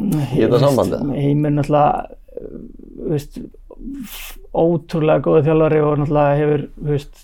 í 0.00 0.40
þetta 0.40 0.62
sambandi. 0.64 1.02
Heimir 1.20 1.56
náttúrulega 1.58 2.06
uh, 2.08 2.62
þú 2.96 3.12
veist, 3.12 3.40
ótrúlega 4.54 5.22
góði 5.22 5.44
þjálfari 5.46 5.80
og 5.86 5.98
náttúrulega 6.00 6.38
hefur 6.40 6.62
veist, 6.90 7.20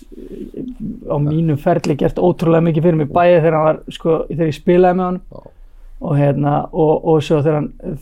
á 1.11 1.15
mínum 1.19 1.57
ferli 1.59 1.95
gert 1.99 2.21
ótrúlega 2.23 2.63
mikið 2.69 2.85
fyrir 2.87 2.99
mig 3.01 3.09
bæði 3.11 3.41
þegar 3.43 3.57
var 3.65 3.79
sko, 3.91 4.17
þegar 4.29 4.47
ég 4.51 4.55
spilaði 4.55 4.97
með 5.01 5.05
hann 5.09 5.19
og 5.99 6.13
hérna 6.15 6.53
og, 6.71 6.93
og 7.09 7.21
svo 7.25 7.41
þegar 7.41 7.55
hann 7.57 7.97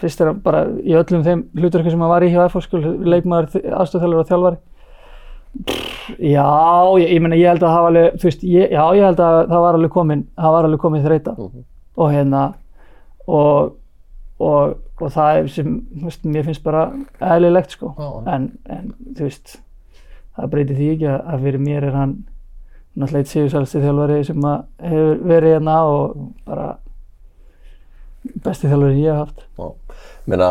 fyrst 0.00 0.20
er 0.22 0.30
hann 0.30 0.40
bara 0.44 0.64
í 0.80 0.94
öllum 0.96 1.24
þeim 1.26 1.44
hluturki 1.58 1.90
sem 1.92 2.00
hann 2.00 2.12
var 2.14 2.24
í 2.24 2.30
hjá 2.32 2.44
FH 2.48 2.62
skul, 2.68 2.82
leikmaður, 3.10 3.50
aðstofþjálfari 3.82 4.22
og 4.24 4.28
þjálfari. 4.30 4.60
Pff, 5.66 5.86
Já, 6.22 6.46
ég, 7.02 7.10
ég 7.16 7.20
meina 7.22 7.36
ég 7.38 7.50
held 7.50 7.62
að 7.66 7.72
það 7.74 7.82
var 7.82 7.90
alveg, 7.90 8.14
þú 8.22 8.26
veist, 8.28 8.42
já 8.46 8.84
ég 8.96 9.04
held 9.04 9.20
að 9.26 9.36
það 9.50 9.64
var 9.64 9.76
alveg 9.78 9.92
komin, 9.94 10.22
það 10.38 10.54
var 10.56 10.68
alveg 10.68 10.80
komin 10.84 11.04
þreita 11.04 11.34
Mhm. 11.36 11.64
og 12.00 12.12
hérna 12.14 12.42
og, 13.26 13.72
og, 14.40 14.76
og 15.00 15.10
það 15.12 15.38
er 15.40 15.48
sem, 15.52 15.74
veist, 16.04 16.22
mér 16.24 16.46
finnst 16.48 16.62
bara 16.64 16.86
eðlilegt 17.20 17.74
sko, 17.76 17.90
en, 18.30 18.46
en 18.72 18.92
þú 19.18 19.26
veist, 19.26 19.58
það 20.38 20.52
breytir 20.54 20.78
því 20.78 20.88
ekki 20.94 21.08
að, 21.12 21.34
fyrir 21.44 21.64
mér 21.66 21.88
er 21.90 21.98
hann 21.98 22.14
náttúrulega 22.96 23.22
eitt 23.24 23.30
sigursælsti 23.34 23.82
þjálfari 23.84 24.22
sem 24.26 24.46
hefur 24.82 25.20
verið 25.30 25.54
hérna 25.58 25.76
og 25.88 26.16
bara 26.48 26.70
besti 28.44 28.68
þjálfari 28.68 29.04
ég 29.04 29.14
hef 29.14 29.20
haft. 29.22 29.44
Já. 29.60 29.68
Meina, 30.30 30.48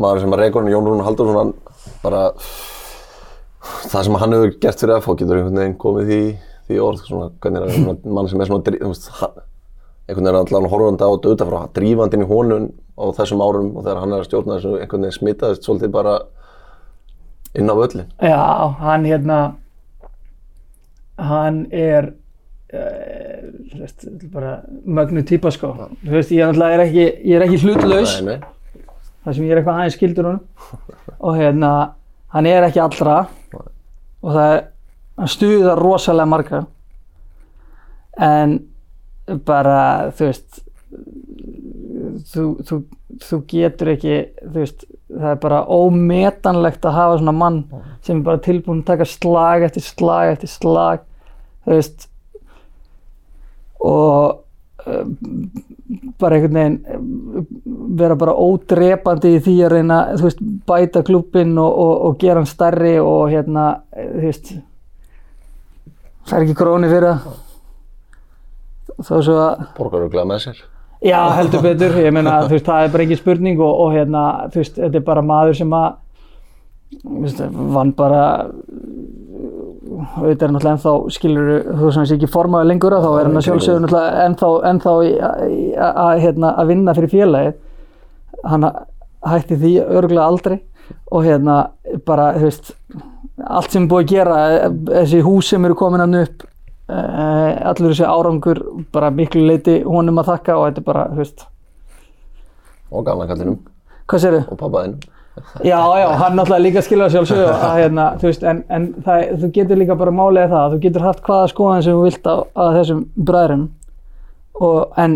maður 0.00 0.22
sem 0.24 0.36
að 0.36 0.44
hann, 0.46 0.70
Jón 0.72 0.86
Rúnar 0.88 1.08
Halldórsson, 1.08 1.40
hann 1.40 1.98
bara, 2.04 2.22
það 3.90 4.06
sem 4.06 4.20
hann 4.22 4.36
hefur 4.36 4.54
gert 4.62 4.84
fyrir 4.84 5.00
FH 5.00 5.16
getur 5.20 5.40
einhvern 5.40 5.60
veginn 5.60 5.78
komið 5.82 6.12
því, 6.12 6.20
því 6.68 6.80
orð, 6.86 7.04
svona, 7.08 7.30
hvernig 7.42 7.64
er 7.66 7.74
hann, 7.74 8.02
mann 8.16 8.30
sem 8.30 8.40
er 8.44 8.50
svona, 8.50 8.76
þú 8.76 8.92
veist, 8.92 9.10
hann- 9.20 9.46
einhvern 10.10 10.26
veginn 10.26 10.34
er 10.34 10.40
allavega 10.40 10.72
horfandi 10.74 11.06
á 11.06 11.10
þetta 11.14 11.34
utanfrá, 11.34 11.62
drífandi 11.76 12.18
inn 12.18 12.26
í 12.26 12.30
honum 12.30 12.68
á 12.98 13.04
þessum 13.16 13.42
árum 13.44 13.72
og 13.76 13.84
þegar 13.84 14.02
hann 14.02 14.14
er 14.14 14.22
að 14.22 14.28
stjórna 14.28 14.56
þessu 14.58 14.76
einhvern 14.76 15.06
veginn 15.06 15.18
smitaðist 15.18 15.66
svolítið 15.66 15.92
bara 15.94 16.14
inn 17.54 17.70
á 17.70 17.74
völlin. 17.78 18.08
Já, 18.20 18.40
hann 18.80 19.06
hérna 19.08 19.38
hann 21.20 21.66
er 21.72 22.12
uh, 22.72 23.80
veist, 23.80 24.06
bara 24.32 24.60
mögnu 24.84 25.24
típa 25.26 25.52
sko. 25.54 25.72
Þú 26.04 26.16
veist, 26.16 26.32
ég 26.34 26.48
náttúrulega 26.48 26.78
er 26.78 26.84
ekki, 26.86 27.06
ég 27.28 27.36
er 27.36 27.46
ekki 27.46 27.60
hlutlaus. 27.64 28.16
Nei, 28.24 28.36
nei. 28.36 28.84
þar 29.24 29.36
sem 29.36 29.46
ég 29.46 29.54
er 29.54 29.60
eitthvað 29.60 29.80
aðeins 29.80 29.98
skildur 29.98 30.30
honum. 30.30 30.42
Og 31.18 31.38
hérna, 31.38 31.72
hann 32.34 32.48
er 32.48 32.68
ekki 32.68 32.82
allra. 32.82 33.20
Og 34.20 34.34
það 34.34 34.54
er 34.56 34.66
hann 35.20 35.32
stuðar 35.34 35.80
rosalega 35.80 36.30
marga. 36.30 36.64
En 38.20 38.58
bara, 39.46 39.80
þú 40.16 40.30
veist 40.30 40.62
þú, 42.30 42.44
þú, 42.66 42.78
þú 43.24 43.38
getur 43.50 43.92
ekki 43.94 44.18
þú 44.40 44.54
veist, 44.56 44.84
það 45.10 45.32
er 45.32 45.40
bara 45.42 45.62
ómetanlegt 45.70 46.86
að 46.86 46.96
hafa 46.96 47.18
svona 47.20 47.34
mann 47.36 47.58
sem 48.06 48.20
er 48.20 48.28
bara 48.28 48.44
tilbúin 48.44 48.82
að 48.82 48.92
taka 48.92 49.08
slag 49.08 49.66
eftir 49.66 49.86
slag 49.86 50.34
eftir 50.34 50.52
slag 50.52 51.04
þú 51.66 51.76
veist. 51.76 52.06
Og 53.80 54.40
uh, 54.86 55.04
bara 56.20 56.36
einhvern 56.36 56.58
veginn 56.58 56.80
uh, 56.84 57.44
vera 58.00 58.18
bara 58.20 58.36
ódrepandi 58.36 59.36
í 59.36 59.44
því 59.44 59.56
að 59.66 59.76
reyna 59.76 60.00
veist, 60.20 60.42
bæta 60.68 61.04
klubbinn 61.06 61.56
og, 61.58 61.70
og, 61.70 61.94
og 62.08 62.18
gera 62.20 62.42
hann 62.42 62.50
stærri 62.50 62.96
og 63.02 63.30
hérna, 63.32 63.70
eh, 63.94 64.10
þú 64.16 64.26
veist 64.26 64.52
það 66.26 66.36
er 66.36 66.44
ekki 66.46 66.58
króni 66.60 66.90
fyrir 66.90 67.14
það 67.14 67.38
þó 69.06 69.14
svo 69.24 69.38
að 69.40 69.64
Borgar 69.78 70.06
örgulega 70.06 70.28
með 70.28 70.44
sér. 70.44 70.62
Já, 71.00 71.20
heldur 71.32 71.62
betur, 71.64 71.94
ég 71.96 72.12
meina, 72.12 72.42
þú 72.44 72.56
veist, 72.58 72.66
það 72.66 72.84
er 72.84 72.90
bara 72.92 73.04
ekki 73.06 73.16
spurning 73.16 73.60
og, 73.64 73.78
og 73.86 73.94
hérna, 73.96 74.24
þú 74.52 74.60
veist, 74.60 74.74
þetta 74.76 74.98
er 75.00 75.04
bara 75.06 75.22
maður 75.24 75.56
sem 75.56 75.70
að, 75.78 75.86
þú 77.00 77.20
veist, 77.22 77.40
vann 77.76 77.92
bara, 77.96 78.24
auðvitað 80.20 80.44
er 80.44 80.52
náttúrulega 80.52 80.74
ennþá, 80.74 80.92
skilur 81.16 81.48
þú 81.80 81.92
sem 81.96 82.08
sé 82.10 82.18
ekki 82.18 82.28
formaður 82.30 82.68
lengur 82.68 82.96
að 82.98 83.06
þá 83.06 83.10
er 83.14 83.30
hann 83.30 83.40
að 83.40 83.46
sjálfsögur 83.46 83.84
náttúrulega 83.86 84.26
ennþá, 84.26 84.50
ennþá 84.70 84.94
að, 85.88 86.12
hérna, 86.26 86.52
að 86.60 86.74
vinna 86.74 86.96
fyrir 86.98 87.14
félagið, 87.14 87.56
hann 88.52 88.68
hætti 89.30 89.60
því 89.64 89.72
örgulega 89.86 90.28
aldrei 90.28 90.58
og 91.08 91.24
hérna, 91.24 91.56
bara, 92.04 92.32
þú 92.36 92.44
veist, 92.50 92.72
allt 93.40 93.72
sem 93.72 93.86
er 93.86 93.90
búið 93.94 94.04
að 94.04 94.12
gera, 94.12 94.38
þessi 94.92 95.24
hús 95.24 95.48
sem 95.54 95.64
eru 95.64 95.80
komin 95.80 96.04
hann 96.04 96.20
upp, 96.26 96.44
allur 96.90 97.92
þessi 97.92 98.06
árangur 98.08 98.60
bara 98.92 99.10
miklu 99.14 99.46
leiti 99.46 99.80
honum 99.86 100.20
að 100.22 100.32
þakka 100.34 100.58
og 100.58 100.68
þetta 100.68 100.82
er 100.82 100.86
bara, 100.90 101.06
þú 101.12 101.22
veist, 101.22 101.46
Og 102.90 103.04
gamla 103.06 103.26
kallinum. 103.30 103.58
Hvað 104.10 104.22
sér 104.24 104.36
og 104.40 104.56
pappaðinum. 104.58 105.02
Já, 105.62 105.78
já, 105.78 106.06
hann 106.18 106.34
náttúrulega 106.36 106.64
líka 106.64 106.82
skilja 106.82 107.06
sjálfsögðu 107.12 107.50
að 107.68 107.76
hérna, 107.78 108.06
þú 108.18 108.26
veist, 108.26 108.46
en, 108.50 108.62
en 108.68 108.88
það, 109.06 109.26
þú 109.40 109.50
getur 109.56 109.78
líka 109.78 109.96
bara 110.00 110.14
málega 110.14 110.50
það, 110.50 110.64
að 110.64 110.72
þú 110.74 110.80
getur 110.86 111.06
haft 111.06 111.22
hvaða 111.28 111.50
skoðan 111.52 111.84
sem 111.86 111.98
þú 111.98 112.08
vilt 112.08 112.26
á, 112.26 112.36
á 112.50 112.64
þessum 112.76 113.04
bræðurum 113.30 113.62
og 114.60 114.98
en 115.00 115.14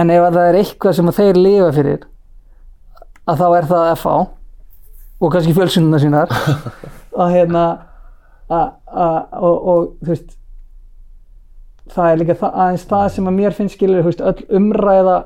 en 0.00 0.12
ef 0.12 0.24
að 0.26 0.36
það 0.36 0.48
er 0.48 0.58
eitthvað 0.60 0.96
sem 0.98 1.10
að 1.10 1.20
þeir 1.20 1.40
lifa 1.40 1.70
fyrir 1.76 2.04
að 3.30 3.40
þá 3.40 3.46
er 3.46 3.70
það 3.70 3.92
FH 3.94 4.16
og 5.20 5.32
kannski 5.34 5.54
fjölsunduna 5.56 6.00
sínar. 6.00 6.30
Að 7.20 7.32
hérna 7.34 7.62
að, 7.62 7.80
að, 7.80 7.89
og, 8.50 9.56
og 9.72 9.90
þú 10.00 10.12
veist 10.12 10.36
það 11.90 12.12
er 12.12 12.20
líka 12.20 12.38
það, 12.38 12.56
aðeins 12.64 12.86
það 12.90 13.06
sem 13.14 13.28
að 13.30 13.36
mér 13.36 13.56
finnst 13.56 13.76
skilur, 13.76 14.02
þú 14.02 14.10
veist, 14.10 14.24
öll 14.30 14.58
umræða 14.60 15.16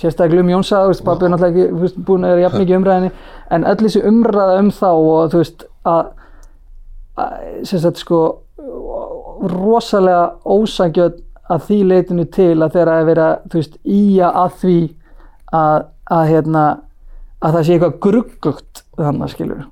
sérstaklega 0.00 0.44
um 0.44 0.52
Jónsa, 0.52 0.82
þú 0.82 0.92
veist, 0.92 1.04
pappi 1.06 1.26
er 1.26 1.32
náttúrulega 1.32 1.66
ekki 1.66 1.80
veist, 1.82 1.98
búin 2.06 2.26
að 2.26 2.34
vera 2.34 2.44
jafn 2.46 2.62
mikið 2.62 2.78
umræðinni 2.78 3.10
en 3.52 3.66
öll 3.68 3.76
þessi 3.82 4.04
umræða 4.08 4.60
um 4.62 4.70
þá 4.72 4.88
og 4.92 5.32
þú 5.32 5.42
veist 5.42 5.66
að, 5.92 6.08
að 7.22 7.66
sagt 7.72 8.00
sko 8.00 8.22
rosalega 9.52 10.24
ósangjöld 10.46 11.20
að 11.52 11.66
því 11.68 11.78
leitinu 11.90 12.26
til 12.32 12.54
að 12.62 12.78
þeirra 12.78 12.96
að 13.00 13.10
vera 13.10 13.28
þú 13.50 13.60
veist, 13.60 13.76
íja 13.84 14.32
að 14.42 14.56
því 14.62 14.78
að, 15.52 15.86
að 16.16 16.24
hérna 16.30 16.64
að 17.42 17.56
það 17.56 17.66
sé 17.66 17.76
eitthvað 17.76 18.00
gruggugt 18.06 18.84
þannig 18.96 19.32
skilur 19.34 19.64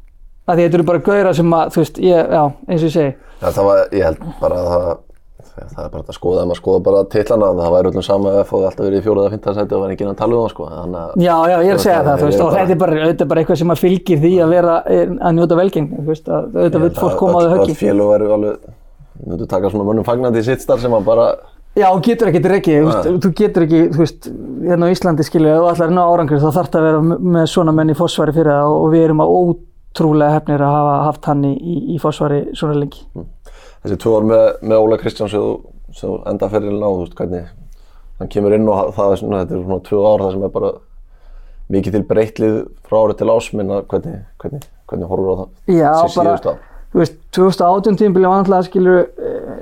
að 0.51 0.63
þetta 0.65 0.79
eru 0.81 0.89
bara 0.91 1.05
gauðra 1.11 1.35
sem 1.41 1.55
að 1.61 1.71
þú 1.77 1.85
veist, 1.85 2.01
ég, 2.05 2.35
já, 2.35 2.43
eins 2.69 2.83
og 2.83 2.89
ég 2.91 2.97
segi 2.97 3.13
Já, 3.41 3.47
það 3.57 3.65
var, 3.71 3.79
ég 3.97 4.05
held 4.05 4.27
bara 4.41 4.59
að 4.61 4.69
það, 4.71 4.91
það 5.71 5.85
er 5.85 5.91
bara 5.95 6.03
að 6.11 6.17
skoða, 6.17 6.41
ef 6.43 6.49
maður 6.51 6.59
skoða 6.61 6.81
bara 6.87 7.01
tillana, 7.13 7.49
það 7.61 7.73
væri 7.75 7.91
öllum 7.91 8.05
sama 8.07 8.33
ef 8.41 8.51
það 8.53 8.67
alltaf 8.69 8.85
verið 8.87 8.99
í 9.01 9.05
fjóruða, 9.07 9.31
fymta 9.35 9.55
seti 9.57 9.77
og 9.77 9.83
var 9.85 9.95
ekki 9.95 10.05
inn 10.07 10.11
að 10.13 10.19
tala 10.21 10.37
um 10.37 10.43
það, 10.45 10.51
sko. 10.55 10.67
Þannig 10.75 11.01
að, 11.01 11.15
Já, 11.25 11.37
já, 11.51 11.57
ég 11.65 11.71
er 11.71 11.79
að 11.79 11.85
segja 11.85 12.03
það, 12.07 12.21
þú 12.21 12.29
veist, 12.31 12.43
og 12.45 12.53
þetta 12.57 12.75
er 12.77 12.81
bara, 12.83 12.99
þetta 13.11 13.25
er 13.27 13.31
bara 13.33 13.43
eitthvað 13.45 13.61
sem 13.63 13.73
að 13.75 13.81
fylgir 13.85 14.21
því 14.25 14.33
að 14.45 14.53
vera, 14.57 14.75
að 14.91 15.39
njóta 15.41 15.59
velgengni, 15.61 16.01
þú 16.01 16.11
veist, 16.13 16.29
að 16.29 16.59
auðvitað 16.61 16.85
vil 16.85 16.93
fólk 17.01 17.17
koma 17.21 17.41
á 17.41 17.41
þau 17.41 17.55
höggi. 17.57 17.77
félög 17.81 18.13
væri 18.13 18.31
alveg, 18.37 18.69
myndu 19.31 19.49
taka 19.51 19.73
svona 19.73 19.89
mönnum 19.91 20.07
fagnandi 20.09 20.41
í 20.45 20.47
sitt 20.51 20.65
starf 20.65 20.85
sem 20.85 20.97
að 21.01 21.09
bara, 21.09 21.27
Já, 21.79 21.87
þú 21.95 22.01
getur 22.03 22.29
ekkert 22.33 22.47
reikið, 22.51 22.89
þú 23.07 23.11
þú 23.23 23.29
getur 23.39 23.63
ekki, 23.63 23.81
þú 23.95 24.01
veist, 24.03 24.25
hérna 24.67 24.89
á 24.91 24.93
Íslandi 24.93 25.23
skilja, 25.23 25.53
ef 25.55 25.61
þú 25.63 25.69
ætlar 25.71 25.87
að 25.93 25.93
ná 25.95 26.01
árangur 26.03 26.41
þá 26.43 26.49
þarf 26.57 26.71
það 26.75 26.81
að 26.81 26.87
vera 26.89 27.03
með 27.37 27.45
svona 27.53 27.75
menn 27.77 27.93
í 27.93 27.95
fósvari 27.95 28.35
fyrir 28.35 28.51
það 28.51 28.73
og 28.75 28.89
við 28.91 29.05
erum 29.07 29.23
að 29.23 29.35
ótrúlega 29.91 30.37
hefnir 30.39 30.63
að 30.63 30.75
hafa 30.75 30.97
haft 31.09 31.29
hann 31.31 31.45
í, 31.45 31.53
í, 31.55 31.77
í 31.95 31.99
fósvari 32.03 32.43
svona 32.57 32.79
lengi. 32.79 33.03
þessi 33.83 33.99
tvö 34.01 34.17
ár 34.19 34.29
með, 34.29 34.45
með 34.63 34.85
Óla 34.85 34.99
Kristjáns 35.01 35.35
sem 35.97 36.15
enda 36.31 36.49
ferilinn 36.53 36.85
á, 36.85 36.91
þú 36.91 37.03
veist, 37.03 37.17
hvernig 37.19 37.49
hann 38.21 38.31
kemur 38.31 38.55
inn 38.55 38.69
og 38.71 38.93
það 38.95 39.15
er 39.15 39.21
svona, 39.23 39.43
þetta 39.43 39.57
er 39.57 39.65
svona 39.65 39.85
tvö 39.89 40.03
ár 40.07 40.25
það 40.25 40.35
sem 40.37 40.47
er 40.47 40.55
bara 40.55 40.73
mikið 41.71 41.97
til 41.97 42.03
breytlið 42.11 42.59
frá 42.87 42.99
ári 43.01 43.17
til 43.19 43.31
ásminna, 43.35 43.81
hvernig, 43.91 44.19
hvernig, 44.43 44.67
hvernig 44.91 45.11
horfur 45.11 45.31
á 45.31 45.37
það? 45.41 45.49
Já, 45.75 45.91
síðustu 46.15 46.53
ár? 46.53 46.61
þú 46.91 47.03
veist, 47.03 47.19
2018 47.37 47.99
tímabili 48.01 48.31
var 48.31 48.41
náttúrulega, 48.41 48.67
skilur, 48.67 49.03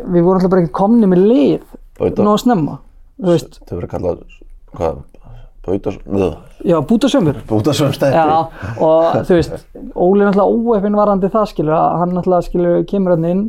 við 0.08 0.22
vorum 0.24 0.38
náttúrulega 0.38 0.52
bara 0.54 0.64
ekki 0.64 0.76
komni 0.78 1.10
með 1.10 1.24
lið 1.28 2.20
nóg 2.24 2.40
snemma, 2.40 2.78
þú 3.20 3.32
veist, 3.34 3.58
Þetta 3.62 3.78
verður 3.78 3.92
kallað, 3.94 4.22
hvað, 4.76 5.02
Bautas, 5.68 5.98
nöða, 6.08 6.36
já, 6.64 6.80
bútasömmur. 6.80 7.38
Bútasömstætti. 7.48 8.16
Já, 8.16 8.48
og 8.80 9.20
þú 9.28 9.38
veist, 9.38 9.56
Óli 9.94 10.24
er 10.24 10.30
náttúrulega 10.30 10.74
óefinn 10.74 10.98
varandi 10.98 11.30
það, 11.32 11.48
skilur, 11.52 11.76
að 11.76 11.96
hann 12.02 12.14
náttúrulega, 12.16 12.46
skilur, 12.48 12.84
kemur 12.88 13.16
hann 13.16 13.28
inn 13.28 13.46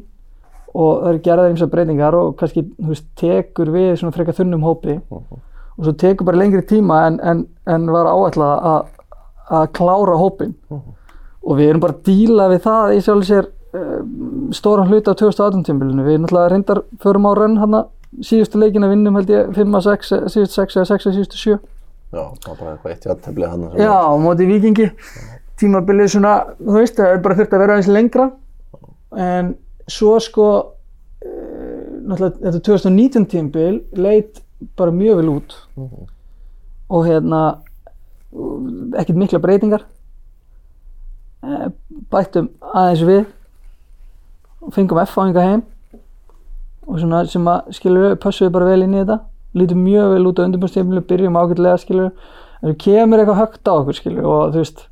og 0.73 1.03
það 1.03 1.11
eru 1.11 1.21
gerðar 1.25 1.51
eins 1.51 1.63
og 1.65 1.71
breytingar 1.73 2.17
og 2.17 2.33
kannski, 2.39 2.63
þú 2.77 2.93
veist, 2.93 3.05
tekur 3.19 3.71
við 3.73 3.91
svona 3.99 4.15
frekar 4.15 4.37
þunnum 4.37 4.65
hópi 4.67 4.99
og 5.09 5.85
svo 5.85 5.93
tekur 5.97 6.27
bara 6.27 6.41
lengri 6.41 6.61
tíma 6.67 7.03
en, 7.07 7.19
en, 7.23 7.45
en 7.69 7.87
var 7.93 8.09
áætlað 8.11 8.65
að, 8.71 8.89
að 9.59 9.69
klára 9.79 10.17
hópin 10.19 10.53
og 10.69 11.55
við 11.57 11.71
erum 11.71 11.83
bara 11.83 11.95
að 11.95 12.03
díla 12.09 12.49
við 12.51 12.61
það 12.65 12.95
í 12.95 13.01
sjálf 13.05 13.27
sér 13.29 13.47
uh, 13.49 14.01
stóran 14.55 14.91
hluta 14.91 15.15
á 15.15 15.19
2018 15.19 15.65
tímbilinu, 15.69 16.05
við 16.05 16.21
náttúrulega 16.21 16.53
reyndar 16.53 16.83
förum 17.01 17.29
á 17.29 17.33
raun 17.39 17.57
hann 17.63 17.79
síðustu 18.25 18.59
leikina 18.61 18.89
vinnum 18.89 19.17
held 19.19 19.29
ég 19.31 19.51
5 19.55 19.77
að 19.79 19.89
6, 19.91 20.13
síðustu 20.33 20.61
6 20.61 20.79
eða 20.79 20.89
6 20.91 21.09
að 21.09 21.17
síðustu 21.17 21.41
7 21.41 21.59
Já, 22.09 22.23
það 22.41 22.47
var 22.49 22.57
bara 22.57 22.71
eitthvað 22.73 22.93
eitt 22.95 23.05
játtöflið 23.05 23.51
hann. 23.51 23.65
Já, 23.77 23.93
á 23.93 24.13
móti 24.17 24.47
vikingi 24.49 24.87
tímabilið 25.59 26.13
svona, 26.15 26.33
þú 26.57 26.75
veist, 26.79 26.97
það 26.97 27.13
er 27.13 27.23
bara 27.25 27.37
þurft 27.37 27.53
að 27.53 27.63
vera 27.63 27.75
aðeins 27.75 27.91
lengra. 27.93 28.25
En 29.19 29.51
svo 29.89 30.15
sko 30.23 30.47
uh, 30.57 31.85
náttúrulega 32.09 32.39
þetta 32.47 32.63
2019 32.65 33.29
tímabil 33.29 33.79
leit 33.99 34.41
bara 34.79 34.95
mjög 34.95 35.21
vel 35.21 35.33
út. 35.35 35.57
Og 36.89 37.05
hérna 37.05 37.43
ekkert 38.97 39.21
mikla 39.21 39.41
breytingar. 39.43 39.85
Uh, 41.45 41.69
bættum 42.09 42.49
aðeins 42.73 43.05
við. 43.05 43.25
Fengum 44.73 45.05
F-fáinga 45.05 45.45
heim. 45.45 45.65
Og 46.89 46.97
svona 47.03 47.21
sem 47.29 47.45
að 47.53 47.69
skilur 47.77 48.17
pössuðu 48.17 48.55
bara 48.57 48.71
vel 48.71 48.87
inn 48.87 48.97
í 48.97 49.03
þetta 49.03 49.21
lítum 49.57 49.81
mjög 49.85 50.13
vel 50.13 50.29
út 50.29 50.39
á 50.39 50.45
undirbúrstímlu, 50.45 51.01
byrjum 51.09 51.39
ágætlega 51.39 51.81
skilur 51.81 52.11
en 52.61 52.71
þú 52.71 52.77
kemur 52.83 53.21
eitthvað 53.21 53.41
högt 53.41 53.69
á 53.69 53.73
okkur 53.73 53.97
skilur 53.97 54.27
og 54.29 54.53
þú 54.53 54.63
veist 54.63 54.87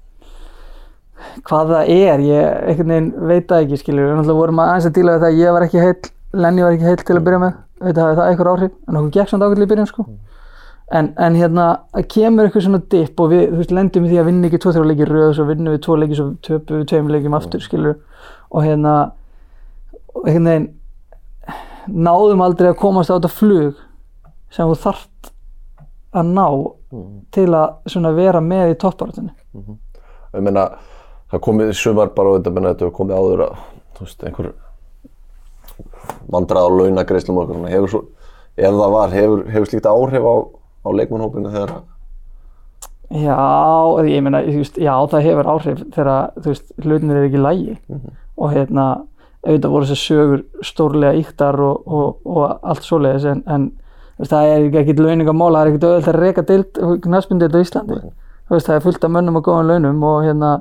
hvað 1.48 1.74
það 1.74 1.92
er, 1.94 2.24
ég 2.26 2.46
einhvern 2.70 2.94
veginn 2.94 3.10
veit 3.30 3.48
það 3.50 3.64
ekki 3.66 3.80
skilur, 3.82 4.06
við 4.06 4.16
náttúrulega 4.16 4.42
vorum 4.42 4.62
aðeins 4.64 4.88
að 4.90 4.96
díla 4.98 5.16
við 5.16 5.24
það 5.24 5.32
að 5.32 5.42
ég 5.42 5.56
var 5.56 5.66
ekki 5.68 5.84
heill, 5.84 6.12
Lenny 6.38 6.64
var 6.66 6.76
ekki 6.76 6.88
heill 6.88 7.04
til 7.04 7.18
að 7.18 7.26
byrja 7.28 7.42
með, 7.42 7.60
veit 7.82 7.94
að 7.98 8.10
það 8.20 8.32
eitthvað 8.32 8.50
áhrif. 8.52 8.74
En 8.88 9.00
okkur 9.00 9.14
gekk 9.16 9.32
samt 9.32 9.46
ágætlega 9.46 9.68
í 9.68 9.72
byrjun 9.72 9.90
sko. 9.90 10.06
En, 10.98 11.10
en 11.20 11.36
hérna, 11.36 11.66
það 11.96 12.08
kemur 12.14 12.48
eitthvað 12.48 12.66
svona 12.68 12.82
dip 12.94 13.24
og 13.24 13.32
við, 13.34 13.44
þú 13.52 13.62
veist, 13.62 13.74
lendum 13.76 14.06
í 14.08 14.12
því 14.12 14.20
að 14.22 14.30
vinna 14.30 14.50
ekki 14.50 14.60
tvo 14.64 14.74
þrjá 14.76 14.90
leiki 14.92 15.08
röð, 15.10 15.32
svo 15.36 15.48
vinnum 15.50 15.76
við 15.76 15.82
tvo 15.84 15.98
leiki 16.00 16.20
svo 16.20 16.28
töpum 16.48 16.80
við 16.80 16.86
tveim 16.92 17.10
leikjum 17.12 17.36
aftur 17.36 17.64
skilur 17.66 17.98
og 18.48 18.64
hérna 18.64 18.94
og 20.16 20.30
veginn 20.30 20.70
náðum 21.88 22.44
aldrei 22.44 22.70
að 22.72 22.80
komast 22.80 23.12
á 23.12 23.18
þetta 23.18 23.32
flug 23.32 23.82
sem 24.58 24.70
þú 24.70 24.78
þarft 24.82 25.32
að 26.18 26.30
ná 26.34 26.46
til 27.36 27.50
að 27.54 28.16
vera 28.18 28.42
með 28.44 28.74
í 28.74 28.78
toppbaratunni 28.82 29.34
Ég 30.34 30.44
meina, 30.44 30.70
það 31.32 31.44
komið 31.48 31.74
sumar 31.78 32.14
bara 32.16 32.34
og 32.34 32.46
þetta 32.46 32.90
komið 32.94 33.18
áður 33.18 33.44
að, 33.48 33.60
veist, 34.02 34.24
einhver 34.28 34.54
vandrað 36.32 36.68
á 36.68 36.70
launagreislum 36.74 37.38
og 37.38 37.46
eitthvað 37.46 37.60
svona, 37.60 37.74
hefur 37.74 37.94
svo, 37.94 38.02
ef 38.58 38.80
það 38.80 38.96
var, 38.96 39.14
hefur, 39.16 39.44
hefur 39.54 39.70
slíkt 39.70 39.90
áhrif 39.90 40.28
á, 40.28 40.36
á 40.84 40.90
leikmannhópinu 40.98 41.54
þegar 41.54 41.76
að, 41.78 41.86
Já, 43.08 43.40
ég 44.04 44.20
meina, 44.20 44.42
veist, 44.44 44.76
já, 44.84 44.92
það 45.08 45.28
hefur 45.30 45.48
áhrif 45.54 45.84
þegar, 45.96 46.34
þú 46.42 46.52
veist, 46.52 46.72
hlutinir 46.84 47.20
er 47.22 47.28
ekki 47.30 47.40
í 47.40 47.44
lægi 47.46 47.76
og 48.36 48.52
hérna, 48.52 48.88
auðvitað 49.48 49.76
voru 49.76 49.88
þessar 49.88 50.02
sögur 50.02 50.42
stórlega 50.68 51.22
íktar 51.22 51.60
og, 51.64 51.86
og, 51.88 52.18
og 52.28 52.66
allt 52.68 52.84
svoleiðis 52.84 53.30
en, 53.32 53.44
en 53.48 53.70
það 54.24 54.52
er 54.54 54.68
ekki 54.82 54.98
launingamál, 54.98 55.52
það 55.54 55.62
er 55.62 55.72
ekkert 55.72 55.88
auðvitað 55.88 56.14
að 56.14 56.22
reka 56.24 56.46
dild, 56.48 56.80
knastbundið 57.04 57.58
á 57.58 57.62
Íslandi. 57.62 58.00
Veist, 58.48 58.68
það 58.70 58.76
er 58.78 58.86
fullt 58.86 59.04
af 59.04 59.12
mönnum 59.12 59.38
og 59.38 59.46
góðum 59.46 59.72
launum 59.72 60.04
og 60.08 60.22
hérna, 60.26 60.52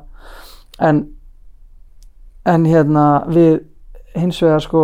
en 0.82 1.04
en 2.46 2.66
hérna, 2.66 3.04
við 3.32 3.60
hins 4.16 4.38
vegar 4.42 4.62
sko 4.62 4.82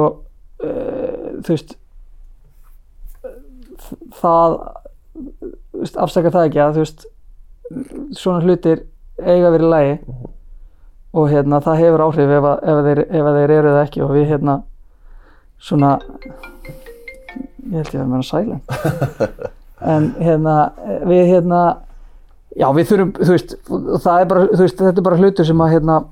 uh, 0.63 1.39
þú 1.43 1.55
veist 1.55 1.77
það 4.19 4.57
veist, 5.79 5.97
afsaka 5.97 6.33
það 6.33 6.49
ekki 6.49 6.63
að 6.63 6.77
þú 6.79 6.85
veist 6.85 7.07
svona 8.19 8.43
hlutir 8.45 8.85
eiga 9.23 9.53
vera 9.55 9.67
í 9.67 9.73
lagi. 9.73 9.97
Og 11.13 11.29
hérna 11.29 11.61
það 11.61 11.83
hefur 11.83 12.03
áhrif 12.07 12.31
ef, 12.33 12.47
að, 12.49 12.61
ef, 12.65 12.79
að 12.79 12.87
þeir, 12.89 13.01
ef 13.05 13.27
að 13.29 13.35
þeir 13.39 13.53
eru 13.59 13.73
það 13.73 13.83
ekki 13.83 14.03
og 14.03 14.13
við 14.17 14.31
hérna 14.31 14.55
svona 15.63 15.91
ég 17.71 17.79
held 17.79 17.95
ég 17.95 18.03
að 18.03 18.13
vera 18.17 18.27
silent 18.27 18.63
en 19.95 20.11
hérna 20.19 20.57
við 21.09 21.25
hérna 21.33 21.63
já 22.59 22.69
við 22.77 22.91
þurfum 22.91 23.15
þú 23.19 23.31
veist 23.33 23.57
er 23.71 24.29
bara 24.35 24.45
þú 24.51 24.61
veist 24.65 24.83
þetta 24.83 24.99
er 24.99 25.09
bara 25.09 25.21
hlutur 25.23 25.49
sem 25.49 25.65
að 25.65 25.75
hérna 25.77 26.03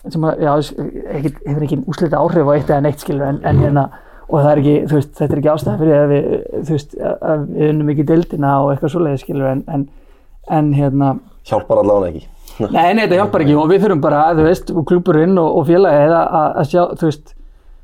sem 0.00 0.24
að 0.24 0.44
já 0.44 0.52
ekki, 0.58 1.34
hefur 1.46 1.66
ekki 1.66 1.80
úslita 1.90 2.20
áhrif 2.20 2.50
á 2.50 2.52
eitt 2.54 2.70
eða 2.70 2.84
neitt 2.86 3.02
skilur 3.02 3.26
en, 3.28 3.40
en 3.44 3.64
hérna 3.64 3.88
og 4.30 4.44
það 4.44 4.50
er 4.52 4.60
ekki 4.62 4.76
þú 4.90 4.98
veist 4.98 5.16
þetta 5.18 5.34
er 5.34 5.40
ekki 5.40 5.54
ástæða 5.54 5.80
fyrir 5.80 5.96
að 6.00 6.12
við 6.12 6.28
þú 6.68 6.76
veist 6.76 7.00
að 7.04 7.48
við 7.48 7.72
unnum 7.72 7.94
ekki 7.94 8.06
dildina 8.10 8.52
og 8.62 8.70
eitthvað 8.74 8.94
svoleiði 8.94 9.22
skilur 9.24 9.50
en, 9.50 9.64
en 9.68 9.88
en 10.50 10.72
hérna 10.74 11.14
hjálpar 11.46 11.80
allavega 11.82 12.18
ekki. 12.18 12.28
Nei, 12.60 12.92
nei, 12.94 13.04
þetta 13.04 13.20
hjálpar 13.20 13.44
ekki 13.44 13.56
og 13.56 13.68
við 13.70 13.84
þurfum 13.84 14.02
bara, 14.04 14.22
þú 14.36 14.46
veist, 14.46 14.72
og 14.74 14.86
klúburinn 14.88 15.38
og, 15.40 15.60
og 15.60 15.68
félagið 15.68 16.16
að, 16.16 16.40
að 16.60 16.66
sjá, 16.72 16.82
þú 17.00 17.08
veist, 17.08 17.34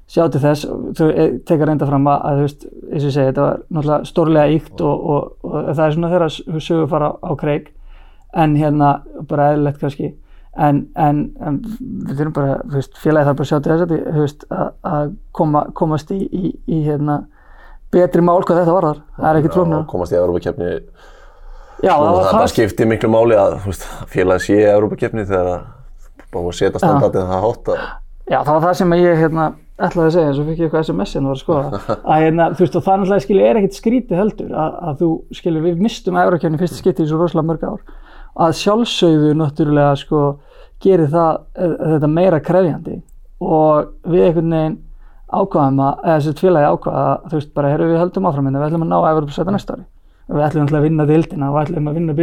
sjá 0.06 0.26
til 0.30 0.42
þess, 0.42 0.66
þú 0.98 1.08
tekar 1.48 1.70
reynda 1.70 1.88
fram 1.88 2.06
að, 2.10 2.20
að, 2.28 2.36
þú 2.36 2.44
veist, 2.44 2.66
eins 2.66 3.00
og 3.00 3.08
ég 3.08 3.14
segi, 3.16 3.30
þetta 3.30 3.46
var 3.46 3.56
náttúrulega 3.64 4.10
stórlega 4.10 4.52
íkt 4.54 4.84
og, 4.86 5.08
og, 5.14 5.32
og 5.42 5.56
það 5.72 5.82
er 5.86 5.96
svona 5.96 6.12
þeirra 6.12 6.28
sögur 6.68 6.92
fara 6.92 7.10
á 7.18 7.32
kreik, 7.40 7.72
en 8.36 8.54
hérna, 8.60 8.92
bara 9.26 9.48
eðlilegt 9.52 9.82
kannski, 9.82 10.12
en, 10.56 10.84
en, 10.94 11.24
en 11.42 11.58
við 11.66 12.20
þurfum 12.20 12.36
bara, 12.38 12.60
þú 12.62 12.78
veist, 12.78 13.00
félagið 13.02 13.30
þarf 13.30 13.40
bara 13.40 13.48
að 13.48 13.50
sjá 13.50 13.58
til 13.58 13.72
þess 13.72 13.86
að, 13.86 13.96
þú 14.06 14.22
veist, 14.22 14.46
að, 14.92 15.10
koma, 15.40 15.64
komast 15.82 16.14
í, 16.14 16.20
í, 16.22 16.54
í, 16.54 16.80
hérna, 16.86 17.18
betri 17.94 18.22
mál 18.24 18.38
hvað 18.44 18.62
þetta 18.62 18.78
varðar, 18.78 19.04
það 19.18 19.28
er 19.32 19.42
ekkert 19.42 19.58
flóknar. 19.58 19.84
Og 19.84 19.90
komast 19.90 20.14
í 20.14 20.20
Európa-kefni, 20.22 20.72
Já, 21.84 21.92
það 21.92 22.06
var 22.06 22.22
það 22.22 22.38
það, 22.38 22.50
skiptir 22.54 22.88
miklu 22.88 23.08
máli 23.12 23.36
að, 23.36 23.58
þú 23.66 23.74
félagi 24.08 24.46
sé 24.46 24.54
í 24.62 24.68
Európa-kefni 24.70 25.26
þegar 25.28 25.50
að, 25.52 25.66
bara 26.32 26.48
að 26.48 26.56
setja 26.56 26.80
standardið 26.80 27.26
það 27.34 27.42
hátt 27.44 27.72
að, 27.74 27.82
Já, 28.26 28.38
það 28.38 28.52
var 28.54 28.62
það 28.64 28.78
sem 28.78 28.94
ég 28.96 29.20
hérna, 29.20 29.44
ætlaði 29.76 30.06
að 30.06 30.14
segja, 30.14 30.32
svo 30.36 30.44
fikk 30.46 30.60
ég 30.60 30.68
eitthvað 30.70 30.86
SMS 30.86 31.16
en 31.16 31.26
það 31.26 31.28
var 31.28 31.36
að 31.36 31.42
skoða. 31.42 31.80
Að, 32.12 32.22
hérna, 32.22 32.46
þú 32.52 32.64
veist, 32.64 32.76
og 32.78 32.84
það 32.86 32.96
náttúrulega 33.00 33.24
skilur 33.26 33.46
er 33.46 33.58
ekkert 33.60 33.76
skrítið 33.76 34.20
heldur 34.22 34.54
að, 34.56 34.78
að 34.88 35.02
þú 35.02 35.08
skilur, 35.36 35.64
við 35.66 35.82
mistum 35.84 36.18
Eurókjörni 36.20 36.60
fyrsta 36.62 36.78
skipti 36.80 37.04
í 37.04 37.10
svo 37.10 37.20
rosalega 37.20 37.50
mörg 37.50 37.66
ár. 37.66 37.82
Að 38.46 38.56
sjálfsögðu 38.60 39.34
náttúrulega 39.36 39.92
sko 40.00 40.22
gerir 40.84 41.12
það 41.12 41.32
eh, 41.60 41.76
þetta 41.92 42.10
meira 42.12 42.40
krefjandi 42.44 42.96
og 43.44 43.92
við 44.08 44.26
einhvern 44.30 44.56
veginn 44.56 44.78
ákvaðum 45.26 45.80
að, 45.82 46.02
eða 46.06 46.16
þessi 46.16 46.40
félagi 46.40 46.72
ákvaða 46.72 47.04
að 47.10 47.28
þú 47.28 47.38
veist 47.40 47.54
bara, 47.56 47.70
herru 47.74 47.90
við 47.90 48.00
höldum 48.00 48.28
áfram 48.30 48.48
hérna, 48.48 48.60
við 48.62 48.68
ætlum 48.70 48.84
að 48.86 48.92
ná 48.92 48.98
Európa-sæta 49.10 49.54
næsta 49.56 49.76
ári. 49.76 49.86
við 50.30 50.44
ætlum 50.46 50.68
að 50.70 50.86
vinna 50.86 51.06
dildina 51.06 51.50
og 51.50 51.58
ætlum 51.62 51.88
að 51.90 51.98
vinna 51.98 52.14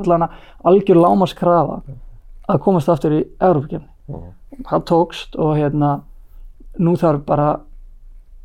alltaf 0.00 0.30
algjör 0.66 1.00
lámaskrafa 1.02 1.80
að 2.46 2.60
komast 2.66 2.90
aftur 2.90 3.14
í 3.16 3.22
Európa-kefni 3.40 4.35
það 4.66 4.84
tókst 4.90 5.38
og 5.40 5.56
hérna 5.58 5.92
nú 6.78 6.96
þarf 7.00 7.24
bara 7.26 7.48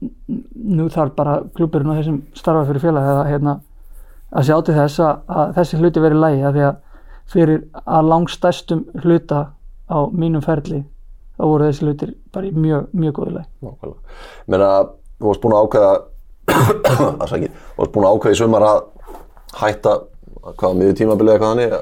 nú 0.02 0.88
þarf 0.90 1.16
bara 1.18 1.36
klúburinn 1.56 1.92
og 1.94 2.00
þeir 2.00 2.08
sem 2.08 2.22
starfa 2.38 2.66
fyrir 2.70 2.84
félag 2.86 3.10
að, 3.12 3.20
hérna, 3.30 3.58
að 4.32 4.48
sjá 4.48 4.56
til 4.66 4.78
þess 4.78 5.04
að, 5.06 5.20
að 5.28 5.52
þessi 5.60 5.82
hluti 5.82 6.04
verið 6.04 6.24
lægi 6.24 6.46
að 6.48 6.58
því 6.58 6.64
að 6.70 6.80
fyrir 7.32 7.62
að 7.86 8.10
langstæstum 8.10 8.86
hluta 9.04 9.42
á 9.92 10.00
mínum 10.10 10.44
ferli 10.44 10.82
þá 11.38 11.44
voru 11.46 11.68
þessi 11.70 11.86
hlutir 11.86 12.16
bara 12.34 12.50
í 12.50 12.56
mjög, 12.56 12.90
mjög 12.98 13.18
góðu 13.20 13.36
lægi 13.38 13.48
Nákvæmlega. 13.68 14.18
Menna, 14.48 14.72
þú 15.20 15.30
varst 15.30 15.46
búin 15.46 15.56
að 15.58 15.68
ákveða 15.68 15.94
afsakið, 17.26 17.62
þú 17.76 17.84
varst 17.84 17.96
búin 17.96 18.08
að 18.10 18.18
ákveða 18.18 18.36
í 18.36 18.42
sumar 18.42 18.68
að 18.68 18.84
hætta 19.62 19.96
hvað 20.58 20.78
miður 20.80 20.98
tímabilið 20.98 21.36
eitthvað 21.36 21.54
þannig? 21.54 21.80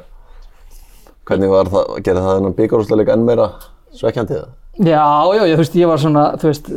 Hvernig 1.29 1.51
var 1.53 1.69
það, 1.71 1.91
gerði 2.03 2.23
það 2.25 2.37
þennan 2.39 2.55
byggarúsleik 2.57 3.11
enn 3.13 3.27
meira 3.27 3.51
svekkjandi 3.97 4.37
það? 4.39 4.49
Já, 4.79 5.03
já, 5.35 5.43
ég, 5.43 5.53
þú 5.57 5.63
veist, 5.63 5.75
ég 5.75 5.89
var 5.89 5.99
svona, 5.99 6.23
þú 6.39 6.47
veist, 6.47 6.69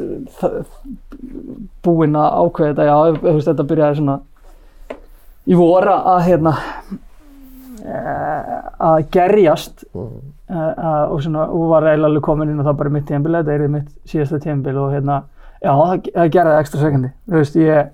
búinn 1.87 2.19
að 2.19 2.37
ákveða 2.43 2.73
þetta, 2.73 2.87
já, 2.89 2.97
þú 3.21 3.35
veist, 3.37 3.49
þetta 3.51 3.67
byrjaði 3.71 3.99
svona 4.01 4.19
í 5.47 5.59
voru 5.59 5.95
að, 5.95 6.21
hérna, 6.27 6.53
eh, 7.85 8.53
að 8.91 8.99
gerjast 9.15 9.85
Mm. 10.53 10.69
uh, 10.79 11.13
og 11.13 11.23
svona, 11.25 11.47
og 11.49 11.69
var 11.71 11.87
eiginlega 11.87 12.11
alveg 12.11 12.23
komin 12.27 12.51
inn 12.53 12.61
og 12.61 12.67
það 12.67 12.77
bara 12.77 12.91
mitt 12.93 13.07
tímabil, 13.09 13.37
þetta 13.39 13.55
er 13.55 13.69
mitt 13.73 13.87
síðasta 14.11 14.41
tímabil 14.43 14.77
og 14.83 14.91
hérna, 14.93 15.23
já, 15.63 15.71
það, 15.73 16.29
gerði 16.35 16.57
ekstra 16.61 16.81
sekandi, 16.83 17.11
þú 17.31 17.39
veist, 17.39 17.57
ég, 17.57 17.93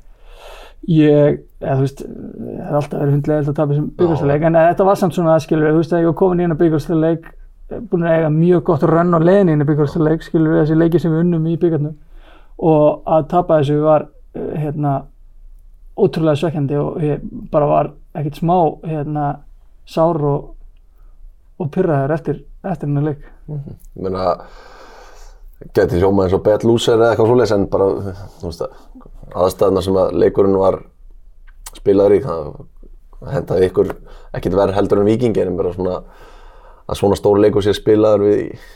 ég, 0.89 1.39
eða 1.63 1.77
þú 1.77 1.85
veist, 1.85 2.03
það 2.03 2.65
er 2.65 2.79
alltaf 2.81 2.99
verið 2.99 3.15
hundlega 3.15 3.45
að 3.45 3.55
tapa 3.61 3.71
þessum 3.73 3.89
byggjastleik, 4.01 4.47
en 4.49 4.59
þetta 4.59 4.89
var 4.89 4.99
samt 4.99 5.15
svona, 5.15 5.37
skilur, 5.45 5.71
þú 5.71 5.83
veist, 5.85 5.95
að 5.95 6.03
ég 6.03 6.11
var 6.11 6.19
komin 6.25 6.43
inn 6.43 6.57
á 6.59 6.63
byggjastleik, 6.65 7.31
búin 7.69 8.05
að 8.07 8.15
eiga 8.17 8.29
mjög 8.33 8.63
gott 8.65 8.85
rönn 8.89 9.17
á 9.17 9.21
leiðin 9.21 9.53
inn 9.53 9.63
í 9.65 9.67
byggjastleik, 9.69 10.23
skilur, 10.25 10.61
þessi 10.63 10.77
leiki 10.79 11.01
sem 11.03 11.13
við 11.13 11.25
unnum 11.27 11.49
í 11.51 11.57
byggjarnum 11.61 11.97
og 12.69 13.11
að 13.17 13.27
tapa 13.33 13.59
þessu 13.61 13.81
var, 13.85 14.07
eh, 14.35 14.55
hérna, 14.65 14.95
ótrúlega 15.99 16.41
svekkjandi 16.41 16.79
og 16.81 17.03
ég 17.03 17.21
bara 17.53 17.67
var 17.67 17.91
ekkert 18.15 18.41
smá, 18.41 18.57
hérna, 18.87 19.27
sár 19.87 20.21
og, 20.25 20.55
og 21.59 21.71
pyrraður 21.75 22.15
eftir, 22.15 22.41
eftir 22.65 22.89
hennar 22.89 23.11
leik. 23.11 23.29
Ég 23.49 24.03
meina, 24.03 24.37
geti 25.75 26.01
hljóma 26.01 26.25
eins 26.25 26.37
og 26.37 26.45
bad 26.47 26.65
loser 26.65 26.97
eða 26.97 27.13
eitthvað 27.13 27.33
svoleiðis 27.33 27.55
en 27.57 27.69
bara, 27.73 27.91
aðstæðna 29.45 29.85
sem 29.85 30.01
að 30.01 30.17
leikurinn 30.23 30.59
var 30.59 30.81
spilaður 31.77 32.17
í, 32.17 32.25
það 32.25 33.33
hendaði 33.35 33.69
ykkur 33.69 33.95
ekkert 34.39 34.57
verð 34.57 34.77
heldur 34.77 35.03
en 35.03 35.09
vikingin 35.09 35.51
en 35.51 35.59
bara 35.59 35.75
svona 35.75 35.97
að 36.89 37.01
svona 37.01 37.19
stór 37.19 37.41
leikur 37.43 37.65
sé 37.65 37.75
spilaður 37.77 38.27
við, 38.27 38.69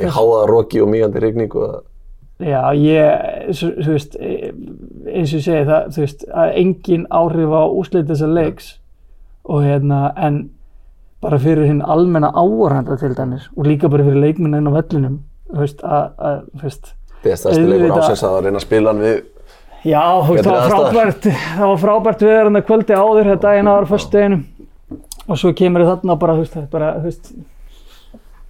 við 0.00 0.14
háaða 0.16 0.46
roki 0.50 0.82
og 0.82 0.92
mýgandi 0.92 1.22
rigningu 1.24 1.66
að 1.68 1.80
Já, 2.42 2.72
ég, 2.74 3.52
þú 3.54 3.92
veist, 3.92 4.16
eh, 4.18 4.48
eins 5.12 5.30
og 5.30 5.36
ég 5.38 5.44
segi 5.44 5.66
það, 5.68 5.84
þú 5.94 6.00
veist, 6.02 6.24
að 6.42 6.56
engin 6.58 7.04
áhrif 7.14 7.52
á 7.54 7.62
úslit 7.70 8.08
þessa 8.08 8.30
leiks 8.32 8.70
og 9.46 9.62
hérna, 9.62 10.00
en 10.16 10.40
bara 11.22 11.38
fyrir 11.38 11.68
hinn 11.68 11.84
almenna 11.86 12.32
áorhanda 12.34 12.96
til 12.98 13.12
dæmis 13.14 13.46
og 13.54 13.68
líka 13.68 13.90
bara 13.92 14.06
fyrir 14.06 14.24
leikminna 14.24 14.58
inn 14.58 14.70
á 14.70 14.74
vellinum, 14.74 15.20
þú 15.52 15.62
veist, 15.62 15.84
að, 15.86 16.08
að, 16.18 16.40
þú 16.56 16.66
veist, 16.66 16.90
bestæsti 17.22 17.62
leikur 17.62 17.92
Auðvitað. 17.92 18.08
ásins 18.08 18.26
að 18.26 18.40
reyna 18.46 18.58
að 18.58 18.66
spila 18.66 18.92
hann 18.92 19.04
við 19.04 19.16
já, 19.92 20.02
þú 20.02 20.34
veist, 20.34 20.48
það 20.48 20.58
var 20.58 20.72
frábært, 20.72 21.28
það 21.30 21.66
var 21.68 21.82
frábært 21.84 22.26
við 22.26 22.36
erum 22.40 22.58
það 22.58 22.66
kvöldi 22.72 22.98
áður, 22.98 23.30
þetta 23.30 23.46
daginn 23.46 23.70
ára 23.70 23.90
fyrst 23.92 24.16
deginum 24.16 24.44
og 25.28 25.38
svo 25.38 25.52
kemur 25.56 25.84
þarna 25.86 26.16
bara, 26.20 26.36
þú 26.36 26.44
veist, 26.44 26.54
það 26.56 26.62
er 26.64 26.70
bara, 26.72 26.94
þú 26.98 27.10
veist, 27.10 27.34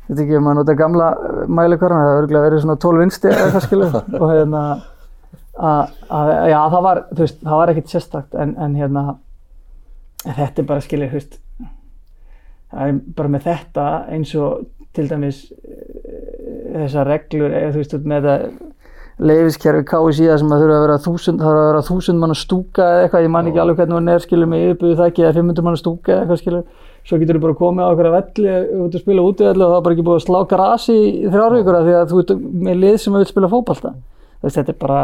Ég 0.02 0.16
veit 0.16 0.24
ekki 0.24 0.34
ef 0.34 0.42
maður 0.42 0.56
nota 0.58 0.74
gamla 0.76 1.08
mælikvarðan, 1.46 2.00
það 2.02 2.08
hefur 2.10 2.22
örgulega 2.24 2.46
verið 2.48 2.62
svona 2.64 2.74
12 2.82 2.98
vinsti 3.00 3.28
eða 3.30 3.44
eitthvað 3.44 3.66
skilur 3.66 3.92
og 4.20 4.32
hérna, 4.32 4.62
að, 5.70 5.92
að, 6.18 6.32
já 6.50 6.56
það 6.74 6.82
var, 6.86 7.00
þú 7.12 7.22
veist, 7.22 7.38
það 7.44 7.60
var 7.60 7.72
ekkert 7.72 7.92
sérstakt 7.94 8.34
en, 8.42 8.54
en 8.66 8.74
hérna, 8.80 9.04
en 10.26 10.36
þetta 10.40 10.62
er 10.64 10.68
bara 10.72 10.84
skilur, 10.84 11.12
þú 11.12 11.20
veist, 11.20 11.38
það 12.72 12.90
er 12.90 12.98
bara 13.20 13.32
með 13.36 13.46
þetta 13.46 13.86
eins 14.16 14.34
og 14.42 14.66
til 14.92 15.06
dæmis 15.08 15.40
eh, 15.54 16.74
þessar 16.82 17.08
reglur, 17.08 17.56
eða 17.62 17.72
þú 17.72 17.84
veist, 17.84 17.96
með 18.12 18.28
þetta 18.28 18.71
leifiskerfi 19.20 19.84
KSI 19.90 20.28
það 20.30 20.38
sem 20.40 20.54
að 20.54 20.62
þurfa 20.62 20.76
að 20.76 20.86
vera 20.86 21.00
þúsund, 21.04 21.42
það 21.42 21.50
þurfa 21.50 21.64
að 21.64 21.68
vera 21.70 21.82
þúsund 21.88 22.22
mann 22.22 22.38
stúka 22.38 22.86
eða 22.86 23.02
eitthvað, 23.02 23.26
ég 23.26 23.34
man 23.34 23.50
ekki 23.50 23.62
alveg 23.62 23.82
hvernig 23.82 23.98
hún 23.98 24.12
er 24.12 24.24
skilur 24.24 24.50
með 24.50 24.64
yfirbúið 24.68 25.02
þakki 25.02 25.26
eða 25.26 25.36
500 25.40 25.66
mann 25.66 25.78
stúka 25.80 26.14
eða 26.14 26.22
eitthvað 26.22 26.40
skilur. 26.42 26.64
Svo 27.02 27.18
getur 27.18 27.34
þú 27.38 27.42
bara 27.42 27.58
komið 27.58 27.82
á 27.82 27.90
okkur 27.90 28.08
að 28.08 28.16
velli 28.16 28.56
út 28.78 28.94
að 28.94 29.02
spila 29.02 29.22
úti 29.26 29.42
og 29.42 29.56
það 29.58 29.74
er 29.74 29.84
bara 29.84 29.96
ekki 29.96 30.06
búið 30.06 30.18
að 30.20 30.26
slá 30.28 30.38
grasi 30.52 30.94
í 30.94 31.26
þrjár 31.26 31.56
vikur 31.58 31.78
af 31.78 31.86
því 31.88 31.96
að 31.98 32.12
þú 32.12 32.20
ert 32.22 32.34
með 32.68 32.82
lið 32.84 32.98
sem 33.02 33.16
vil 33.18 33.24
spila 33.26 33.48
veist, 34.42 34.58
þetta 34.58 34.74
er 34.74 34.78
bara 34.80 35.00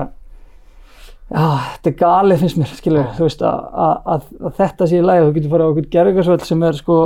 já, 1.29 1.47
þetta 1.75 1.91
er 1.91 1.97
galið 2.03 2.43
finnst 2.43 2.61
mér 2.61 2.75
skilur, 2.75 3.09
veist, 3.23 3.43
að, 3.47 3.65
að, 3.87 3.97
að, 4.15 4.29
að 4.43 4.61
þetta 4.61 4.91
sé 4.91 5.01
í 5.01 5.07
lagi, 5.07 5.25
þú 5.25 5.35
getur 5.37 5.55
farið 5.55 5.69
á 5.69 5.71
okkur 5.73 5.91
gerðingarsvöld 5.95 6.47
sem 6.49 6.65
er 6.69 6.79
sko, 6.79 6.99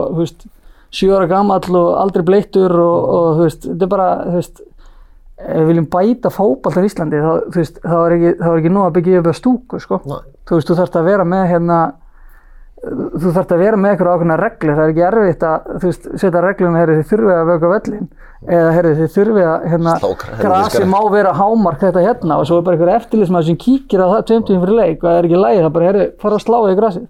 sjö 0.92 1.16
ára 1.16 1.30
gamall 1.30 1.78
og 1.80 1.90
aldrei 2.00 2.24
bleittur 2.28 2.76
og, 2.76 3.10
og 3.16 3.42
veist, 3.42 3.66
þetta 3.68 3.88
er 3.88 3.92
bara, 3.92 4.08
veist 4.36 4.62
ef 5.42 5.58
við 5.58 5.70
viljum 5.72 5.88
bæta 5.92 6.32
fótballtar 6.32 6.86
í 6.86 6.90
Íslandi 6.90 7.22
þá, 7.22 7.32
veist, 7.56 7.80
þá 7.82 7.96
er 7.98 8.16
ekki, 8.18 8.32
þá 8.38 8.48
er 8.50 8.60
ekki 8.60 8.72
nóg 8.76 8.86
að 8.86 8.94
byggja 8.98 9.22
upp 9.22 9.32
að 9.32 9.38
stúku, 9.40 9.82
sko. 9.82 10.00
Þú 10.48 10.58
veist, 10.58 10.70
þú 10.70 10.78
þarfst 10.80 11.00
að 11.00 11.10
vera 11.10 11.28
með 11.28 11.44
hérna 11.52 11.80
þú 12.82 13.30
þarfst 13.30 13.52
að 13.54 13.60
vera 13.62 13.78
með 13.78 13.92
eitthvað 13.92 14.16
ákveðna 14.16 14.36
reglur, 14.40 14.74
það 14.74 14.82
er 14.82 14.92
ekki 14.92 15.04
erfitt 15.06 15.44
að 15.46 15.66
þú 15.68 15.90
veist, 15.90 16.06
setja 16.18 16.40
reglum, 16.42 16.78
herri 16.80 16.96
þið 16.98 17.10
þurfið 17.12 17.36
að 17.36 17.50
vöka 17.52 17.70
völlin 17.70 18.08
eða 18.42 18.72
herri 18.74 18.94
þið 18.98 19.12
þurfið 19.16 19.50
að 19.52 19.66
hérna, 19.70 19.92
grasi 20.40 20.88
má 20.90 20.98
vera 21.12 21.34
hámark 21.38 21.84
þetta 21.84 22.02
hérna 22.02 22.38
og 22.42 22.48
svo 22.48 22.58
er 22.58 22.66
bara 22.66 22.78
einhver 22.78 22.92
eftirlismæður 22.96 23.48
sem 23.52 23.60
kíkir 23.62 24.02
á 24.02 24.06
það 24.16 24.24
tveimtum 24.32 24.64
fyrir 24.64 24.78
leik 24.80 24.96
og 24.98 25.06
það 25.06 25.18
er 25.20 25.28
ekki 25.28 25.42
lægi, 25.44 25.60
það 25.62 25.74
bara 25.76 25.88
herri, 25.92 26.08
fara 26.24 26.40
að 26.40 26.44
slá 26.48 26.58
í 26.58 26.78
grasið. 26.80 27.06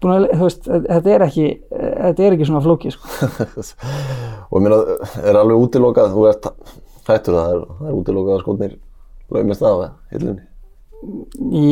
Búin 0.00 0.14
að, 0.14 0.24
þú 0.32 0.48
veist, 0.48 0.70
þetta 0.70 1.12
er 1.12 1.26
ekki 1.28 1.46
þetta 1.74 2.24
er 2.24 2.38
ekki 2.38 2.48
svona 2.48 2.64
flókið, 2.64 2.96
sko. 2.96 3.68
Og 4.54 4.56
ég 4.58 4.64
meina, 4.64 4.80
er 5.20 5.38
alveg 5.40 5.60
útilokað, 5.60 6.16
þú 6.16 6.26
ert 6.30 6.48
hættur 7.08 7.38
það, 7.38 7.52
er, 7.54 7.62
það 7.78 7.88
er 7.92 7.98
útilokað 8.00 8.34
að 8.38 8.42
skotnir 8.44 8.76
laumist 9.34 9.62
af 9.62 9.86
hillunni. 10.12 10.44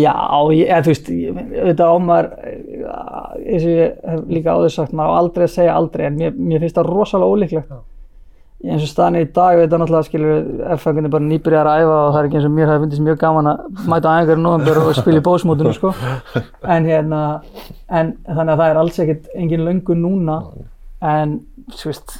Já, 0.02 0.12
ég, 0.52 0.66
eða, 0.68 0.82
þú 0.84 0.90
veist, 0.92 1.06
ég- 1.08 1.38
auðvitað 1.62 1.88
á 1.88 1.96
maður, 2.04 2.26
eh, 2.42 3.52
eins 3.52 3.64
og 3.64 3.70
ég 3.72 3.94
hef 4.10 4.20
líka 4.28 4.52
áður 4.56 4.74
sagt, 4.74 4.92
maður 4.92 5.14
á 5.16 5.20
aldrei 5.22 5.44
að 5.46 5.54
segja 5.54 5.76
aldrei, 5.78 6.04
en 6.06 6.18
mér, 6.18 6.34
mér 6.36 6.60
finnst 6.60 6.76
það 6.76 6.90
rosalega 6.90 7.32
ólíklegt. 7.32 7.72
Eins 8.62 8.82
og 8.84 8.90
staðan 8.92 9.16
er 9.18 9.24
í 9.26 9.32
dag, 9.34 9.56
við 9.56 9.64
þetta 9.64 9.78
náttúrulega 9.80 10.06
skilur, 10.06 10.42
F-fengunni 10.76 11.10
bara 11.10 11.24
nýbyrjar 11.26 11.66
að 11.66 11.80
æfa 11.82 11.96
og 11.98 12.12
það 12.12 12.18
er 12.20 12.28
ekki 12.28 12.36
eins 12.38 12.44
og 12.46 12.52
mér 12.58 12.68
hafi 12.70 12.82
fundist 12.84 13.02
mjög 13.02 13.18
gaman 13.18 13.48
að 13.50 13.88
mæta 13.90 14.12
á 14.12 14.14
í 14.22 14.36
november 14.38 14.78
og 14.84 14.94
spila 14.94 15.18
í 15.18 15.24
bósmótinu, 15.26 15.72
sko. 15.74 15.94
En 16.76 16.84
hérna, 16.86 17.22
en 17.90 18.12
þannig 18.28 18.52
að 18.52 18.60
það 18.62 18.68
er 18.70 18.80
alls 18.84 18.98
ekkert 19.02 19.32
engin 19.34 19.64
löngu 19.66 19.96
núna, 19.98 20.36
en, 21.00 21.40
þú 21.72 21.88
veist, 21.90 22.18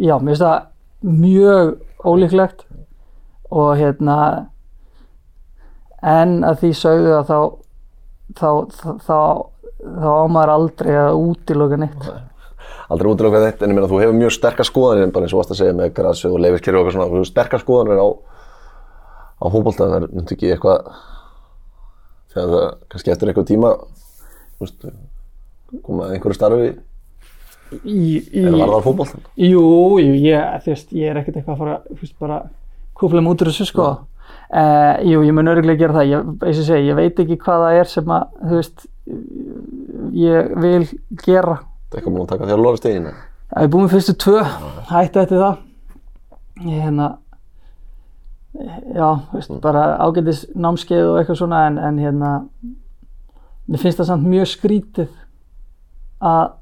já, 0.00 0.16
mér 0.18 0.32
finnst 0.32 0.42
það 0.48 0.62
mjög 1.04 1.76
ólíklegt 2.04 2.64
og 3.54 3.76
hérna, 3.78 4.16
en 6.04 6.40
að 6.44 6.64
því 6.64 6.72
sögðu 6.80 7.12
að 7.18 7.28
þá 7.28 7.38
þá, 8.32 8.48
þá, 8.72 8.86
þá, 9.04 9.18
þá 9.84 10.08
á 10.08 10.26
maður 10.32 10.52
aldrei 10.54 10.92
að 10.96 11.18
útiloka 11.20 11.80
neitt. 11.80 12.06
Aldrei 12.92 13.10
útilokað 13.10 13.46
þetta, 13.48 13.64
en 13.64 13.72
ég 13.72 13.78
meina, 13.78 13.90
þú 13.90 14.00
hefur 14.02 14.16
mjög 14.18 14.34
sterkar 14.36 14.68
skoðanir, 14.68 15.12
bara 15.12 15.26
eins 15.26 15.34
og 15.34 15.40
varst 15.40 15.54
að 15.54 15.60
segja 15.60 15.76
með 15.76 15.92
grasi 15.96 16.28
og 16.28 16.40
leifiskerfi 16.40 16.78
og 16.78 16.82
eitthvað 16.82 16.96
svona, 16.96 17.08
þú 17.10 17.18
hefur 17.18 17.30
sterkar 17.30 17.62
skoðanir 17.62 18.00
á, 18.00 18.08
á 19.40 19.46
fótbolta, 19.52 19.88
það 19.88 19.96
er 19.98 20.06
myndi 20.12 20.36
ekki 20.36 20.50
eitthvað, 20.54 20.90
þegar 22.34 22.52
það, 22.54 22.66
kannski 22.92 23.14
eftir 23.14 23.32
eitthvað 23.32 23.48
tíma, 23.52 23.72
þú 24.56 24.66
veist, 24.66 24.88
koma 25.84 26.08
að 26.08 26.16
einhverju 26.16 26.38
starfi, 26.38 26.68
í, 27.82 28.08
en 28.40 28.56
varðar 28.58 28.84
fótboltan. 28.84 29.22
Jú, 29.40 29.62
jú, 30.00 30.16
ég, 30.24 30.58
þú 30.64 30.72
veist, 30.72 30.92
ég 30.94 31.10
er 31.10 31.20
ekkert 31.20 31.38
eitthvað 31.40 31.54
að 31.54 31.62
fara, 31.62 31.76
þú 31.90 32.00
veist, 32.00 32.16
bara 32.22 32.40
kúfla 32.94 33.22
mig 33.22 33.34
út 33.34 33.44
úr 33.44 33.50
þessu, 33.50 33.66
sko. 33.70 33.88
Uh, 34.54 35.00
jú, 35.08 35.22
ég 35.26 35.34
mun 35.34 35.50
örgulega 35.50 35.80
gera 35.80 35.96
það, 35.96 36.10
ég, 36.12 36.32
eins 36.46 36.60
og 36.62 36.68
segi, 36.68 36.88
ég 36.90 36.98
veit 36.98 37.22
ekki 37.24 37.38
hvað 37.42 37.64
það 37.64 37.78
er 37.80 37.90
sem 37.90 38.14
að, 38.14 38.26
þú 38.42 38.58
veist, 38.60 38.86
ég 40.20 40.52
vil 40.62 40.84
gera. 41.24 41.58
Það 41.90 41.96
er 41.96 42.00
eitthvað 42.00 42.14
búin 42.14 42.22
að 42.24 42.30
taka 42.34 42.48
þér 42.50 42.56
að 42.56 42.64
lofa 42.68 42.82
steginu. 42.82 43.14
Ég 43.54 43.66
er 43.66 43.72
búin 43.74 43.90
fyrstu 43.92 44.16
tvö, 44.24 44.44
hætti 44.92 45.22
eftir 45.24 45.42
það. 45.42 45.60
Ég, 46.62 46.78
hérna, 46.84 47.10
já, 48.54 49.08
þú 49.30 49.40
veist, 49.40 49.58
bara 49.64 49.84
ágætis 50.04 50.44
námskeið 50.54 51.10
og 51.10 51.20
eitthvað 51.20 51.40
svona, 51.42 51.66
en, 51.70 51.80
en 51.90 52.00
hérna, 52.04 52.32
mér 53.66 53.82
finnst 53.82 54.02
það 54.02 54.10
samt 54.12 54.28
mjög 54.28 54.50
skrítið 54.54 55.10
að 56.24 56.54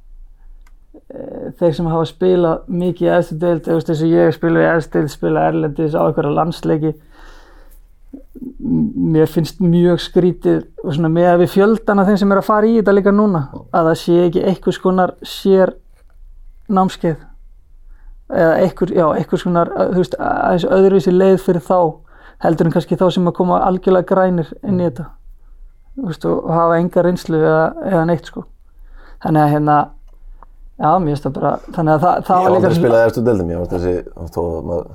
þeir 1.63 1.79
sem 1.79 1.89
hafa 1.93 2.11
spilað 2.11 2.69
mikið 2.83 3.09
í 3.09 3.15
efstu 3.17 3.39
deild, 3.41 3.71
eins 3.71 3.91
og 3.95 4.13
ég 4.13 4.37
spila 4.37 4.63
í 4.63 4.69
efstu 4.73 4.99
deild, 4.99 5.13
spila 5.13 5.47
erlendis 5.49 5.97
á 5.97 6.03
einhverja 6.03 6.37
landsleiki, 6.37 6.93
mér 9.13 9.31
finnst 9.31 9.61
mjög 9.63 10.01
skrítið 10.03 10.63
og 10.83 10.95
svona 10.97 11.11
með 11.13 11.29
að 11.31 11.43
við 11.45 11.53
fjöldana 11.55 12.07
þeim 12.09 12.19
sem 12.21 12.33
er 12.35 12.41
að 12.41 12.49
fara 12.49 12.69
í 12.69 12.79
þetta 12.79 12.95
líka 12.97 13.15
núna 13.15 13.43
að 13.71 13.89
það 13.89 13.99
sé 14.03 14.17
ekki 14.27 14.45
einhvers 14.51 14.81
konar 14.83 15.15
sér 15.27 15.75
námskeið. 16.73 17.19
Eða 18.33 18.53
einhver, 18.65 18.93
já, 18.97 19.05
einhvers 19.13 19.45
konar 19.47 19.73
þú 19.77 20.01
veist, 20.01 20.17
aðeins 20.19 20.69
öðruvísi 20.77 21.15
leið 21.15 21.39
fyrir 21.45 21.67
þá 21.67 21.79
heldur 22.43 22.69
en 22.69 22.75
kannski 22.75 22.99
þá 22.99 23.07
sem 23.15 23.29
að 23.29 23.37
koma 23.39 23.61
algjörlega 23.67 24.09
grænir 24.09 24.53
inn 24.65 24.81
í 24.81 24.87
þetta. 24.89 25.11
Þú 25.97 26.09
veist, 26.09 26.25
og 26.27 26.49
hafa 26.51 26.79
enga 26.81 27.05
reynslu 27.05 27.43
eða, 27.43 27.67
eða 27.93 28.07
neitt 28.09 28.31
sko. 28.31 28.47
Þannig 29.23 29.45
að 29.45 29.53
hérna 29.53 29.77
já, 30.79 30.91
mér 30.99 31.13
finnst 31.13 31.27
það 31.27 31.37
bara 31.39 31.53
þannig 31.69 31.93
að 31.95 32.05
það, 32.07 32.25
það 32.29 32.37
Ég 32.37 32.43
var 32.43 32.53
hef 32.53 32.57
aldrei 32.57 32.71
líka 32.71 32.81
spilað 32.81 33.07
eftir 33.09 33.27
deildum, 33.29 33.53
ég 33.53 33.63
var 33.63 33.71
þessi, 33.73 33.95
þó 34.37 34.41
að 34.43 34.69
maður, 34.71 34.87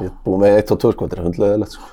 ég 0.00 0.08
er 0.08 0.14
búið 0.26 0.42
með 0.44 0.58
eitt 0.60 0.74
og 0.74 0.80
tvö 0.84 0.92
sko, 0.94 1.08
þetta 1.08 1.20
er 1.20 1.26
hundlegaðilegt 1.28 1.76
sko. 1.76 1.90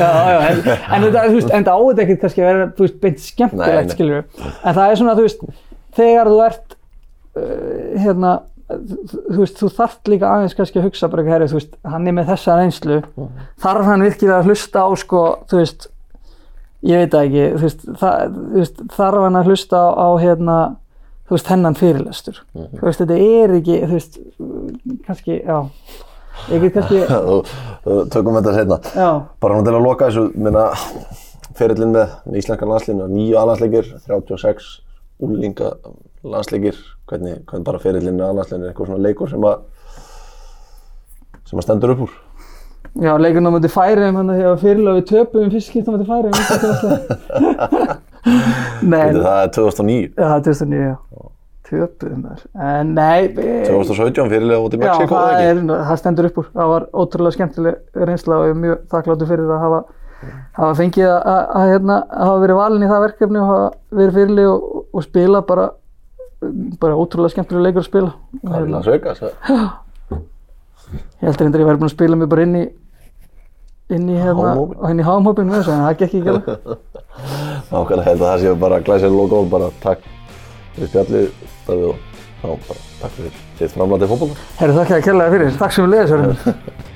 já, 0.00 0.10
já, 0.30 0.36
en, 0.48 0.60
en 0.64 1.02
þetta, 1.04 1.24
þú 1.26 1.34
veist, 1.38 1.50
en 1.56 1.66
það 1.66 1.74
á 1.76 1.80
þetta 1.88 2.04
ekkert 2.06 2.22
kannski 2.24 2.44
að 2.44 2.48
vera, 2.50 2.68
þú 2.76 2.86
veist, 2.86 3.00
beint 3.02 3.24
skemmtilegt, 3.24 3.96
skilur 3.96 4.22
en 4.40 4.78
það 4.78 4.84
er 4.86 5.00
svona, 5.02 5.16
þú 5.18 5.26
veist, 5.26 5.42
þegar 5.98 6.30
þú 6.30 6.38
ert 6.46 6.78
uh, 7.36 7.98
hérna 8.00 8.32
þú 8.70 9.40
veist, 9.40 9.58
þú 9.58 9.70
þarft 9.74 10.10
líka 10.12 10.28
aðeins 10.30 10.54
kannski 10.56 10.78
að 10.80 10.86
hugsa 10.88 11.08
bara 11.10 11.24
herri, 11.26 11.48
þú 11.50 11.58
veist, 11.58 11.72
hann 11.90 12.06
er 12.06 12.14
með 12.16 12.28
þessa 12.30 12.58
reynslu 12.60 13.00
þarf 13.64 13.88
hann 13.88 14.04
virkilega 14.06 14.38
að 14.38 14.50
hlusta 14.50 14.84
á, 14.86 14.88
sko, 15.00 15.22
þú 15.50 15.58
veist 15.58 15.88
ég 16.86 17.02
veit 17.02 17.12
það 17.12 17.26
ekki, 17.26 17.48
þú 17.56 17.64
veist, 17.66 17.82
það, 18.00 18.36
þú 18.36 18.60
veist 18.62 18.84
þarf 18.94 19.24
hann 19.26 19.40
að 19.40 19.50
hlusta 19.50 19.80
á, 19.82 19.88
á 19.90 20.08
hérna 20.22 20.58
þú 21.30 21.36
veist, 21.36 21.50
hennan 21.54 21.76
fyrirlestur. 21.78 22.40
Þú 22.58 22.82
veist, 22.82 23.00
þetta 23.04 23.16
er 23.22 23.52
ekki, 23.60 23.76
þú 23.86 23.94
veist 23.94 24.16
kannski, 25.06 25.36
já. 25.46 25.58
Ég 26.50 26.62
get 26.64 26.74
kannski, 26.74 27.00
Tökum 28.14 28.36
þetta 28.40 28.54
setna. 28.56 28.78
já. 28.96 29.08
Bara 29.42 29.54
hann 29.58 29.66
til 29.68 29.76
að 29.78 29.84
loka 29.86 30.08
þessu, 30.10 30.24
minna, 30.34 30.64
ferillin 31.58 31.94
með, 31.94 32.16
íslenska 32.40 32.66
landslinu, 32.68 33.06
nýju 33.14 33.38
aðlandsleikir, 33.40 33.92
36 34.08 34.70
úlinga 35.22 35.70
landsleikir, 36.26 36.76
hvernig, 37.10 37.42
hvernig 37.46 37.66
bara 37.70 37.78
ferillin 37.82 38.16
með 38.18 38.26
aðlandslinu 38.32 38.66
er 38.66 38.72
eitthvað 38.72 38.90
svona 38.90 39.04
leikur 39.06 39.30
sem 39.30 39.46
að, 39.46 39.62
sem 41.46 41.60
að 41.62 41.66
stendur 41.68 41.94
upp 41.94 42.04
úr. 42.08 42.18
Já, 42.98 43.12
leikurinn 43.22 43.46
á 43.46 43.54
móti 43.54 43.70
færiðum 43.70 44.16
hann 44.18 44.32
að 44.32 44.38
því 44.40 44.46
að 44.50 44.62
fyrirlega 44.64 44.98
við 44.98 45.10
töpum 45.12 45.52
skipt 45.62 45.86
á 45.86 45.94
móti 45.94 46.06
færiðum 46.08 48.00
það 49.24 49.42
er 49.44 49.52
2009, 49.56 50.00
já, 50.10 50.24
það 50.24 50.34
er 50.36 50.44
2009, 50.48 50.80
já. 50.90 50.96
Töpum 51.70 52.22
þar 52.26 52.40
En 52.66 52.88
nei, 52.96 53.28
við- 53.30 53.68
2017 53.68 54.30
fyrirlega 54.32 54.64
út 54.64 54.74
í 54.74 54.78
Mexiko, 54.80 55.14
það, 55.14 55.34
ekki? 55.36 55.50
er, 55.50 55.84
það 55.86 55.98
stendur 56.00 56.26
upp 56.30 56.38
úr. 56.42 56.48
Það 56.56 56.70
var 56.72 56.86
ótrúlega 57.02 57.36
skemmtileg 57.36 58.00
reynsla 58.10 58.38
og 58.40 58.46
ég 58.48 58.54
er 58.56 58.58
mjög 58.64 58.80
þakkláttur 58.90 59.30
fyrir 59.30 59.52
að 59.54 59.62
hafa 59.64 59.80
hafa 60.58 60.72
fengið 60.80 61.06
að, 61.06 61.20
að, 61.32 61.44
að, 61.60 61.68
hérna, 61.70 61.98
að 62.10 62.26
hafa 62.26 62.40
verið 62.42 62.58
valin 62.60 62.82
í 62.82 62.90
það 62.90 63.04
verkefni 63.06 63.40
og 63.40 63.46
hafa 63.52 63.70
verið 64.00 64.18
fyrirlið 64.18 64.48
og, 64.50 64.66
og 64.92 65.06
spila 65.06 65.42
bara 65.46 65.68
bara 66.80 66.98
ótrúlega 66.98 67.34
skemmtileg 67.36 67.64
leikur 67.68 67.84
að 67.84 67.88
spila. 67.88 68.12
Það 68.42 68.66
er 68.66 68.90
Vegas, 68.90 69.22
eða? 69.22 69.70
Ég 70.90 71.26
heldur 71.28 71.44
reyndar 71.46 71.60
að 71.60 71.64
ég 71.64 71.68
væri 71.70 71.80
búin 71.80 71.90
að 71.90 71.94
spila 71.94 72.18
mig 72.18 72.28
bara 72.32 72.42
inn 72.48 72.56
í 72.58 72.64
inn 73.94 74.06
í 74.10 74.18
hérna 74.18 74.52
inn 74.90 75.00
í 75.02 75.06
hámhópin 75.06 75.48
með 75.50 75.60
þessu 75.60 75.72
en 75.74 75.84
það 75.84 75.96
gekk 76.00 76.14
ekki 76.18 76.32
alveg 76.34 76.76
Nákvæmlega 77.70 78.06
held 78.06 78.20
að 78.22 78.28
það 78.28 78.44
séu 78.44 78.58
bara 78.60 78.80
glæsir 78.86 79.12
logo 79.14 79.42
og 79.44 79.50
bara 79.52 79.70
takk 79.82 80.04
fyrir 80.76 80.90
spjallið 80.92 81.26
Davíð 81.66 81.88
og 81.90 81.96
já, 81.96 82.54
bara 82.68 82.80
takk 83.00 83.16
fyrir 83.16 83.34
þitt 83.58 83.74
framlæti 83.74 84.08
fótbolta. 84.10 84.46
Herru, 84.60 84.76
þakka 84.78 84.94
þér 84.96 85.04
kærlega 85.08 85.34
fyrir. 85.34 85.58
Takk 85.60 85.76
sem 85.76 85.86
við 85.86 85.92
leiðis, 85.96 86.12